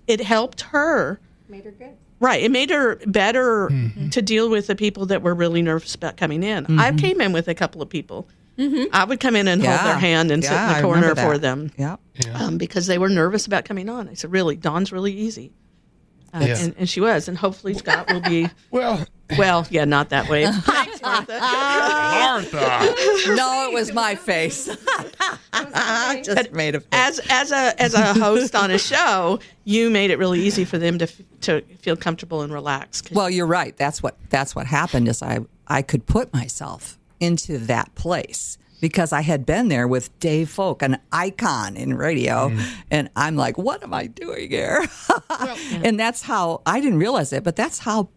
it 0.07 0.21
helped 0.21 0.61
her. 0.63 1.21
Made 1.49 1.65
her 1.65 1.73
good. 1.73 1.97
Right. 2.21 2.43
It 2.43 2.51
made 2.51 2.71
her 2.71 2.97
better 3.07 3.71
to 4.13 4.23
deal 4.23 4.49
with 4.49 4.69
the 4.69 4.75
people 4.77 5.05
that 5.07 5.21
were 5.23 5.35
really 5.35 5.61
nervous 5.61 5.95
about 5.95 6.17
coming 6.17 6.43
in. 6.43 6.79
I 6.79 6.93
came 6.93 7.21
in 7.21 7.33
with 7.33 7.49
a 7.49 7.55
couple 7.55 7.83
of 7.83 7.91
people. 7.91 8.29
I 8.59 9.05
would 9.07 9.21
come 9.21 9.37
in 9.37 9.49
and 9.49 9.63
hold 9.65 9.81
their 9.81 9.99
hand 9.99 10.31
and 10.31 10.43
sit 10.43 10.53
in 10.53 10.69
the 10.75 10.81
corner 10.83 11.15
for 11.15 11.39
them 11.39 11.71
Yep. 11.77 12.01
um, 12.35 12.59
because 12.59 12.87
they 12.87 12.99
were 12.99 13.09
nervous 13.09 13.47
about 13.47 13.65
coming 13.65 13.89
on. 13.89 14.09
I 14.09 14.15
said, 14.15 14.33
"Really, 14.33 14.57
Dawn's 14.57 14.93
really 14.93 15.13
easy," 15.13 15.53
uh, 16.33 16.41
Yeah. 16.47 16.59
and, 16.59 16.75
and 16.79 16.89
she 16.89 17.01
was. 17.01 17.29
And 17.29 17.37
hopefully, 17.37 17.75
Scott 17.75 18.11
will 18.11 18.21
be. 18.23 18.49
Well, 18.71 19.05
Well, 19.39 19.67
yeah, 19.71 19.85
not 19.85 20.11
that 20.11 20.29
way. 20.29 20.45
Martha. 21.03 21.39
Martha. 21.41 22.95
No, 23.35 23.69
it 23.69 23.75
was 23.75 23.93
my 23.93 24.15
face. 24.15 24.69
I 25.53 26.23
just 26.25 26.53
made 26.53 26.75
a 26.77 26.81
face. 26.81 26.89
as 26.93 27.21
as 27.31 27.51
a 27.53 27.83
as 27.83 27.95
a 27.95 28.15
host 28.15 28.55
on 28.55 28.71
a 28.71 28.79
show, 28.79 29.41
you 29.65 29.91
made 29.91 30.11
it 30.11 30.19
really 30.19 30.41
easy 30.41 30.65
for 30.65 30.79
them 30.79 30.99
to 30.99 31.05
f- 31.05 31.21
to 31.43 31.61
feel 31.81 31.97
comfortable 31.97 32.43
and 32.43 32.53
relaxed. 32.53 33.07
'cause- 33.09 33.17
Well, 33.17 33.31
you're 33.31 33.47
right. 33.47 33.77
That's 33.77 34.03
what 34.03 34.17
that's 34.31 34.55
what 34.55 34.67
happened. 34.67 35.09
Is 35.09 35.23
I 35.23 35.41
I 35.67 35.83
could 35.83 36.07
put 36.07 36.33
myself 36.33 36.99
into 37.21 37.59
that 37.59 37.95
place 37.95 38.59
because 38.81 39.13
I 39.13 39.23
had 39.23 39.47
been 39.47 39.69
there 39.69 39.89
with 39.89 40.19
Dave 40.21 40.51
Foulk, 40.51 40.83
an 40.83 40.99
icon 41.13 41.77
in 41.77 41.95
radio. 41.95 42.51
Mm. 42.51 42.75
And 42.91 43.11
I'm 43.17 43.37
like, 43.37 43.57
what 43.57 43.83
am 43.83 43.95
I 43.95 44.07
doing 44.07 44.51
here? 44.51 44.85
and 45.83 45.99
that's 45.99 46.23
how 46.23 46.63
I 46.67 46.81
didn't 46.81 46.99
realize 46.99 47.33
it, 47.33 47.43
but 47.43 47.57
that's 47.57 47.79
how 47.81 48.11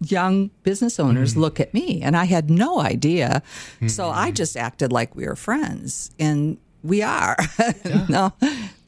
young 0.00 0.50
business 0.62 1.00
owners 1.00 1.34
mm. 1.34 1.38
look 1.38 1.58
at 1.60 1.74
me. 1.74 2.00
And 2.02 2.16
I 2.16 2.24
had 2.24 2.50
no 2.50 2.80
idea. 2.80 3.42
So 3.86 4.04
mm-hmm. 4.04 4.18
I 4.18 4.30
just 4.30 4.56
acted 4.56 4.92
like 4.92 5.16
we 5.16 5.26
were 5.26 5.36
friends. 5.36 6.10
And 6.18 6.58
we 6.84 7.02
are. 7.02 7.36
no. 8.08 8.32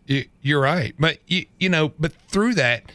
You, 0.06 0.26
you're 0.40 0.60
right, 0.60 0.94
but 0.98 1.18
you 1.26 1.46
you 1.58 1.68
know, 1.68 1.88
but 1.98 2.12
through 2.28 2.54
that, 2.54 2.92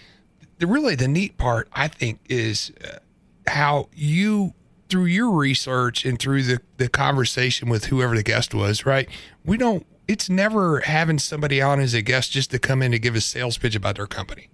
the 0.60 0.68
really 0.68 0.96
the 0.96 1.10
neat 1.10 1.38
part 1.38 1.68
I 1.74 1.90
think 1.90 2.22
is 2.30 2.72
uh, 2.82 3.00
how 3.48 3.90
you 3.94 4.54
through 4.92 5.06
your 5.06 5.32
research 5.32 6.06
and 6.06 6.20
through 6.20 6.44
the 6.44 6.60
the 6.78 6.90
conversation 6.90 7.70
with 7.70 7.86
whoever 7.86 8.16
the 8.16 8.24
guest 8.24 8.54
was, 8.54 8.86
right? 8.86 9.10
We 9.46 9.58
don't. 9.58 9.86
It's 10.08 10.30
never 10.30 10.82
having 10.82 11.18
somebody 11.18 11.62
on 11.62 11.80
as 11.80 11.94
a 11.94 12.02
guest 12.02 12.34
just 12.34 12.52
to 12.52 12.60
come 12.60 12.82
in 12.82 12.92
to 12.92 13.00
give 13.00 13.16
a 13.16 13.22
sales 13.22 13.58
pitch 13.58 13.76
about 13.76 13.96
their 13.96 14.08
company, 14.08 14.50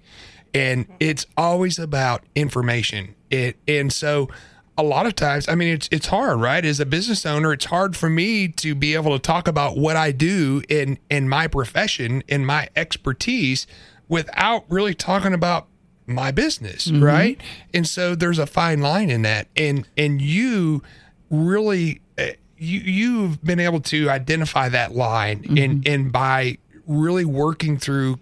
and 0.53 0.87
it's 0.99 1.25
always 1.35 1.79
about 1.79 2.23
information. 2.35 3.15
It 3.31 3.57
and 3.67 3.91
so 3.91 4.29
a 4.77 4.83
lot 4.83 5.07
of 5.07 5.15
times, 5.15 5.49
I 5.49 5.55
mean, 5.55 5.73
it's 5.73 5.89
it's 5.91 6.07
hard, 6.07 6.39
right? 6.39 6.63
As 6.63 6.79
a 6.79 6.85
business 6.85 7.25
owner, 7.25 7.51
it's 7.51 7.65
hard 7.65 7.97
for 7.97 8.09
me 8.09 8.47
to 8.49 8.75
be 8.75 8.93
able 8.93 9.13
to 9.13 9.19
talk 9.19 9.47
about 9.47 9.75
what 9.75 9.95
I 9.95 10.11
do 10.11 10.61
in 10.69 10.99
in 11.09 11.27
my 11.27 11.47
profession 11.47 12.21
and 12.29 12.45
my 12.45 12.69
expertise 12.75 13.65
without 14.07 14.65
really 14.69 14.93
talking 14.93 15.33
about 15.33 15.67
my 16.07 16.31
business, 16.31 16.89
right? 16.89 17.39
And 17.73 17.85
so 17.85 18.15
there's 18.15 18.39
a 18.39 18.47
fine 18.47 18.81
line 18.81 19.09
in 19.09 19.21
that, 19.23 19.47
and 19.55 19.87
and 19.97 20.21
you 20.21 20.81
really 21.29 22.01
uh, 22.17 22.27
you 22.57 22.79
you've 22.79 23.43
been 23.43 23.59
able 23.59 23.81
to 23.81 24.09
identify 24.09 24.69
that 24.69 24.95
line, 24.95 25.45
and 25.57 25.87
and 25.87 26.11
by 26.11 26.57
really 26.87 27.25
working 27.25 27.77
through 27.77 28.19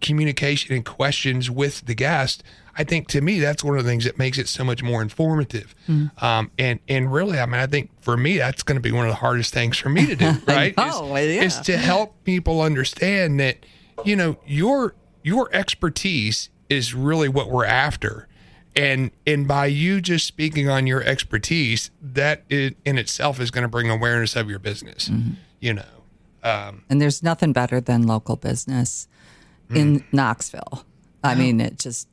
communication 0.00 0.74
and 0.74 0.84
questions 0.84 1.50
with 1.50 1.84
the 1.86 1.94
guest 1.94 2.44
i 2.76 2.84
think 2.84 3.08
to 3.08 3.20
me 3.20 3.40
that's 3.40 3.64
one 3.64 3.76
of 3.76 3.82
the 3.82 3.90
things 3.90 4.04
that 4.04 4.16
makes 4.16 4.38
it 4.38 4.46
so 4.48 4.62
much 4.62 4.80
more 4.80 5.02
informative. 5.02 5.74
Um, 6.18 6.50
and 6.58 6.78
and 6.88 7.12
really 7.12 7.38
i 7.38 7.46
mean 7.46 7.60
i 7.60 7.66
think 7.66 7.90
for 8.00 8.16
me 8.16 8.38
that's 8.38 8.62
going 8.62 8.76
to 8.76 8.80
be 8.80 8.92
one 8.92 9.06
of 9.06 9.10
the 9.10 9.16
hardest 9.16 9.52
things 9.52 9.76
for 9.76 9.88
me 9.88 10.06
to 10.06 10.14
do 10.14 10.32
right? 10.46 10.76
Know, 10.76 11.16
is, 11.16 11.36
yeah. 11.36 11.42
is 11.42 11.58
to 11.60 11.76
help 11.76 12.22
people 12.24 12.60
understand 12.60 13.40
that 13.40 13.58
you 14.04 14.14
know 14.14 14.36
your 14.46 14.94
your 15.22 15.48
expertise 15.52 16.48
is 16.68 16.94
really 16.94 17.28
what 17.28 17.50
we're 17.50 17.64
after 17.64 18.28
and 18.76 19.10
and 19.26 19.48
by 19.48 19.66
you 19.66 20.00
just 20.00 20.26
speaking 20.26 20.68
on 20.68 20.86
your 20.86 21.02
expertise 21.02 21.90
that 22.00 22.44
i- 22.50 22.74
in 22.84 22.98
itself 22.98 23.40
is 23.40 23.50
going 23.50 23.62
to 23.62 23.68
bring 23.68 23.90
awareness 23.90 24.36
of 24.36 24.48
your 24.50 24.58
business 24.58 25.08
mm-hmm. 25.08 25.32
you 25.60 25.72
know 25.74 25.82
um, 26.44 26.84
And 26.88 27.00
there's 27.00 27.22
nothing 27.22 27.52
better 27.52 27.80
than 27.80 28.06
local 28.06 28.36
business 28.36 29.08
in 29.70 30.00
mm-hmm. 30.00 30.16
Knoxville. 30.16 30.84
I 31.24 31.34
mean, 31.34 31.60
it 31.60 31.78
just 31.78 32.08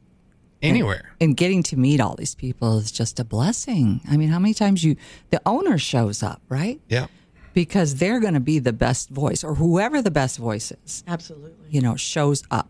anywhere 0.61 1.13
and 1.21 1.37
getting 1.37 1.61
to 1.61 1.77
meet 1.77 2.01
all 2.01 2.15
these 2.15 2.33
people 2.33 2.79
is 2.79 2.91
just 2.91 3.19
a 3.19 3.23
blessing. 3.23 4.01
I 4.09 4.17
mean, 4.17 4.29
how 4.29 4.39
many 4.39 4.53
times 4.55 4.83
you 4.83 4.95
the 5.29 5.41
owner 5.45 5.77
shows 5.77 6.23
up, 6.23 6.41
right? 6.49 6.81
yeah 6.89 7.05
Because 7.53 7.95
they're 7.95 8.19
going 8.19 8.33
to 8.33 8.39
be 8.39 8.57
the 8.59 8.73
best 8.73 9.09
voice 9.09 9.43
or 9.43 9.55
whoever 9.55 10.01
the 10.01 10.11
best 10.11 10.37
voice 10.39 10.73
is, 10.83 11.03
Absolutely. 11.07 11.51
you 11.69 11.81
know, 11.81 11.95
shows 11.95 12.43
up. 12.49 12.67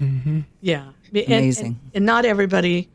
Mm-hmm. 0.00 0.40
Yeah. 0.60 0.88
And- 1.14 1.26
Amazing. 1.26 1.66
And, 1.66 1.90
and 1.94 2.06
not 2.06 2.24
everybody 2.24 2.88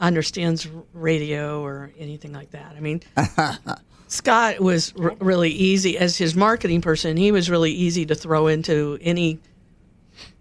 understands 0.00 0.66
radio 0.94 1.62
or 1.62 1.90
anything 1.98 2.32
like 2.32 2.50
that. 2.52 2.74
I 2.76 2.80
mean, 2.80 3.02
Scott 4.08 4.60
was 4.60 4.92
r- 4.98 5.14
really 5.20 5.50
easy 5.50 5.98
as 5.98 6.16
his 6.16 6.34
marketing 6.34 6.80
person. 6.80 7.16
He 7.16 7.30
was 7.32 7.50
really 7.50 7.70
easy 7.72 8.06
to 8.06 8.14
throw 8.14 8.46
into 8.48 8.98
any, 9.02 9.38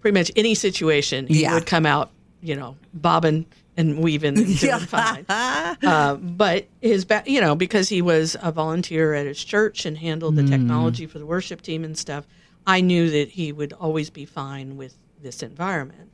pretty 0.02 0.18
much 0.18 0.32
any 0.36 0.56
situation. 0.56 1.28
He 1.28 1.42
Yeah. 1.44 1.54
would 1.54 1.66
come 1.66 1.86
out, 1.86 2.10
you 2.42 2.56
know, 2.56 2.78
bobbing 2.94 3.46
and 3.78 4.00
weaving 4.00 4.38
and 4.38 4.58
doing 4.60 4.80
fine. 4.80 5.26
Uh, 5.30 6.16
but 6.16 6.66
his, 6.82 7.06
ba- 7.06 7.24
you 7.26 7.42
know, 7.42 7.56
because 7.56 7.90
he 7.90 8.02
was 8.02 8.36
a 8.42 8.52
volunteer 8.52 9.14
at 9.14 9.26
his 9.26 9.44
church 9.44 9.86
and 9.86 9.98
handled 9.98 10.36
the 10.36 10.44
technology 10.44 11.06
for 11.06 11.20
the 11.20 11.26
worship 11.26 11.62
team 11.62 11.84
and 11.84 11.98
stuff, 11.98 12.26
I 12.66 12.82
knew 12.82 13.10
that 13.10 13.30
he 13.30 13.52
would 13.52 13.74
always 13.74 14.10
be 14.10 14.26
fine 14.26 14.78
with 14.78 14.96
this 15.22 15.44
environment. 15.44 16.09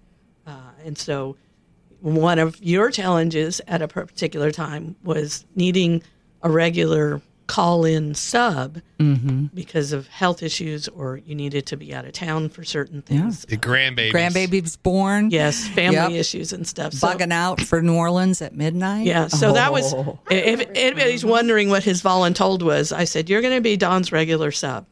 Uh, 0.47 0.51
and 0.83 0.97
so, 0.97 1.35
one 2.01 2.37
of 2.39 2.61
your 2.63 2.91
challenges 2.91 3.61
at 3.67 3.81
a 3.81 3.87
particular 3.87 4.51
time 4.51 4.95
was 5.03 5.45
needing 5.55 6.03
a 6.43 6.49
regular 6.49 7.21
call 7.47 7.85
in 7.85 8.15
sub 8.15 8.81
because 9.53 9.91
of 9.91 10.07
health 10.07 10.41
issues 10.41 10.87
or 10.87 11.17
you 11.17 11.35
needed 11.35 11.67
to 11.67 11.77
be 11.77 11.93
out 11.93 12.03
of 12.05 12.11
town 12.11 12.49
for 12.49 12.63
certain 12.63 13.03
things. 13.03 13.45
the 13.45 13.55
grandbaby. 13.57 14.11
Grandbaby's 14.11 14.75
born. 14.77 15.29
Yes, 15.29 15.67
family 15.67 15.95
Yep. 15.95 16.11
issues 16.11 16.53
and 16.53 16.67
stuff. 16.67 16.93
So, 16.93 17.07
Bugging 17.07 17.31
out 17.31 17.61
for 17.61 17.81
New 17.83 17.93
Orleans 17.95 18.41
at 18.41 18.55
midnight. 18.55 19.05
yeah, 19.05 19.27
so 19.27 19.53
that 19.53 19.71
was. 19.71 19.93
Oh. 19.93 20.17
If 20.29 20.67
anybody's 20.75 21.23
wondering 21.25 21.69
what 21.69 21.83
his 21.83 22.01
voluntold 22.01 22.63
was, 22.63 22.91
I 22.91 23.03
said 23.03 23.29
you're 23.29 23.41
going 23.41 23.55
to 23.55 23.61
be 23.61 23.77
Dawn's 23.77 24.11
regular 24.11 24.51
sub. 24.51 24.85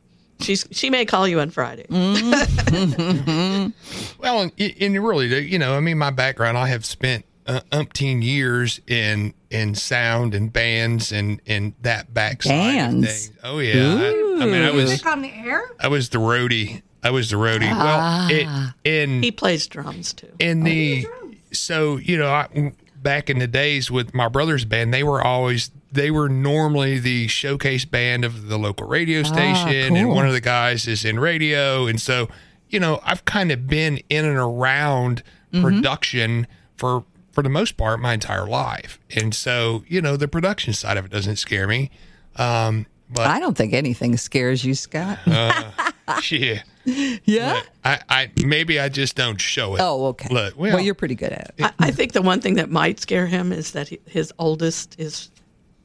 She's 0.44 0.66
she 0.72 0.90
may 0.90 1.06
call 1.06 1.28
you 1.28 1.40
on 1.40 1.50
Friday. 1.50 1.86
Well, 4.20 4.42
and, 4.42 4.52
and 4.80 5.04
really, 5.04 5.40
you 5.46 5.60
know, 5.60 5.76
I 5.76 5.80
mean, 5.82 5.98
my 5.98 6.10
background, 6.12 6.58
I 6.58 6.68
have 6.68 6.86
spent 6.86 7.26
uh, 7.46 7.60
umpteen 7.72 8.24
years 8.24 8.80
in 8.88 9.34
in 9.50 9.76
sound 9.76 10.34
and 10.34 10.52
bands 10.52 11.12
and 11.12 11.42
and 11.46 11.74
that 11.82 12.14
backside 12.14 12.52
Bands? 12.54 13.30
of. 13.30 13.36
Oh 13.44 13.60
yeah, 13.60 13.74
I, 13.96 14.44
I 14.44 14.46
mean, 14.46 14.62
I 14.62 14.72
was 14.72 15.04
on 15.04 15.22
the 15.22 15.32
air. 15.34 15.64
I 15.80 15.88
was 15.90 16.10
the 16.10 16.20
roadie. 16.20 16.82
I 17.04 17.10
was 17.12 17.30
the 17.32 17.36
roadie. 17.36 17.70
Ah. 17.70 18.28
Well, 18.30 18.40
it, 18.86 18.90
in 18.90 19.22
He 19.24 19.32
plays 19.32 19.68
drums 19.68 20.14
too. 20.14 20.32
in 20.40 20.64
the 20.64 21.06
so 21.52 21.98
you 21.98 22.18
know 22.18 22.30
I, 22.30 22.74
back 22.96 23.30
in 23.30 23.40
the 23.40 23.48
days 23.48 23.92
with 23.92 24.14
my 24.14 24.30
brother's 24.30 24.64
band 24.66 24.94
they 24.94 25.04
were 25.04 25.22
always 25.22 25.70
they 25.94 26.12
were 26.12 26.28
normally 26.28 27.00
the 27.00 27.28
showcase 27.28 27.86
band 27.86 28.26
of 28.26 28.48
the 28.50 28.58
local 28.58 28.86
radio 28.88 29.24
station 29.24 29.70
and 29.70 29.98
Ah, 29.98 30.02
cool. 30.02 30.16
one 30.16 30.26
of 30.28 30.34
the 30.34 30.42
guys 30.42 30.88
is 30.88 31.06
in 31.06 31.20
radio 31.20 31.88
and 31.88 32.02
so 32.02 32.28
you 32.70 32.80
know 32.80 33.00
i've 33.06 33.24
kind 33.26 33.52
of 33.52 33.68
been 33.68 34.00
in 34.10 34.26
and 34.26 34.38
around 34.38 35.24
Mm-hmm. 35.54 35.64
production 35.66 36.48
for 36.78 37.06
for 37.32 37.44
the 37.44 37.50
most 37.50 37.78
part 37.78 38.00
my 38.00 38.14
entire 38.16 38.48
life 38.48 39.00
and 39.16 39.36
so 39.36 39.84
you 39.88 40.02
know 40.02 40.18
the 40.18 40.28
production 40.28 40.74
side 40.74 40.98
of 40.98 41.06
it 41.06 41.12
doesn't 41.12 41.36
scare 41.36 41.68
me 41.68 41.92
um 42.38 42.88
but 43.14 43.28
I 43.28 43.40
don't 43.40 43.56
think 43.56 43.74
anything 43.74 44.18
scares 44.18 44.66
you, 44.66 44.74
Scott. 44.74 45.20
yeah 45.28 46.64
yeah. 46.86 47.62
I, 47.86 48.00
I 48.10 48.32
maybe 48.44 48.80
i 48.80 48.90
just 48.90 49.16
don't 49.16 49.40
show 49.40 49.76
it 49.76 49.82
Oh, 49.82 50.08
okay. 50.08 50.30
Look, 50.34 50.58
well, 50.58 50.74
well, 50.74 50.80
you're 50.84 50.96
pretty 50.96 51.14
good 51.16 51.32
at 51.32 51.54
it. 51.58 51.66
I, 51.66 51.88
I 51.88 51.92
think 51.92 52.14
the 52.14 52.22
one 52.24 52.42
thing 52.42 52.56
that 52.56 52.70
might 52.72 53.00
scare 53.00 53.28
him 53.28 53.52
is 53.54 53.72
that 53.72 53.90
he, 53.90 54.00
his 54.08 54.34
oldest 54.40 55.00
is 55.00 55.30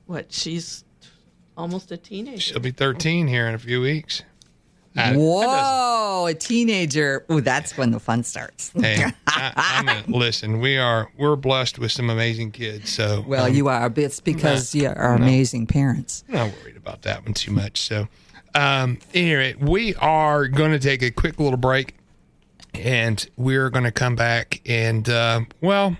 what 0.09 0.33
she's 0.33 0.85
almost 1.57 1.93
a 1.93 1.97
teenager. 1.97 2.41
She'll 2.41 2.61
be 2.61 2.71
13 2.71 3.29
here 3.29 3.47
in 3.47 3.55
a 3.55 3.59
few 3.59 3.81
weeks. 3.81 4.23
I- 4.97 5.15
Whoa, 5.15 6.27
a 6.27 6.35
teenager. 6.35 7.25
Ooh, 7.31 7.41
that's 7.43 7.77
when 7.77 7.91
the 7.93 8.01
fun 8.01 8.25
starts. 8.25 8.73
Hey, 8.75 9.05
I, 9.29 9.53
I'm 9.57 9.89
a, 9.89 10.17
listen. 10.17 10.61
We 10.61 10.77
are 10.79 11.13
we're 11.17 11.37
blessed 11.37 11.79
with 11.79 11.93
some 11.93 12.11
amazing 12.11 12.51
kids. 12.53 12.91
So 12.91 13.23
Well, 13.29 13.45
um, 13.47 13.55
you 13.55 13.69
are. 13.69 13.89
but 13.91 14.03
It's 14.05 14.19
because 14.19 14.75
you 14.75 14.89
are 14.89 15.15
amazing 15.15 15.67
parents. 15.69 16.25
I'm 16.29 16.35
not 16.35 16.53
worried 16.63 16.77
about 16.79 17.03
that 17.03 17.23
one 17.25 17.35
too 17.35 17.53
much. 17.53 17.81
So, 17.83 18.09
um, 18.57 18.99
anyway, 19.15 19.55
we 19.61 19.95
are 19.97 20.49
going 20.49 20.73
to 20.73 20.81
take 20.81 21.03
a 21.03 21.11
quick 21.13 21.39
little 21.39 21.59
break, 21.59 21.95
and 22.75 23.25
we're 23.37 23.71
going 23.71 23.85
to 23.85 23.93
come 23.93 24.17
back 24.17 24.61
and 24.67 25.09
uh, 25.09 25.43
well, 25.61 25.97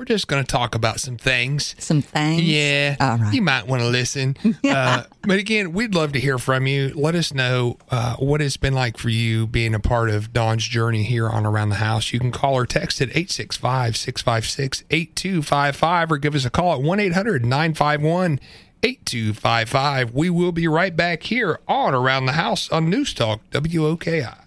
we're 0.00 0.06
just 0.06 0.28
going 0.28 0.42
to 0.42 0.50
talk 0.50 0.74
about 0.74 0.98
some 0.98 1.18
things. 1.18 1.74
Some 1.78 2.00
things. 2.00 2.40
Yeah, 2.40 2.96
All 2.98 3.18
right. 3.18 3.34
you 3.34 3.42
might 3.42 3.66
want 3.66 3.82
to 3.82 3.88
listen. 3.88 4.34
uh, 4.64 5.02
but 5.20 5.38
again, 5.38 5.74
we'd 5.74 5.94
love 5.94 6.12
to 6.12 6.18
hear 6.18 6.38
from 6.38 6.66
you. 6.66 6.94
Let 6.94 7.14
us 7.14 7.34
know 7.34 7.76
uh, 7.90 8.16
what 8.16 8.40
it's 8.40 8.56
been 8.56 8.72
like 8.72 8.96
for 8.96 9.10
you 9.10 9.46
being 9.46 9.74
a 9.74 9.78
part 9.78 10.08
of 10.08 10.32
Dawn's 10.32 10.66
journey 10.66 11.02
here 11.02 11.28
on 11.28 11.44
Around 11.44 11.68
the 11.68 11.74
House. 11.74 12.14
You 12.14 12.18
can 12.18 12.32
call 12.32 12.54
or 12.54 12.64
text 12.64 13.02
at 13.02 13.08
865 13.10 13.94
656 13.94 14.84
8255 14.90 16.12
or 16.12 16.16
give 16.16 16.34
us 16.34 16.46
a 16.46 16.50
call 16.50 16.72
at 16.72 16.80
1 16.80 16.98
800 16.98 17.44
951 17.44 18.40
8255. 18.82 20.14
We 20.14 20.30
will 20.30 20.52
be 20.52 20.66
right 20.66 20.96
back 20.96 21.24
here 21.24 21.60
on 21.68 21.92
Around 21.92 22.24
the 22.24 22.32
House 22.32 22.70
on 22.70 22.88
News 22.88 23.12
Talk 23.12 23.42
WOKI. 23.50 24.39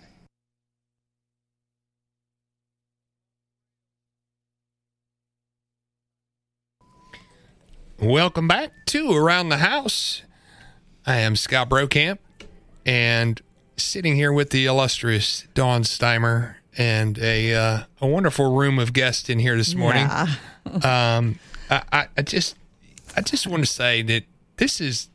Welcome 8.03 8.49
back 8.49 8.73
to 8.87 9.13
Around 9.13 9.47
the 9.47 9.59
House. 9.59 10.23
I 11.05 11.19
am 11.19 11.37
Scott 11.37 11.69
Brockamp, 11.69 12.17
and 12.85 13.41
sitting 13.77 14.17
here 14.17 14.33
with 14.33 14.49
the 14.49 14.65
illustrious 14.65 15.47
Dawn 15.53 15.83
Steimer 15.83 16.55
and 16.77 17.17
a 17.19 17.55
uh, 17.55 17.83
a 18.01 18.07
wonderful 18.07 18.53
room 18.53 18.77
of 18.77 18.91
guests 18.91 19.29
in 19.29 19.39
here 19.39 19.55
this 19.55 19.73
morning. 19.73 20.09
um, 20.83 21.39
I, 21.69 21.83
I, 21.93 22.07
I 22.17 22.21
just 22.23 22.57
I 23.15 23.21
just 23.21 23.47
want 23.47 23.63
to 23.63 23.71
say 23.71 24.01
that 24.01 24.23
this 24.57 24.81
is 24.81 25.07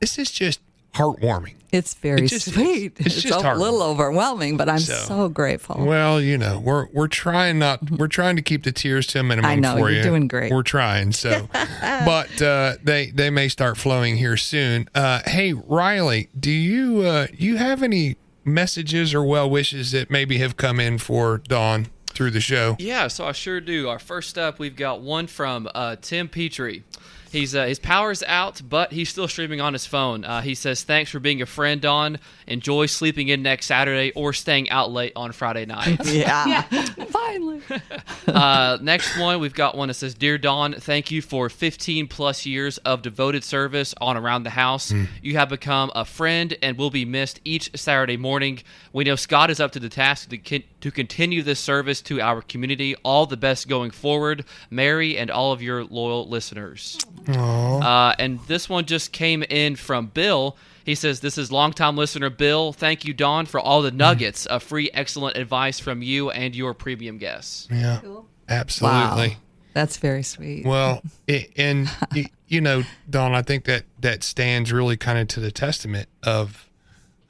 this 0.00 0.18
is 0.18 0.32
just 0.32 0.60
heartwarming. 0.94 1.54
It's 1.72 1.94
very 1.94 2.24
It 2.24 2.28
just 2.28 2.52
sweet. 2.52 2.92
It's 2.98 3.16
It's, 3.16 3.22
just 3.22 3.44
a 3.44 3.54
little 3.54 3.82
overwhelming, 3.82 4.56
but 4.56 4.68
I'm 4.68 4.78
So- 4.78 4.94
so, 4.94 5.28
grateful. 5.28 5.84
Well, 5.84 6.20
you 6.20 6.38
know, 6.38 6.58
we're 6.58 6.86
we're 6.92 7.08
trying 7.08 7.58
not 7.58 7.90
we're 7.90 8.08
trying 8.08 8.36
to 8.36 8.42
keep 8.42 8.62
the 8.64 8.72
tears 8.72 9.06
to 9.08 9.20
a 9.20 9.22
minimum 9.22 9.50
I 9.50 9.56
know, 9.56 9.76
for 9.76 9.88
you're 9.90 9.98
you. 9.98 10.02
doing 10.02 10.28
great. 10.28 10.52
We're 10.52 10.62
trying. 10.62 11.12
So, 11.12 11.48
but 11.80 12.40
uh, 12.40 12.76
they 12.82 13.10
they 13.10 13.30
may 13.30 13.48
start 13.48 13.76
flowing 13.76 14.16
here 14.16 14.36
soon. 14.36 14.88
Uh, 14.94 15.20
hey, 15.26 15.52
Riley, 15.52 16.28
do 16.38 16.50
you 16.50 17.00
uh, 17.02 17.26
you 17.36 17.56
have 17.56 17.82
any 17.82 18.16
messages 18.44 19.12
or 19.12 19.24
well 19.24 19.50
wishes 19.50 19.90
that 19.92 20.10
maybe 20.10 20.38
have 20.38 20.56
come 20.56 20.78
in 20.78 20.98
for 20.98 21.38
Dawn 21.38 21.88
through 22.10 22.30
the 22.30 22.40
show? 22.40 22.76
Yeah, 22.78 23.08
so 23.08 23.26
I 23.26 23.32
sure 23.32 23.60
do. 23.60 23.88
Our 23.88 23.98
first 23.98 24.38
up, 24.38 24.58
we've 24.58 24.76
got 24.76 25.00
one 25.00 25.26
from 25.26 25.68
uh, 25.74 25.96
Tim 26.00 26.28
Petrie. 26.28 26.84
He's 27.30 27.54
uh, 27.54 27.66
his 27.66 27.78
power's 27.78 28.22
out, 28.22 28.62
but 28.66 28.92
he's 28.92 29.08
still 29.08 29.28
streaming 29.28 29.60
on 29.60 29.72
his 29.72 29.86
phone. 29.86 30.24
Uh, 30.24 30.40
he 30.42 30.54
says, 30.54 30.82
"Thanks 30.82 31.10
for 31.10 31.20
being 31.20 31.42
a 31.42 31.46
friend, 31.46 31.80
Dawn. 31.80 32.18
Enjoy 32.46 32.86
sleeping 32.86 33.28
in 33.28 33.42
next 33.42 33.66
Saturday 33.66 34.12
or 34.14 34.32
staying 34.32 34.70
out 34.70 34.90
late 34.90 35.12
on 35.16 35.32
Friday 35.32 35.66
night." 35.66 35.98
yeah. 36.06 36.62
Finally. 36.62 37.62
uh, 38.28 38.78
next 38.80 39.18
one, 39.18 39.40
we've 39.40 39.54
got 39.54 39.76
one 39.76 39.88
that 39.88 39.94
says, 39.94 40.14
"Dear 40.14 40.38
Dawn, 40.38 40.74
thank 40.74 41.10
you 41.10 41.22
for 41.22 41.48
15 41.48 42.08
plus 42.08 42.46
years 42.46 42.78
of 42.78 43.02
devoted 43.02 43.44
service 43.44 43.94
on 44.00 44.16
around 44.16 44.44
the 44.44 44.50
house. 44.50 44.92
You 45.22 45.36
have 45.36 45.48
become 45.48 45.90
a 45.94 46.04
friend 46.04 46.56
and 46.62 46.78
will 46.78 46.90
be 46.90 47.04
missed 47.04 47.40
each 47.44 47.70
Saturday 47.76 48.16
morning. 48.16 48.62
We 48.92 49.04
know 49.04 49.16
Scott 49.16 49.50
is 49.50 49.60
up 49.60 49.72
to 49.72 49.80
the 49.80 49.88
task 49.88 50.30
to, 50.30 50.38
con- 50.38 50.64
to 50.86 50.92
continue 50.92 51.42
this 51.42 51.58
service 51.58 52.00
to 52.00 52.20
our 52.20 52.40
community. 52.40 52.94
All 53.02 53.26
the 53.26 53.36
best 53.36 53.66
going 53.66 53.90
forward, 53.90 54.44
Mary 54.70 55.18
and 55.18 55.32
all 55.32 55.50
of 55.50 55.60
your 55.60 55.82
loyal 55.82 56.28
listeners." 56.28 56.96
Uh, 57.28 58.14
and 58.20 58.38
this 58.46 58.68
one 58.68 58.84
just 58.84 59.10
came 59.10 59.42
in 59.42 59.74
from 59.74 60.06
Bill. 60.06 60.56
He 60.84 60.94
says, 60.94 61.18
This 61.18 61.36
is 61.36 61.50
longtime 61.50 61.96
listener 61.96 62.30
Bill. 62.30 62.72
Thank 62.72 63.04
you, 63.04 63.12
Dawn, 63.12 63.46
for 63.46 63.58
all 63.58 63.82
the 63.82 63.90
nuggets 63.90 64.46
of 64.46 64.62
free, 64.62 64.88
excellent 64.94 65.36
advice 65.36 65.80
from 65.80 66.02
you 66.02 66.30
and 66.30 66.54
your 66.54 66.72
premium 66.72 67.18
guests. 67.18 67.66
Yeah, 67.68 68.00
absolutely. 68.48 69.28
Wow. 69.30 69.36
That's 69.74 69.96
very 69.96 70.22
sweet. 70.22 70.64
Well, 70.64 71.02
it, 71.26 71.50
and 71.56 71.90
y- 72.14 72.30
you 72.46 72.60
know, 72.60 72.84
Dawn, 73.10 73.34
I 73.34 73.42
think 73.42 73.64
that 73.64 73.82
that 74.00 74.22
stands 74.22 74.72
really 74.72 74.96
kind 74.96 75.18
of 75.18 75.26
to 75.28 75.40
the 75.40 75.50
testament 75.50 76.08
of 76.22 76.70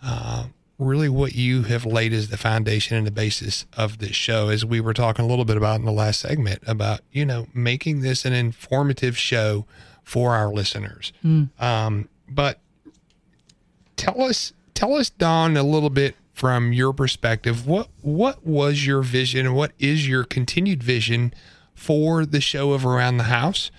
uh, 0.02 0.48
really 0.78 1.08
what 1.08 1.34
you 1.34 1.62
have 1.62 1.86
laid 1.86 2.12
as 2.12 2.28
the 2.28 2.36
foundation 2.36 2.96
and 2.96 3.06
the 3.06 3.10
basis 3.10 3.64
of 3.76 3.98
this 3.98 4.14
show, 4.14 4.48
as 4.48 4.64
we 4.64 4.80
were 4.80 4.92
talking 4.92 5.24
a 5.24 5.28
little 5.28 5.44
bit 5.44 5.56
about 5.56 5.78
in 5.80 5.84
the 5.86 5.92
last 5.92 6.20
segment 6.20 6.62
about 6.66 7.00
you 7.12 7.24
know 7.24 7.46
making 7.54 8.00
this 8.00 8.24
an 8.24 8.32
informative 8.32 9.16
show 9.16 9.64
for 10.02 10.34
our 10.34 10.52
listeners. 10.52 11.12
Um, 11.58 12.08
but 12.28 12.60
tell 13.96 14.22
us, 14.22 14.52
tell 14.74 14.94
us, 14.94 15.10
Dawn, 15.10 15.56
a 15.56 15.62
little 15.62 15.90
bit 15.90 16.16
from 16.32 16.72
your 16.72 16.92
perspective. 16.92 17.66
What 17.66 17.88
what 18.02 18.46
was 18.46 18.86
your 18.86 19.02
vision, 19.02 19.46
and 19.46 19.54
what 19.56 19.72
is 19.78 20.06
your 20.06 20.24
continued 20.24 20.82
vision 20.82 21.32
for 21.74 22.26
the 22.26 22.40
show 22.40 22.72
of 22.72 22.84
Around 22.84 23.16
the 23.16 23.24
House? 23.24 23.70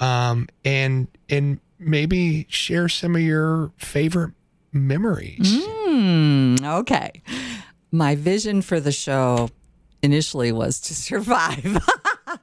Um, 0.00 0.48
and 0.64 1.08
and 1.28 1.60
maybe 1.78 2.46
share 2.48 2.88
some 2.88 3.16
of 3.16 3.22
your 3.22 3.72
favorite 3.76 4.32
memories. 4.74 5.64
Mm, 5.66 6.62
okay. 6.80 7.22
My 7.92 8.14
vision 8.14 8.60
for 8.60 8.80
the 8.80 8.92
show 8.92 9.50
initially 10.02 10.52
was 10.52 10.80
to 10.80 10.94
survive. 10.94 11.78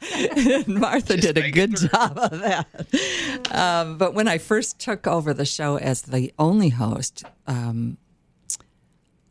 and 0.35 0.67
Martha 0.67 1.17
did 1.17 1.37
a 1.37 1.51
good 1.51 1.75
job 1.75 2.17
of 2.17 2.39
that. 2.39 3.51
Um, 3.51 3.97
but 3.97 4.13
when 4.13 4.27
I 4.27 4.37
first 4.37 4.79
took 4.79 5.05
over 5.05 5.33
the 5.33 5.45
show 5.45 5.77
as 5.77 6.03
the 6.03 6.33
only 6.39 6.69
host, 6.69 7.23
um, 7.47 7.97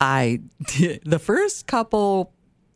I 0.01 0.41
the 1.05 1.21
first 1.21 1.67
couple 1.67 2.33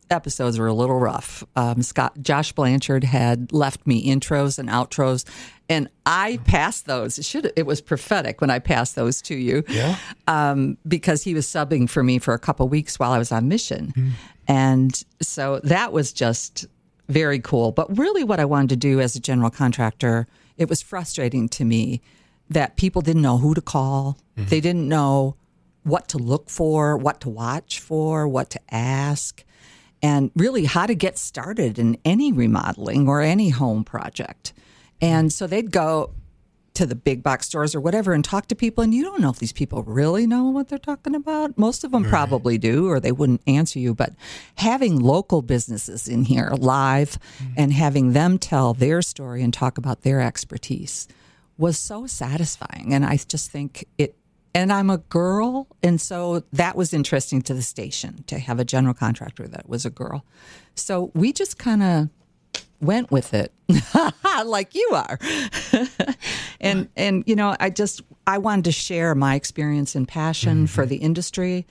episodes 0.09 0.59
were 0.59 0.67
a 0.67 0.73
little 0.73 0.99
rough. 0.99 1.43
Um, 1.55 1.81
Scott 1.81 2.21
Josh 2.21 2.51
Blanchard 2.51 3.03
had 3.03 3.51
left 3.51 3.87
me 3.87 4.07
intros 4.07 4.59
and 4.59 4.69
outros, 4.69 5.25
and 5.69 5.89
I 6.05 6.37
passed 6.45 6.85
those. 6.85 7.17
It 7.17 7.25
should 7.25 7.51
it 7.55 7.65
was 7.65 7.81
prophetic 7.81 8.39
when 8.41 8.49
I 8.49 8.59
passed 8.59 8.95
those 8.95 9.21
to 9.23 9.35
you, 9.35 9.63
Yeah. 9.67 9.97
um, 10.27 10.77
because 10.87 11.23
he 11.23 11.33
was 11.33 11.47
subbing 11.47 11.89
for 11.89 12.03
me 12.03 12.19
for 12.19 12.33
a 12.33 12.39
couple 12.39 12.67
weeks 12.69 12.99
while 12.99 13.11
I 13.11 13.17
was 13.17 13.31
on 13.31 13.47
mission, 13.47 14.15
and 14.47 15.03
so 15.21 15.59
that 15.63 15.91
was 15.91 16.13
just 16.13 16.65
very 17.09 17.39
cool. 17.39 17.71
But 17.71 17.97
really, 17.97 18.23
what 18.23 18.39
I 18.39 18.45
wanted 18.45 18.69
to 18.69 18.75
do 18.77 18.99
as 18.99 19.15
a 19.15 19.19
general 19.19 19.49
contractor, 19.49 20.27
it 20.57 20.69
was 20.69 20.81
frustrating 20.81 21.49
to 21.49 21.65
me 21.65 22.01
that 22.49 22.75
people 22.77 23.01
didn't 23.01 23.21
know 23.23 23.37
who 23.37 23.53
to 23.55 23.61
call. 23.61 24.17
They 24.35 24.59
didn't 24.61 24.87
know 24.87 25.35
what 25.83 26.07
to 26.09 26.17
look 26.17 26.49
for, 26.49 26.97
what 26.97 27.21
to 27.21 27.29
watch 27.29 27.79
for, 27.79 28.27
what 28.27 28.49
to 28.51 28.59
ask, 28.71 29.43
and 30.01 30.29
really 30.35 30.65
how 30.65 30.85
to 30.85 30.93
get 30.95 31.17
started 31.17 31.79
in 31.79 31.97
any 32.05 32.31
remodeling 32.31 33.07
or 33.07 33.21
any 33.21 33.49
home 33.49 33.83
project. 33.83 34.53
And 35.01 35.31
so 35.31 35.47
they'd 35.47 35.71
go 35.71 36.11
to 36.75 36.85
the 36.85 36.95
big 36.95 37.23
box 37.23 37.47
stores 37.47 37.73
or 37.73 37.79
whatever 37.79 38.13
and 38.13 38.23
talk 38.23 38.47
to 38.47 38.55
people, 38.55 38.83
and 38.83 38.93
you 38.93 39.03
don't 39.03 39.21
know 39.21 39.29
if 39.29 39.39
these 39.39 39.53
people 39.53 39.81
really 39.83 40.27
know 40.27 40.49
what 40.49 40.67
they're 40.67 40.77
talking 40.77 41.15
about. 41.15 41.57
Most 41.57 41.83
of 41.83 41.91
them 41.91 42.03
probably 42.03 42.57
do, 42.57 42.89
or 42.89 42.99
they 42.99 43.13
wouldn't 43.13 43.41
answer 43.47 43.79
you. 43.79 43.95
But 43.95 44.13
having 44.55 44.99
local 44.99 45.41
businesses 45.41 46.07
in 46.07 46.25
here 46.25 46.51
live 46.57 47.17
mm-hmm. 47.37 47.53
and 47.57 47.73
having 47.73 48.11
them 48.11 48.37
tell 48.37 48.73
their 48.73 49.01
story 49.01 49.41
and 49.41 49.53
talk 49.53 49.77
about 49.77 50.01
their 50.01 50.19
expertise 50.21 51.07
was 51.57 51.79
so 51.79 52.05
satisfying. 52.05 52.93
And 52.93 53.05
I 53.05 53.17
just 53.17 53.49
think 53.49 53.85
it, 53.97 54.15
and 54.53 54.71
I'm 54.71 54.89
a 54.89 54.97
girl. 54.97 55.67
And 55.81 56.01
so 56.01 56.43
that 56.51 56.75
was 56.75 56.93
interesting 56.93 57.41
to 57.43 57.53
the 57.53 57.61
station 57.61 58.23
to 58.27 58.37
have 58.37 58.59
a 58.59 58.65
general 58.65 58.93
contractor 58.93 59.47
that 59.47 59.69
was 59.69 59.85
a 59.85 59.89
girl. 59.89 60.25
So 60.75 61.11
we 61.13 61.31
just 61.31 61.57
kind 61.57 61.83
of 61.83 62.09
went 62.81 63.11
with 63.11 63.33
it 63.33 63.51
like 64.45 64.75
you 64.75 64.89
are. 64.93 65.19
and, 66.59 66.89
and, 66.95 67.23
you 67.25 67.35
know, 67.35 67.55
I 67.59 67.69
just, 67.69 68.01
I 68.27 68.37
wanted 68.37 68.65
to 68.65 68.71
share 68.71 69.15
my 69.15 69.35
experience 69.35 69.95
and 69.95 70.07
passion 70.07 70.67
for 70.67 70.83
mm-hmm. 70.83 70.89
the 70.89 70.95
industry 70.97 71.65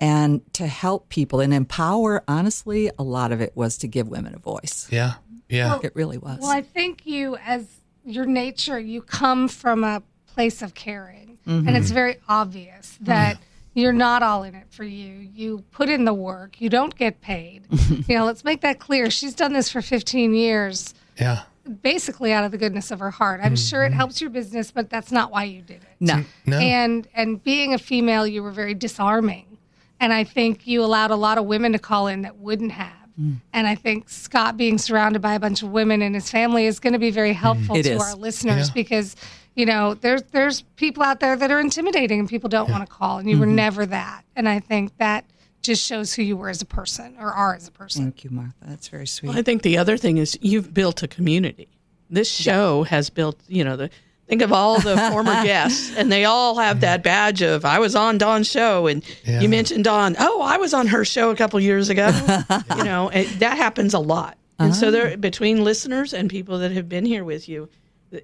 and 0.00 0.40
to 0.54 0.66
help 0.66 1.08
people 1.08 1.40
and 1.40 1.54
empower. 1.54 2.22
Honestly, 2.28 2.90
a 2.98 3.02
lot 3.02 3.32
of 3.32 3.40
it 3.40 3.52
was 3.54 3.78
to 3.78 3.88
give 3.88 4.08
women 4.08 4.34
a 4.34 4.38
voice. 4.38 4.88
Yeah. 4.90 5.14
Yeah. 5.48 5.78
It 5.82 5.94
really 5.94 6.18
was. 6.18 6.38
Well, 6.40 6.50
I 6.50 6.62
think 6.62 7.06
you, 7.06 7.36
as 7.46 7.66
your 8.04 8.26
nature, 8.26 8.78
you 8.78 9.02
come 9.02 9.48
from 9.48 9.84
a 9.84 10.02
place 10.26 10.62
of 10.62 10.74
caring, 10.74 11.38
and 11.46 11.66
mm-hmm. 11.66 11.76
it's 11.76 11.90
very 11.90 12.16
obvious 12.28 12.98
that 13.02 13.38
you're 13.76 13.92
not 13.92 14.22
all 14.22 14.42
in 14.42 14.54
it 14.54 14.66
for 14.70 14.84
you. 14.84 15.28
You 15.34 15.62
put 15.70 15.88
in 15.90 16.06
the 16.06 16.14
work. 16.14 16.60
You 16.60 16.70
don't 16.70 16.96
get 16.96 17.20
paid. 17.20 17.66
you 18.08 18.16
know, 18.16 18.24
let's 18.24 18.42
make 18.42 18.62
that 18.62 18.78
clear. 18.78 19.10
She's 19.10 19.34
done 19.34 19.52
this 19.52 19.68
for 19.70 19.82
15 19.82 20.34
years, 20.34 20.94
yeah. 21.20 21.42
basically 21.82 22.32
out 22.32 22.42
of 22.42 22.52
the 22.52 22.58
goodness 22.58 22.90
of 22.90 23.00
her 23.00 23.10
heart. 23.10 23.40
I'm 23.42 23.54
sure 23.54 23.84
it 23.84 23.92
helps 23.92 24.20
your 24.20 24.30
business, 24.30 24.70
but 24.70 24.88
that's 24.88 25.12
not 25.12 25.30
why 25.30 25.44
you 25.44 25.60
did 25.60 25.82
it. 25.82 25.96
no. 26.00 26.24
No. 26.46 26.58
And 26.58 27.06
and 27.14 27.42
being 27.44 27.74
a 27.74 27.78
female, 27.78 28.26
you 28.26 28.42
were 28.42 28.50
very 28.50 28.72
disarming, 28.74 29.58
and 30.00 30.12
I 30.12 30.24
think 30.24 30.66
you 30.66 30.82
allowed 30.82 31.10
a 31.10 31.16
lot 31.16 31.36
of 31.36 31.44
women 31.44 31.72
to 31.72 31.78
call 31.78 32.06
in 32.06 32.22
that 32.22 32.38
wouldn't 32.38 32.72
have. 32.72 32.92
Mm. 33.20 33.40
And 33.52 33.66
I 33.66 33.74
think 33.74 34.08
Scott 34.08 34.56
being 34.56 34.78
surrounded 34.78 35.20
by 35.20 35.34
a 35.34 35.40
bunch 35.40 35.62
of 35.62 35.70
women 35.70 36.02
and 36.02 36.14
his 36.14 36.30
family 36.30 36.66
is 36.66 36.78
going 36.80 36.92
to 36.92 36.98
be 36.98 37.10
very 37.10 37.32
helpful 37.32 37.74
to 37.74 37.90
is. 37.90 38.00
our 38.00 38.14
listeners 38.14 38.68
Yeah. 38.68 38.74
because 38.74 39.16
you 39.56 39.66
know 39.66 39.94
there's 39.94 40.22
there's 40.30 40.62
people 40.76 41.02
out 41.02 41.18
there 41.18 41.34
that 41.36 41.50
are 41.50 41.58
intimidating 41.58 42.20
and 42.20 42.28
people 42.28 42.48
don't 42.48 42.70
want 42.70 42.86
to 42.88 42.92
call, 42.92 43.18
and 43.18 43.28
you 43.28 43.34
Mm-hmm. 43.34 43.40
were 43.40 43.46
never 43.46 43.86
that. 43.86 44.24
And 44.36 44.48
I 44.48 44.60
think 44.60 44.96
that 44.98 45.24
just 45.62 45.84
shows 45.84 46.14
who 46.14 46.22
you 46.22 46.36
were 46.36 46.48
as 46.48 46.62
a 46.62 46.66
person 46.66 47.16
or 47.18 47.32
are 47.32 47.54
as 47.56 47.66
a 47.66 47.72
person. 47.72 48.04
Thank 48.04 48.22
you, 48.22 48.30
Martha. 48.30 48.54
That's 48.62 48.86
very 48.86 49.06
sweet. 49.06 49.34
I 49.34 49.42
think 49.42 49.62
the 49.62 49.78
other 49.78 49.96
thing 49.96 50.18
is 50.18 50.38
you've 50.40 50.72
built 50.72 51.02
a 51.02 51.08
community. 51.08 51.66
This 52.08 52.30
show 52.30 52.84
has 52.84 53.10
built, 53.10 53.40
you 53.48 53.64
know, 53.64 53.74
the 53.76 53.90
think 54.28 54.42
of 54.42 54.52
all 54.52 54.78
the 54.80 54.96
former 55.10 55.32
guests, 55.44 55.92
and 55.96 56.10
they 56.12 56.24
all 56.24 56.56
have 56.58 56.80
that 56.82 57.02
badge 57.02 57.42
of 57.42 57.64
I 57.64 57.78
was 57.80 57.96
on 57.96 58.18
Dawn's 58.18 58.48
show, 58.48 58.86
and 58.86 59.02
Yeah. 59.24 59.40
you 59.40 59.48
mentioned 59.48 59.84
Dawn. 59.84 60.14
Oh, 60.20 60.40
I 60.42 60.56
was 60.58 60.72
on 60.74 60.86
her 60.88 61.04
show 61.04 61.30
a 61.30 61.36
couple 61.36 61.58
years 61.60 61.88
ago. 61.88 62.08
you 62.76 62.84
know, 62.84 63.08
it, 63.08 63.40
that 63.40 63.56
happens 63.56 63.92
a 63.94 63.98
lot. 63.98 64.36
And 64.58 64.74
so 64.74 64.90
there, 64.90 65.16
between 65.16 65.64
listeners 65.64 66.14
and 66.14 66.30
people 66.30 66.58
that 66.60 66.72
have 66.72 66.88
been 66.88 67.04
here 67.04 67.24
with 67.24 67.48
you, 67.48 67.66
th- 67.66 67.76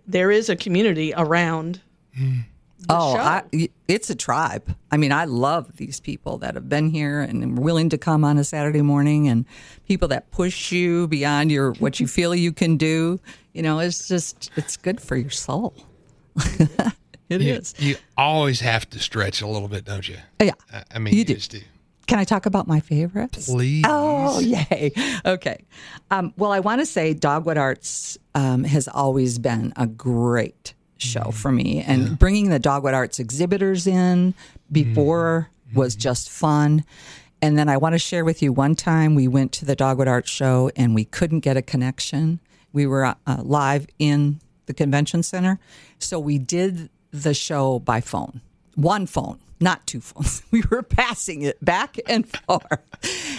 there 0.07 0.30
is 0.30 0.49
a 0.49 0.57
community 0.57 1.12
around. 1.16 1.80
Hmm. 2.16 2.41
Oh, 2.89 3.14
show. 3.14 3.20
I, 3.20 3.68
it's 3.87 4.11
a 4.11 4.14
tribe. 4.16 4.74
I 4.91 4.97
mean, 4.97 5.12
I 5.12 5.24
love 5.24 5.76
these 5.76 6.01
people 6.01 6.39
that 6.39 6.57
have 6.57 6.68
been 6.68 6.91
here 6.91 7.20
and 7.20 7.57
are 7.57 7.62
willing 7.62 7.89
to 7.91 7.99
come 7.99 8.24
on 8.24 8.39
a 8.39 8.45
Saturday 8.45 8.83
morning, 8.83 9.28
and 9.28 9.45
people 9.87 10.09
that 10.09 10.30
push 10.33 10.72
you 10.72 11.07
beyond 11.07 11.53
your 11.53 11.74
what 11.74 12.01
you 12.01 12.09
feel 12.09 12.35
you 12.35 12.53
can 12.53 12.76
do. 12.76 13.20
You 13.53 13.62
know, 13.62 13.78
it's 13.78 14.09
just 14.09 14.51
it's 14.57 14.76
good 14.76 15.01
for 15.01 15.16
your 15.16 15.30
soul. 15.30 15.74
It 17.28 17.41
You, 17.41 17.55
is. 17.55 17.74
you 17.78 17.97
always 18.18 18.61
have 18.61 18.91
to 18.91 18.99
stretch 18.99 19.41
a 19.41 19.47
little 19.47 19.68
bit, 19.68 19.87
don't 19.87 20.07
you? 20.07 20.16
Yeah. 20.39 20.51
I, 20.70 20.83
I 20.95 20.99
mean, 20.99 21.14
You 21.14 21.20
you, 21.20 21.24
do. 21.24 21.35
just 21.37 21.51
do. 21.53 21.61
Can 22.07 22.18
I 22.18 22.24
talk 22.24 22.46
about 22.46 22.66
my 22.66 22.80
favorites? 22.80 23.46
Please. 23.46 23.84
Oh, 23.86 24.40
yay. 24.40 24.92
Okay. 25.24 25.64
Um, 26.11 26.34
well, 26.36 26.53
I 26.53 26.61
want 26.61 26.80
to 26.80 26.86
say 26.86 27.14
Dogwood 27.14 27.57
Arts 27.57 28.18
um, 28.34 28.64
has 28.64 28.88
always 28.88 29.38
been 29.38 29.72
a 29.76 29.86
great 29.86 30.74
show 30.98 31.30
for 31.30 31.50
me. 31.53 31.82
And 31.82 32.18
bringing 32.18 32.48
the 32.48 32.59
Dogwood 32.59 32.94
Arts 32.94 33.18
exhibitors 33.18 33.86
in 33.86 34.34
before 34.70 35.48
was 35.74 35.96
just 35.96 36.30
fun. 36.30 36.84
And 37.40 37.59
then 37.59 37.68
I 37.68 37.76
want 37.76 37.94
to 37.94 37.98
share 37.98 38.24
with 38.24 38.42
you 38.42 38.53
one 38.53 38.76
time 38.76 39.14
we 39.14 39.26
went 39.26 39.53
to 39.53 39.64
the 39.64 39.74
Dogwood 39.74 40.09
Arts 40.09 40.30
show 40.30 40.70
and 40.76 40.94
we 40.94 41.05
couldn't 41.05 41.40
get 41.40 41.57
a 41.57 41.62
connection. 41.62 42.40
We 42.72 42.86
were 42.86 43.05
uh, 43.05 43.14
live 43.42 43.86
in 43.98 44.40
the 44.66 44.74
convention 44.74 45.22
center. 45.22 45.59
So 45.98 46.18
we 46.20 46.38
did 46.38 46.88
the 47.11 47.34
show 47.34 47.78
by 47.80 48.00
phone, 48.00 48.40
one 48.74 49.07
phone, 49.07 49.38
not 49.62 49.86
two 49.86 50.00
phones. 50.00 50.42
We 50.50 50.62
were 50.70 50.82
passing 50.82 51.42
it 51.42 51.62
back 51.64 51.96
and 52.08 52.26
forth. 52.28 52.64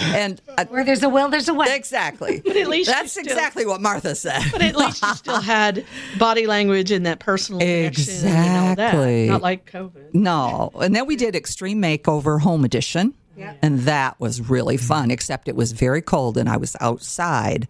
And 0.01 0.41
uh, 0.57 0.65
Where 0.65 0.83
there's 0.83 1.03
a 1.03 1.09
will, 1.09 1.29
there's 1.29 1.47
a 1.49 1.53
way. 1.53 1.67
exactly. 1.75 2.41
But 2.45 2.55
at 2.57 2.67
least 2.67 2.87
you 2.89 2.93
that's 2.95 3.11
still- 3.11 3.23
exactly 3.23 3.65
what 3.65 3.81
Martha 3.81 4.15
said. 4.15 4.41
But 4.51 4.61
at 4.61 4.75
least 4.75 5.03
you 5.03 5.13
still 5.15 5.41
had 5.57 5.85
body 6.17 6.47
language 6.47 6.89
and 6.91 7.05
that 7.05 7.19
personal 7.19 7.59
connection 7.59 8.27
and 8.27 8.57
all 8.57 8.71
Exactly. 8.71 9.27
that. 9.27 9.33
Not 9.33 9.41
like 9.41 9.69
COVID. 9.71 10.13
No. 10.13 10.71
And 10.81 10.95
then 10.95 11.05
we 11.05 11.15
did 11.15 11.35
Extreme 11.35 11.81
Makeover 11.81 12.41
Home 12.41 12.63
Edition. 12.65 13.13
Yeah. 13.37 13.55
And 13.61 13.79
that 13.81 14.19
was 14.19 14.47
really 14.49 14.77
fun, 14.77 15.09
except 15.11 15.47
it 15.47 15.55
was 15.55 15.71
very 15.71 16.01
cold 16.01 16.37
and 16.37 16.47
I 16.47 16.57
was 16.57 16.75
outside. 16.79 17.67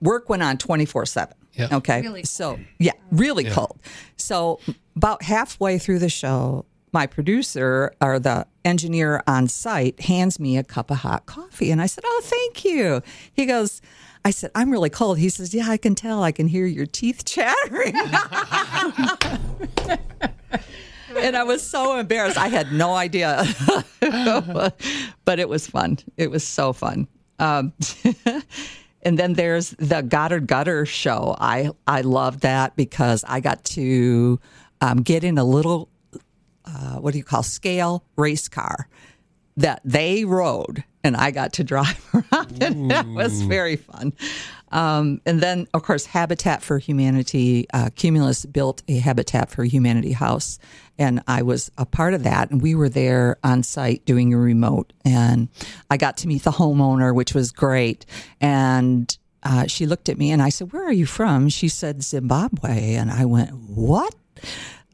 Work 0.00 0.28
went 0.28 0.42
on 0.42 0.58
24 0.58 1.06
7. 1.06 1.34
Yeah. 1.54 1.68
Okay. 1.72 2.02
Really 2.02 2.20
cold. 2.20 2.26
So, 2.28 2.58
yeah, 2.78 2.92
really 3.10 3.44
cold. 3.44 3.78
So, 4.16 4.60
about 4.94 5.22
halfway 5.22 5.78
through 5.78 5.98
the 6.00 6.08
show, 6.08 6.64
my 6.98 7.06
producer 7.06 7.92
or 8.00 8.18
the 8.18 8.44
engineer 8.64 9.22
on 9.28 9.46
site 9.46 10.00
hands 10.00 10.40
me 10.40 10.56
a 10.56 10.64
cup 10.64 10.90
of 10.90 10.96
hot 10.96 11.26
coffee. 11.26 11.70
And 11.70 11.80
I 11.80 11.86
said, 11.86 12.02
Oh, 12.04 12.20
thank 12.24 12.64
you. 12.64 13.02
He 13.32 13.46
goes, 13.46 13.80
I 14.24 14.32
said, 14.32 14.50
I'm 14.56 14.68
really 14.68 14.90
cold. 14.90 15.16
He 15.16 15.28
says, 15.28 15.54
Yeah, 15.54 15.68
I 15.68 15.76
can 15.76 15.94
tell. 15.94 16.24
I 16.24 16.32
can 16.32 16.48
hear 16.48 16.66
your 16.66 16.86
teeth 16.86 17.24
chattering. 17.24 17.94
and 21.16 21.36
I 21.36 21.44
was 21.44 21.62
so 21.62 21.96
embarrassed. 22.00 22.36
I 22.36 22.48
had 22.48 22.72
no 22.72 22.94
idea, 22.94 23.44
but 25.24 25.38
it 25.38 25.48
was 25.48 25.68
fun. 25.68 25.98
It 26.16 26.32
was 26.32 26.42
so 26.42 26.72
fun. 26.72 27.06
Um, 27.38 27.72
and 29.02 29.16
then 29.16 29.34
there's 29.34 29.70
the 29.78 30.02
Goddard 30.02 30.48
Gutter 30.48 30.84
show. 30.84 31.36
I 31.38 31.70
I 31.86 32.00
loved 32.00 32.40
that 32.40 32.74
because 32.74 33.22
I 33.28 33.38
got 33.38 33.62
to 33.76 34.40
um, 34.80 35.02
get 35.02 35.22
in 35.22 35.38
a 35.38 35.44
little 35.44 35.88
uh, 36.68 36.96
what 36.96 37.12
do 37.12 37.18
you 37.18 37.24
call 37.24 37.42
scale 37.42 38.04
race 38.16 38.48
car 38.48 38.88
that 39.56 39.80
they 39.84 40.24
rode 40.24 40.84
and 41.02 41.16
I 41.16 41.30
got 41.30 41.54
to 41.54 41.64
drive 41.64 42.04
around 42.32 42.62
and 42.62 42.90
that 42.90 43.06
was 43.06 43.42
very 43.42 43.76
fun. 43.76 44.12
Um, 44.70 45.20
and 45.24 45.40
then 45.40 45.66
of 45.74 45.82
course 45.82 46.06
Habitat 46.06 46.62
for 46.62 46.78
Humanity, 46.78 47.66
uh, 47.72 47.90
Cumulus 47.96 48.44
built 48.44 48.82
a 48.86 48.98
Habitat 48.98 49.50
for 49.50 49.64
Humanity 49.64 50.12
house 50.12 50.58
and 50.98 51.22
I 51.26 51.42
was 51.42 51.70
a 51.78 51.86
part 51.86 52.14
of 52.14 52.24
that 52.24 52.50
and 52.50 52.60
we 52.60 52.74
were 52.74 52.88
there 52.88 53.38
on 53.42 53.62
site 53.62 54.04
doing 54.04 54.32
a 54.34 54.38
remote 54.38 54.92
and 55.04 55.48
I 55.90 55.96
got 55.96 56.18
to 56.18 56.28
meet 56.28 56.44
the 56.44 56.52
homeowner 56.52 57.14
which 57.14 57.34
was 57.34 57.50
great 57.50 58.06
and 58.40 59.16
uh, 59.42 59.66
she 59.66 59.86
looked 59.86 60.08
at 60.08 60.18
me 60.18 60.30
and 60.30 60.42
I 60.42 60.48
said, 60.48 60.72
Where 60.72 60.84
are 60.84 60.92
you 60.92 61.06
from? 61.06 61.48
She 61.48 61.68
said, 61.68 62.02
Zimbabwe. 62.02 62.94
And 62.94 63.10
I 63.10 63.24
went, 63.24 63.54
What? 63.54 64.14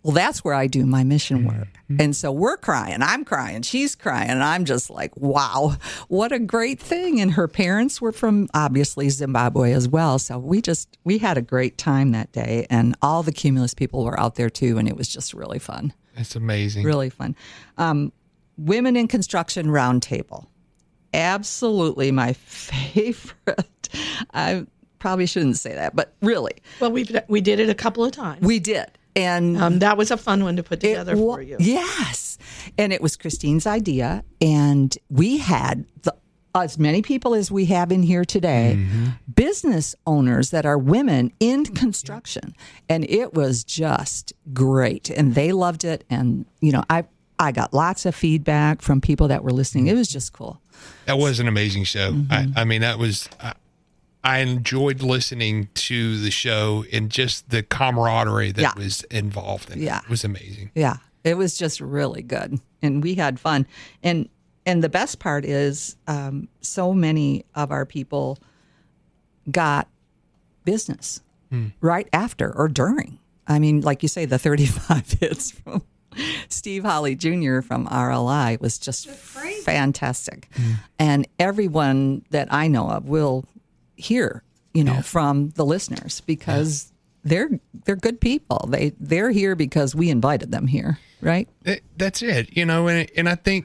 Well, 0.05 0.13
that's 0.13 0.45
where 0.45 0.55
I 0.55 0.69
do 0.69 0.87
my 0.87 1.03
mission 1.03 1.47
work. 1.47 1.67
And 1.99 2.15
so 2.15 2.31
we're 2.31 2.59
crying. 2.59 2.99
I'm 3.03 3.25
crying. 3.25 3.63
She's 3.63 3.95
crying. 3.95 4.29
And 4.31 4.43
I'm 4.45 4.65
just 4.67 4.91
like, 4.91 5.17
wow, 5.17 5.77
what 6.09 6.31
a 6.31 6.39
great 6.39 6.79
thing. 6.79 7.21
And 7.21 7.33
her 7.33 7.49
parents 7.49 8.01
were 8.01 8.13
from 8.13 8.49
obviously 8.55 9.09
Zimbabwe 9.09 9.73
as 9.73 9.89
well. 9.89 10.19
So 10.19 10.39
we 10.39 10.61
just, 10.61 10.99
we 11.05 11.17
had 11.19 11.39
a 11.39 11.43
great 11.43 11.79
time 11.79 12.13
that 12.13 12.31
day. 12.33 12.67
And 12.69 12.95
all 13.01 13.23
the 13.23 13.33
Cumulus 13.33 13.73
people 13.75 14.05
were 14.05 14.19
out 14.21 14.35
there 14.37 14.51
too. 14.51 14.77
And 14.79 14.87
it 14.87 14.97
was 14.97 15.09
just 15.09 15.33
really 15.35 15.59
fun. 15.59 15.93
That's 16.15 16.37
amazing. 16.37 16.85
Really 16.85 17.11
fun. 17.11 17.35
Um, 17.79 18.13
Women 18.59 18.97
in 18.97 19.09
Construction 19.09 19.67
Roundtable. 19.67 20.47
Absolutely 21.15 22.11
my 22.13 22.33
favorite. 22.95 23.89
I 24.35 24.67
probably 24.99 25.27
shouldn't 25.27 25.57
say 25.57 25.75
that, 25.75 25.97
but 25.97 26.15
really, 26.21 26.53
Well, 26.81 26.91
we 26.91 27.07
we 27.29 27.41
did 27.41 27.61
it 27.61 27.69
a 27.69 27.75
couple 27.75 28.05
of 28.05 28.13
times. 28.13 28.43
we 28.43 28.59
did. 28.59 28.87
And 29.17 29.57
um, 29.57 29.79
that 29.79 29.97
was 29.97 30.11
a 30.11 30.17
fun 30.17 30.43
one 30.43 30.57
to 30.57 30.63
put 30.63 30.81
together 30.81 31.17
wa- 31.17 31.37
for 31.37 31.43
you. 31.43 31.57
Yes. 31.61 32.37
And 32.77 32.93
it 32.93 33.01
was 33.01 33.17
Christine's 33.17 33.67
idea. 33.67 34.25
And 34.41 34.97
we 35.09 35.39
had 35.39 35.85
the, 36.03 36.15
as 36.55 36.79
many 36.79 37.01
people 37.03 37.35
as 37.35 37.51
we 37.51 37.67
have 37.67 37.93
in 37.93 38.03
here 38.03 38.25
today, 38.25 38.77
Mm-hmm. 38.77 39.07
business 39.35 39.95
owners 40.07 40.51
that 40.51 40.67
are 40.67 40.79
women 40.79 41.33
in 41.41 41.65
construction. 41.65 42.55
And 42.89 43.09
it 43.09 43.35
was 43.35 43.65
just 43.65 44.33
great. 44.53 45.11
And 45.11 45.35
they 45.35 45.53
loved 45.53 45.85
it. 45.85 46.05
And, 46.11 46.45
you 46.61 46.73
know, 46.73 46.83
I, 46.91 47.05
I 47.39 47.53
got 47.53 47.73
lots 47.75 48.07
of 48.07 48.15
feedback 48.15 48.83
from 48.83 49.01
people 49.01 49.29
that 49.29 49.43
were 49.45 49.51
listening. 49.53 49.87
It 49.89 49.95
was 49.95 50.09
just 50.09 50.33
cool. 50.33 50.61
That 51.07 51.19
was 51.19 51.41
an 51.41 51.49
amazing 51.49 51.85
show. 51.85 52.15
I, 52.31 52.49
I 52.57 52.65
mean, 52.65 52.81
that 52.83 52.99
was. 52.99 53.29
I, 53.41 53.55
I 54.25 54.39
enjoyed 54.39 55.03
listening 55.03 55.69
to 55.75 56.19
the 56.19 56.31
show 56.31 56.85
and 56.93 57.11
just 57.11 57.51
the 57.51 57.63
camaraderie 57.63 58.53
that 58.53 58.63
Yeah. 58.63 58.73
was 58.77 59.03
involved 59.11 59.71
in 59.71 59.83
Yeah. 59.83 59.99
it 59.99 60.09
was 60.09 60.25
amazing. 60.25 60.71
Yeah, 60.75 60.97
it 61.23 61.37
was 61.37 61.57
just 61.59 61.81
really 61.81 62.23
good, 62.23 62.59
and 62.83 63.03
we 63.03 63.15
had 63.15 63.39
fun. 63.39 63.67
and 64.03 64.29
And 64.67 64.83
the 64.83 64.89
best 64.89 65.19
part 65.19 65.45
is, 65.45 65.95
um, 66.07 66.49
so 66.63 66.95
many 66.95 67.45
of 67.55 67.71
our 67.71 67.85
people 67.85 68.39
got 69.51 69.89
business 70.65 71.21
right 71.83 72.09
after 72.15 72.51
or 72.51 72.67
during. 72.69 73.19
I 73.47 73.59
mean, 73.59 73.83
like 73.83 74.03
you 74.03 74.09
say, 74.09 74.25
the 74.25 74.39
thirty-five 74.39 75.11
hits 75.21 75.51
from 75.51 75.83
Steve 76.49 76.83
Holly 76.85 77.15
Jr. 77.15 77.61
from 77.61 77.87
RLI 77.89 78.59
was 78.59 78.79
just 78.79 79.07
fantastic, 79.11 80.49
and 80.99 81.27
everyone 81.39 82.25
that 82.31 82.51
I 82.51 82.67
know 82.69 82.89
of 82.89 83.05
will 83.07 83.45
hear, 83.97 84.43
you 84.73 84.85
know, 84.85 85.03
from 85.03 85.51
the 85.51 85.65
listeners 85.65 86.21
because. 86.23 86.91
They're 87.27 87.49
they're 87.87 87.97
good 87.97 88.21
people. 88.21 88.69
They 88.69 88.93
they're 89.01 89.31
here 89.31 89.57
because 89.57 89.95
we 89.95 90.11
invited 90.11 90.53
them 90.53 90.67
here, 90.67 90.99
right? 91.23 91.49
That- 91.63 91.81
that's 91.97 92.21
it, 92.21 92.55
you 92.55 92.67
know, 92.67 92.87
and 92.87 93.11
and 93.17 93.31
I 93.31 93.35
think 93.35 93.65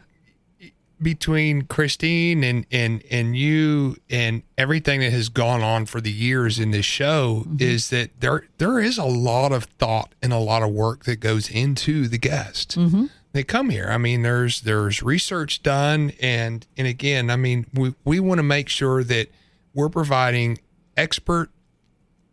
between 1.01 1.63
Christine 1.63 2.43
and 2.43 2.65
and 2.71 3.03
and 3.09 3.36
you 3.36 3.97
and 4.09 4.43
everything 4.57 4.99
that 4.99 5.11
has 5.11 5.30
gone 5.30 5.61
on 5.61 5.86
for 5.86 6.01
the 6.01 6.11
years 6.11 6.59
in 6.59 6.71
this 6.71 6.86
show 6.86 7.43
mm-hmm. 7.45 7.57
is 7.59 7.89
that 7.89 8.19
there 8.19 8.47
there 8.57 8.80
is 8.80 8.97
a 8.97 9.05
lot 9.05 9.51
of 9.51 9.65
thought 9.77 10.13
and 10.21 10.34
a 10.34 10.38
lot 10.38 10.61
of 10.61 10.71
work 10.71 11.05
that 11.05 11.17
goes 11.17 11.49
into 11.49 12.07
the 12.07 12.17
guests. 12.17 12.75
Mm-hmm. 12.75 13.05
They 13.32 13.43
come 13.43 13.69
here. 13.69 13.88
I 13.89 13.97
mean, 13.97 14.23
there's 14.23 14.61
there's 14.61 15.03
research 15.03 15.63
done, 15.63 16.11
and 16.21 16.65
and 16.77 16.88
again, 16.88 17.30
I 17.30 17.36
mean, 17.36 17.67
we 17.73 17.93
we 18.03 18.19
want 18.19 18.39
to 18.39 18.43
make 18.43 18.69
sure 18.69 19.03
that 19.03 19.30
we're 19.74 19.89
providing 19.89 20.57
expert 20.97 21.49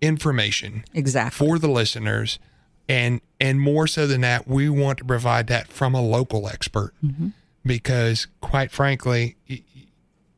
information 0.01 0.85
Exactly. 0.95 1.47
for 1.47 1.59
the 1.59 1.69
listeners 1.69 2.39
and 2.89 3.21
and 3.41 3.61
more 3.61 3.87
so 3.87 4.07
than 4.07 4.21
that 4.21 4.47
we 4.47 4.69
want 4.69 4.99
to 4.99 5.05
provide 5.05 5.47
that 5.49 5.69
from 5.69 5.95
a 5.95 6.03
local 6.03 6.49
expert 6.49 6.93
because 7.65 8.29
quite 8.41 8.71
frankly 8.71 9.37
y- 9.49 9.63
y- 9.75 9.83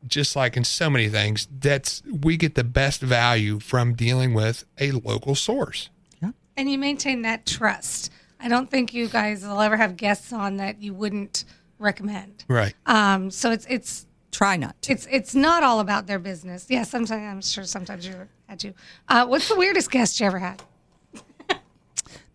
just 0.07 0.35
like 0.35 0.55
in 0.55 0.63
so 0.63 0.89
many 0.89 1.09
things 1.09 1.47
that's 1.59 2.01
we 2.09 2.37
get 2.37 2.55
the 2.55 2.63
best 2.63 3.01
value 3.01 3.59
from 3.59 3.93
dealing 3.93 4.33
with 4.33 4.63
a 4.79 4.91
local 4.91 5.35
source 5.35 5.89
yeah. 6.21 6.31
And 6.57 6.69
you 6.69 6.77
maintain 6.77 7.21
that 7.21 7.45
trust. 7.45 8.11
I 8.41 8.47
don't 8.49 8.69
think 8.69 8.93
you 8.93 9.07
guys 9.07 9.43
will 9.45 9.61
ever 9.61 9.77
have 9.77 9.95
guests 9.95 10.33
on 10.33 10.57
that 10.57 10.81
you 10.81 10.93
wouldn't 10.93 11.43
recommend. 11.77 12.43
right 12.47 12.73
Um, 12.85 13.29
so 13.31 13.51
it's 13.51 13.65
it's 13.69 14.05
Try 14.31 14.57
not 14.57 14.79
to. 14.83 14.91
it's 14.91 15.07
it's 15.09 15.33
not 15.35 15.63
all 15.63 15.79
about 15.79 16.05
their 16.07 16.19
business. 16.19 16.67
Yeah, 16.69 16.83
sometimes 16.83 17.21
I'm 17.23 17.41
sure 17.41 17.63
sometimes 17.63 18.05
you 18.07 18.27
had 18.47 18.59
to. 18.59 18.73
Uh, 19.07 19.25
what's 19.25 19.49
the 19.49 19.55
weirdest 19.55 19.89
guest 19.91 20.19
you 20.19 20.25
ever 20.27 20.39
had? 20.39 20.61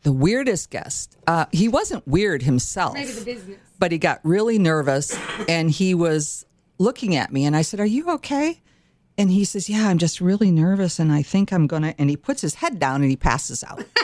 The 0.02 0.12
weirdest 0.12 0.68
guest. 0.70 1.16
Uh, 1.26 1.46
he 1.50 1.66
wasn't 1.66 2.06
weird 2.06 2.42
himself, 2.42 2.92
Maybe 2.92 3.12
the 3.12 3.24
business. 3.24 3.58
but 3.78 3.90
he 3.90 3.96
got 3.96 4.20
really 4.22 4.58
nervous 4.58 5.18
and 5.48 5.70
he 5.70 5.94
was 5.94 6.44
looking 6.78 7.16
at 7.16 7.32
me. 7.32 7.46
And 7.46 7.56
I 7.56 7.62
said, 7.62 7.80
Are 7.80 7.86
you 7.86 8.10
okay? 8.10 8.60
And 9.16 9.30
he 9.30 9.46
says, 9.46 9.70
Yeah, 9.70 9.88
I'm 9.88 9.96
just 9.96 10.20
really 10.20 10.50
nervous 10.50 10.98
and 10.98 11.10
I 11.10 11.22
think 11.22 11.52
I'm 11.54 11.66
going 11.66 11.82
to. 11.84 11.98
And 11.98 12.10
he 12.10 12.18
puts 12.18 12.42
his 12.42 12.56
head 12.56 12.78
down 12.78 13.00
and 13.00 13.08
he 13.10 13.16
passes 13.16 13.64
out. 13.64 13.82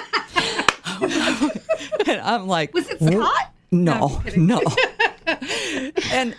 and 2.07 2.21
I'm 2.23 2.47
like, 2.47 2.73
Was 2.73 2.89
it 2.89 2.99
Scott? 2.99 3.53
No, 3.71 4.23
no. 4.37 4.63
and 6.13 6.35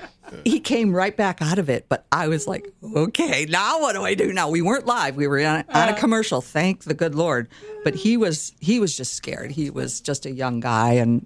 he 0.46 0.60
came 0.60 0.94
right 0.94 1.16
back 1.16 1.42
out 1.42 1.60
of 1.60 1.70
it, 1.70 1.88
but 1.90 2.06
I 2.12 2.28
was 2.28 2.48
like, 2.48 2.72
okay, 2.96 3.46
now 3.50 3.82
what 3.82 3.94
do 3.94 4.04
I 4.04 4.14
do 4.16 4.32
now? 4.34 4.50
We 4.50 4.62
weren't 4.62 4.86
live; 4.86 5.16
we 5.16 5.28
were 5.28 5.40
on, 5.46 5.64
on 5.70 5.90
a 5.90 5.94
commercial. 5.98 6.42
Thank 6.42 6.84
the 6.86 6.94
good 6.94 7.16
Lord. 7.16 7.48
But 7.84 7.96
he 7.96 8.18
was 8.18 8.54
he 8.60 8.80
was 8.80 8.96
just 8.96 9.14
scared. 9.16 9.52
He 9.52 9.70
was 9.70 10.02
just 10.02 10.26
a 10.26 10.32
young 10.32 10.60
guy, 10.60 10.94
and 10.94 11.26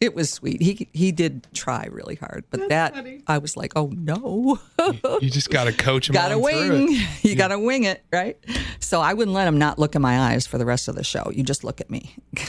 It 0.00 0.14
was 0.14 0.30
sweet. 0.30 0.60
He 0.62 0.88
he 0.92 1.10
did 1.12 1.46
try 1.54 1.88
really 1.90 2.14
hard, 2.16 2.44
but 2.50 2.68
that 2.68 2.94
I 3.26 3.38
was 3.38 3.56
like, 3.56 3.72
oh 3.76 3.88
no, 3.96 4.58
You 5.20 5.30
just 5.30 5.50
got 5.50 5.64
to 5.64 5.72
coach 5.72 6.06
them. 6.08 6.14
got 6.14 6.28
to 6.28 6.38
wing. 6.38 6.88
it. 6.92 7.08
You 7.22 7.34
got 7.34 7.48
to 7.48 7.58
wing 7.58 7.84
it, 7.84 8.04
right? 8.12 8.36
So 8.80 9.00
I 9.00 9.14
wouldn't 9.14 9.34
let 9.34 9.48
him 9.48 9.58
not 9.58 9.78
look 9.78 9.94
in 9.94 10.02
my 10.02 10.32
eyes 10.32 10.46
for 10.46 10.58
the 10.58 10.64
rest 10.66 10.88
of 10.88 10.94
the 10.94 11.02
show. 11.04 11.30
You 11.34 11.42
just 11.42 11.64
look 11.64 11.80
at 11.80 11.90
me. 11.90 12.14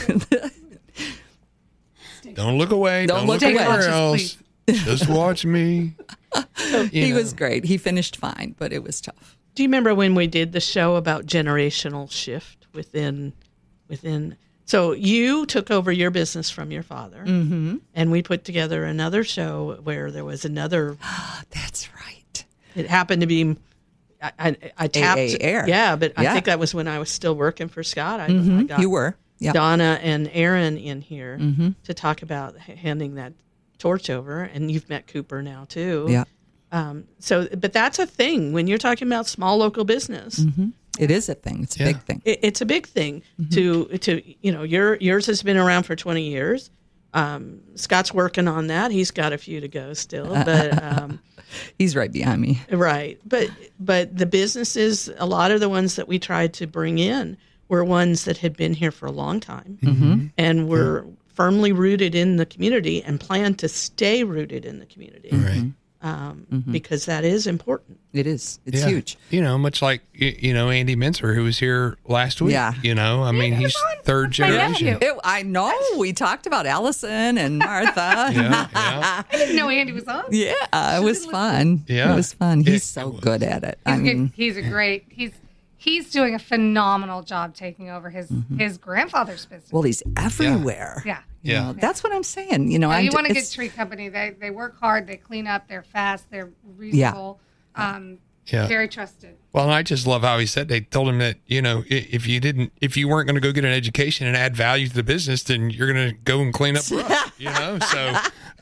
Don't 2.34 2.58
look 2.58 2.70
away. 2.70 3.06
Don't 3.06 3.18
Don't, 3.20 3.26
look 3.26 3.40
look, 3.40 3.50
away. 3.50 3.58
anywhere 3.62 3.78
Watches, 3.78 3.86
else. 4.34 4.36
Just 4.68 5.08
watch 5.08 5.44
me. 5.44 5.94
he 6.90 7.10
know. 7.10 7.16
was 7.16 7.32
great. 7.32 7.64
He 7.64 7.78
finished 7.78 8.16
fine, 8.16 8.54
but 8.58 8.72
it 8.72 8.82
was 8.82 9.00
tough. 9.00 9.36
Do 9.54 9.62
you 9.62 9.68
remember 9.68 9.94
when 9.94 10.14
we 10.14 10.26
did 10.26 10.52
the 10.52 10.60
show 10.60 10.96
about 10.96 11.26
generational 11.26 12.10
shift 12.10 12.66
within 12.72 13.32
within? 13.88 14.36
So 14.66 14.92
you 14.92 15.46
took 15.46 15.70
over 15.70 15.90
your 15.90 16.10
business 16.10 16.50
from 16.50 16.70
your 16.70 16.82
father, 16.82 17.24
mm-hmm. 17.24 17.78
and 17.94 18.10
we 18.10 18.22
put 18.22 18.44
together 18.44 18.84
another 18.84 19.24
show 19.24 19.80
where 19.82 20.10
there 20.10 20.24
was 20.24 20.44
another. 20.44 20.96
That's 21.50 21.88
right. 21.94 22.44
It 22.76 22.86
happened 22.86 23.22
to 23.22 23.26
be. 23.26 23.56
I, 24.22 24.32
I, 24.38 24.56
I 24.76 24.86
tapped. 24.88 25.20
AA 25.20 25.36
Air. 25.40 25.64
Yeah, 25.66 25.96
but 25.96 26.12
I 26.16 26.32
think 26.32 26.44
that 26.44 26.58
was 26.58 26.74
when 26.74 26.86
I 26.86 26.98
was 26.98 27.10
still 27.10 27.34
working 27.34 27.68
for 27.68 27.82
Scott. 27.82 28.20
I, 28.20 28.26
I 28.26 28.62
got 28.64 28.80
You 28.80 28.90
were. 28.90 29.16
Yeah. 29.38 29.52
Donna 29.52 29.98
and 30.02 30.28
Aaron 30.32 30.76
in 30.76 31.00
here 31.00 31.38
to 31.84 31.94
talk 31.94 32.22
about 32.22 32.56
handing 32.58 33.14
that 33.14 33.32
torch 33.78 34.10
over, 34.10 34.42
and 34.42 34.70
you've 34.70 34.88
met 34.88 35.06
Cooper 35.06 35.42
now 35.42 35.64
too. 35.68 36.06
Yeah. 36.08 36.24
Um, 36.70 37.04
so, 37.18 37.48
but 37.56 37.72
that's 37.72 37.98
a 37.98 38.06
thing 38.06 38.52
when 38.52 38.66
you're 38.66 38.76
talking 38.78 39.08
about 39.08 39.26
small 39.26 39.56
local 39.56 39.84
business. 39.84 40.44
It 40.98 41.10
is 41.10 41.28
a 41.28 41.34
thing. 41.34 41.62
It's 41.62 41.76
a 41.76 41.80
Yeah. 41.80 41.86
big 41.92 42.02
thing. 42.02 42.22
It, 42.24 42.38
it's 42.42 42.60
a 42.60 42.66
big 42.66 42.86
thing 42.86 43.22
to 43.52 43.86
to 43.86 44.22
you 44.42 44.52
know 44.52 44.62
your 44.64 44.96
yours 44.96 45.26
has 45.26 45.42
been 45.42 45.56
around 45.56 45.84
for 45.84 45.96
20 45.96 46.28
years. 46.28 46.70
Um, 47.14 47.60
Scott's 47.74 48.12
working 48.12 48.48
on 48.48 48.66
that. 48.66 48.90
He's 48.90 49.10
got 49.10 49.32
a 49.32 49.38
few 49.38 49.60
to 49.62 49.68
go 49.68 49.94
still, 49.94 50.26
but 50.28 50.82
um, 50.82 51.20
He's 51.78 51.96
right 51.96 52.12
behind 52.12 52.42
me. 52.42 52.60
right. 52.70 53.18
But 53.24 53.48
but 53.80 54.14
the 54.14 54.26
businesses, 54.26 55.08
a 55.16 55.24
lot 55.24 55.50
of 55.50 55.60
the 55.60 55.68
ones 55.70 55.96
that 55.96 56.06
we 56.06 56.18
tried 56.18 56.52
to 56.54 56.66
bring 56.66 56.98
in 56.98 57.38
were 57.68 57.82
ones 57.84 58.24
that 58.24 58.36
had 58.38 58.56
been 58.58 58.74
here 58.74 58.90
for 58.90 59.06
a 59.06 59.12
long 59.12 59.40
time 59.40 60.30
and 60.36 60.68
were 60.68 61.06
firmly 61.38 61.70
rooted 61.70 62.16
in 62.16 62.34
the 62.36 62.44
community 62.44 63.00
and 63.04 63.20
plan 63.20 63.54
to 63.54 63.68
stay 63.68 64.24
rooted 64.24 64.64
in 64.64 64.80
the 64.80 64.86
community 64.86 65.28
Right. 65.32 65.70
um, 66.02 66.64
because 66.68 67.06
that 67.06 67.24
is 67.24 67.46
important. 67.46 68.00
It 68.12 68.26
is. 68.26 68.58
It's 68.66 68.80
Yeah. 68.80 68.88
huge. 68.88 69.16
You 69.30 69.40
know, 69.40 69.56
much 69.56 69.80
like 69.80 70.00
you 70.12 70.52
know 70.52 70.68
Andy 70.68 70.96
Mincer, 70.96 71.34
who 71.34 71.44
was 71.44 71.56
here 71.60 71.96
last 72.08 72.40
week. 72.42 72.54
Yeah. 72.54 72.72
You 72.82 72.92
know, 72.96 73.22
I 73.22 73.30
mean, 73.30 73.52
he's 73.52 73.76
third 74.02 74.32
generation. 74.32 74.86
nephew. 74.88 75.08
It, 75.08 75.16
I 75.22 75.44
know. 75.44 75.72
We 75.96 76.12
talked 76.12 76.48
about 76.48 76.66
Allison 76.66 77.38
and 77.38 77.58
Martha. 77.60 78.30
Yeah, 78.34 78.66
yeah. 78.74 79.22
I 79.30 79.36
didn't 79.36 79.54
know 79.54 79.68
Andy 79.68 79.92
was 79.92 80.08
on. 80.08 80.24
Yeah, 80.32 80.54
it 80.98 81.04
was 81.04 81.24
fun. 81.24 81.84
Yeah. 81.86 82.12
It 82.12 82.16
was 82.16 82.32
fun. 82.32 82.62
It- 82.62 82.66
He's 82.68 82.82
so 82.84 83.10
good 83.10 83.44
at 83.44 83.62
it. 83.62 83.78
I 83.86 83.96
mean, 83.96 84.26
good. 84.26 84.32
he's 84.34 84.56
a 84.56 84.62
great. 84.62 85.04
He's 85.08 85.30
he's 85.78 86.10
doing 86.10 86.34
a 86.34 86.38
phenomenal 86.38 87.22
job 87.22 87.54
taking 87.54 87.88
over 87.88 88.10
his 88.10 88.30
his 88.58 88.76
grandfather's 88.76 89.46
business. 89.46 89.72
well, 89.72 89.82
he's 89.84 90.02
everywhere. 90.16 91.02
yeah. 91.06 91.20
You 91.42 91.52
Yeah. 91.54 91.72
that's 91.78 92.02
what 92.02 92.12
I'm 92.12 92.24
saying. 92.24 92.70
You 92.70 92.78
know, 92.80 92.90
Yeah, 92.90 92.98
you 92.98 93.10
want 93.14 93.28
a 93.30 93.32
good 93.32 93.50
tree 93.50 93.68
company. 93.68 94.08
They 94.08 94.34
they 94.38 94.50
work 94.50 94.78
hard. 94.78 95.06
They 95.06 95.16
clean 95.16 95.46
up. 95.46 95.68
They're 95.68 95.82
fast. 95.84 96.30
They're 96.30 96.50
reasonable. 96.76 97.40
Um, 97.76 98.18
Yeah. 98.48 98.66
Very 98.66 98.88
trusted. 98.88 99.36
Well, 99.52 99.64
and 99.64 99.72
I 99.72 99.82
just 99.82 100.06
love 100.06 100.22
how 100.22 100.38
he 100.38 100.46
said 100.46 100.68
they 100.68 100.80
told 100.80 101.08
him 101.08 101.18
that 101.18 101.36
you 101.46 101.60
know 101.62 101.82
if 101.88 102.26
you 102.26 102.40
didn't 102.40 102.72
if 102.80 102.96
you 102.96 103.08
weren't 103.08 103.26
going 103.26 103.34
to 103.34 103.40
go 103.40 103.52
get 103.52 103.64
an 103.64 103.72
education 103.72 104.26
and 104.26 104.36
add 104.36 104.56
value 104.56 104.88
to 104.88 104.94
the 104.94 105.02
business, 105.02 105.42
then 105.42 105.70
you're 105.70 105.92
going 105.92 106.10
to 106.10 106.16
go 106.24 106.40
and 106.40 106.52
clean 106.52 106.76
up 106.76 106.86
brush. 106.86 107.30
you 107.38 107.46
know, 107.46 107.78
so 107.80 107.98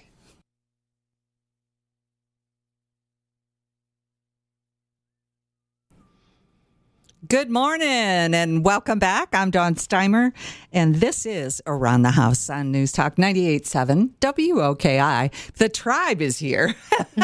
Good 7.28 7.50
morning 7.50 7.86
and 7.86 8.64
welcome 8.64 8.98
back. 8.98 9.28
I'm 9.34 9.50
Dawn 9.50 9.74
Steimer, 9.74 10.32
and 10.72 10.94
this 10.94 11.26
is 11.26 11.60
Around 11.66 12.02
the 12.02 12.12
House 12.12 12.48
on 12.48 12.72
News 12.72 12.90
Talk 12.90 13.16
98.7 13.16 14.08
WOKI. 14.20 15.52
The 15.56 15.68
tribe 15.68 16.22
is 16.22 16.38
here. 16.38 16.74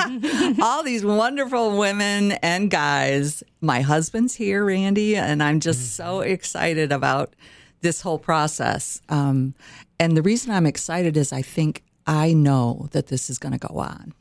All 0.62 0.82
these 0.82 1.02
wonderful 1.02 1.78
women 1.78 2.32
and 2.32 2.70
guys. 2.70 3.42
My 3.62 3.80
husband's 3.80 4.34
here, 4.34 4.66
Randy, 4.66 5.16
and 5.16 5.42
I'm 5.42 5.60
just 5.60 5.94
so 5.96 6.20
excited 6.20 6.92
about 6.92 7.32
this 7.80 8.00
whole 8.00 8.18
process. 8.18 9.00
Um, 9.08 9.54
and 9.98 10.16
the 10.16 10.22
reason 10.22 10.52
I'm 10.52 10.66
excited 10.66 11.16
is 11.16 11.32
I 11.32 11.42
think 11.42 11.82
I 12.06 12.32
know 12.32 12.88
that 12.92 13.08
this 13.08 13.28
is 13.30 13.38
going 13.38 13.52
to 13.52 13.58
go 13.58 13.78
on. 13.78 14.14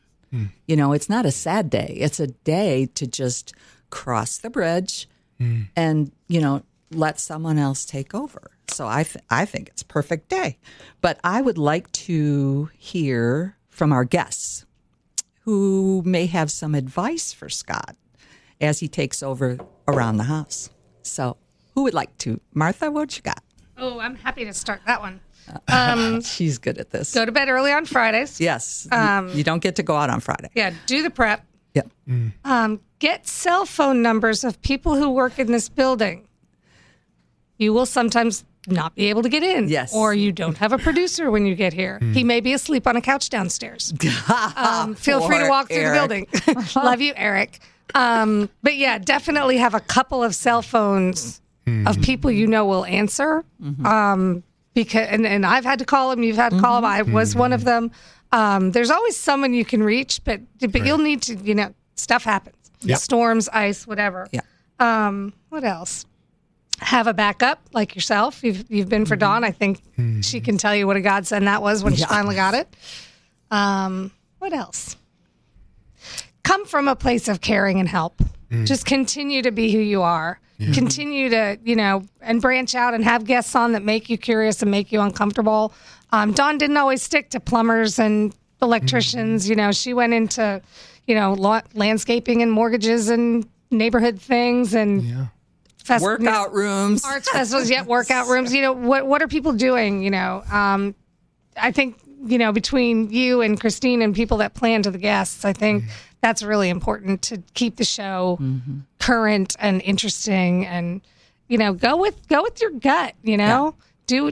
You 0.66 0.76
know, 0.76 0.92
it's 0.92 1.10
not 1.10 1.26
a 1.26 1.32
sad 1.32 1.70
day, 1.70 1.96
it's 2.00 2.20
a 2.20 2.28
day 2.28 2.88
to 2.96 3.08
just 3.08 3.54
cross 3.90 4.38
the 4.40 4.50
bridge 4.50 5.08
and 5.76 6.12
you 6.28 6.42
know 6.42 6.64
let 6.92 7.20
someone 7.20 7.58
else 7.58 7.86
take 7.86 8.14
over. 8.14 8.52
So 8.70 8.88
i 8.88 9.04
th- 9.04 9.24
i 9.30 9.46
think 9.46 9.70
it's 9.70 9.84
a 9.84 9.86
perfect 9.86 10.30
day. 10.30 10.58
But 11.00 11.20
i 11.24 11.42
would 11.42 11.58
like 11.58 11.92
to 12.10 12.70
hear 12.78 13.56
from 13.70 13.94
our 13.94 14.04
guests 14.04 14.66
who 15.42 16.02
may 16.06 16.26
have 16.26 16.52
some 16.52 16.76
advice 16.76 17.32
for 17.32 17.50
scott 17.50 17.96
as 18.60 18.80
he 18.80 18.88
takes 18.88 19.24
over 19.24 19.58
around 19.88 20.18
the 20.18 20.26
house. 20.26 20.70
So 21.04 21.38
who 21.74 21.84
would 21.84 21.94
like 21.94 22.18
to? 22.20 22.42
Martha 22.54 22.92
what 22.92 23.16
you 23.16 23.24
got 23.24 23.44
Oh, 23.78 24.00
I'm 24.00 24.16
happy 24.16 24.46
to 24.46 24.54
start 24.54 24.82
that 24.86 25.02
one. 25.02 25.20
Um, 25.70 26.22
she's 26.22 26.58
good 26.58 26.78
at 26.78 26.90
this 26.90 27.14
go 27.14 27.24
to 27.24 27.32
bed 27.32 27.48
early 27.48 27.72
on 27.72 27.86
Fridays. 27.86 28.42
yes 28.42 28.86
you- 28.92 29.30
you, 29.38 29.44
don't 29.46 29.62
get 29.62 29.78
to 29.78 29.84
go 29.84 29.96
out 29.96 30.10
on 30.10 30.20
friday 30.20 30.50
Yeah, 30.54 30.74
do 30.88 31.02
the 31.02 31.10
prep. 31.10 31.46
yeah 31.74 31.84
Um, 32.44 32.82
get 33.00 33.26
cell 33.28 33.66
phone 33.66 34.02
numbers 34.02 34.44
of 34.44 34.62
people 34.62 34.96
who 34.98 35.10
work 35.10 35.40
in 35.40 35.50
this 35.54 35.70
building. 35.70 36.28
You 37.58 37.72
will 37.74 37.86
sometimes 37.86 38.44
not 38.68 38.94
be 38.96 39.06
able 39.10 39.24
to 39.24 39.30
get 39.30 39.42
in. 39.42 39.70
Yes. 39.70 39.94
Or 39.96 40.14
you 40.14 40.34
don't 40.34 40.58
have 40.58 40.74
a 40.74 40.78
producer 40.78 41.32
when 41.32 41.46
you 41.46 41.56
get 41.56 41.72
here. 41.72 42.00
He 42.14 42.26
may 42.26 42.42
be 42.42 42.52
asleep 42.52 42.86
on 42.86 42.98
a 42.98 43.02
couch 43.02 43.30
downstairs. 43.30 43.94
Um, 44.58 44.96
feel 44.96 45.22
free 45.26 45.38
to 45.38 45.44
Poor 45.44 45.50
walk 45.50 45.68
through 45.70 45.78
Eric. 45.78 46.30
the 46.30 46.46
building. 46.54 46.68
Love 46.76 47.00
you, 47.00 47.14
Eric. 47.16 47.60
Um, 47.96 48.50
but 48.64 48.76
yeah, 48.76 48.98
definitely 48.98 49.58
have 49.60 49.74
a 49.74 49.80
couple 49.80 50.22
of 50.24 50.36
cell 50.36 50.62
phones 50.62 51.40
of 51.86 52.02
people 52.02 52.32
you 52.32 52.48
know 52.48 52.66
will 52.66 52.86
answer. 52.86 53.44
Um, 53.84 54.44
because 54.74 55.08
and, 55.10 55.26
and 55.26 55.46
I've 55.46 55.66
had 55.66 55.80
to 55.80 55.86
call 55.86 56.10
them. 56.12 56.24
You've 56.24 56.36
had 56.38 56.52
to 56.52 56.60
call 56.60 56.76
them. 56.82 56.86
I 56.86 57.02
was 57.02 57.36
one 57.36 57.52
of 57.54 57.64
them. 57.64 57.92
Um, 58.32 58.72
there's 58.72 58.92
always 58.92 59.18
someone 59.18 59.54
you 59.54 59.66
can 59.66 59.82
reach, 59.82 60.22
but 60.24 60.42
but 60.60 60.86
you'll 60.86 60.98
need 61.00 61.22
to. 61.24 61.36
You 61.36 61.56
know, 61.56 61.74
stuff 61.96 62.24
happens. 62.24 62.56
Yep. 62.82 63.00
Storms, 63.00 63.50
ice, 63.50 63.88
whatever. 63.88 64.28
Yeah. 64.32 64.42
Um, 64.80 65.34
what 65.50 65.64
else? 65.64 66.06
Have 66.80 67.08
a 67.08 67.14
backup 67.14 67.60
like 67.74 67.96
yourself. 67.96 68.44
You've 68.44 68.70
you've 68.70 68.88
been 68.90 69.06
for 69.08 69.16
Dawn. 69.16 69.44
I 69.44 69.50
think 69.52 69.82
she 70.24 70.40
can 70.42 70.58
tell 70.60 70.76
you 70.76 70.86
what 70.86 70.96
a 70.96 71.02
godsend 71.02 71.48
that 71.48 71.62
was 71.64 71.84
when 71.84 71.96
she 71.96 72.04
finally 72.06 72.36
got 72.36 72.54
it. 72.54 72.68
Um, 73.50 74.12
what 74.38 74.54
else? 74.54 74.96
Come 76.44 76.66
from 76.66 76.88
a 76.88 76.96
place 76.96 77.28
of 77.28 77.42
caring 77.42 77.80
and 77.80 77.90
help. 77.90 78.22
Just 78.64 78.86
continue 78.86 79.42
to 79.42 79.52
be 79.52 79.72
who 79.72 79.80
you 79.80 80.04
are. 80.04 80.40
Continue 80.74 81.30
to, 81.30 81.58
you 81.64 81.76
know, 81.76 82.04
and 82.20 82.42
branch 82.42 82.74
out 82.74 82.94
and 82.96 83.04
have 83.04 83.26
guests 83.26 83.56
on 83.56 83.74
that 83.74 83.84
make 83.84 84.10
you 84.10 84.18
curious 84.18 84.62
and 84.64 84.72
make 84.72 84.92
you 84.92 85.02
uncomfortable. 85.02 85.72
Um, 86.12 86.32
Dawn 86.32 86.58
didn't 86.58 86.78
always 86.78 87.04
stick 87.04 87.30
to 87.32 87.40
plumbers 87.40 88.00
and 88.00 88.34
electricians. 88.62 89.48
You 89.48 89.56
know, 89.56 89.72
she 89.72 89.94
went 89.94 90.14
into, 90.14 90.62
you 91.06 91.14
know, 91.16 91.34
la- 91.34 91.62
landscaping 91.76 92.42
and 92.42 92.52
mortgages 92.52 93.10
and 93.10 93.48
neighborhood 93.70 94.20
things 94.20 94.74
and 94.74 95.04
Yeah. 95.04 95.26
fest- 95.84 96.04
Workout 96.04 96.54
rooms. 96.54 97.04
arts 97.06 97.30
festivals, 97.30 97.70
yet 97.70 97.86
workout 97.86 98.28
rooms. 98.34 98.52
You 98.54 98.64
know, 98.64 98.74
what 98.74 99.06
what 99.06 99.22
are 99.22 99.28
people 99.28 99.54
doing? 99.54 100.02
You 100.02 100.10
know, 100.12 100.44
um, 100.52 100.96
I 101.56 101.72
think 101.72 101.98
you 102.26 102.40
know 102.40 102.52
between 102.52 103.12
you 103.12 103.42
and 103.42 103.60
Christine 103.60 104.02
and 104.02 104.16
people 104.16 104.38
that 104.38 104.56
plan 104.56 104.82
to 104.84 104.92
the 104.92 104.98
guests, 104.98 105.46
I 105.46 105.54
think 105.54 105.84
that's 106.22 106.44
really 106.44 106.70
important 106.70 107.22
to 107.24 107.42
keep 107.54 107.76
the 107.78 107.86
show 107.86 108.38
mm-hmm. 108.42 108.80
current 109.00 109.56
and 109.60 109.82
interesting, 109.82 110.66
and 110.66 111.02
you 111.48 111.58
know, 111.58 111.74
go 111.74 111.98
with 111.98 112.28
go 112.28 112.44
with 112.44 112.62
your 112.62 112.72
gut. 112.72 113.14
You 113.24 113.38
know, 113.38 113.76
do 114.06 114.32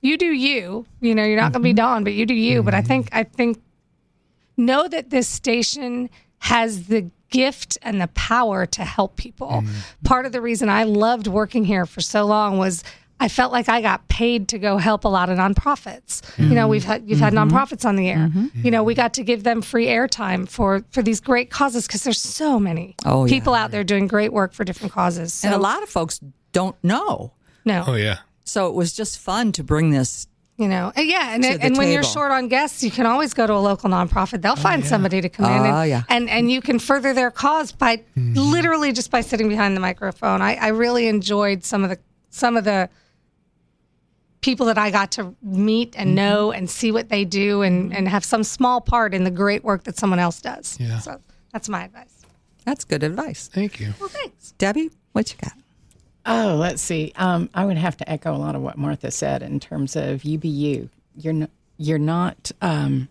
you 0.00 0.16
do 0.16 0.26
you. 0.26 0.86
You 1.00 1.14
know, 1.14 1.24
you're 1.24 1.36
not 1.36 1.52
going 1.52 1.54
to 1.54 1.60
be 1.60 1.70
mm-hmm. 1.70 1.76
Dawn, 1.76 2.04
but 2.04 2.12
you 2.12 2.26
do 2.26 2.34
you. 2.34 2.62
But 2.62 2.74
I 2.74 2.78
mm-hmm. 2.78 2.88
think 2.88 3.08
I 3.12 3.24
think 3.24 3.62
know 4.56 4.86
that 4.88 5.10
this 5.10 5.28
station 5.28 6.10
has 6.38 6.86
the 6.86 7.10
gift 7.30 7.78
and 7.82 8.00
the 8.00 8.08
power 8.08 8.66
to 8.66 8.84
help 8.84 9.16
people. 9.16 9.64
Part 10.04 10.26
of 10.26 10.32
the 10.32 10.40
reason 10.40 10.68
I 10.68 10.84
loved 10.84 11.26
working 11.26 11.64
here 11.64 11.86
for 11.86 12.00
so 12.00 12.26
long 12.26 12.58
was 12.58 12.84
I 13.20 13.28
felt 13.28 13.52
like 13.52 13.68
I 13.68 13.80
got 13.80 14.08
paid 14.08 14.48
to 14.48 14.58
go 14.58 14.78
help 14.78 15.04
a 15.04 15.08
lot 15.08 15.30
of 15.30 15.38
nonprofits. 15.38 16.22
You 16.38 16.54
know, 16.56 16.66
we've 16.66 16.82
had 16.82 17.08
you've 17.08 17.20
had 17.20 17.32
mm-hmm. 17.32 17.54
nonprofits 17.54 17.84
on 17.84 17.94
the 17.94 18.08
air. 18.08 18.16
Mm-hmm. 18.16 18.64
You 18.64 18.70
know, 18.72 18.82
we 18.82 18.94
got 18.94 19.14
to 19.14 19.22
give 19.22 19.44
them 19.44 19.62
free 19.62 19.86
airtime 19.86 20.48
for 20.48 20.84
for 20.90 21.02
these 21.02 21.20
great 21.20 21.48
causes 21.48 21.86
because 21.86 22.02
there's 22.02 22.20
so 22.20 22.58
many 22.58 22.96
Oh, 23.04 23.24
yeah. 23.24 23.32
people 23.32 23.54
out 23.54 23.70
there 23.70 23.84
doing 23.84 24.08
great 24.08 24.32
work 24.32 24.52
for 24.52 24.64
different 24.64 24.92
causes. 24.92 25.32
So, 25.32 25.48
and 25.48 25.54
a 25.54 25.58
lot 25.58 25.82
of 25.84 25.88
folks 25.88 26.20
don't 26.50 26.76
know. 26.82 27.32
no, 27.64 27.84
Oh 27.86 27.94
yeah. 27.94 28.18
So 28.44 28.66
it 28.66 28.74
was 28.74 28.92
just 28.92 29.18
fun 29.20 29.52
to 29.52 29.62
bring 29.62 29.90
this. 29.90 30.26
You 30.58 30.68
know, 30.68 30.92
and 30.94 31.08
yeah, 31.08 31.34
and, 31.34 31.42
To 31.44 31.58
the 31.58 31.64
and 31.64 31.78
when 31.78 31.90
you're 31.90 32.02
short 32.04 32.30
on 32.30 32.48
guests, 32.48 32.84
you 32.84 32.90
can 32.90 33.06
always 33.06 33.34
go 33.34 33.46
to 33.46 33.54
a 33.54 33.54
local 33.54 33.88
nonprofit. 33.88 34.42
They'll 34.42 34.52
oh, 34.52 34.56
find 34.56 34.84
somebody 34.84 35.20
to 35.20 35.28
come 35.28 35.46
in, 35.46 35.60
oh, 35.60 35.64
and, 35.64 35.74
Oh, 35.74 35.82
yeah. 35.82 36.02
and 36.08 36.28
and 36.28 36.50
you 36.50 36.60
can 36.60 36.78
further 36.78 37.14
their 37.14 37.30
cause 37.30 37.72
by 37.72 37.96
mm-hmm. 37.96 38.34
literally 38.34 38.92
just 38.92 39.10
by 39.10 39.22
sitting 39.22 39.48
behind 39.48 39.76
the 39.76 39.80
microphone. 39.80 40.42
I, 40.42 40.56
I 40.56 40.68
really 40.68 41.08
enjoyed 41.08 41.64
some 41.64 41.84
of 41.84 41.90
the 41.90 41.98
some 42.30 42.56
of 42.56 42.64
the 42.64 42.90
people 44.42 44.66
that 44.66 44.76
I 44.76 44.90
got 44.90 45.12
to 45.12 45.34
meet 45.40 45.94
and 45.96 46.14
know 46.14 46.52
and 46.52 46.68
see 46.68 46.92
what 46.92 47.08
they 47.08 47.24
do 47.24 47.62
and 47.62 47.96
and 47.96 48.08
have 48.08 48.24
some 48.24 48.44
small 48.44 48.80
part 48.80 49.14
in 49.14 49.24
the 49.24 49.30
great 49.30 49.64
work 49.64 49.84
that 49.84 49.96
someone 49.96 50.18
else 50.18 50.40
does. 50.40 50.76
Yeah. 50.78 50.98
So 50.98 51.20
that's 51.52 51.68
my 51.68 51.84
advice. 51.84 52.22
That's 52.64 52.84
good 52.84 53.02
advice. 53.02 53.48
Thank 53.52 53.80
you. 53.80 53.94
Well, 53.98 54.08
thanks. 54.08 54.52
Debbie, 54.58 54.90
what 55.12 55.32
you 55.32 55.38
got? 55.42 55.54
Oh, 56.24 56.56
let's 56.56 56.80
see. 56.82 57.12
Um, 57.16 57.50
I 57.54 57.64
would 57.64 57.78
have 57.78 57.96
to 57.96 58.08
echo 58.08 58.34
a 58.34 58.38
lot 58.38 58.54
of 58.54 58.62
what 58.62 58.78
Martha 58.78 59.10
said 59.10 59.42
in 59.42 59.58
terms 59.58 59.96
of 59.96 60.22
you 60.24 60.38
be 60.38 60.48
you. 60.48 60.88
You're 61.16 61.32
not. 61.32 61.50
You're 61.78 61.98
not. 61.98 62.52
Um, 62.60 63.08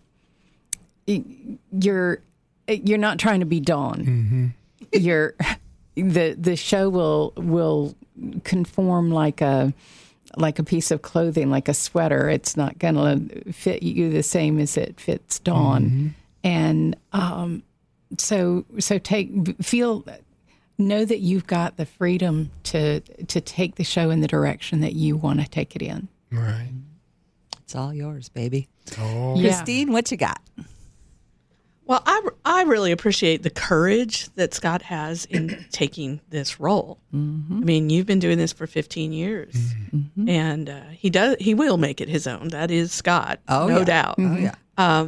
you're. 1.06 2.22
You're 2.68 2.98
not 2.98 3.18
trying 3.18 3.40
to 3.40 3.46
be 3.46 3.60
Dawn. 3.60 4.54
You're. 4.92 5.34
The 5.94 6.34
the 6.40 6.56
show 6.56 6.88
will 6.88 7.34
will 7.36 7.94
conform 8.44 9.10
like 9.10 9.42
a 9.42 9.74
like 10.36 10.58
a 10.58 10.64
piece 10.64 10.90
of 10.90 11.02
clothing, 11.02 11.50
like 11.50 11.68
a 11.68 11.74
sweater. 11.74 12.28
It's 12.28 12.56
not 12.56 12.78
going 12.78 12.94
to 12.94 13.52
fit 13.52 13.82
you 13.82 14.10
the 14.10 14.22
same 14.22 14.58
as 14.58 14.76
it 14.76 15.00
fits 15.00 15.38
Dawn. 15.38 16.14
And 16.44 16.96
um, 17.12 17.62
so 18.18 18.64
so 18.78 18.98
take 18.98 19.56
feel 19.62 20.04
know 20.78 21.04
that 21.04 21.20
you've 21.20 21.46
got 21.46 21.76
the 21.76 21.86
freedom 21.86 22.50
to 22.64 23.00
to 23.00 23.40
take 23.40 23.76
the 23.76 23.84
show 23.84 24.10
in 24.10 24.20
the 24.20 24.28
direction 24.28 24.80
that 24.80 24.94
you 24.94 25.16
want 25.16 25.40
to 25.40 25.48
take 25.48 25.76
it 25.76 25.82
in. 25.82 26.08
Right. 26.30 26.72
It's 27.62 27.76
all 27.76 27.94
yours, 27.94 28.28
baby. 28.28 28.68
Oh. 28.98 29.36
Christine, 29.38 29.92
what 29.92 30.10
you 30.10 30.16
got? 30.16 30.40
Well, 31.84 32.02
I, 32.06 32.22
I 32.44 32.62
really 32.62 32.92
appreciate 32.92 33.42
the 33.42 33.50
courage 33.50 34.28
that 34.36 34.54
Scott 34.54 34.82
has 34.82 35.24
in 35.26 35.66
taking 35.72 36.20
this 36.30 36.60
role. 36.60 36.98
Mm-hmm. 37.12 37.56
I 37.58 37.64
mean, 37.64 37.90
you've 37.90 38.06
been 38.06 38.20
doing 38.20 38.38
this 38.38 38.52
for 38.52 38.66
15 38.66 39.12
years, 39.12 39.54
and 40.26 40.70
uh, 40.70 40.80
he 40.92 41.10
does 41.10 41.36
he 41.40 41.54
will 41.54 41.76
make 41.78 42.00
it 42.00 42.08
his 42.08 42.26
own. 42.26 42.48
That 42.48 42.70
is 42.70 42.92
Scott, 42.92 43.40
Oh, 43.48 43.66
no 43.66 43.78
yeah. 43.78 43.84
doubt. 43.84 44.14
Oh 44.18 44.36
yeah. 44.36 45.06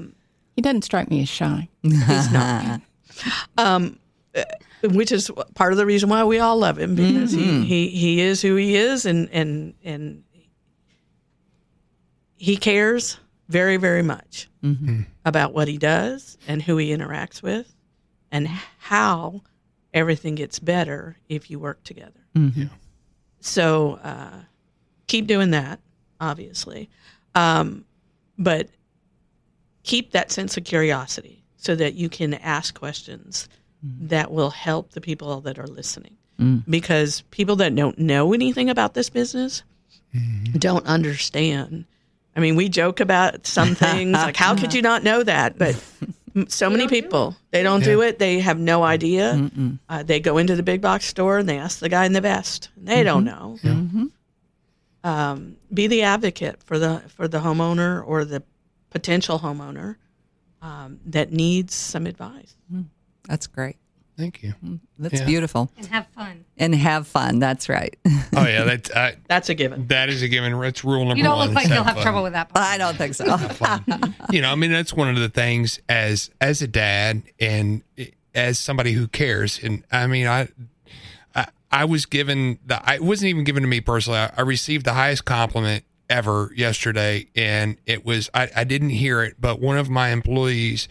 He 0.57 0.63
doesn't 0.63 0.83
strike 0.83 1.11
me 1.11 1.23
as 1.23 1.29
shy. 1.29 1.69
He's 1.83 2.33
not. 2.33 2.81
um, 3.59 3.99
uh, 4.35 4.43
which 4.83 5.11
is 5.13 5.31
part 5.55 5.73
of 5.73 5.79
the 5.79 5.87
reason 5.87 6.09
why 6.09 6.25
we 6.25 6.39
all 6.41 6.57
love 6.59 6.79
him 6.79 6.95
because 6.97 7.33
he, 7.33 7.65
he 7.65 7.89
he 7.89 8.21
is 8.21 8.43
who 8.43 8.57
he 8.57 8.77
is, 8.77 9.07
and 9.07 9.29
and 9.33 9.75
and 9.85 10.23
he 12.37 12.57
cares 12.57 13.19
very 13.49 13.77
very 13.77 14.03
much 14.03 14.49
mm-hmm. 14.63 15.03
about 15.25 15.53
what 15.53 15.69
he 15.69 15.79
does 15.79 16.39
and 16.49 16.63
who 16.63 16.77
he 16.77 16.91
interacts 16.91 17.43
with, 17.43 17.75
and 18.31 18.49
how 18.79 19.43
everything 19.93 20.35
gets 20.35 20.59
better 20.59 21.17
if 21.29 21.51
you 21.51 21.59
work 21.59 21.83
together. 21.85 22.21
Mm-hmm. 22.35 22.65
So 23.41 23.99
uh, 24.03 24.41
keep 25.07 25.27
doing 25.27 25.51
that, 25.51 25.81
obviously, 26.21 26.89
um, 27.35 27.85
but 28.39 28.69
keep 29.83 30.13
that 30.13 30.33
sense 30.33 30.57
of 30.57 30.65
curiosity 30.65 31.45
so 31.57 31.75
that 31.75 31.95
you 31.95 32.09
can 32.09 32.35
ask 32.35 32.79
questions 32.79 33.49
mm-hmm. 33.85 34.09
that 34.09 34.33
will 34.33 34.51
help 34.51 34.91
the 34.91 35.01
people 35.01 35.41
that 35.43 35.59
are 35.59 35.67
listening. 35.67 36.17
Mm. 36.41 36.65
Because 36.69 37.23
people 37.31 37.55
that 37.57 37.77
don't 37.77 37.97
know 37.97 38.33
anything 38.33 38.69
about 38.69 38.95
this 38.95 39.09
business 39.09 39.63
don't 40.59 40.85
understand. 40.85 41.85
I 42.37 42.41
mean, 42.41 42.57
we 42.57 42.69
joke 42.69 43.01
about 43.01 43.47
some 43.47 43.75
things 43.75 44.13
like, 44.15 44.37
how 44.37 44.55
could 44.57 44.75
you 44.75 44.83
not 44.83 45.03
know 45.05 45.23
that? 45.23 45.57
But 45.59 45.81
so 46.49 46.69
many 46.69 46.89
people, 46.89 47.37
they 47.53 47.63
don't 47.63 47.85
do 47.85 48.03
it. 48.03 48.19
They 48.19 48.41
have 48.41 48.59
no 48.59 48.83
idea. 48.83 49.51
Uh, 49.89 50.03
they 50.03 50.19
go 50.21 50.39
into 50.39 50.57
the 50.57 50.63
big 50.65 50.81
box 50.81 51.07
store 51.07 51.39
and 51.39 51.49
they 51.49 51.59
ask 51.59 51.79
the 51.79 51.89
guy 51.89 52.07
in 52.07 52.13
the 52.13 52.21
vest. 52.21 52.71
They 52.77 53.03
don't 53.05 53.25
know. 53.25 53.57
Um, 55.05 55.57
be 55.73 55.87
the 55.87 56.03
advocate 56.03 56.63
for 56.63 56.79
the 56.79 57.03
for 57.09 57.29
the 57.29 57.39
homeowner 57.39 58.03
or 58.07 58.25
the 58.25 58.43
potential 58.91 59.39
homeowner 59.39 59.97
um, 60.63 60.99
that 61.07 61.31
needs 61.31 61.75
some 61.75 62.07
advice. 62.07 62.57
That's 63.29 63.47
great. 63.47 63.77
Thank 64.17 64.43
you. 64.45 64.55
Mm, 64.65 64.79
that's 64.99 65.21
Yeah. 65.21 65.27
beautiful. 65.27 65.71
And 65.77 65.87
have 65.87 66.07
fun. 66.15 66.45
And 66.57 66.75
have 66.75 67.07
fun. 67.09 67.41
That's 67.41 67.69
right. 67.69 67.97
Oh 68.37 68.47
yeah. 68.47 68.65
That 68.65 68.97
I, 68.97 69.17
That's 69.29 69.49
a 69.49 69.55
given. 69.55 69.89
that 69.89 70.09
is 70.09 70.23
a 70.23 70.29
given. 70.29 70.59
That's 70.61 70.85
rule 70.85 71.05
number 71.05 71.09
one. 71.11 71.17
You 71.19 71.25
don't 71.25 71.37
one. 71.39 71.49
look 71.49 71.57
like 71.57 71.67
Have 71.67 71.75
you'll 71.75 71.85
have 71.85 71.95
fun. 71.97 72.03
trouble 72.05 72.23
with 72.23 72.33
that. 72.35 72.49
part. 72.49 72.65
I 72.65 72.79
don't 72.79 72.97
think 72.97 73.15
so. 73.15 73.25
you 74.31 74.41
know, 74.41 74.53
I 74.53 74.55
mean, 74.55 74.71
that's 74.71 74.93
one 74.95 75.09
of 75.09 75.17
the 75.17 75.29
things 75.29 75.81
as 75.89 76.31
as 76.41 76.63
a 76.63 76.69
dad 76.69 77.23
and 77.41 77.83
as 78.35 78.59
somebody 78.59 78.93
who 78.93 79.09
cares. 79.09 79.59
And 79.63 79.83
I 79.91 80.07
mean, 80.07 80.27
I 80.29 80.49
I, 81.35 81.47
I 81.73 81.85
was 81.85 82.07
given 82.07 82.61
the 82.65 82.81
I 82.89 82.95
it 82.95 83.03
wasn't 83.03 83.31
even 83.31 83.43
given 83.45 83.63
to 83.65 83.69
me 83.69 83.81
personally. 83.81 84.21
I, 84.21 84.31
I 84.37 84.43
received 84.43 84.87
the 84.87 84.93
highest 84.95 85.25
compliment 85.25 85.85
ever 86.09 86.53
yesterday, 86.55 87.27
and 87.35 87.79
it 87.87 88.05
was 88.05 88.31
I, 88.33 88.49
I 88.55 88.63
didn't 88.65 88.91
hear 88.91 89.23
it, 89.25 89.35
but 89.41 89.61
one 89.61 89.77
of 89.77 89.91
my 89.91 90.11
employees. 90.11 90.87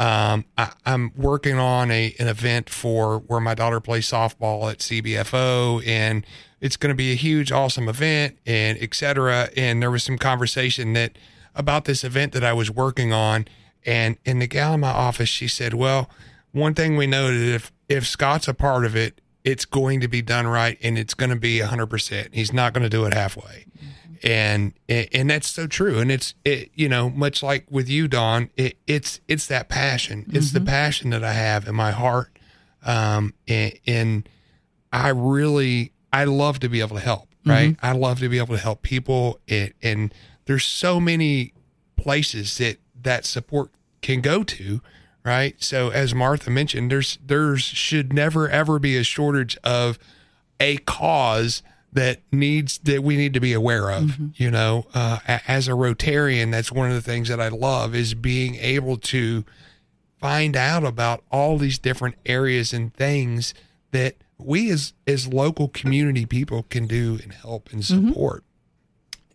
Um, 0.00 0.46
I, 0.56 0.72
I'm 0.86 1.12
working 1.14 1.58
on 1.58 1.90
a 1.90 2.14
an 2.18 2.26
event 2.26 2.70
for 2.70 3.18
where 3.18 3.38
my 3.38 3.54
daughter 3.54 3.80
plays 3.80 4.08
softball 4.08 4.70
at 4.70 4.78
CBFO, 4.78 5.86
and 5.86 6.24
it's 6.58 6.78
going 6.78 6.88
to 6.88 6.96
be 6.96 7.12
a 7.12 7.16
huge, 7.16 7.52
awesome 7.52 7.86
event, 7.86 8.38
and 8.46 8.78
et 8.80 8.94
cetera. 8.94 9.50
And 9.58 9.82
there 9.82 9.90
was 9.90 10.02
some 10.02 10.16
conversation 10.16 10.94
that 10.94 11.18
about 11.54 11.84
this 11.84 12.02
event 12.02 12.32
that 12.32 12.42
I 12.42 12.54
was 12.54 12.70
working 12.70 13.12
on, 13.12 13.46
and 13.84 14.16
in 14.24 14.38
the 14.38 14.46
gal 14.46 14.72
in 14.72 14.80
my 14.80 14.88
office, 14.88 15.28
she 15.28 15.46
said, 15.46 15.74
"Well, 15.74 16.08
one 16.52 16.72
thing 16.72 16.96
we 16.96 17.06
know 17.06 17.26
is 17.26 17.42
if 17.42 17.72
if 17.90 18.06
Scott's 18.06 18.48
a 18.48 18.54
part 18.54 18.86
of 18.86 18.96
it, 18.96 19.20
it's 19.44 19.66
going 19.66 20.00
to 20.00 20.08
be 20.08 20.22
done 20.22 20.46
right, 20.46 20.78
and 20.82 20.96
it's 20.96 21.12
going 21.12 21.30
to 21.30 21.36
be 21.36 21.60
100. 21.60 21.86
percent 21.88 22.28
He's 22.32 22.54
not 22.54 22.72
going 22.72 22.84
to 22.84 22.88
do 22.88 23.04
it 23.04 23.12
halfway." 23.12 23.66
And 24.22 24.72
and 24.88 25.30
that's 25.30 25.48
so 25.48 25.66
true. 25.66 25.98
And 25.98 26.10
it's 26.10 26.34
it 26.44 26.70
you 26.74 26.88
know 26.88 27.10
much 27.10 27.42
like 27.42 27.66
with 27.70 27.88
you 27.88 28.08
Dawn 28.08 28.50
it, 28.56 28.76
it's 28.86 29.20
it's 29.28 29.46
that 29.46 29.68
passion. 29.68 30.26
It's 30.32 30.52
the 30.52 30.60
passion 30.60 31.10
that 31.10 31.24
I 31.24 31.32
have 31.32 31.66
in 31.66 31.74
my 31.74 31.90
heart. 31.90 32.38
Um 32.84 33.34
and, 33.48 33.72
and 33.86 34.28
I 34.92 35.08
really 35.08 35.92
I 36.12 36.24
love 36.24 36.60
to 36.60 36.68
be 36.68 36.80
able 36.80 36.96
to 36.96 37.02
help 37.02 37.28
right? 37.46 37.76
I 37.82 37.92
love 37.92 38.18
to 38.20 38.28
be 38.28 38.36
able 38.36 38.54
to 38.54 38.60
help 38.60 38.82
people. 38.82 39.40
And, 39.48 39.72
and 39.82 40.14
there's 40.44 40.64
so 40.64 41.00
many 41.00 41.54
places 41.96 42.58
that 42.58 42.76
that 43.02 43.24
support 43.24 43.70
can 44.02 44.20
go 44.20 44.42
to 44.42 44.80
right? 45.24 45.62
So 45.62 45.90
as 45.90 46.14
Martha 46.14 46.50
mentioned 46.50 46.90
there's 46.90 47.18
there's 47.24 47.62
should 47.62 48.12
never 48.12 48.48
ever 48.48 48.78
be 48.78 48.96
a 48.96 49.04
shortage 49.04 49.56
of 49.62 49.98
a 50.58 50.78
cause 50.78 51.62
that 51.92 52.20
needs 52.30 52.78
that 52.78 53.02
we 53.02 53.16
need 53.16 53.34
to 53.34 53.40
be 53.40 53.52
aware 53.52 53.90
of 53.90 54.16
you 54.36 54.50
know? 54.50 54.86
Uh, 54.94 55.18
as 55.48 55.66
a 55.68 55.72
rotarian 55.72 56.50
that's 56.50 56.70
one 56.70 56.88
of 56.88 56.94
the 56.94 57.02
things 57.02 57.28
that 57.28 57.40
i 57.40 57.48
love 57.48 57.94
is 57.94 58.14
being 58.14 58.54
able 58.56 58.96
to 58.96 59.44
find 60.20 60.56
out 60.56 60.84
about 60.84 61.24
all 61.30 61.56
these 61.58 61.78
different 61.78 62.14
areas 62.26 62.72
and 62.72 62.94
things 62.94 63.54
that 63.90 64.16
we 64.38 64.70
as 64.70 64.92
as 65.06 65.26
local 65.28 65.68
community 65.68 66.26
people 66.26 66.64
can 66.64 66.86
do 66.86 67.18
and 67.22 67.32
help 67.32 67.72
and 67.72 67.84
support. 67.84 68.44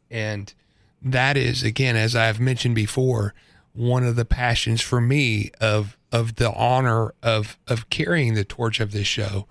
And 0.09 0.53
that 1.01 1.37
is 1.37 1.61
again 1.61 1.95
as 1.95 2.15
i've 2.15 2.39
mentioned 2.39 2.73
before 2.73 3.33
one 3.73 4.03
of 4.03 4.15
the 4.15 4.25
passions 4.25 4.81
for 4.81 4.99
me 4.99 5.51
of 5.61 5.97
of 6.11 6.35
the 6.35 6.51
honor 6.53 7.13
of 7.21 7.59
of 7.67 7.89
carrying 7.89 8.33
the 8.33 8.45
torch 8.45 8.79
of 8.79 8.91
this 8.91 9.05
show 9.05 9.45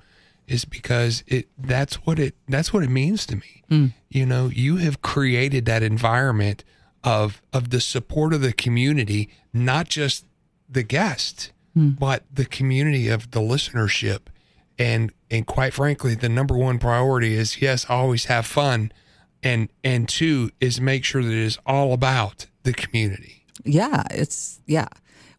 is 0.47 0.65
because 0.65 1.25
it 1.27 1.49
that's 1.59 1.97
what 2.07 2.19
it 2.19 2.35
that's 2.49 2.73
what 2.73 2.83
it 2.83 2.91
means 2.91 3.27
to 3.27 3.37
me. 3.37 3.62
Hmm. 3.69 3.87
You 4.09 4.27
know, 4.27 4.49
you 4.49 4.77
have 4.77 5.03
created 5.03 5.65
that 5.66 5.83
environment 5.83 6.65
of 7.03 7.43
of 7.53 7.71
the 7.71 7.81
support 7.81 8.33
of 8.33 8.41
the 8.41 8.53
community, 8.53 9.31
not 9.53 9.89
just 9.89 10.27
the 10.69 10.83
guest, 10.83 11.53
hmm. 11.75 11.91
but 11.91 12.25
the 12.33 12.45
community 12.45 13.09
of 13.09 13.31
the 13.31 13.41
listenership. 13.41 14.21
And 14.79 15.12
and 15.31 15.47
quite 15.47 15.73
frankly, 15.73 16.15
the 16.15 16.29
number 16.29 16.57
one 16.57 16.79
priority 16.79 17.35
is 17.35 17.62
yes, 17.62 17.87
always 17.89 18.27
have 18.27 18.47
fun, 18.47 18.93
and 19.43 19.69
and 19.85 20.09
two 20.09 20.51
is 20.61 20.81
make 20.81 21.05
sure 21.05 21.23
that 21.23 21.31
it 21.31 21.39
is 21.39 21.59
all 21.66 21.93
about 21.93 22.47
the 22.65 22.73
community. 22.73 23.45
yeah 23.65 24.03
it's 24.11 24.61
yeah 24.66 24.89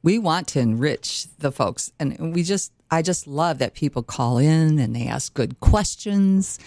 we 0.04 0.18
want 0.20 0.48
to 0.48 0.60
enrich 0.60 1.26
the 1.40 1.52
folks 1.52 1.92
and 2.00 2.34
we 2.34 2.44
just 2.44 2.72
i 2.92 3.02
just 3.02 3.28
love 3.28 3.58
that 3.60 3.74
people 3.74 4.04
call 4.04 4.38
in 4.38 4.80
and 4.80 4.96
they 4.96 5.08
ask 5.08 5.34
good 5.34 5.60
questions 5.60 6.60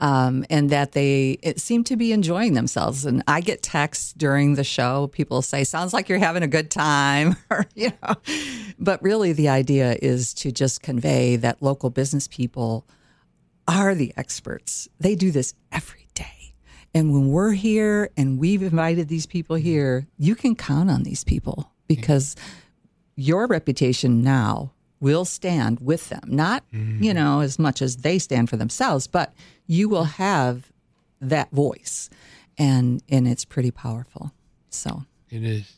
um, 0.00 0.44
and 0.50 0.68
that 0.70 0.92
they 0.92 1.38
it 1.42 1.60
seem 1.60 1.84
to 1.84 1.96
be 1.96 2.12
enjoying 2.12 2.54
themselves 2.54 3.04
and 3.04 3.22
i 3.26 3.40
get 3.40 3.62
texts 3.62 4.12
during 4.12 4.54
the 4.54 4.64
show 4.64 5.06
people 5.08 5.42
say 5.42 5.64
sounds 5.64 5.92
like 5.92 6.08
you're 6.08 6.18
having 6.18 6.42
a 6.42 6.48
good 6.48 6.70
time 6.70 7.36
you 7.74 7.90
know 8.02 8.14
but 8.78 9.02
really 9.02 9.32
the 9.32 9.48
idea 9.48 9.96
is 10.02 10.34
to 10.34 10.50
just 10.50 10.82
convey 10.82 11.36
that 11.36 11.62
local 11.62 11.90
business 11.90 12.26
people 12.26 12.86
are 13.68 13.94
the 13.94 14.12
experts. 14.16 14.88
They 15.00 15.14
do 15.14 15.30
this 15.30 15.54
every 15.70 16.08
day. 16.14 16.54
And 16.94 17.12
when 17.12 17.28
we're 17.28 17.52
here 17.52 18.10
and 18.16 18.38
we've 18.38 18.62
invited 18.62 19.08
these 19.08 19.26
people 19.26 19.56
here, 19.56 20.06
you 20.18 20.34
can 20.34 20.54
count 20.54 20.90
on 20.90 21.04
these 21.04 21.24
people 21.24 21.72
because 21.86 22.36
your 23.16 23.46
reputation 23.46 24.22
now 24.22 24.72
will 25.02 25.24
stand 25.24 25.80
with 25.80 26.08
them. 26.08 26.22
Not, 26.26 26.64
you 26.70 27.12
know, 27.12 27.40
as 27.40 27.58
much 27.58 27.82
as 27.82 27.98
they 27.98 28.18
stand 28.20 28.48
for 28.48 28.56
themselves, 28.56 29.08
but 29.08 29.34
you 29.66 29.88
will 29.88 30.04
have 30.04 30.70
that 31.20 31.50
voice. 31.50 32.08
And 32.56 33.02
and 33.08 33.26
it's 33.26 33.44
pretty 33.44 33.72
powerful. 33.72 34.32
So 34.70 35.04
It 35.28 35.42
is. 35.42 35.76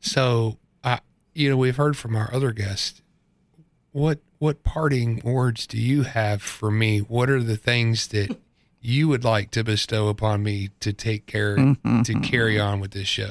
So, 0.00 0.58
I, 0.84 1.00
you 1.34 1.48
know, 1.50 1.56
we've 1.56 1.76
heard 1.76 1.96
from 1.96 2.14
our 2.14 2.32
other 2.32 2.52
guests. 2.52 3.02
What 3.92 4.20
what 4.38 4.62
parting 4.62 5.20
words 5.24 5.66
do 5.66 5.78
you 5.78 6.02
have 6.02 6.42
for 6.42 6.70
me? 6.70 6.98
What 6.98 7.30
are 7.30 7.42
the 7.42 7.56
things 7.56 8.08
that 8.08 8.36
you 8.80 9.08
would 9.08 9.24
like 9.24 9.50
to 9.52 9.64
bestow 9.64 10.08
upon 10.08 10.42
me 10.42 10.68
to 10.80 10.92
take 10.92 11.26
care 11.26 11.56
to 11.56 12.20
carry 12.22 12.60
on 12.68 12.78
with 12.78 12.90
this 12.90 13.08
show? 13.08 13.30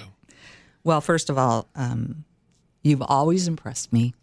Well, 0.83 1.01
first 1.01 1.29
of 1.29 1.37
all, 1.37 1.67
um, 1.75 2.23
you've 2.81 3.01
always 3.01 3.47
impressed 3.47 3.93
me 3.93 4.13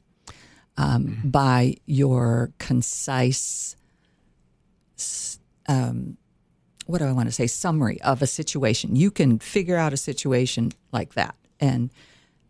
um, 0.76 1.20
by 1.24 1.76
your 1.86 2.52
concise, 2.58 3.76
um, 5.68 6.16
what 6.86 6.98
do 6.98 7.04
I 7.04 7.12
want 7.12 7.28
to 7.28 7.32
say, 7.32 7.46
summary 7.46 8.00
of 8.02 8.22
a 8.22 8.26
situation. 8.26 8.96
You 8.96 9.10
can 9.10 9.38
figure 9.38 9.76
out 9.76 9.92
a 9.92 9.96
situation 9.96 10.72
like 10.92 11.14
that. 11.14 11.34
And 11.60 11.90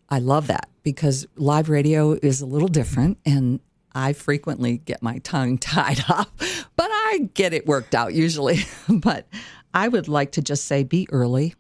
I 0.08 0.18
love 0.18 0.48
that 0.48 0.68
because 0.82 1.26
live 1.36 1.68
radio 1.68 2.12
is 2.12 2.40
a 2.40 2.46
little 2.46 2.68
different. 2.68 3.18
And 3.24 3.60
I 3.94 4.12
frequently 4.12 4.78
get 4.78 5.02
my 5.02 5.18
tongue 5.18 5.58
tied 5.58 6.04
up, 6.08 6.30
but 6.76 6.88
I 6.90 7.30
get 7.34 7.52
it 7.52 7.66
worked 7.66 7.94
out 7.94 8.14
usually. 8.14 8.58
but 8.88 9.26
I 9.72 9.88
would 9.88 10.08
like 10.08 10.32
to 10.32 10.42
just 10.42 10.64
say 10.66 10.84
be 10.84 11.06
early. 11.10 11.54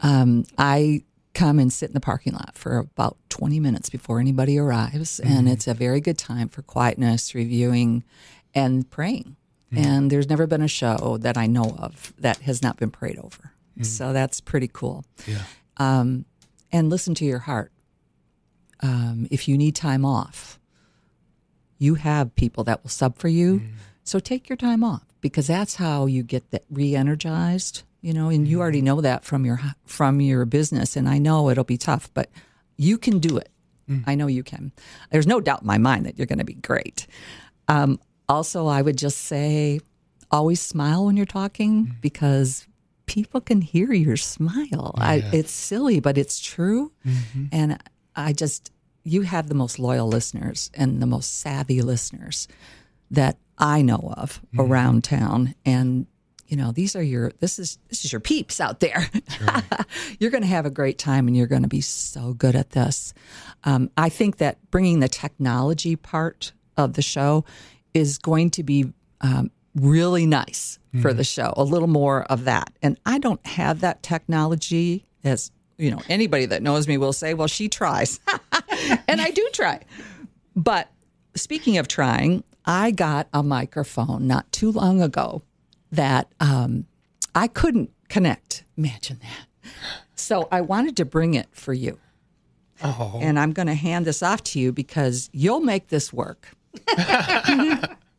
Um, 0.00 0.44
I 0.56 1.02
come 1.40 1.58
and 1.58 1.72
sit 1.72 1.88
in 1.90 1.94
the 1.94 2.00
parking 2.00 2.34
lot 2.34 2.52
for 2.54 2.78
about 2.78 3.16
20 3.30 3.60
minutes 3.60 3.88
before 3.90 4.20
anybody 4.20 4.58
arrives. 4.58 5.20
And 5.20 5.48
it's 5.48 5.66
a 5.66 5.74
very 5.74 6.00
good 6.00 6.18
time 6.18 6.48
for 6.48 6.62
quietness, 6.62 7.34
reviewing, 7.34 8.04
and 8.54 8.88
praying. 8.90 9.36
And 9.72 10.10
there's 10.10 10.28
never 10.28 10.46
been 10.48 10.62
a 10.62 10.68
show 10.68 11.16
that 11.20 11.36
I 11.36 11.46
know 11.46 11.76
of 11.78 12.12
that 12.18 12.38
has 12.38 12.60
not 12.62 12.76
been 12.76 12.90
prayed 12.90 13.18
over. 13.18 13.52
So 13.82 14.12
that's 14.12 14.40
pretty 14.40 14.68
cool. 14.72 15.04
Yeah. 15.26 15.42
Um, 15.76 16.24
and 16.72 16.90
listen 16.90 17.14
to 17.14 17.24
your 17.24 17.38
heart. 17.38 17.72
Um, 18.82 19.26
if 19.30 19.46
you 19.48 19.56
need 19.56 19.76
time 19.76 20.04
off, 20.04 20.58
you 21.78 21.94
have 21.94 22.34
people 22.34 22.64
that 22.64 22.82
will 22.82 22.90
sub 22.90 23.16
for 23.16 23.28
you. 23.28 23.60
So 24.04 24.18
take 24.18 24.48
your 24.48 24.56
time 24.56 24.82
off 24.84 25.04
because 25.20 25.46
that's 25.46 25.76
how 25.76 26.06
you 26.06 26.22
get 26.22 26.50
that 26.50 26.64
re-energized, 26.70 27.84
you 28.00 28.12
know, 28.12 28.28
and 28.28 28.46
you 28.46 28.56
mm-hmm. 28.56 28.62
already 28.62 28.82
know 28.82 29.00
that 29.00 29.24
from 29.24 29.44
your 29.44 29.60
from 29.84 30.20
your 30.20 30.44
business 30.44 30.96
and 30.96 31.08
I 31.08 31.18
know 31.18 31.50
it'll 31.50 31.64
be 31.64 31.78
tough, 31.78 32.10
but 32.14 32.30
you 32.76 32.98
can 32.98 33.18
do 33.18 33.36
it. 33.36 33.50
Mm. 33.88 34.04
I 34.06 34.14
know 34.14 34.26
you 34.26 34.42
can. 34.42 34.72
There's 35.10 35.26
no 35.26 35.40
doubt 35.40 35.62
in 35.62 35.66
my 35.66 35.78
mind 35.78 36.06
that 36.06 36.16
you're 36.16 36.26
going 36.26 36.38
to 36.38 36.44
be 36.44 36.54
great. 36.54 37.06
Um, 37.68 37.98
also, 38.28 38.66
I 38.66 38.82
would 38.82 38.96
just 38.96 39.18
say 39.18 39.80
always 40.30 40.60
smile 40.60 41.06
when 41.06 41.16
you're 41.16 41.26
talking 41.26 41.86
mm-hmm. 41.86 42.00
because 42.00 42.66
people 43.06 43.40
can 43.40 43.60
hear 43.60 43.92
your 43.92 44.16
smile. 44.16 44.94
I, 44.96 45.16
it's 45.32 45.50
silly, 45.50 45.98
but 45.98 46.16
it's 46.16 46.38
true. 46.38 46.92
Mm-hmm. 47.04 47.46
And 47.50 47.82
I 48.14 48.32
just, 48.32 48.70
you 49.02 49.22
have 49.22 49.48
the 49.48 49.54
most 49.54 49.80
loyal 49.80 50.06
listeners 50.06 50.70
and 50.74 51.02
the 51.02 51.06
most 51.06 51.40
savvy 51.40 51.82
listeners 51.82 52.46
that 53.10 53.36
I 53.58 53.82
know 53.82 54.14
of 54.16 54.40
around 54.56 55.02
town. 55.02 55.56
And 55.66 56.06
you 56.50 56.56
know, 56.56 56.72
these 56.72 56.96
are 56.96 57.02
your 57.02 57.30
this 57.38 57.60
is 57.60 57.78
this 57.88 58.04
is 58.04 58.12
your 58.12 58.20
peeps 58.20 58.60
out 58.60 58.80
there. 58.80 59.08
you're 60.18 60.32
going 60.32 60.42
to 60.42 60.48
have 60.48 60.66
a 60.66 60.70
great 60.70 60.98
time, 60.98 61.28
and 61.28 61.36
you're 61.36 61.46
going 61.46 61.62
to 61.62 61.68
be 61.68 61.80
so 61.80 62.32
good 62.32 62.56
at 62.56 62.70
this. 62.70 63.14
Um, 63.62 63.88
I 63.96 64.08
think 64.08 64.38
that 64.38 64.58
bringing 64.72 64.98
the 64.98 65.08
technology 65.08 65.94
part 65.94 66.52
of 66.76 66.94
the 66.94 67.02
show 67.02 67.44
is 67.94 68.18
going 68.18 68.50
to 68.50 68.64
be 68.64 68.92
um, 69.20 69.52
really 69.76 70.26
nice 70.26 70.80
for 71.00 71.12
the 71.12 71.22
show. 71.22 71.54
A 71.56 71.62
little 71.62 71.86
more 71.86 72.24
of 72.24 72.46
that, 72.46 72.72
and 72.82 72.98
I 73.06 73.18
don't 73.18 73.44
have 73.46 73.80
that 73.82 74.02
technology 74.02 75.06
as 75.22 75.52
you 75.78 75.92
know. 75.92 76.00
Anybody 76.08 76.46
that 76.46 76.64
knows 76.64 76.88
me 76.88 76.98
will 76.98 77.12
say, 77.12 77.32
"Well, 77.32 77.46
she 77.46 77.68
tries," 77.68 78.18
and 79.06 79.20
I 79.20 79.30
do 79.30 79.48
try. 79.52 79.82
But 80.56 80.90
speaking 81.36 81.78
of 81.78 81.86
trying, 81.86 82.42
I 82.66 82.90
got 82.90 83.28
a 83.32 83.44
microphone 83.44 84.26
not 84.26 84.50
too 84.50 84.72
long 84.72 85.00
ago 85.00 85.42
that 85.92 86.32
um, 86.40 86.86
I 87.34 87.46
couldn't 87.48 87.90
connect. 88.08 88.64
Imagine 88.76 89.20
that. 89.22 89.72
So 90.14 90.48
I 90.52 90.60
wanted 90.60 90.96
to 90.98 91.04
bring 91.04 91.34
it 91.34 91.48
for 91.52 91.72
you. 91.72 91.98
Oh, 92.82 93.18
And 93.20 93.38
I'm 93.38 93.52
going 93.52 93.66
to 93.68 93.74
hand 93.74 94.06
this 94.06 94.22
off 94.22 94.42
to 94.44 94.60
you 94.60 94.72
because 94.72 95.28
you'll 95.32 95.60
make 95.60 95.88
this 95.88 96.12
work. 96.12 96.48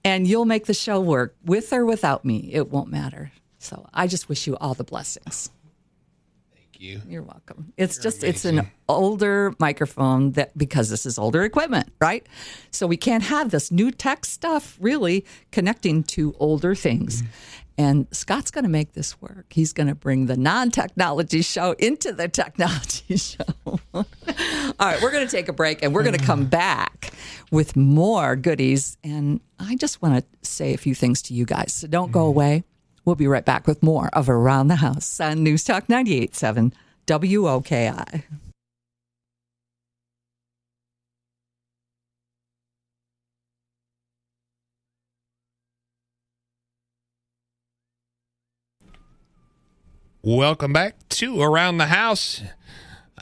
and 0.04 0.28
you'll 0.28 0.46
make 0.46 0.66
the 0.66 0.74
show 0.74 1.00
work 1.00 1.36
with 1.46 1.72
or 1.74 1.86
without 1.86 2.26
me. 2.26 2.50
It 2.54 2.70
won't 2.70 2.90
matter. 2.90 3.32
So 3.60 3.88
I 3.94 4.08
just 4.08 4.30
wish 4.30 4.48
you 4.48 4.58
all 4.58 4.74
the 4.74 4.84
blessings. 4.84 5.52
thank 6.54 6.80
you. 6.80 7.02
You're 7.08 7.22
welcome. 7.24 7.74
It's 7.78 7.98
just 7.98 8.24
it's 8.24 8.44
an 8.46 8.70
older 8.90 9.54
microphone 9.60 10.32
that 10.32 10.58
because 10.58 10.90
this 10.90 11.06
is 11.06 11.18
older 11.20 11.44
equipment, 11.44 11.92
right? 12.02 12.26
So 12.72 12.88
we 12.88 12.98
can't 12.98 13.24
have 13.24 13.52
this 13.52 13.72
new 13.72 13.92
tech 13.92 14.26
stuff 14.26 14.78
really 14.80 15.26
connecting 15.52 16.04
to 16.04 16.36
older 16.40 16.76
things. 16.76 17.24
And 17.78 18.08
Scott's 18.12 18.52
going 18.52 18.64
to 18.64 18.70
make 18.70 18.94
this 18.94 19.20
work. 19.22 19.46
He's 19.50 19.74
going 19.74 19.88
to 19.88 19.96
bring 19.96 20.26
the 20.26 20.38
non-technology 20.38 21.42
show 21.42 21.72
into 21.74 22.12
the 22.12 22.28
technology 22.28 23.16
show. 23.18 23.46
All 23.94 24.06
right, 24.80 25.02
we're 25.02 25.12
going 25.12 25.26
to 25.26 25.32
take 25.32 25.48
a 25.48 25.54
break 25.54 25.82
and 25.84 25.94
we're 25.94 26.04
going 26.04 26.18
to 26.18 26.24
come 26.24 26.46
back 26.46 27.12
with 27.50 27.76
more 27.76 28.36
goodies. 28.36 28.98
And 29.04 29.42
I 29.60 29.76
just 29.76 30.02
want 30.02 30.24
to 30.24 30.48
say 30.48 30.74
a 30.74 30.78
few 30.78 30.94
things 30.94 31.22
to 31.24 31.34
you 31.34 31.46
guys. 31.46 31.74
So 31.74 31.88
don't 31.88 32.12
go 32.12 32.26
away. 32.26 32.64
We'll 33.06 33.16
be 33.16 33.28
right 33.28 33.46
back 33.46 33.66
with 33.66 33.82
more 33.82 34.10
of 34.14 34.30
Around 34.30 34.68
the 34.68 34.76
House 34.76 35.20
on 35.20 35.44
News 35.44 35.64
Talk 35.64 35.88
98.7 35.88 36.74
WOKI. 37.08 38.24
Welcome 50.24 50.72
back 50.72 51.10
to 51.10 51.42
Around 51.42 51.80
the 51.80 51.88
House. 51.88 52.44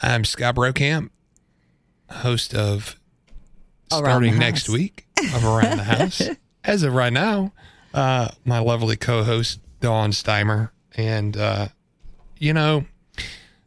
I'm 0.02 0.26
Scott 0.26 0.56
Brockamp, 0.56 1.12
host 2.10 2.54
of 2.54 3.00
Around 3.90 4.04
starting 4.04 4.38
next 4.38 4.68
week 4.68 5.08
of 5.34 5.46
Around 5.46 5.78
the 5.78 5.84
House. 5.84 6.30
As 6.66 6.84
of 6.84 6.94
right 6.94 7.14
now, 7.14 7.54
uh, 7.94 8.28
my 8.44 8.60
lovely 8.60 8.98
co-host 8.98 9.62
Dawn 9.80 10.12
Steimer, 10.12 10.72
and 10.98 11.38
uh, 11.38 11.70
you 12.38 12.52
know, 12.52 12.84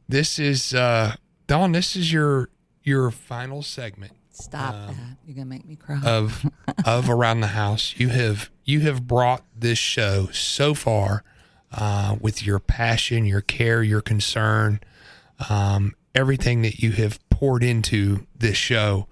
this 0.06 0.38
is 0.38 0.74
uh, 0.74 1.14
Dawn. 1.46 1.72
This 1.72 1.96
is 1.96 2.12
your 2.12 2.50
your 2.82 3.10
final 3.10 3.62
segment 3.62 4.12
Stop 4.32 4.74
that. 4.74 4.94
You're 5.24 5.36
going 5.36 5.46
to 5.46 5.50
make 5.50 5.64
me 5.64 5.76
cry. 5.76 6.00
of 6.04 6.44
of 6.84 7.08
around 7.10 7.40
the 7.40 7.48
house. 7.48 7.94
You 7.96 8.10
have 8.10 8.50
you 8.64 8.80
have 8.80 9.06
brought 9.06 9.42
this 9.56 9.78
show 9.78 10.28
so 10.32 10.74
far 10.74 11.24
uh, 11.72 12.16
with 12.20 12.44
your 12.44 12.58
passion, 12.58 13.24
your 13.24 13.40
care, 13.40 13.82
your 13.82 14.00
concern, 14.00 14.80
um, 15.48 15.94
everything 16.14 16.62
that 16.62 16.80
you 16.80 16.92
have 16.92 17.18
poured 17.30 17.64
into 17.64 18.26
this 18.38 18.56
show, 18.56 19.06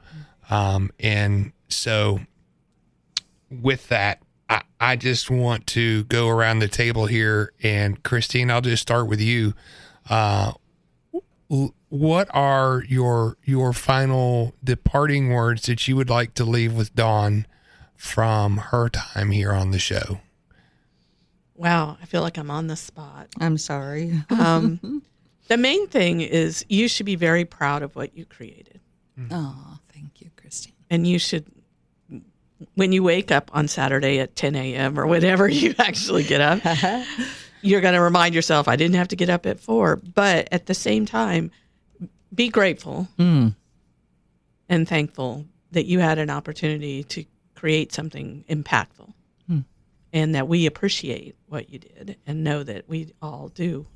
um, 0.50 0.90
and 0.98 1.52
so 1.68 2.20
with 3.50 3.88
that, 3.88 4.22
I, 4.48 4.62
I 4.80 4.96
just 4.96 5.30
want 5.30 5.66
to 5.68 6.04
go 6.04 6.28
around 6.28 6.58
the 6.58 6.68
table 6.68 7.06
here, 7.06 7.52
and 7.62 8.02
Christine, 8.02 8.50
I'll 8.50 8.60
just 8.60 8.82
start 8.82 9.06
with 9.06 9.20
you. 9.20 9.54
Uh, 10.08 10.52
what 11.88 12.28
are 12.32 12.84
your 12.88 13.36
your 13.44 13.72
final 13.72 14.54
departing 14.62 15.30
words 15.30 15.66
that 15.66 15.88
you 15.88 15.96
would 15.96 16.10
like 16.10 16.34
to 16.34 16.44
leave 16.44 16.72
with 16.72 16.94
Dawn 16.94 17.46
from 17.96 18.56
her 18.56 18.88
time 18.88 19.32
here 19.32 19.52
on 19.52 19.72
the 19.72 19.78
show? 19.78 20.20
Wow, 21.60 21.98
I 22.00 22.06
feel 22.06 22.22
like 22.22 22.38
I'm 22.38 22.50
on 22.50 22.68
the 22.68 22.76
spot. 22.76 23.28
I'm 23.38 23.58
sorry. 23.58 24.14
Um, 24.30 25.02
the 25.48 25.58
main 25.58 25.88
thing 25.88 26.22
is 26.22 26.64
you 26.70 26.88
should 26.88 27.04
be 27.04 27.16
very 27.16 27.44
proud 27.44 27.82
of 27.82 27.94
what 27.94 28.16
you 28.16 28.24
created. 28.24 28.80
Oh, 29.30 29.78
thank 29.92 30.22
you, 30.22 30.30
Christine. 30.36 30.72
And 30.88 31.06
you 31.06 31.18
should, 31.18 31.44
when 32.76 32.92
you 32.92 33.02
wake 33.02 33.30
up 33.30 33.50
on 33.52 33.68
Saturday 33.68 34.20
at 34.20 34.34
10 34.36 34.56
a.m. 34.56 34.98
or 34.98 35.06
whenever 35.06 35.46
you 35.62 35.74
actually 35.78 36.22
get 36.22 36.40
up, 36.40 36.60
you're 37.60 37.82
going 37.82 37.92
to 37.92 38.00
remind 38.00 38.34
yourself, 38.34 38.66
I 38.66 38.76
didn't 38.76 38.96
have 38.96 39.08
to 39.08 39.16
get 39.16 39.28
up 39.28 39.44
at 39.44 39.60
four. 39.60 39.96
But 39.96 40.48
at 40.50 40.64
the 40.64 40.72
same 40.72 41.04
time, 41.04 41.50
be 42.34 42.48
grateful 42.48 43.06
Mm. 43.18 43.54
and 44.70 44.88
thankful 44.88 45.44
that 45.72 45.84
you 45.84 45.98
had 45.98 46.16
an 46.16 46.30
opportunity 46.30 47.04
to 47.04 47.24
create 47.54 47.92
something 47.92 48.46
impactful 48.48 49.12
and 50.12 50.34
that 50.34 50.48
we 50.48 50.66
appreciate 50.66 51.36
what 51.46 51.70
you 51.70 51.78
did 51.78 52.16
and 52.26 52.44
know 52.44 52.62
that 52.62 52.88
we 52.88 53.12
all 53.22 53.48
do 53.48 53.86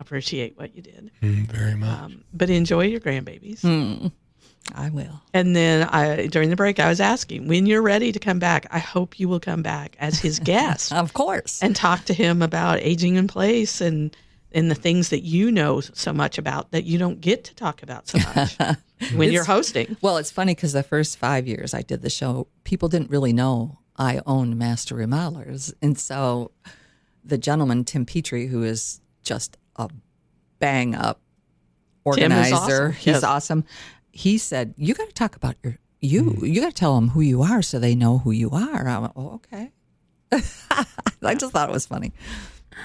appreciate 0.00 0.56
what 0.58 0.74
you 0.74 0.82
did. 0.82 1.10
Mm, 1.22 1.46
very 1.46 1.74
much. 1.76 1.88
Um, 2.00 2.24
but 2.32 2.50
enjoy 2.50 2.86
your 2.86 3.00
grandbabies. 3.00 3.60
Mm. 3.60 4.10
I 4.74 4.90
will. 4.90 5.20
And 5.34 5.54
then 5.56 5.88
I, 5.88 6.26
during 6.26 6.50
the 6.50 6.56
break, 6.56 6.78
I 6.80 6.88
was 6.88 7.00
asking, 7.00 7.48
when 7.48 7.66
you're 7.66 7.82
ready 7.82 8.12
to 8.12 8.18
come 8.18 8.38
back, 8.38 8.66
I 8.70 8.78
hope 8.78 9.18
you 9.18 9.28
will 9.28 9.40
come 9.40 9.62
back 9.62 9.96
as 9.98 10.18
his 10.18 10.38
guest 10.44 10.92
Of 10.92 11.12
course. 11.14 11.62
and 11.62 11.74
talk 11.74 12.04
to 12.06 12.14
him 12.14 12.42
about 12.42 12.78
aging 12.80 13.16
in 13.16 13.28
place 13.28 13.80
and 13.80 14.16
and 14.54 14.70
the 14.70 14.74
things 14.74 15.08
that 15.08 15.20
you 15.22 15.50
know 15.50 15.80
so 15.80 16.12
much 16.12 16.36
about 16.36 16.72
that 16.72 16.84
you 16.84 16.98
don't 16.98 17.22
get 17.22 17.42
to 17.44 17.54
talk 17.54 17.82
about 17.82 18.06
so 18.06 18.18
much 18.36 18.58
when 19.14 19.32
you're 19.32 19.44
hosting. 19.44 19.96
Well, 20.02 20.18
it's 20.18 20.30
funny 20.30 20.54
because 20.54 20.74
the 20.74 20.82
first 20.82 21.16
five 21.16 21.48
years 21.48 21.72
I 21.72 21.80
did 21.80 22.02
the 22.02 22.10
show, 22.10 22.46
people 22.62 22.90
didn't 22.90 23.08
really 23.08 23.32
know 23.32 23.78
I 23.96 24.20
own 24.26 24.56
Master 24.58 24.94
Remodelers. 24.96 25.72
And 25.82 25.98
so 25.98 26.50
the 27.24 27.38
gentleman, 27.38 27.84
Tim 27.84 28.06
Petrie, 28.06 28.46
who 28.46 28.62
is 28.62 29.00
just 29.22 29.56
a 29.76 29.88
bang 30.58 30.94
up 30.94 31.20
organizer, 32.04 32.54
awesome. 32.54 32.92
he's 32.92 33.06
Yes. 33.06 33.22
awesome. 33.24 33.64
He 34.10 34.38
said, 34.38 34.74
You 34.76 34.94
got 34.94 35.08
to 35.08 35.14
talk 35.14 35.36
about 35.36 35.56
your, 35.62 35.78
you, 36.00 36.24
hmm. 36.24 36.44
you 36.46 36.60
got 36.60 36.68
to 36.70 36.74
tell 36.74 36.94
them 36.96 37.08
who 37.10 37.20
you 37.20 37.42
are 37.42 37.62
so 37.62 37.78
they 37.78 37.94
know 37.94 38.18
who 38.18 38.30
you 38.30 38.50
are. 38.50 38.88
I 38.88 38.98
went, 38.98 39.12
Oh, 39.16 39.34
okay. 39.34 39.72
I 41.22 41.34
just 41.34 41.52
thought 41.52 41.68
it 41.68 41.72
was 41.72 41.86
funny. 41.86 42.12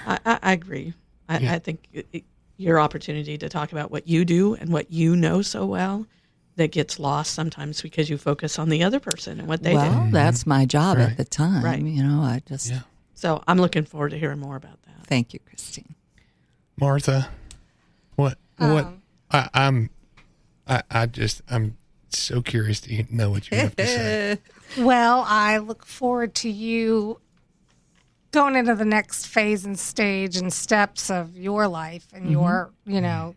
I, 0.06 0.18
I, 0.24 0.38
I 0.42 0.52
agree. 0.52 0.92
I, 1.28 1.36
I 1.36 1.58
think 1.58 1.88
it, 1.92 2.06
it- 2.12 2.24
your 2.60 2.80
opportunity 2.80 3.38
to 3.38 3.48
talk 3.48 3.70
about 3.70 3.92
what 3.92 4.08
you 4.08 4.24
do 4.24 4.54
and 4.56 4.72
what 4.72 4.90
you 4.90 5.14
know 5.14 5.42
so 5.42 5.64
well 5.64 6.04
that 6.58 6.72
gets 6.72 6.98
lost 6.98 7.32
sometimes 7.34 7.80
because 7.80 8.10
you 8.10 8.18
focus 8.18 8.58
on 8.58 8.68
the 8.68 8.82
other 8.82 9.00
person 9.00 9.38
and 9.38 9.48
what 9.48 9.62
they 9.62 9.74
well, 9.74 9.90
do. 9.90 9.98
Well, 9.98 10.10
that's 10.10 10.46
my 10.46 10.66
job 10.66 10.98
Right. 10.98 11.10
at 11.10 11.16
the 11.16 11.24
time. 11.24 11.64
Right. 11.64 11.80
You 11.80 12.02
know, 12.02 12.20
I 12.20 12.42
just, 12.46 12.68
Yeah. 12.68 12.80
So 13.14 13.42
I'm 13.48 13.58
looking 13.58 13.84
forward 13.84 14.10
to 14.10 14.18
hearing 14.18 14.38
more 14.38 14.56
about 14.56 14.82
that. 14.82 15.06
thank 15.06 15.32
you, 15.32 15.40
Christine. 15.40 15.94
Martha, 16.78 17.30
what 18.14 18.38
what 18.58 18.84
um, 18.84 19.02
I, 19.30 19.48
I'm 19.54 19.90
I, 20.68 20.82
I 20.90 21.06
just 21.06 21.42
I'm 21.50 21.76
so 22.10 22.42
curious 22.42 22.80
to 22.82 23.04
know 23.10 23.30
what 23.30 23.50
you 23.50 23.56
have 23.58 23.74
to 23.76 23.86
say. 23.86 24.38
Well, 24.76 25.24
I 25.26 25.56
look 25.58 25.86
forward 25.86 26.34
to 26.36 26.50
you 26.50 27.20
going 28.32 28.54
into 28.54 28.74
the 28.74 28.84
next 28.84 29.26
phase 29.26 29.64
and 29.64 29.78
stage 29.78 30.36
and 30.36 30.52
steps 30.52 31.10
of 31.10 31.38
your 31.38 31.66
life 31.66 32.06
and 32.12 32.24
mm-hmm. 32.24 32.32
your, 32.32 32.70
you 32.84 33.00
know, 33.00 33.34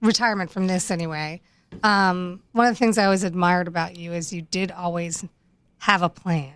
retirement 0.00 0.52
from 0.52 0.68
this 0.68 0.90
anyway. 0.90 1.40
Um, 1.82 2.42
one 2.52 2.66
of 2.66 2.72
the 2.72 2.78
things 2.78 2.98
I 2.98 3.04
always 3.04 3.24
admired 3.24 3.68
about 3.68 3.96
you 3.96 4.12
is 4.12 4.32
you 4.32 4.42
did 4.42 4.70
always 4.70 5.24
have 5.78 6.02
a 6.02 6.08
plan. 6.08 6.54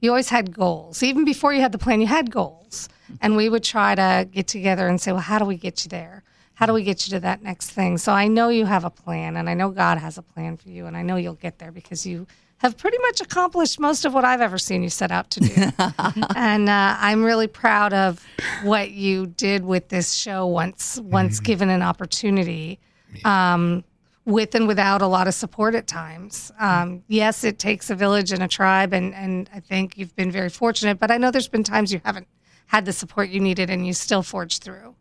You 0.00 0.10
always 0.10 0.30
had 0.30 0.54
goals. 0.54 1.02
Even 1.02 1.24
before 1.24 1.52
you 1.52 1.60
had 1.60 1.72
the 1.72 1.78
plan, 1.78 2.00
you 2.00 2.06
had 2.06 2.30
goals. 2.30 2.88
And 3.20 3.36
we 3.36 3.48
would 3.48 3.64
try 3.64 3.94
to 3.94 4.28
get 4.30 4.46
together 4.46 4.86
and 4.86 5.00
say, 5.00 5.12
well, 5.12 5.20
how 5.20 5.38
do 5.38 5.44
we 5.44 5.56
get 5.56 5.84
you 5.84 5.88
there? 5.88 6.22
How 6.54 6.66
do 6.66 6.72
we 6.72 6.82
get 6.82 7.06
you 7.06 7.12
to 7.12 7.20
that 7.20 7.42
next 7.42 7.70
thing? 7.70 7.98
So 7.98 8.12
I 8.12 8.28
know 8.28 8.50
you 8.50 8.66
have 8.66 8.84
a 8.84 8.90
plan, 8.90 9.36
and 9.36 9.48
I 9.48 9.54
know 9.54 9.70
God 9.70 9.98
has 9.98 10.18
a 10.18 10.22
plan 10.22 10.56
for 10.56 10.68
you, 10.68 10.86
and 10.86 10.96
I 10.96 11.02
know 11.02 11.16
you'll 11.16 11.34
get 11.34 11.58
there 11.58 11.72
because 11.72 12.04
you 12.04 12.26
have 12.58 12.76
pretty 12.76 12.98
much 12.98 13.22
accomplished 13.22 13.80
most 13.80 14.04
of 14.04 14.12
what 14.12 14.26
I've 14.26 14.42
ever 14.42 14.58
seen 14.58 14.82
you 14.82 14.90
set 14.90 15.10
out 15.10 15.30
to 15.30 15.40
do. 15.40 15.54
and 16.36 16.68
uh, 16.68 16.96
I'm 16.98 17.24
really 17.24 17.46
proud 17.46 17.94
of 17.94 18.22
what 18.62 18.90
you 18.90 19.26
did 19.26 19.64
with 19.64 19.88
this 19.88 20.12
show 20.12 20.46
once 20.46 21.00
once 21.00 21.40
given 21.40 21.70
an 21.70 21.80
opportunity. 21.80 22.78
Um, 23.24 23.82
with 24.24 24.54
and 24.54 24.68
without 24.68 25.02
a 25.02 25.06
lot 25.06 25.26
of 25.26 25.34
support 25.34 25.74
at 25.74 25.86
times. 25.86 26.52
Um, 26.60 27.02
yes, 27.08 27.42
it 27.44 27.58
takes 27.58 27.90
a 27.90 27.94
village 27.94 28.32
and 28.32 28.42
a 28.42 28.48
tribe, 28.48 28.92
and, 28.92 29.14
and 29.14 29.48
I 29.54 29.60
think 29.60 29.96
you've 29.96 30.14
been 30.16 30.30
very 30.30 30.50
fortunate, 30.50 30.98
but 30.98 31.10
I 31.10 31.16
know 31.16 31.30
there's 31.30 31.48
been 31.48 31.64
times 31.64 31.92
you 31.92 32.00
haven't 32.04 32.28
had 32.66 32.84
the 32.84 32.92
support 32.92 33.30
you 33.30 33.40
needed 33.40 33.68
and 33.68 33.84
you 33.84 33.92
still 33.92 34.22
forged 34.22 34.62
through. 34.62 34.94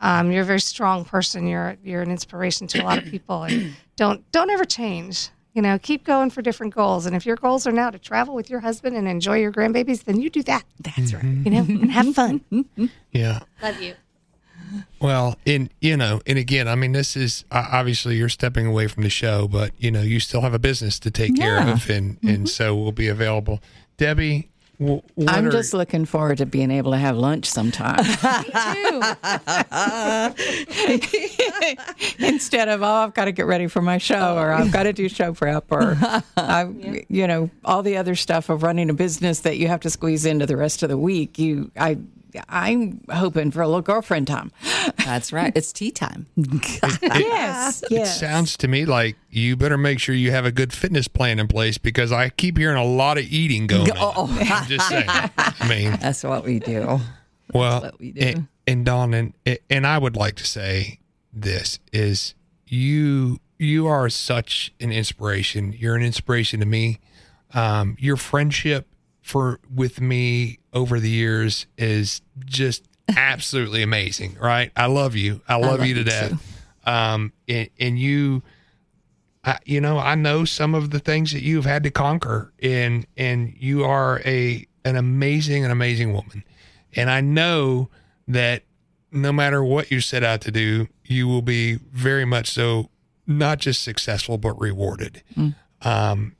Um, 0.00 0.30
you're 0.30 0.42
a 0.42 0.46
very 0.46 0.60
strong 0.60 1.04
person. 1.04 1.48
You're 1.48 1.76
you're 1.82 2.02
an 2.02 2.12
inspiration 2.12 2.68
to 2.68 2.80
a 2.80 2.84
lot 2.84 2.98
of 2.98 3.04
people, 3.10 3.42
and 3.42 3.74
don't 3.96 4.30
don't 4.30 4.50
ever 4.50 4.64
change. 4.64 5.30
You 5.54 5.62
know, 5.62 5.76
keep 5.80 6.04
going 6.04 6.30
for 6.30 6.42
different 6.42 6.72
goals. 6.72 7.06
And 7.06 7.16
if 7.16 7.26
your 7.26 7.34
goals 7.34 7.66
are 7.66 7.72
now 7.72 7.90
to 7.90 7.98
travel 7.98 8.36
with 8.36 8.48
your 8.48 8.60
husband 8.60 8.94
and 8.96 9.08
enjoy 9.08 9.38
your 9.40 9.50
grandbabies, 9.50 10.04
then 10.04 10.20
you 10.20 10.30
do 10.30 10.44
that. 10.44 10.62
That's 10.78 11.12
right. 11.12 11.24
You 11.24 11.50
know, 11.50 11.58
and 11.68 11.90
have 11.90 12.14
fun. 12.14 12.44
Yeah. 13.10 13.40
Love 13.62 13.82
you. 13.82 13.94
Well, 15.00 15.36
and 15.46 15.70
you 15.80 15.96
know, 15.96 16.20
and 16.26 16.38
again, 16.38 16.68
I 16.68 16.74
mean, 16.74 16.92
this 16.92 17.16
is 17.16 17.44
uh, 17.50 17.66
obviously 17.72 18.16
you're 18.16 18.28
stepping 18.28 18.66
away 18.66 18.88
from 18.88 19.02
the 19.02 19.10
show, 19.10 19.48
but 19.48 19.72
you 19.78 19.90
know, 19.90 20.02
you 20.02 20.20
still 20.20 20.40
have 20.40 20.54
a 20.54 20.58
business 20.58 20.98
to 21.00 21.10
take 21.10 21.36
care 21.36 21.60
of, 21.60 21.88
and 21.88 22.18
and 22.22 22.48
so 22.48 22.76
we'll 22.76 22.92
be 22.92 23.08
available. 23.08 23.60
Debbie, 23.96 24.48
what 24.78 25.04
I'm 25.26 25.46
are- 25.46 25.50
just 25.50 25.74
looking 25.74 26.04
forward 26.04 26.38
to 26.38 26.46
being 26.46 26.70
able 26.70 26.92
to 26.92 26.98
have 26.98 27.16
lunch 27.16 27.46
sometime. 27.46 27.98
Instead 32.18 32.68
of 32.68 32.82
oh 32.82 32.86
I've 32.86 33.14
got 33.14 33.26
to 33.26 33.32
get 33.32 33.46
ready 33.46 33.66
for 33.66 33.82
my 33.82 33.98
show 33.98 34.36
or 34.36 34.52
I've 34.52 34.72
got 34.72 34.84
to 34.84 34.92
do 34.92 35.08
show 35.08 35.32
prep 35.32 35.70
or 35.70 35.96
I 36.36 37.04
you 37.08 37.26
know 37.26 37.50
all 37.64 37.82
the 37.82 37.96
other 37.96 38.14
stuff 38.14 38.48
of 38.48 38.62
running 38.62 38.90
a 38.90 38.94
business 38.94 39.40
that 39.40 39.58
you 39.58 39.68
have 39.68 39.80
to 39.80 39.90
squeeze 39.90 40.24
into 40.24 40.46
the 40.46 40.56
rest 40.56 40.82
of 40.82 40.88
the 40.88 40.98
week. 40.98 41.38
You 41.38 41.70
I 41.76 41.98
I'm 42.48 43.04
hoping 43.10 43.50
for 43.50 43.62
a 43.62 43.66
little 43.66 43.82
girlfriend 43.82 44.26
time. 44.26 44.52
That's 45.04 45.32
right. 45.32 45.52
It's 45.56 45.72
tea 45.72 45.90
time. 45.90 46.26
Yes, 47.02 47.82
It 47.90 48.06
sounds 48.06 48.56
to 48.58 48.68
me 48.68 48.84
like 48.84 49.16
you 49.30 49.56
better 49.56 49.78
make 49.78 49.98
sure 50.00 50.14
you 50.14 50.30
have 50.30 50.44
a 50.44 50.52
good 50.52 50.72
fitness 50.72 51.08
plan 51.08 51.38
in 51.38 51.48
place 51.48 51.78
because 51.78 52.12
I 52.12 52.28
keep 52.30 52.58
hearing 52.58 52.76
a 52.76 52.84
lot 52.84 53.18
of 53.18 53.24
eating 53.24 53.66
going 53.66 53.90
on. 53.92 54.30
I'm 54.40 54.66
just 54.66 54.88
saying. 54.88 55.04
I 55.08 55.66
mean, 55.68 55.92
That's 56.00 56.22
what 56.24 56.44
we 56.44 56.58
do. 56.58 57.00
well, 57.52 57.82
what 57.82 57.98
we 57.98 58.12
do. 58.12 58.20
And, 58.20 58.48
and 58.66 58.84
Dawn, 58.84 59.14
and, 59.14 59.32
and 59.70 59.86
I 59.86 59.98
would 59.98 60.16
like 60.16 60.34
to 60.36 60.44
say 60.46 60.98
this 61.32 61.78
is 61.92 62.34
you 62.66 63.38
you 63.58 63.86
are 63.86 64.08
such 64.08 64.72
an 64.80 64.92
inspiration. 64.92 65.72
You're 65.76 65.96
an 65.96 66.02
inspiration 66.02 66.60
to 66.60 66.66
me. 66.66 67.00
Um, 67.54 67.96
your 67.98 68.16
friendship 68.16 68.86
for 69.28 69.60
with 69.74 70.00
me 70.00 70.58
over 70.72 70.98
the 70.98 71.10
years 71.10 71.66
is 71.76 72.22
just 72.44 72.84
absolutely 73.16 73.82
amazing. 73.82 74.36
Right? 74.40 74.72
I 74.76 74.86
love 74.86 75.16
you. 75.16 75.42
I 75.48 75.56
love, 75.56 75.78
love 75.78 75.86
you 75.86 75.94
to 75.94 76.04
death. 76.04 76.32
Um, 76.84 77.32
and, 77.48 77.68
and 77.78 77.98
you. 77.98 78.42
I, 79.44 79.58
you 79.64 79.80
know, 79.80 79.98
I 79.98 80.16
know 80.16 80.44
some 80.44 80.74
of 80.74 80.90
the 80.90 80.98
things 80.98 81.32
that 81.32 81.42
you've 81.42 81.64
had 81.64 81.84
to 81.84 81.90
conquer, 81.90 82.52
and 82.60 83.06
and 83.16 83.54
you 83.56 83.84
are 83.84 84.20
a 84.24 84.66
an 84.84 84.96
amazing, 84.96 85.64
an 85.64 85.70
amazing 85.70 86.12
woman, 86.12 86.42
and 86.96 87.08
I 87.08 87.20
know 87.20 87.88
that 88.26 88.64
no 89.12 89.32
matter 89.32 89.62
what 89.62 89.90
you 89.90 90.00
set 90.00 90.24
out 90.24 90.40
to 90.42 90.50
do, 90.50 90.88
you 91.04 91.28
will 91.28 91.40
be 91.42 91.76
very 91.92 92.24
much 92.24 92.48
so 92.48 92.90
not 93.26 93.58
just 93.58 93.82
successful 93.82 94.38
but 94.38 94.58
rewarded, 94.60 95.22
um, 95.82 96.34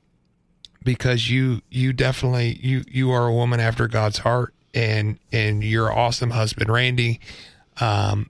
because 0.83 1.29
you 1.29 1.61
you 1.69 1.93
definitely 1.93 2.59
you 2.61 2.83
you 2.87 3.11
are 3.11 3.27
a 3.27 3.33
woman 3.33 3.59
after 3.59 3.87
God's 3.87 4.19
heart, 4.19 4.53
and 4.73 5.19
and 5.31 5.63
your 5.63 5.91
awesome 5.91 6.31
husband 6.31 6.69
Randy, 6.69 7.19
um, 7.79 8.29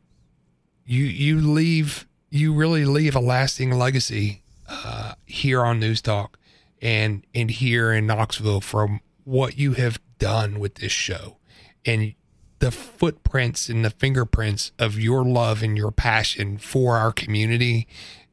you 0.86 1.04
you 1.04 1.40
leave 1.40 2.08
you 2.30 2.54
really 2.54 2.86
leave 2.86 3.16
a 3.16 3.20
lasting 3.20 3.72
legacy 3.72 4.42
uh, 4.68 5.14
here 5.26 5.64
on 5.64 5.80
News 5.80 6.02
Talk 6.02 6.38
and 6.82 7.26
and 7.34 7.52
here 7.52 7.92
in 7.92 8.08
Knoxville 8.08 8.62
from 8.62 9.02
what 9.24 9.58
you 9.58 9.74
have 9.74 10.00
done 10.18 10.60
with 10.60 10.76
this 10.76 10.92
show 10.92 11.38
and 11.86 12.14
the 12.60 12.72
footprints 12.72 13.70
and 13.70 13.84
the 13.84 13.90
fingerprints 13.90 14.72
of 14.78 15.00
your 15.00 15.24
love 15.24 15.64
and 15.64 15.78
your 15.78 15.92
passion 15.92 16.58
for 16.58 16.98
our 16.98 17.12
community 17.12 17.88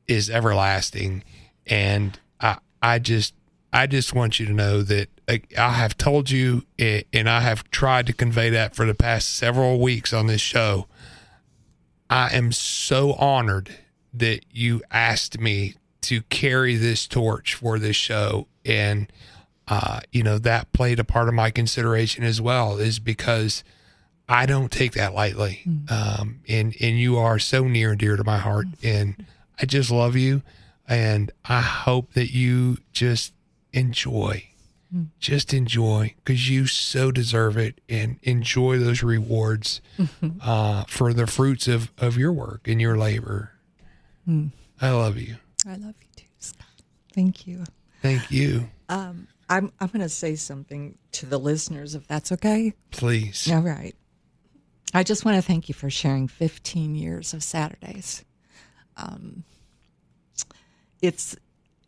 is 0.06 0.28
everlasting. 0.28 1.22
And 1.66 2.18
I 2.40 2.58
I 2.82 2.98
just 2.98 3.34
I 3.76 3.86
just 3.86 4.14
want 4.14 4.40
you 4.40 4.46
to 4.46 4.54
know 4.54 4.80
that 4.80 5.10
I, 5.28 5.42
have 5.54 5.98
told 5.98 6.30
you, 6.30 6.64
eh, 6.78 7.02
and 7.12 7.28
I 7.28 7.40
have 7.40 7.70
tried 7.70 8.06
to 8.06 8.14
convey 8.14 8.48
that 8.48 8.74
for 8.74 8.86
the 8.86 8.94
past 8.94 9.34
several 9.34 9.80
weeks 9.80 10.14
on 10.14 10.28
this 10.28 10.40
show. 10.40 10.86
I 12.08 12.34
am 12.34 12.52
so 12.52 13.12
honored 13.12 13.68
that 14.14 14.46
you 14.50 14.80
asked 14.90 15.38
me 15.38 15.74
to 16.02 16.22
carry 16.22 16.76
this 16.76 17.06
torch 17.06 17.52
for 17.52 17.78
this 17.78 17.96
show. 17.96 18.46
And, 18.64 19.12
uh, 19.68 20.00
you 20.10 20.22
know, 20.22 20.38
that 20.38 20.72
played 20.72 20.98
a 20.98 21.04
part 21.04 21.28
of 21.28 21.34
my 21.34 21.50
consideration 21.50 22.24
as 22.24 22.40
well, 22.40 22.78
is 22.78 22.98
because 22.98 23.62
I 24.26 24.46
don't 24.46 24.72
take 24.72 24.92
that 24.92 25.12
lightly. 25.12 25.64
Um, 25.90 26.40
and, 26.48 26.74
and 26.80 26.98
you 26.98 27.18
are 27.18 27.38
so 27.38 27.64
near 27.64 27.90
and 27.90 27.98
dear 27.98 28.16
to 28.16 28.24
my 28.24 28.38
heart. 28.38 28.68
And 28.82 29.26
I 29.60 29.66
just 29.66 29.90
love 29.90 30.16
you. 30.16 30.40
And 30.88 31.30
I 31.44 31.60
hope 31.60 32.14
that 32.14 32.32
you 32.32 32.78
just 32.92 33.34
enjoy, 33.72 34.48
just 35.18 35.52
enjoy, 35.52 36.14
because 36.24 36.48
you 36.48 36.66
so 36.66 37.10
deserve 37.10 37.56
it 37.56 37.80
and 37.88 38.18
enjoy 38.22 38.78
those 38.78 39.02
rewards 39.02 39.80
uh, 40.42 40.84
for 40.88 41.12
the 41.12 41.26
fruits 41.26 41.68
of, 41.68 41.90
of 41.98 42.16
your 42.16 42.32
work 42.32 42.66
and 42.68 42.80
your 42.80 42.96
labor. 42.96 43.52
I 44.28 44.90
love 44.90 45.16
you. 45.16 45.36
I 45.66 45.76
love 45.76 45.94
you 46.00 46.08
too, 46.16 46.24
Scott. 46.38 46.66
Thank 47.12 47.46
you. 47.46 47.64
Thank 48.02 48.30
you. 48.30 48.68
I'm 49.48 49.72
I'm 49.80 49.88
going 49.88 50.00
to 50.00 50.08
say 50.08 50.36
something 50.36 50.98
to 51.12 51.26
the 51.26 51.38
listeners, 51.38 51.94
if 51.94 52.06
that's 52.06 52.32
okay. 52.32 52.74
Please. 52.90 53.50
All 53.50 53.60
right. 53.60 53.94
I 54.94 55.02
just 55.02 55.24
want 55.24 55.36
to 55.36 55.42
thank 55.42 55.68
you 55.68 55.74
for 55.74 55.90
sharing 55.90 56.28
15 56.28 56.94
years 56.94 57.34
of 57.34 57.42
Saturdays. 57.42 58.24
Um, 58.96 59.44
it's 61.02 61.36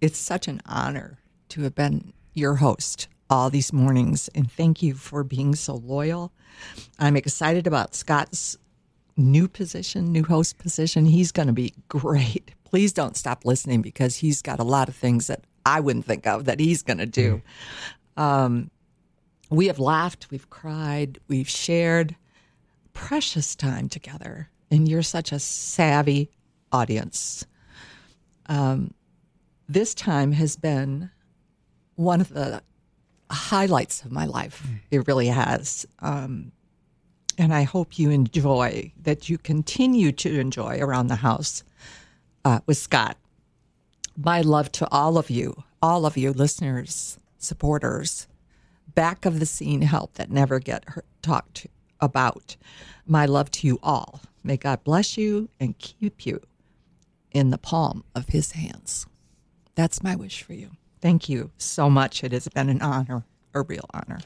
it's 0.01 0.19
such 0.19 0.47
an 0.47 0.61
honor 0.67 1.19
to 1.51 1.63
have 1.63 1.75
been 1.75 2.13
your 2.35 2.57
host 2.57 3.09
all 3.31 3.51
these 3.51 3.73
mornings, 3.73 4.29
and 4.35 4.51
thank 4.51 4.83
you 4.83 4.95
for 4.95 5.23
being 5.23 5.55
so 5.55 5.75
loyal. 5.75 6.33
I'm 6.99 7.17
excited 7.17 7.67
about 7.67 7.95
Scott's 7.95 8.57
new 9.17 9.49
position, 9.49 10.13
new 10.13 10.25
host 10.25 10.59
position. 10.59 11.05
He's 11.05 11.33
going 11.33 11.49
to 11.49 11.53
be 11.53 11.75
great. 11.89 12.53
Please 12.65 12.93
don't 12.93 13.17
stop 13.17 13.45
listening 13.45 13.83
because 13.83 14.17
he's 14.17 14.43
got 14.43 14.61
a 14.61 14.65
lot 14.65 14.89
of 14.89 14.97
things 14.97 15.27
that 15.27 15.43
I 15.67 15.81
wouldn't 15.81 16.07
think 16.07 16.27
of 16.27 16.47
that 16.47 16.61
he's 16.61 16.83
going 16.83 16.99
to 16.99 17.07
do. 17.07 17.43
Um, 18.17 18.71
we 19.51 19.67
have 19.67 19.79
laughed, 19.79 20.31
we've 20.31 20.49
cried, 20.51 21.19
we've 21.29 21.49
shared 21.49 22.17
precious 22.93 23.55
time 23.55 23.89
together, 23.89 24.49
and 24.71 24.89
you're 24.89 25.03
such 25.03 25.33
a 25.33 25.39
savvy 25.39 26.31
audience. 26.73 27.47
Um, 28.47 28.93
this 29.69 29.95
time 29.95 30.33
has 30.33 30.57
been 30.57 31.11
one 31.99 32.21
of 32.21 32.29
the 32.29 32.63
highlights 33.29 34.05
of 34.05 34.13
my 34.13 34.25
life. 34.25 34.63
It 34.91 35.07
really 35.09 35.27
has. 35.27 35.85
Um, 35.99 36.53
and 37.37 37.53
I 37.53 37.65
hope 37.65 37.99
you 37.99 38.11
enjoy 38.11 38.93
that 39.03 39.29
you 39.29 39.37
continue 39.37 40.13
to 40.13 40.39
enjoy 40.39 40.79
around 40.79 41.09
the 41.09 41.17
house 41.17 41.65
uh, 42.45 42.61
with 42.67 42.79
Scott. 42.79 43.17
My 44.17 44.41
love 44.43 44.71
to 44.73 44.89
all 44.93 45.19
of 45.19 45.29
you, 45.29 45.65
all 45.83 46.07
of 46.07 46.17
you 46.17 46.33
listeners, 46.33 47.19
supporters, 47.37 48.29
back 48.95 49.27
of 49.27 49.41
the 49.41 49.47
scene 49.47 49.83
help 49.83 50.15
that 50.15 50.31
never 50.31 50.61
get 50.61 50.85
talked 51.21 51.67
about. 52.01 52.57
My 53.07 53.27
love 53.27 53.51
to 53.53 53.67
you 53.67 53.81
all. 53.83 54.21
May 54.45 54.57
God 54.57 54.85
bless 54.85 55.19
you 55.19 55.49
and 55.59 55.77
keep 55.79 56.25
you 56.25 56.41
in 57.33 57.51
the 57.51 57.59
palm 57.59 58.05
of 58.15 58.29
his 58.29 58.53
hands. 58.53 59.07
That's 59.75 60.03
my 60.03 60.15
wish 60.15 60.45
for 60.45 60.53
you. 60.53 60.71
Thank 61.01 61.29
you 61.29 61.51
so 61.59 61.89
much. 61.89 62.25
It 62.25 62.33
has 62.33 62.49
been 62.49 62.69
an 62.69 62.83
honor, 62.83 63.25
a 63.55 63.63
real 63.63 63.89
honor. 63.95 64.21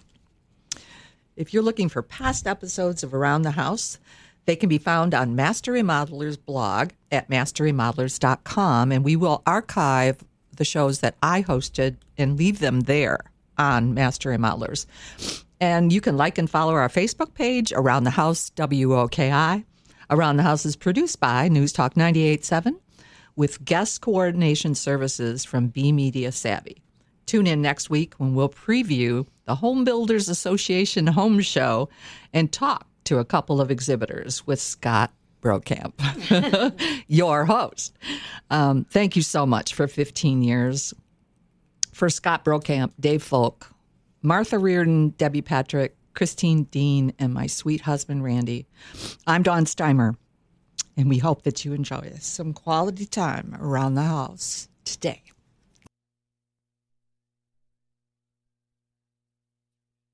If 1.36 1.53
you're 1.53 1.62
looking 1.62 1.89
for 1.89 2.03
past 2.03 2.47
episodes 2.47 3.03
of 3.03 3.15
Around 3.15 3.43
the 3.43 3.53
House, 3.53 3.99
they 4.44 4.57
can 4.57 4.69
be 4.69 4.78
found 4.78 5.15
on 5.15 5.36
Master 5.36 5.73
Remodeler's 5.73 6.36
blog 6.36 6.90
at 7.11 7.31
masterremodelers.com, 7.31 8.93
and 8.93 9.05
we 9.05 9.16
will 9.16 9.43
archive 9.47 10.19
the 10.57 10.65
shows 10.65 11.01
that 11.01 11.16
I 11.23 11.43
hosted 11.43 11.97
and 12.19 12.39
leave 12.39 12.59
them 12.59 12.81
there 12.81 13.20
on 13.57 13.94
Master 13.94 14.31
Remodelers. 14.31 14.86
And 15.61 15.93
you 15.93 16.01
can 16.01 16.16
like 16.16 16.39
and 16.39 16.51
follow 16.51 16.74
our 16.74 16.89
Facebook 16.89 17.35
page, 17.35 17.73
Around 17.73 18.05
the 18.05 18.11
House 18.11 18.51
WOKI. 18.57 19.65
Around 20.11 20.36
the 20.36 20.43
House 20.43 20.66
is 20.66 20.77
produced 20.77 21.20
by 21.20 21.49
News 21.49 21.73
Talk 21.73 21.94
98.7 21.94 22.81
with 23.36 23.64
guest 23.64 24.00
coordination 24.00 24.74
services 24.74 25.44
from 25.44 25.68
B 25.68 25.92
Media 25.92 26.32
Savvy. 26.32 26.82
Tune 27.26 27.46
in 27.46 27.62
next 27.62 27.88
week 27.88 28.14
when 28.18 28.34
we'll 28.34 28.48
preview 28.48 29.26
the 29.44 29.54
Home 29.56 29.84
Builders 29.84 30.28
Association 30.28 31.06
Home 31.06 31.40
Show 31.40 31.88
and 32.32 32.52
talk 32.52 32.86
to 33.04 33.18
a 33.18 33.24
couple 33.24 33.60
of 33.60 33.70
exhibitors 33.70 34.46
with 34.46 34.60
Scott 34.60 35.12
Brockamp, 35.40 35.92
your 37.09 37.44
host. 37.44 37.96
Um, 38.50 38.84
thank 38.84 39.16
you 39.16 39.22
so 39.22 39.44
much 39.44 39.74
for 39.74 39.88
15 39.88 40.42
years. 40.42 40.94
For 41.92 42.09
Scott 42.09 42.44
Brockamp, 42.44 42.92
Dave 42.98 43.22
Foulk, 43.22 43.66
Martha 44.22 44.59
Riordan, 44.59 45.10
Debbie 45.10 45.42
Patrick, 45.42 45.96
Christine 46.14 46.64
Dean, 46.64 47.12
and 47.18 47.34
my 47.34 47.46
sweet 47.46 47.82
husband, 47.82 48.24
Randy, 48.24 48.66
I'm 49.26 49.42
Dawn 49.42 49.64
Steimer, 49.64 50.16
and 50.97 51.09
we 51.09 51.19
hope 51.19 51.43
that 51.43 51.64
you 51.64 51.73
enjoy 51.73 52.12
some 52.20 52.52
quality 52.52 53.06
time 53.06 53.56
around 53.60 53.94
the 53.94 54.02
house 54.02 54.69
today. 54.85 55.31